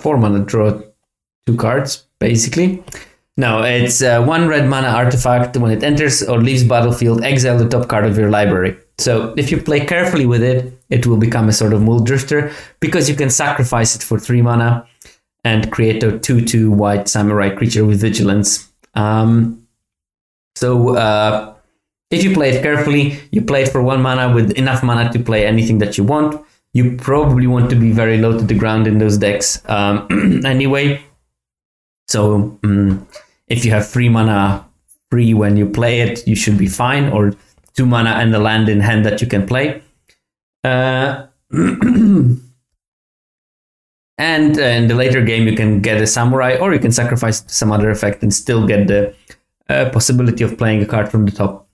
four 0.00 0.16
mana 0.16 0.44
draw 0.44 0.80
two 1.46 1.56
cards 1.56 2.06
basically. 2.18 2.82
No, 3.36 3.62
it's 3.62 4.02
uh, 4.02 4.22
one 4.22 4.48
red 4.48 4.68
mana 4.68 4.88
artifact. 4.88 5.56
When 5.56 5.70
it 5.70 5.82
enters 5.82 6.22
or 6.22 6.40
leaves 6.40 6.64
battlefield, 6.64 7.22
exile 7.22 7.56
the 7.58 7.68
top 7.68 7.88
card 7.88 8.04
of 8.04 8.18
your 8.18 8.30
library. 8.30 8.76
So 8.98 9.32
if 9.36 9.50
you 9.50 9.56
play 9.56 9.80
carefully 9.86 10.26
with 10.26 10.42
it, 10.42 10.78
it 10.90 11.06
will 11.06 11.16
become 11.16 11.48
a 11.48 11.52
sort 11.52 11.72
of 11.72 11.80
Mulldrifter 11.80 12.52
because 12.80 13.08
you 13.08 13.16
can 13.16 13.30
sacrifice 13.30 13.96
it 13.96 14.02
for 14.02 14.18
three 14.18 14.42
mana 14.42 14.86
and 15.42 15.72
create 15.72 16.02
a 16.02 16.18
2 16.18 16.44
2 16.44 16.70
white 16.70 17.08
samurai 17.08 17.48
creature 17.48 17.84
with 17.84 18.00
vigilance. 18.00 18.70
Um, 18.94 19.66
so 20.54 20.96
uh, 20.96 21.54
if 22.10 22.24
you 22.24 22.34
play 22.34 22.50
it 22.50 22.62
carefully, 22.62 23.20
you 23.30 23.42
play 23.42 23.62
it 23.62 23.68
for 23.68 23.82
one 23.82 24.02
mana 24.02 24.34
with 24.34 24.50
enough 24.52 24.82
mana 24.82 25.12
to 25.12 25.18
play 25.18 25.46
anything 25.46 25.78
that 25.78 25.96
you 25.96 26.04
want. 26.04 26.44
You 26.72 26.96
probably 26.96 27.46
want 27.46 27.70
to 27.70 27.76
be 27.76 27.92
very 27.92 28.18
low 28.18 28.38
to 28.38 28.44
the 28.44 28.54
ground 28.54 28.86
in 28.86 28.98
those 28.98 29.18
decks 29.18 29.62
um, 29.68 30.06
anyway. 30.44 31.02
So 32.08 32.58
um, 32.64 33.06
if 33.46 33.64
you 33.64 33.70
have 33.70 33.88
three 33.88 34.08
mana 34.08 34.66
free 35.10 35.34
when 35.34 35.56
you 35.56 35.68
play 35.68 36.00
it, 36.00 36.26
you 36.26 36.34
should 36.36 36.58
be 36.58 36.66
fine, 36.66 37.08
or 37.08 37.34
two 37.74 37.86
mana 37.86 38.10
and 38.10 38.34
a 38.34 38.38
land 38.38 38.68
in 38.68 38.80
hand 38.80 39.06
that 39.06 39.20
you 39.20 39.26
can 39.26 39.46
play. 39.46 39.82
Uh, 40.64 41.26
and 41.52 42.38
uh, 44.58 44.62
in 44.62 44.88
the 44.88 44.94
later 44.94 45.22
game, 45.22 45.46
you 45.46 45.56
can 45.56 45.80
get 45.80 46.00
a 46.00 46.06
samurai, 46.06 46.56
or 46.56 46.72
you 46.72 46.80
can 46.80 46.92
sacrifice 46.92 47.44
some 47.46 47.70
other 47.72 47.90
effect 47.90 48.22
and 48.22 48.34
still 48.34 48.66
get 48.66 48.86
the 48.86 49.14
uh, 49.68 49.90
possibility 49.90 50.42
of 50.44 50.58
playing 50.58 50.82
a 50.82 50.86
card 50.86 51.08
from 51.08 51.24
the 51.24 51.32
top. 51.32 51.68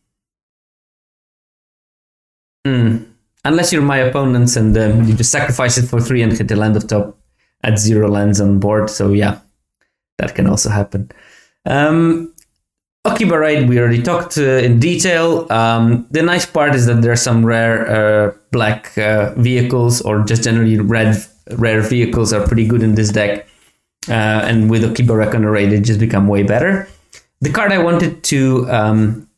Mm. 2.67 3.07
Unless 3.45 3.73
you're 3.73 3.83
my 3.95 3.99
opponents 3.99 4.57
and 4.57 4.77
um, 4.77 5.05
you 5.07 5.15
just 5.15 5.31
sacrifice 5.31 5.79
it 5.79 5.87
for 5.87 6.01
three 6.01 6.23
and 6.23 6.33
hit 6.33 6.49
the 6.49 6.57
land 6.57 6.77
of 6.77 6.87
top 6.89 7.17
at 7.63 7.79
zero 7.79 8.09
lands 8.11 8.41
on 8.41 8.59
board. 8.59 8.91
So 8.91 9.13
yeah, 9.13 9.39
that 10.19 10.35
can 10.35 10.47
also 10.49 10.71
happen. 10.71 11.11
Um, 11.65 12.35
Okiba 13.07 13.39
Raid, 13.39 13.69
we 13.69 13.79
already 13.79 14.03
talked 14.03 14.37
uh, 14.37 14.67
in 14.67 14.81
detail. 14.81 15.47
Um, 15.53 16.07
the 16.11 16.23
nice 16.23 16.47
part 16.47 16.75
is 16.75 16.87
that 16.87 17.03
there 17.03 17.13
are 17.13 17.25
some 17.31 17.47
rare 17.47 17.87
uh, 17.87 18.33
black 18.51 18.99
uh, 18.99 19.33
vehicles, 19.37 20.03
or 20.03 20.25
just 20.25 20.43
generally 20.43 20.79
red 20.81 21.15
rare 21.53 21.83
vehicles, 21.83 22.33
are 22.33 22.45
pretty 22.45 22.67
good 22.67 22.83
in 22.83 22.97
this 22.97 23.13
deck. 23.13 23.47
uh, 24.09 24.43
and 24.45 24.71
with 24.71 24.83
Okiba 24.83 25.17
Reckoner 25.17 25.51
Raid, 25.51 25.73
it 25.73 25.81
just 25.81 26.01
become 26.01 26.29
way 26.29 26.43
better. 26.43 26.89
The 27.41 27.51
card 27.51 27.73
I 27.73 27.79
wanted 27.79 28.23
to 28.25 28.67
um, 28.71 29.29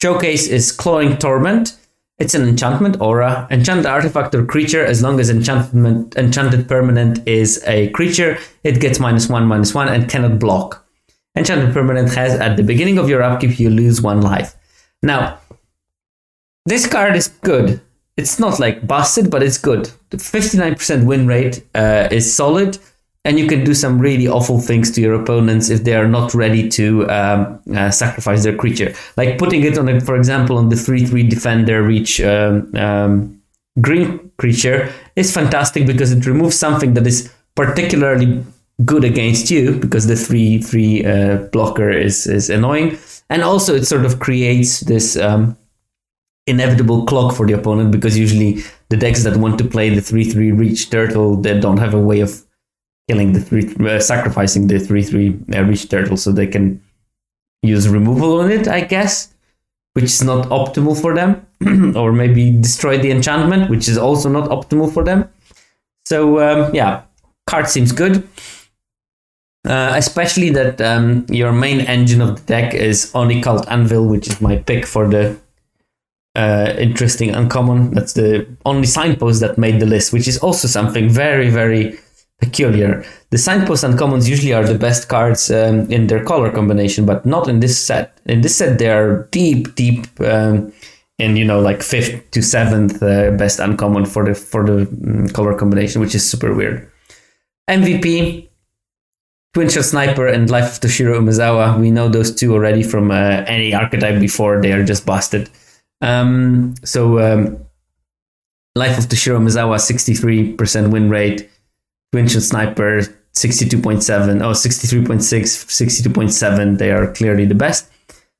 showcase 0.00 0.48
is 0.48 0.72
Clawing 0.72 1.18
Torment. 1.18 1.76
It's 2.18 2.34
an 2.34 2.48
enchantment 2.48 3.00
aura. 3.00 3.46
Enchanted 3.50 3.86
artifact 3.86 4.34
or 4.34 4.44
creature, 4.44 4.84
as 4.84 5.02
long 5.02 5.20
as 5.20 5.30
enchantment 5.30 6.16
enchanted 6.16 6.68
permanent 6.68 7.26
is 7.28 7.62
a 7.66 7.90
creature, 7.90 8.38
it 8.64 8.80
gets 8.80 8.98
minus 8.98 9.28
one, 9.28 9.46
minus 9.46 9.72
one, 9.72 9.88
and 9.88 10.08
cannot 10.08 10.40
block. 10.40 10.84
Enchanted 11.36 11.72
permanent 11.72 12.12
has 12.14 12.34
at 12.40 12.56
the 12.56 12.64
beginning 12.64 12.98
of 12.98 13.08
your 13.08 13.22
upkeep, 13.22 13.60
you 13.60 13.70
lose 13.70 14.02
one 14.02 14.20
life. 14.20 14.56
Now, 15.00 15.38
this 16.66 16.88
card 16.88 17.14
is 17.14 17.28
good. 17.28 17.80
It's 18.16 18.40
not 18.40 18.58
like 18.58 18.84
busted, 18.84 19.30
but 19.30 19.44
it's 19.44 19.58
good. 19.58 19.88
The 20.10 20.16
59% 20.16 21.06
win 21.06 21.28
rate 21.28 21.64
uh, 21.76 22.08
is 22.10 22.34
solid 22.34 22.78
and 23.28 23.38
you 23.38 23.46
can 23.46 23.62
do 23.62 23.74
some 23.74 23.98
really 23.98 24.26
awful 24.26 24.58
things 24.58 24.90
to 24.90 25.02
your 25.02 25.12
opponents 25.12 25.68
if 25.68 25.84
they 25.84 25.92
are 25.92 26.08
not 26.08 26.32
ready 26.32 26.66
to 26.66 27.06
um, 27.10 27.60
uh, 27.76 27.90
sacrifice 27.90 28.42
their 28.42 28.56
creature. 28.56 28.94
Like 29.18 29.36
putting 29.36 29.64
it 29.64 29.76
on, 29.76 29.86
a, 29.86 30.00
for 30.00 30.16
example, 30.16 30.56
on 30.56 30.70
the 30.70 30.76
three-three 30.76 31.24
defender 31.24 31.82
reach 31.82 32.22
um, 32.22 32.74
um, 32.74 33.42
green 33.82 34.30
creature 34.38 34.90
is 35.14 35.30
fantastic 35.30 35.86
because 35.86 36.10
it 36.10 36.24
removes 36.24 36.58
something 36.58 36.94
that 36.94 37.06
is 37.06 37.30
particularly 37.54 38.42
good 38.86 39.04
against 39.04 39.50
you 39.50 39.74
because 39.74 40.06
the 40.06 40.16
three-three 40.16 41.04
uh, 41.04 41.36
blocker 41.52 41.90
is 41.90 42.26
is 42.26 42.48
annoying, 42.48 42.96
and 43.28 43.42
also 43.42 43.74
it 43.74 43.84
sort 43.84 44.06
of 44.06 44.20
creates 44.20 44.80
this 44.80 45.18
um, 45.18 45.54
inevitable 46.46 47.04
clock 47.04 47.34
for 47.34 47.46
the 47.46 47.52
opponent 47.52 47.92
because 47.92 48.16
usually 48.16 48.62
the 48.88 48.96
decks 48.96 49.22
that 49.24 49.36
want 49.36 49.58
to 49.58 49.64
play 49.64 49.90
the 49.90 50.00
three-three 50.00 50.50
reach 50.50 50.88
turtle 50.88 51.36
they 51.36 51.60
don't 51.60 51.76
have 51.76 51.92
a 51.92 52.00
way 52.00 52.20
of 52.20 52.47
killing 53.08 53.32
the 53.32 53.40
three, 53.40 53.74
uh, 53.86 54.00
sacrificing 54.00 54.66
the 54.66 54.78
three 54.78 55.02
three 55.02 55.38
uh, 55.54 55.62
reach 55.64 55.88
turtle 55.88 56.16
so 56.16 56.30
they 56.30 56.46
can 56.46 56.80
use 57.62 57.88
removal 57.88 58.40
on 58.40 58.50
it, 58.50 58.68
I 58.68 58.82
guess, 58.82 59.34
which 59.94 60.04
is 60.04 60.22
not 60.22 60.46
optimal 60.48 61.00
for 61.00 61.14
them, 61.14 61.46
or 61.96 62.12
maybe 62.12 62.50
destroy 62.60 62.98
the 62.98 63.10
enchantment, 63.10 63.70
which 63.70 63.88
is 63.88 63.98
also 63.98 64.28
not 64.28 64.50
optimal 64.50 64.92
for 64.92 65.04
them. 65.04 65.28
So 66.06 66.40
um, 66.40 66.74
yeah, 66.74 67.02
card 67.46 67.68
seems 67.68 67.92
good. 67.92 68.28
Uh, 69.66 69.92
especially 69.96 70.50
that 70.50 70.80
um, 70.80 71.26
your 71.28 71.52
main 71.52 71.80
engine 71.80 72.22
of 72.22 72.36
the 72.36 72.42
deck 72.46 72.74
is 72.74 73.10
Oni 73.14 73.42
Cult 73.42 73.68
Anvil, 73.68 74.06
which 74.06 74.28
is 74.28 74.40
my 74.40 74.56
pick 74.56 74.86
for 74.86 75.08
the 75.08 75.36
uh, 76.36 76.74
interesting 76.78 77.34
uncommon. 77.34 77.90
That's 77.90 78.12
the 78.12 78.46
only 78.64 78.86
signpost 78.86 79.40
that 79.40 79.58
made 79.58 79.80
the 79.80 79.86
list, 79.86 80.12
which 80.12 80.28
is 80.28 80.38
also 80.38 80.68
something 80.68 81.10
very, 81.10 81.50
very 81.50 81.98
peculiar. 82.38 83.04
The 83.30 83.38
signposts 83.38 83.84
and 83.84 83.98
commons 83.98 84.28
usually 84.28 84.52
are 84.52 84.64
the 84.64 84.78
best 84.78 85.08
cards 85.08 85.50
um, 85.50 85.90
in 85.90 86.06
their 86.06 86.24
color 86.24 86.50
combination, 86.50 87.04
but 87.04 87.26
not 87.26 87.48
in 87.48 87.60
this 87.60 87.84
set. 87.84 88.18
In 88.26 88.40
this 88.40 88.56
set, 88.56 88.78
they 88.78 88.90
are 88.90 89.28
deep, 89.30 89.74
deep 89.74 90.06
um, 90.20 90.72
in 91.18 91.36
you 91.36 91.44
know 91.44 91.60
like 91.60 91.82
fifth 91.82 92.30
to 92.30 92.40
seventh 92.42 93.02
uh, 93.02 93.32
best 93.32 93.58
uncommon 93.58 94.06
for 94.06 94.24
the 94.24 94.34
for 94.34 94.64
the 94.64 94.82
um, 94.82 95.28
color 95.28 95.54
combination, 95.54 96.00
which 96.00 96.14
is 96.14 96.28
super 96.28 96.54
weird. 96.54 96.90
MVP, 97.68 98.48
Twin 99.52 99.68
Shot 99.68 99.84
Sniper, 99.84 100.26
and 100.26 100.48
Life 100.48 100.72
of 100.72 100.80
Toshiro 100.80 101.18
Umezawa. 101.18 101.78
We 101.78 101.90
know 101.90 102.08
those 102.08 102.34
two 102.34 102.54
already 102.54 102.82
from 102.82 103.10
uh, 103.10 103.44
any 103.46 103.74
archetype 103.74 104.20
before. 104.20 104.62
They 104.62 104.72
are 104.72 104.84
just 104.84 105.04
busted. 105.04 105.50
Um, 106.00 106.74
so. 106.84 107.18
Um, 107.18 107.64
Life 108.76 108.96
of 108.96 109.06
Toshiro 109.06 109.40
Umezawa, 109.40 109.76
63% 109.76 110.90
win 110.92 111.10
rate. 111.10 111.50
Twin 112.12 112.28
Sniper 112.28 113.02
62.7, 113.34 114.42
oh, 114.42 114.50
63.6, 114.50 116.12
62.7. 116.12 116.78
They 116.78 116.90
are 116.90 117.12
clearly 117.12 117.46
the 117.46 117.54
best. 117.54 117.90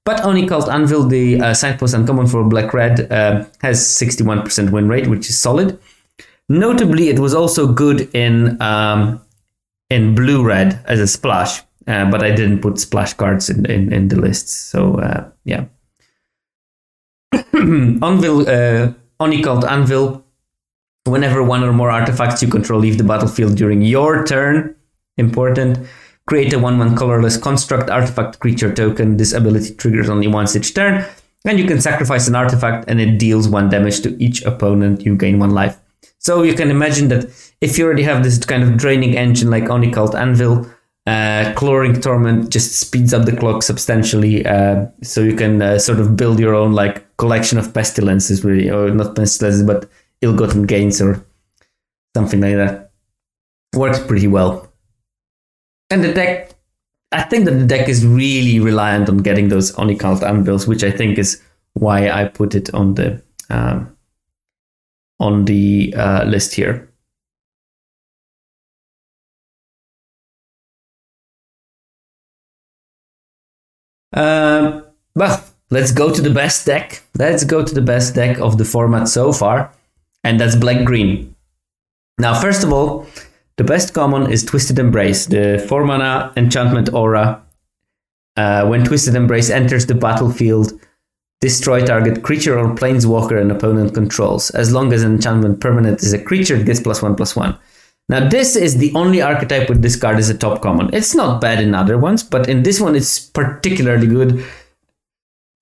But 0.05 0.25
Oni 0.25 0.47
Cult 0.47 0.69
Anvil, 0.69 1.07
the 1.07 1.41
uh, 1.41 1.55
signpost 1.55 1.95
uncommon 1.95 2.27
for 2.27 2.43
Black 2.43 2.73
Red, 2.73 3.13
uh, 3.13 3.45
has 3.61 3.81
61% 3.81 4.71
win 4.71 4.89
rate, 4.89 5.07
which 5.07 5.29
is 5.29 5.39
solid. 5.39 5.79
Notably, 6.49 7.09
it 7.09 7.19
was 7.19 7.35
also 7.35 7.71
good 7.71 8.09
in 8.15 8.61
um, 8.63 9.21
in 9.91 10.15
Blue 10.15 10.43
Red 10.43 10.83
as 10.87 10.99
a 10.99 11.07
splash, 11.07 11.61
uh, 11.87 12.11
but 12.11 12.23
I 12.23 12.31
didn't 12.31 12.61
put 12.61 12.79
splash 12.79 13.13
cards 13.13 13.51
in, 13.51 13.67
in, 13.67 13.93
in 13.93 14.09
the 14.09 14.17
lists. 14.17 14.55
So, 14.55 14.99
uh, 14.99 15.29
yeah. 15.45 15.67
Anvil, 17.53 18.49
uh, 18.49 18.93
Oni 19.21 19.43
Cult 19.43 19.65
Anvil 19.65 20.25
Whenever 21.09 21.43
one 21.43 21.65
or 21.65 21.73
more 21.73 21.91
artifacts 21.91 22.43
you 22.43 22.49
control 22.49 22.81
leave 22.81 22.99
the 22.99 23.05
battlefield 23.05 23.57
during 23.57 23.83
your 23.83 24.25
turn, 24.25 24.77
important, 25.17 25.79
create 26.27 26.53
a 26.53 26.59
1 26.59 26.79
1 26.79 26.97
colorless 26.97 27.37
construct 27.37 27.91
artifact 27.91 28.39
creature 28.41 28.73
token. 28.73 29.17
This 29.17 29.33
ability 29.33 29.75
triggers 29.75 30.09
only 30.09 30.29
once 30.29 30.55
each 30.55 30.75
turn, 30.75 31.05
and 31.45 31.59
you 31.59 31.67
can 31.67 31.81
sacrifice 31.81 32.29
an 32.29 32.35
artifact 32.35 32.85
and 32.89 33.01
it 33.01 33.19
deals 33.19 33.49
1 33.49 33.71
damage 33.71 34.01
to 34.03 34.23
each 34.23 34.43
opponent. 34.43 35.05
You 35.05 35.17
gain 35.17 35.39
1 35.39 35.51
life. 35.51 35.79
So 36.19 36.43
you 36.43 36.55
can 36.55 36.71
imagine 36.71 37.09
that 37.09 37.31
if 37.61 37.79
you 37.79 37.87
already 37.87 38.03
have 38.03 38.23
this 38.23 38.45
kind 38.45 38.63
of 38.63 38.77
draining 38.77 39.17
engine 39.17 39.51
like 39.51 39.71
Oni 39.71 39.91
Cult 39.91 40.15
Anvil, 40.15 40.67
uh, 41.07 41.55
Clawing 41.57 42.01
Torment 42.01 42.51
just 42.51 42.79
speeds 42.79 43.15
up 43.15 43.25
the 43.25 43.35
clock 43.35 43.63
substantially, 43.63 44.45
uh, 44.45 44.87
so 45.03 45.23
you 45.23 45.35
can 45.35 45.63
uh, 45.63 45.79
sort 45.79 46.01
of 46.01 46.17
build 46.17 46.39
your 46.39 46.55
own 46.55 46.75
like 46.75 47.17
collection 47.17 47.57
of 47.57 47.73
pestilences, 47.73 48.45
really, 48.45 48.69
or 48.69 48.91
not 48.91 49.17
pestilences, 49.17 49.63
but 49.63 49.89
ill-gotten 50.23 50.65
gains 50.65 51.01
or 51.01 51.25
something 52.17 52.41
like 52.41 52.57
that. 52.57 52.91
Works 53.75 54.01
pretty 54.01 54.27
well. 54.27 54.73
And 55.91 56.03
the 56.03 56.13
deck, 56.13 56.53
I 57.13 57.23
think 57.23 57.45
that 57.45 57.53
the 57.53 57.67
deck 57.67 57.89
is 57.89 58.07
really 58.07 58.61
reliant 58.61 59.09
on 59.09 59.19
getting 59.19 59.49
those 59.49 59.77
Oni 59.79 59.97
Cult 59.97 60.23
Anvils, 60.23 60.67
which 60.67 60.85
I 60.85 60.91
think 60.91 61.19
is 61.19 61.43
why 61.75 62.11
I 62.11 62.27
put 62.27 62.55
it 62.55 62.73
on 62.75 62.95
the 62.95 63.23
um, 63.51 63.97
on 65.21 65.45
the 65.45 65.95
uh, 65.97 66.25
list 66.25 66.55
here. 66.55 66.91
Um, 74.13 74.85
well, 75.15 75.45
let's 75.71 75.93
go 75.93 76.13
to 76.13 76.21
the 76.21 76.31
best 76.31 76.67
deck. 76.67 77.03
Let's 77.19 77.45
go 77.45 77.65
to 77.65 77.75
the 77.75 77.83
best 77.83 78.15
deck 78.15 78.39
of 78.39 78.59
the 78.59 78.65
format 78.65 79.09
so 79.09 79.33
far 79.33 79.73
and 80.25 80.41
that's 80.41 80.57
black 80.57 80.85
green. 80.85 81.35
Now, 82.19 82.39
first 82.41 82.65
of 82.65 82.73
all, 82.73 83.07
the 83.57 83.65
best 83.65 83.95
common 83.95 84.31
is 84.31 84.45
Twisted 84.45 84.79
Embrace, 84.79 85.27
the 85.27 85.65
4 85.69 85.85
mana 85.85 86.33
enchantment 86.37 86.93
aura. 86.93 87.43
Uh, 88.37 88.67
when 88.67 88.85
Twisted 88.85 89.15
Embrace 89.15 89.51
enters 89.51 89.87
the 89.87 89.95
battlefield, 89.95 90.73
destroy 91.41 91.85
target 91.85 92.23
creature 92.23 92.59
or 92.59 92.75
planeswalker 92.75 93.41
an 93.41 93.51
opponent 93.51 93.95
controls. 93.95 94.51
As 94.51 94.73
long 94.73 94.93
as 94.93 95.03
an 95.03 95.15
enchantment 95.15 95.61
permanent 95.61 96.03
is 96.03 96.13
a 96.13 96.23
creature, 96.23 96.57
it 96.57 96.67
gets 96.67 96.81
plus 96.81 97.03
one 97.03 97.17
plus 97.17 97.35
one. 97.35 97.59
Now, 98.09 98.27
this 98.29 98.57
is 98.57 98.79
the 98.79 98.93
only 98.95 99.21
archetype 99.21 99.69
with 99.69 99.83
this 99.83 99.97
card 99.97 100.17
as 100.17 100.31
a 100.31 100.39
top 100.39 100.63
common. 100.63 100.89
It's 100.95 101.15
not 101.15 101.41
bad 101.41 101.61
in 101.61 101.75
other 101.75 101.99
ones, 101.99 102.23
but 102.23 102.49
in 102.49 102.63
this 102.63 102.81
one, 102.81 102.97
it's 102.97 103.19
particularly 103.19 104.07
good 104.07 104.45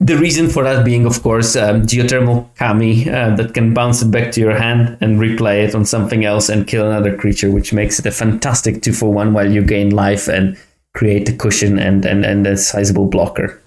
the 0.01 0.17
reason 0.19 0.49
for 0.49 0.63
that 0.63 0.85
being, 0.85 1.07
of 1.07 1.23
course, 1.23 1.57
um, 1.57 1.83
geothermal 1.83 2.55
kami 2.57 3.09
uh, 3.09 3.35
that 3.37 3.55
can 3.55 3.73
bounce 3.73 4.03
it 4.03 4.11
back 4.11 4.31
to 4.33 4.41
your 4.41 4.55
hand 4.55 4.99
and 5.01 5.19
replay 5.19 5.67
it 5.67 5.75
on 5.75 5.85
something 5.87 6.25
else 6.25 6.49
and 6.49 6.67
kill 6.67 6.87
another 6.87 7.17
creature, 7.17 7.51
which 7.51 7.73
makes 7.73 7.99
it 7.99 8.07
a 8.07 8.11
fantastic 8.11 8.83
two 8.83 8.93
for 8.93 9.13
one 9.13 9.33
while 9.33 9.51
you 9.51 9.63
gain 9.63 9.91
life 9.91 10.29
and 10.29 10.59
create 10.95 11.29
a 11.29 11.33
cushion 11.33 11.79
and, 11.79 12.05
and, 12.05 12.25
and 12.25 12.47
a 12.47 12.57
sizable 12.57 13.07
blocker. 13.07 13.61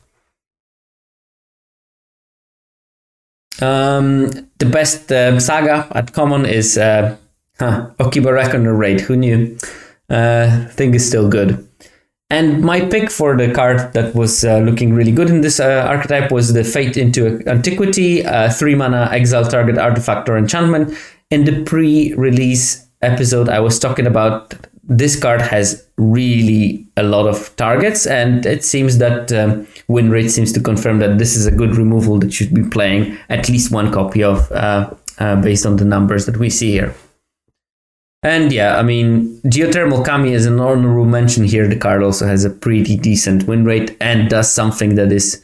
Um, 3.62 4.30
the 4.60 4.66
best 4.66 5.12
uh, 5.12 5.40
saga 5.40 5.88
at 5.92 6.14
common 6.14 6.46
is 6.46 6.78
uh, 6.78 7.18
huh, 7.60 7.90
Okiba 8.00 8.34
Reckoner 8.34 8.74
Raid. 8.74 9.02
Who 9.02 9.16
knew? 9.18 9.58
Uh, 10.10 10.66
think 10.70 10.96
is 10.96 11.08
still 11.08 11.28
good. 11.28 11.69
And 12.32 12.62
my 12.62 12.82
pick 12.82 13.10
for 13.10 13.36
the 13.36 13.52
card 13.52 13.94
that 13.94 14.14
was 14.14 14.46
uh, 14.46 14.60
looking 14.60 14.94
really 14.94 15.12
good 15.12 15.30
in 15.30 15.42
this 15.42 15.60
uh, 15.60 15.86
archetype 15.88 16.32
was 16.32 16.54
the 16.54 16.64
Fade 16.64 16.96
into 16.96 17.42
Antiquity, 17.48 18.24
uh, 18.24 18.52
three 18.52 18.76
mana 18.76 19.10
exile 19.12 19.46
target 19.46 19.80
artifact 19.80 20.30
or 20.30 20.38
enchantment. 20.38 20.96
In 21.32 21.46
the 21.46 21.64
pre-release 21.64 22.88
episode, 23.02 23.50
I 23.50 23.60
was 23.60 23.80
talking 23.80 24.06
about 24.06 24.54
this 24.84 25.20
card 25.20 25.42
has 25.42 25.88
really 25.98 26.86
a 26.98 27.04
lot 27.04 27.28
of 27.28 27.56
targets, 27.56 28.06
and 28.06 28.46
it 28.46 28.64
seems 28.64 28.98
that 29.00 29.32
um, 29.32 29.68
win 29.88 30.10
rate 30.10 30.30
seems 30.30 30.52
to 30.54 30.60
confirm 30.60 31.00
that 31.00 31.18
this 31.18 31.36
is 31.36 31.46
a 31.46 31.52
good 31.52 31.76
removal 31.78 32.20
that 32.20 32.34
should 32.34 32.54
be 32.54 32.64
playing 32.64 33.18
at 33.30 33.50
least 33.50 33.72
one 33.72 33.92
copy 33.92 34.24
of, 34.24 34.52
uh, 34.52 34.92
uh, 35.20 35.36
based 35.42 35.66
on 35.66 35.78
the 35.78 35.86
numbers 35.86 36.26
that 36.26 36.38
we 36.38 36.50
see 36.50 36.72
here. 36.72 36.94
And 38.22 38.52
yeah, 38.52 38.78
I 38.78 38.84
mean, 38.84 39.40
Geothermal 39.44 40.06
Kami 40.06 40.34
is 40.34 40.46
an 40.46 40.60
honorable 40.60 41.06
mention 41.06 41.46
here. 41.46 41.68
The 41.68 41.78
card 41.78 42.04
also 42.04 42.28
has 42.28 42.44
a 42.44 42.50
pretty 42.50 42.98
decent 42.98 43.48
win 43.48 43.64
rate 43.64 43.96
and 44.02 44.30
does 44.30 44.54
something 44.54 44.96
that 44.96 45.12
is 45.12 45.44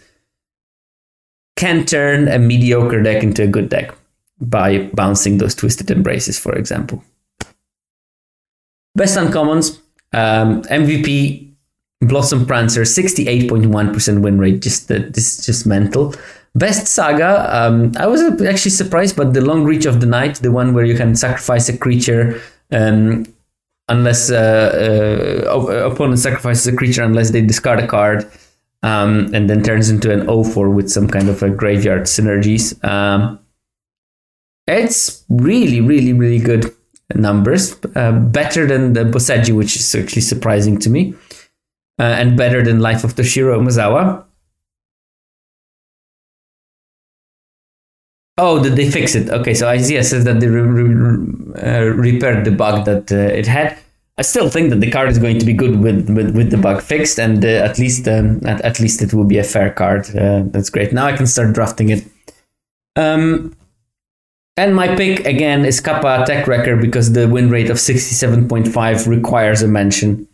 can 1.56 1.86
turn 1.86 2.28
a 2.28 2.38
mediocre 2.38 3.02
deck 3.02 3.24
into 3.24 3.44
a 3.44 3.48
good 3.48 3.70
deck 3.70 3.96
by 4.42 4.90
bouncing 4.94 5.38
those 5.38 5.56
Twisted 5.56 5.90
Embraces, 5.90 6.38
for 6.38 6.54
example. 6.54 7.02
Best 8.96 9.18
uncommons. 9.18 9.80
Um, 10.12 10.62
MVP 10.64 11.54
Blossom 12.02 12.46
Prancer, 12.46 12.82
68.1% 12.82 14.22
win 14.22 14.38
rate. 14.38 14.62
Just 14.62 14.92
uh, 14.92 15.00
This 15.10 15.40
is 15.40 15.46
just 15.46 15.66
mental. 15.66 16.14
Best 16.56 16.88
saga, 16.88 17.54
um, 17.54 17.92
I 17.98 18.08
was 18.08 18.22
actually 18.42 18.72
surprised, 18.72 19.18
but 19.18 19.34
the 19.34 19.42
long 19.42 19.66
reach 19.66 19.86
of 19.86 20.00
the 20.00 20.06
night, 20.06 20.36
the 20.36 20.52
one 20.52 20.74
where 20.74 20.86
you 20.86 20.96
can 20.96 21.16
sacrifice 21.16 21.68
a 21.68 21.78
creature 21.78 22.42
um, 22.72 23.26
unless 23.88 24.32
uh, 24.32 25.46
uh, 25.50 25.90
opponent 25.92 26.20
sacrifices 26.20 26.68
a 26.68 26.76
creature 26.76 27.04
unless 27.04 27.32
they 27.32 27.42
discard 27.42 27.80
a 27.80 27.88
card, 27.88 28.30
um, 28.84 29.34
and 29.34 29.50
then 29.50 29.64
turns 29.64 29.90
into 29.90 30.12
an 30.12 30.28
0-4 30.28 30.74
with 30.74 30.90
some 30.90 31.08
kind 31.08 31.30
of 31.30 31.42
a 31.42 31.50
graveyard 31.50 32.04
synergies. 32.04 32.84
Um, 32.84 33.40
it's 34.68 35.24
really, 35.30 35.82
really, 35.82 36.14
really 36.14 36.40
good 36.40 36.74
numbers, 37.14 37.78
uh, 37.96 38.12
better 38.12 38.66
than 38.66 38.94
the 38.94 39.04
Boseiju, 39.04 39.56
which 39.56 39.76
is 39.76 39.94
actually 39.94 40.24
surprising 40.24 40.80
to 40.80 40.90
me, 40.90 41.14
uh, 42.00 42.04
and 42.04 42.36
better 42.36 42.64
than 42.64 42.80
Life 42.80 43.04
of 43.04 43.16
Toshiro 43.16 43.60
Umezawa. 43.60 44.25
Oh, 48.38 48.62
did 48.62 48.76
they 48.76 48.92
fix 48.92 49.16
it? 49.16 49.30
Okay, 49.30 49.54
so 49.54 49.68
Isaiah 49.68 50.04
says 50.04 50.26
that 50.26 50.42
they 50.42 50.48
re- 50.48 50.62
re- 50.62 51.54
uh, 51.56 51.86
repaired 51.96 52.44
the 52.44 52.52
bug 52.52 52.84
that 52.86 53.12
uh, 53.12 53.16
it 53.16 53.48
had. 53.48 53.78
I 54.18 54.24
still 54.24 54.50
think 54.50 54.70
that 54.70 54.82
the 54.82 54.92
card 54.92 55.10
is 55.10 55.20
going 55.20 55.40
to 55.40 55.46
be 55.46 55.54
good 55.54 55.80
with, 55.80 56.10
with, 56.10 56.36
with 56.36 56.50
the 56.52 56.58
bug 56.58 56.82
fixed, 56.82 57.18
and 57.20 57.44
uh, 57.44 57.48
at 57.48 57.80
least 57.80 58.08
um, 58.08 58.46
at, 58.46 58.62
at 58.62 58.80
least 58.80 59.02
it 59.02 59.14
will 59.14 59.24
be 59.24 59.38
a 59.38 59.44
fair 59.44 59.72
card. 59.72 60.14
Uh, 60.16 60.44
that's 60.48 60.70
great. 60.70 60.92
Now 60.92 61.06
I 61.06 61.16
can 61.16 61.28
start 61.28 61.54
drafting 61.54 61.90
it. 61.90 62.06
Um, 62.98 63.56
and 64.58 64.76
my 64.76 64.96
pick 64.96 65.26
again 65.26 65.66
is 65.66 65.82
Kappa 65.82 66.24
Tech 66.26 66.48
Wrecker 66.48 66.78
because 66.78 67.12
the 67.12 67.28
win 67.28 67.50
rate 67.50 67.70
of 67.70 67.80
sixty 67.80 68.16
seven 68.16 68.48
point 68.48 68.68
five 68.68 69.06
requires 69.08 69.62
a 69.62 69.68
mention. 69.68 70.28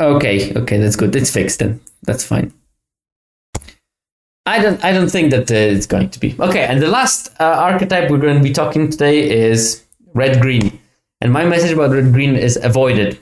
Okay, 0.00 0.54
okay, 0.54 0.78
that's 0.78 0.96
good. 0.96 1.14
It's 1.14 1.30
fixed 1.30 1.58
then. 1.58 1.80
That's 2.02 2.24
fine. 2.24 2.52
I 4.44 4.60
don't. 4.60 4.82
I 4.84 4.92
don't 4.92 5.08
think 5.08 5.30
that 5.30 5.50
uh, 5.50 5.54
it's 5.54 5.86
going 5.86 6.10
to 6.10 6.18
be 6.18 6.34
okay. 6.40 6.64
And 6.64 6.82
the 6.82 6.88
last 6.88 7.28
uh, 7.40 7.44
archetype 7.44 8.10
we're 8.10 8.18
going 8.18 8.38
to 8.38 8.42
be 8.42 8.52
talking 8.52 8.90
today 8.90 9.30
is 9.30 9.84
red 10.14 10.40
green. 10.40 10.78
And 11.20 11.32
my 11.32 11.44
message 11.44 11.72
about 11.72 11.92
red 11.92 12.12
green 12.12 12.34
is 12.34 12.56
avoided. 12.56 13.20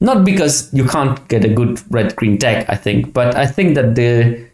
Not 0.00 0.24
because 0.24 0.72
you 0.74 0.84
can't 0.84 1.26
get 1.28 1.44
a 1.44 1.48
good 1.48 1.80
red 1.90 2.16
green 2.16 2.36
deck, 2.36 2.66
I 2.68 2.74
think, 2.74 3.12
but 3.12 3.36
I 3.36 3.46
think 3.46 3.76
that 3.76 3.94
the 3.94 4.46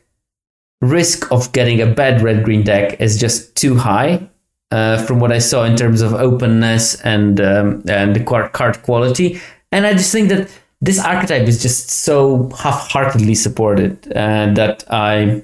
risk 0.83 1.33
of 1.33 1.53
getting 1.53 1.81
a 1.81 1.87
bad 1.87 2.21
red 2.21 2.45
green 2.45 2.63
deck 2.63 3.01
is 3.01 3.19
just 3.19 3.57
too 3.57 3.77
high. 3.77 4.29
Uh, 4.71 5.03
from 5.05 5.21
what 5.21 5.31
I 5.31 5.39
saw 5.39 5.65
in 5.65 5.77
terms 5.77 6.01
of 6.01 6.15
openness 6.15 6.99
and 7.03 7.39
um, 7.41 7.83
and 7.89 8.17
the 8.17 8.25
card 8.25 8.53
card 8.53 8.83
quality, 8.83 9.39
and 9.71 9.87
I 9.87 9.93
just 9.93 10.11
think 10.11 10.31
that 10.31 10.49
this 10.83 10.99
archetype 10.99 11.47
is 11.47 11.63
just 11.63 11.89
so 11.89 12.51
half-heartedly 12.59 13.37
supported 13.37 14.13
uh, 14.17 14.53
that 14.55 14.85
I 14.91 15.43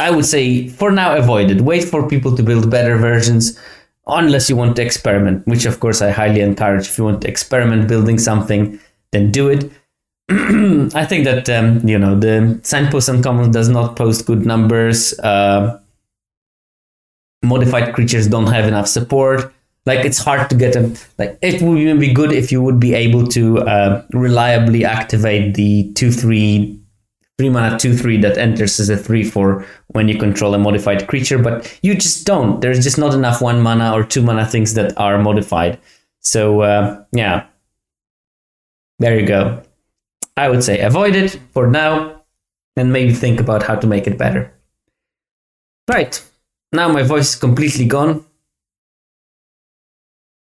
I 0.00 0.10
would 0.10 0.24
say 0.24 0.68
for 0.68 0.90
now 0.90 1.14
avoid 1.14 1.50
it. 1.50 1.60
Wait 1.60 1.84
for 1.84 2.08
people 2.08 2.34
to 2.36 2.42
build 2.42 2.70
better 2.70 2.96
versions 2.96 3.60
unless 4.06 4.48
you 4.48 4.56
want 4.56 4.74
to 4.76 4.82
experiment, 4.82 5.46
which 5.46 5.66
of 5.66 5.78
course 5.78 6.00
I 6.00 6.10
highly 6.10 6.40
encourage. 6.40 6.88
If 6.88 6.98
you 6.98 7.04
want 7.04 7.20
to 7.22 7.28
experiment 7.28 7.88
building 7.88 8.18
something, 8.18 8.80
then 9.12 9.30
do 9.30 9.48
it. 9.50 9.70
I 10.30 11.04
think 11.04 11.24
that 11.24 11.48
um, 11.50 11.86
you 11.86 11.98
know 11.98 12.18
the 12.18 12.58
signpost 12.62 13.10
and 13.10 13.18
uncommon 13.18 13.50
does 13.50 13.68
not 13.68 13.96
post 13.96 14.24
good 14.24 14.46
numbers. 14.46 15.16
Uh, 15.20 15.78
modified 17.42 17.94
creatures 17.94 18.28
don't 18.28 18.46
have 18.46 18.66
enough 18.66 18.88
support 18.88 19.52
like 19.84 20.04
it's 20.04 20.18
hard 20.18 20.48
to 20.48 20.56
get 20.56 20.74
them 20.74 20.94
like 21.18 21.38
it 21.42 21.60
would 21.60 21.78
even 21.78 21.98
be 21.98 22.12
good 22.12 22.32
if 22.32 22.52
you 22.52 22.62
would 22.62 22.78
be 22.78 22.94
able 22.94 23.26
to 23.26 23.58
uh, 23.60 24.04
reliably 24.12 24.84
activate 24.84 25.54
the 25.54 25.92
2 25.94 26.12
3 26.12 26.78
3 27.38 27.50
mana 27.50 27.78
2 27.78 27.96
3 27.96 28.18
that 28.18 28.38
enters 28.38 28.78
as 28.78 28.88
a 28.88 28.96
3 28.96 29.24
4 29.24 29.66
when 29.88 30.08
you 30.08 30.16
control 30.18 30.54
a 30.54 30.58
modified 30.58 31.08
creature 31.08 31.38
but 31.38 31.78
you 31.82 31.94
just 31.94 32.26
don't. 32.26 32.60
There's 32.60 32.82
just 32.82 32.98
not 32.98 33.14
enough 33.14 33.40
1 33.40 33.60
mana 33.60 33.92
or 33.92 34.04
2 34.04 34.22
mana 34.22 34.46
things 34.46 34.74
that 34.74 34.96
are 34.98 35.18
modified. 35.18 35.78
So 36.20 36.60
uh, 36.60 37.04
yeah. 37.12 37.46
There 38.98 39.18
you 39.18 39.26
go. 39.26 39.62
I 40.36 40.48
would 40.48 40.62
say 40.62 40.80
avoid 40.80 41.16
it 41.16 41.40
for 41.52 41.66
now 41.66 42.22
and 42.76 42.92
maybe 42.92 43.12
think 43.12 43.40
about 43.40 43.64
how 43.64 43.74
to 43.74 43.86
make 43.86 44.06
it 44.06 44.16
better. 44.16 44.54
Right. 45.90 46.22
Now 46.72 46.88
my 46.92 47.02
voice 47.02 47.30
is 47.30 47.36
completely 47.36 47.86
gone 47.86 48.24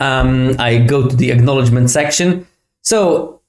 um, 0.01 0.57
I 0.59 0.79
go 0.79 1.09
to 1.09 1.15
the 1.15 1.31
acknowledgement 1.31 1.91
section. 1.91 2.47
So, 2.83 3.41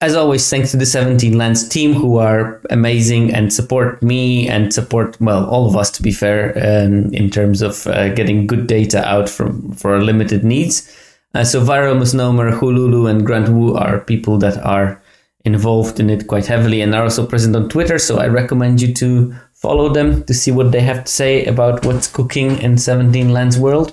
as 0.00 0.14
always, 0.14 0.48
thanks 0.48 0.70
to 0.72 0.76
the 0.76 0.86
17 0.86 1.38
Lands 1.38 1.66
team 1.68 1.94
who 1.94 2.18
are 2.18 2.60
amazing 2.70 3.32
and 3.32 3.52
support 3.52 4.02
me 4.02 4.48
and 4.48 4.74
support, 4.74 5.18
well, 5.20 5.46
all 5.46 5.66
of 5.66 5.76
us 5.76 5.90
to 5.92 6.02
be 6.02 6.12
fair, 6.12 6.52
um, 6.58 7.12
in 7.14 7.30
terms 7.30 7.62
of 7.62 7.86
uh, 7.86 8.12
getting 8.14 8.46
good 8.46 8.66
data 8.66 9.06
out 9.06 9.28
from 9.28 9.72
for 9.72 9.94
our 9.94 10.02
limited 10.02 10.44
needs. 10.44 10.90
Uh, 11.34 11.44
so, 11.44 11.64
Viral 11.64 11.98
Misnomer, 11.98 12.52
Hululu, 12.52 13.10
and 13.10 13.24
Grant 13.26 13.48
Wu 13.48 13.74
are 13.74 14.00
people 14.00 14.38
that 14.38 14.58
are 14.58 15.00
involved 15.44 16.00
in 16.00 16.08
it 16.08 16.26
quite 16.26 16.46
heavily 16.46 16.80
and 16.80 16.94
are 16.94 17.02
also 17.02 17.26
present 17.26 17.54
on 17.56 17.68
Twitter. 17.68 17.98
So, 17.98 18.18
I 18.18 18.28
recommend 18.28 18.80
you 18.80 18.92
to 18.94 19.34
follow 19.52 19.88
them 19.88 20.24
to 20.24 20.34
see 20.34 20.50
what 20.50 20.72
they 20.72 20.80
have 20.80 21.04
to 21.04 21.12
say 21.12 21.44
about 21.46 21.84
what's 21.84 22.06
cooking 22.06 22.58
in 22.58 22.78
17 22.78 23.32
Lands 23.32 23.58
world. 23.58 23.92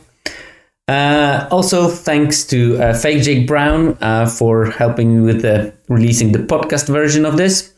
Uh, 0.92 1.48
also, 1.52 1.88
thanks 1.88 2.44
to 2.44 2.78
uh, 2.78 2.94
Fake 2.94 3.24
Jake 3.24 3.48
Brown 3.48 3.98
uh, 4.02 4.28
for 4.28 4.66
helping 4.66 5.16
me 5.16 5.34
with 5.34 5.46
releasing 5.88 6.34
the 6.34 6.40
podcast 6.40 6.90
version 6.90 7.26
of 7.26 7.38
this. 7.38 7.74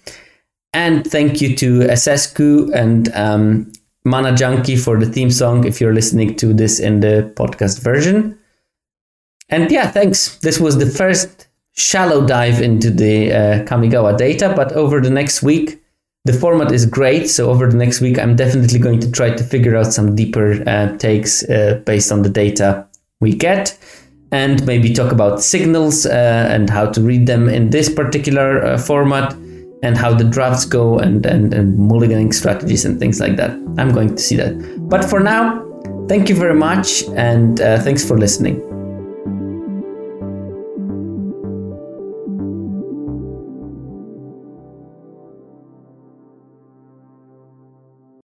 And 0.73 1.05
thank 1.05 1.39
you 1.39 1.55
to 1.57 1.81
essesq 1.81 2.73
and 2.73 3.13
um, 3.13 3.71
Mana 4.03 4.35
Junkie 4.35 4.77
for 4.77 4.97
the 4.97 5.05
theme 5.05 5.29
song 5.29 5.63
if 5.63 5.79
you're 5.79 5.93
listening 5.93 6.35
to 6.37 6.55
this 6.55 6.79
in 6.79 7.01
the 7.01 7.31
podcast 7.35 7.81
version. 7.81 8.35
And 9.47 9.69
yeah, 9.69 9.91
thanks. 9.91 10.39
This 10.39 10.59
was 10.59 10.79
the 10.79 10.87
first 10.87 11.47
shallow 11.73 12.25
dive 12.25 12.63
into 12.63 12.89
the 12.89 13.31
uh, 13.31 13.63
Kamigawa 13.65 14.17
data, 14.17 14.53
but 14.55 14.71
over 14.71 14.99
the 14.99 15.11
next 15.11 15.43
week, 15.43 15.79
the 16.25 16.33
format 16.33 16.71
is 16.71 16.87
great. 16.87 17.29
So 17.29 17.51
over 17.51 17.69
the 17.69 17.77
next 17.77 18.01
week, 18.01 18.17
I'm 18.17 18.35
definitely 18.35 18.79
going 18.79 19.01
to 19.01 19.11
try 19.11 19.29
to 19.29 19.43
figure 19.43 19.75
out 19.75 19.93
some 19.93 20.15
deeper 20.15 20.67
uh, 20.67 20.97
takes 20.97 21.47
uh, 21.47 21.79
based 21.85 22.11
on 22.11 22.23
the 22.23 22.29
data 22.29 22.87
we 23.23 23.33
get 23.33 23.77
and 24.31 24.65
maybe 24.65 24.93
talk 24.93 25.11
about 25.11 25.41
signals 25.41 26.05
uh, 26.05 26.47
and 26.49 26.69
how 26.69 26.85
to 26.91 27.01
read 27.01 27.27
them 27.27 27.49
in 27.49 27.69
this 27.69 27.87
particular 27.89 28.63
uh, 28.65 28.77
format 28.77 29.33
and 29.83 29.97
how 29.97 30.13
the 30.13 30.23
drafts 30.23 30.65
go 30.65 30.97
and, 30.97 31.25
and, 31.25 31.53
and 31.53 31.77
mulliganing 31.77 32.33
strategies 32.33 32.85
and 32.85 32.99
things 32.99 33.19
like 33.19 33.35
that. 33.35 33.51
I'm 33.77 33.91
going 33.91 34.15
to 34.15 34.21
see 34.21 34.35
that. 34.37 34.53
But 34.89 35.03
for 35.05 35.19
now, 35.19 35.63
thank 36.07 36.29
you 36.29 36.35
very 36.35 36.55
much 36.55 37.03
and 37.15 37.61
uh, 37.61 37.79
thanks 37.79 38.05
for 38.07 38.17
listening. 38.17 38.61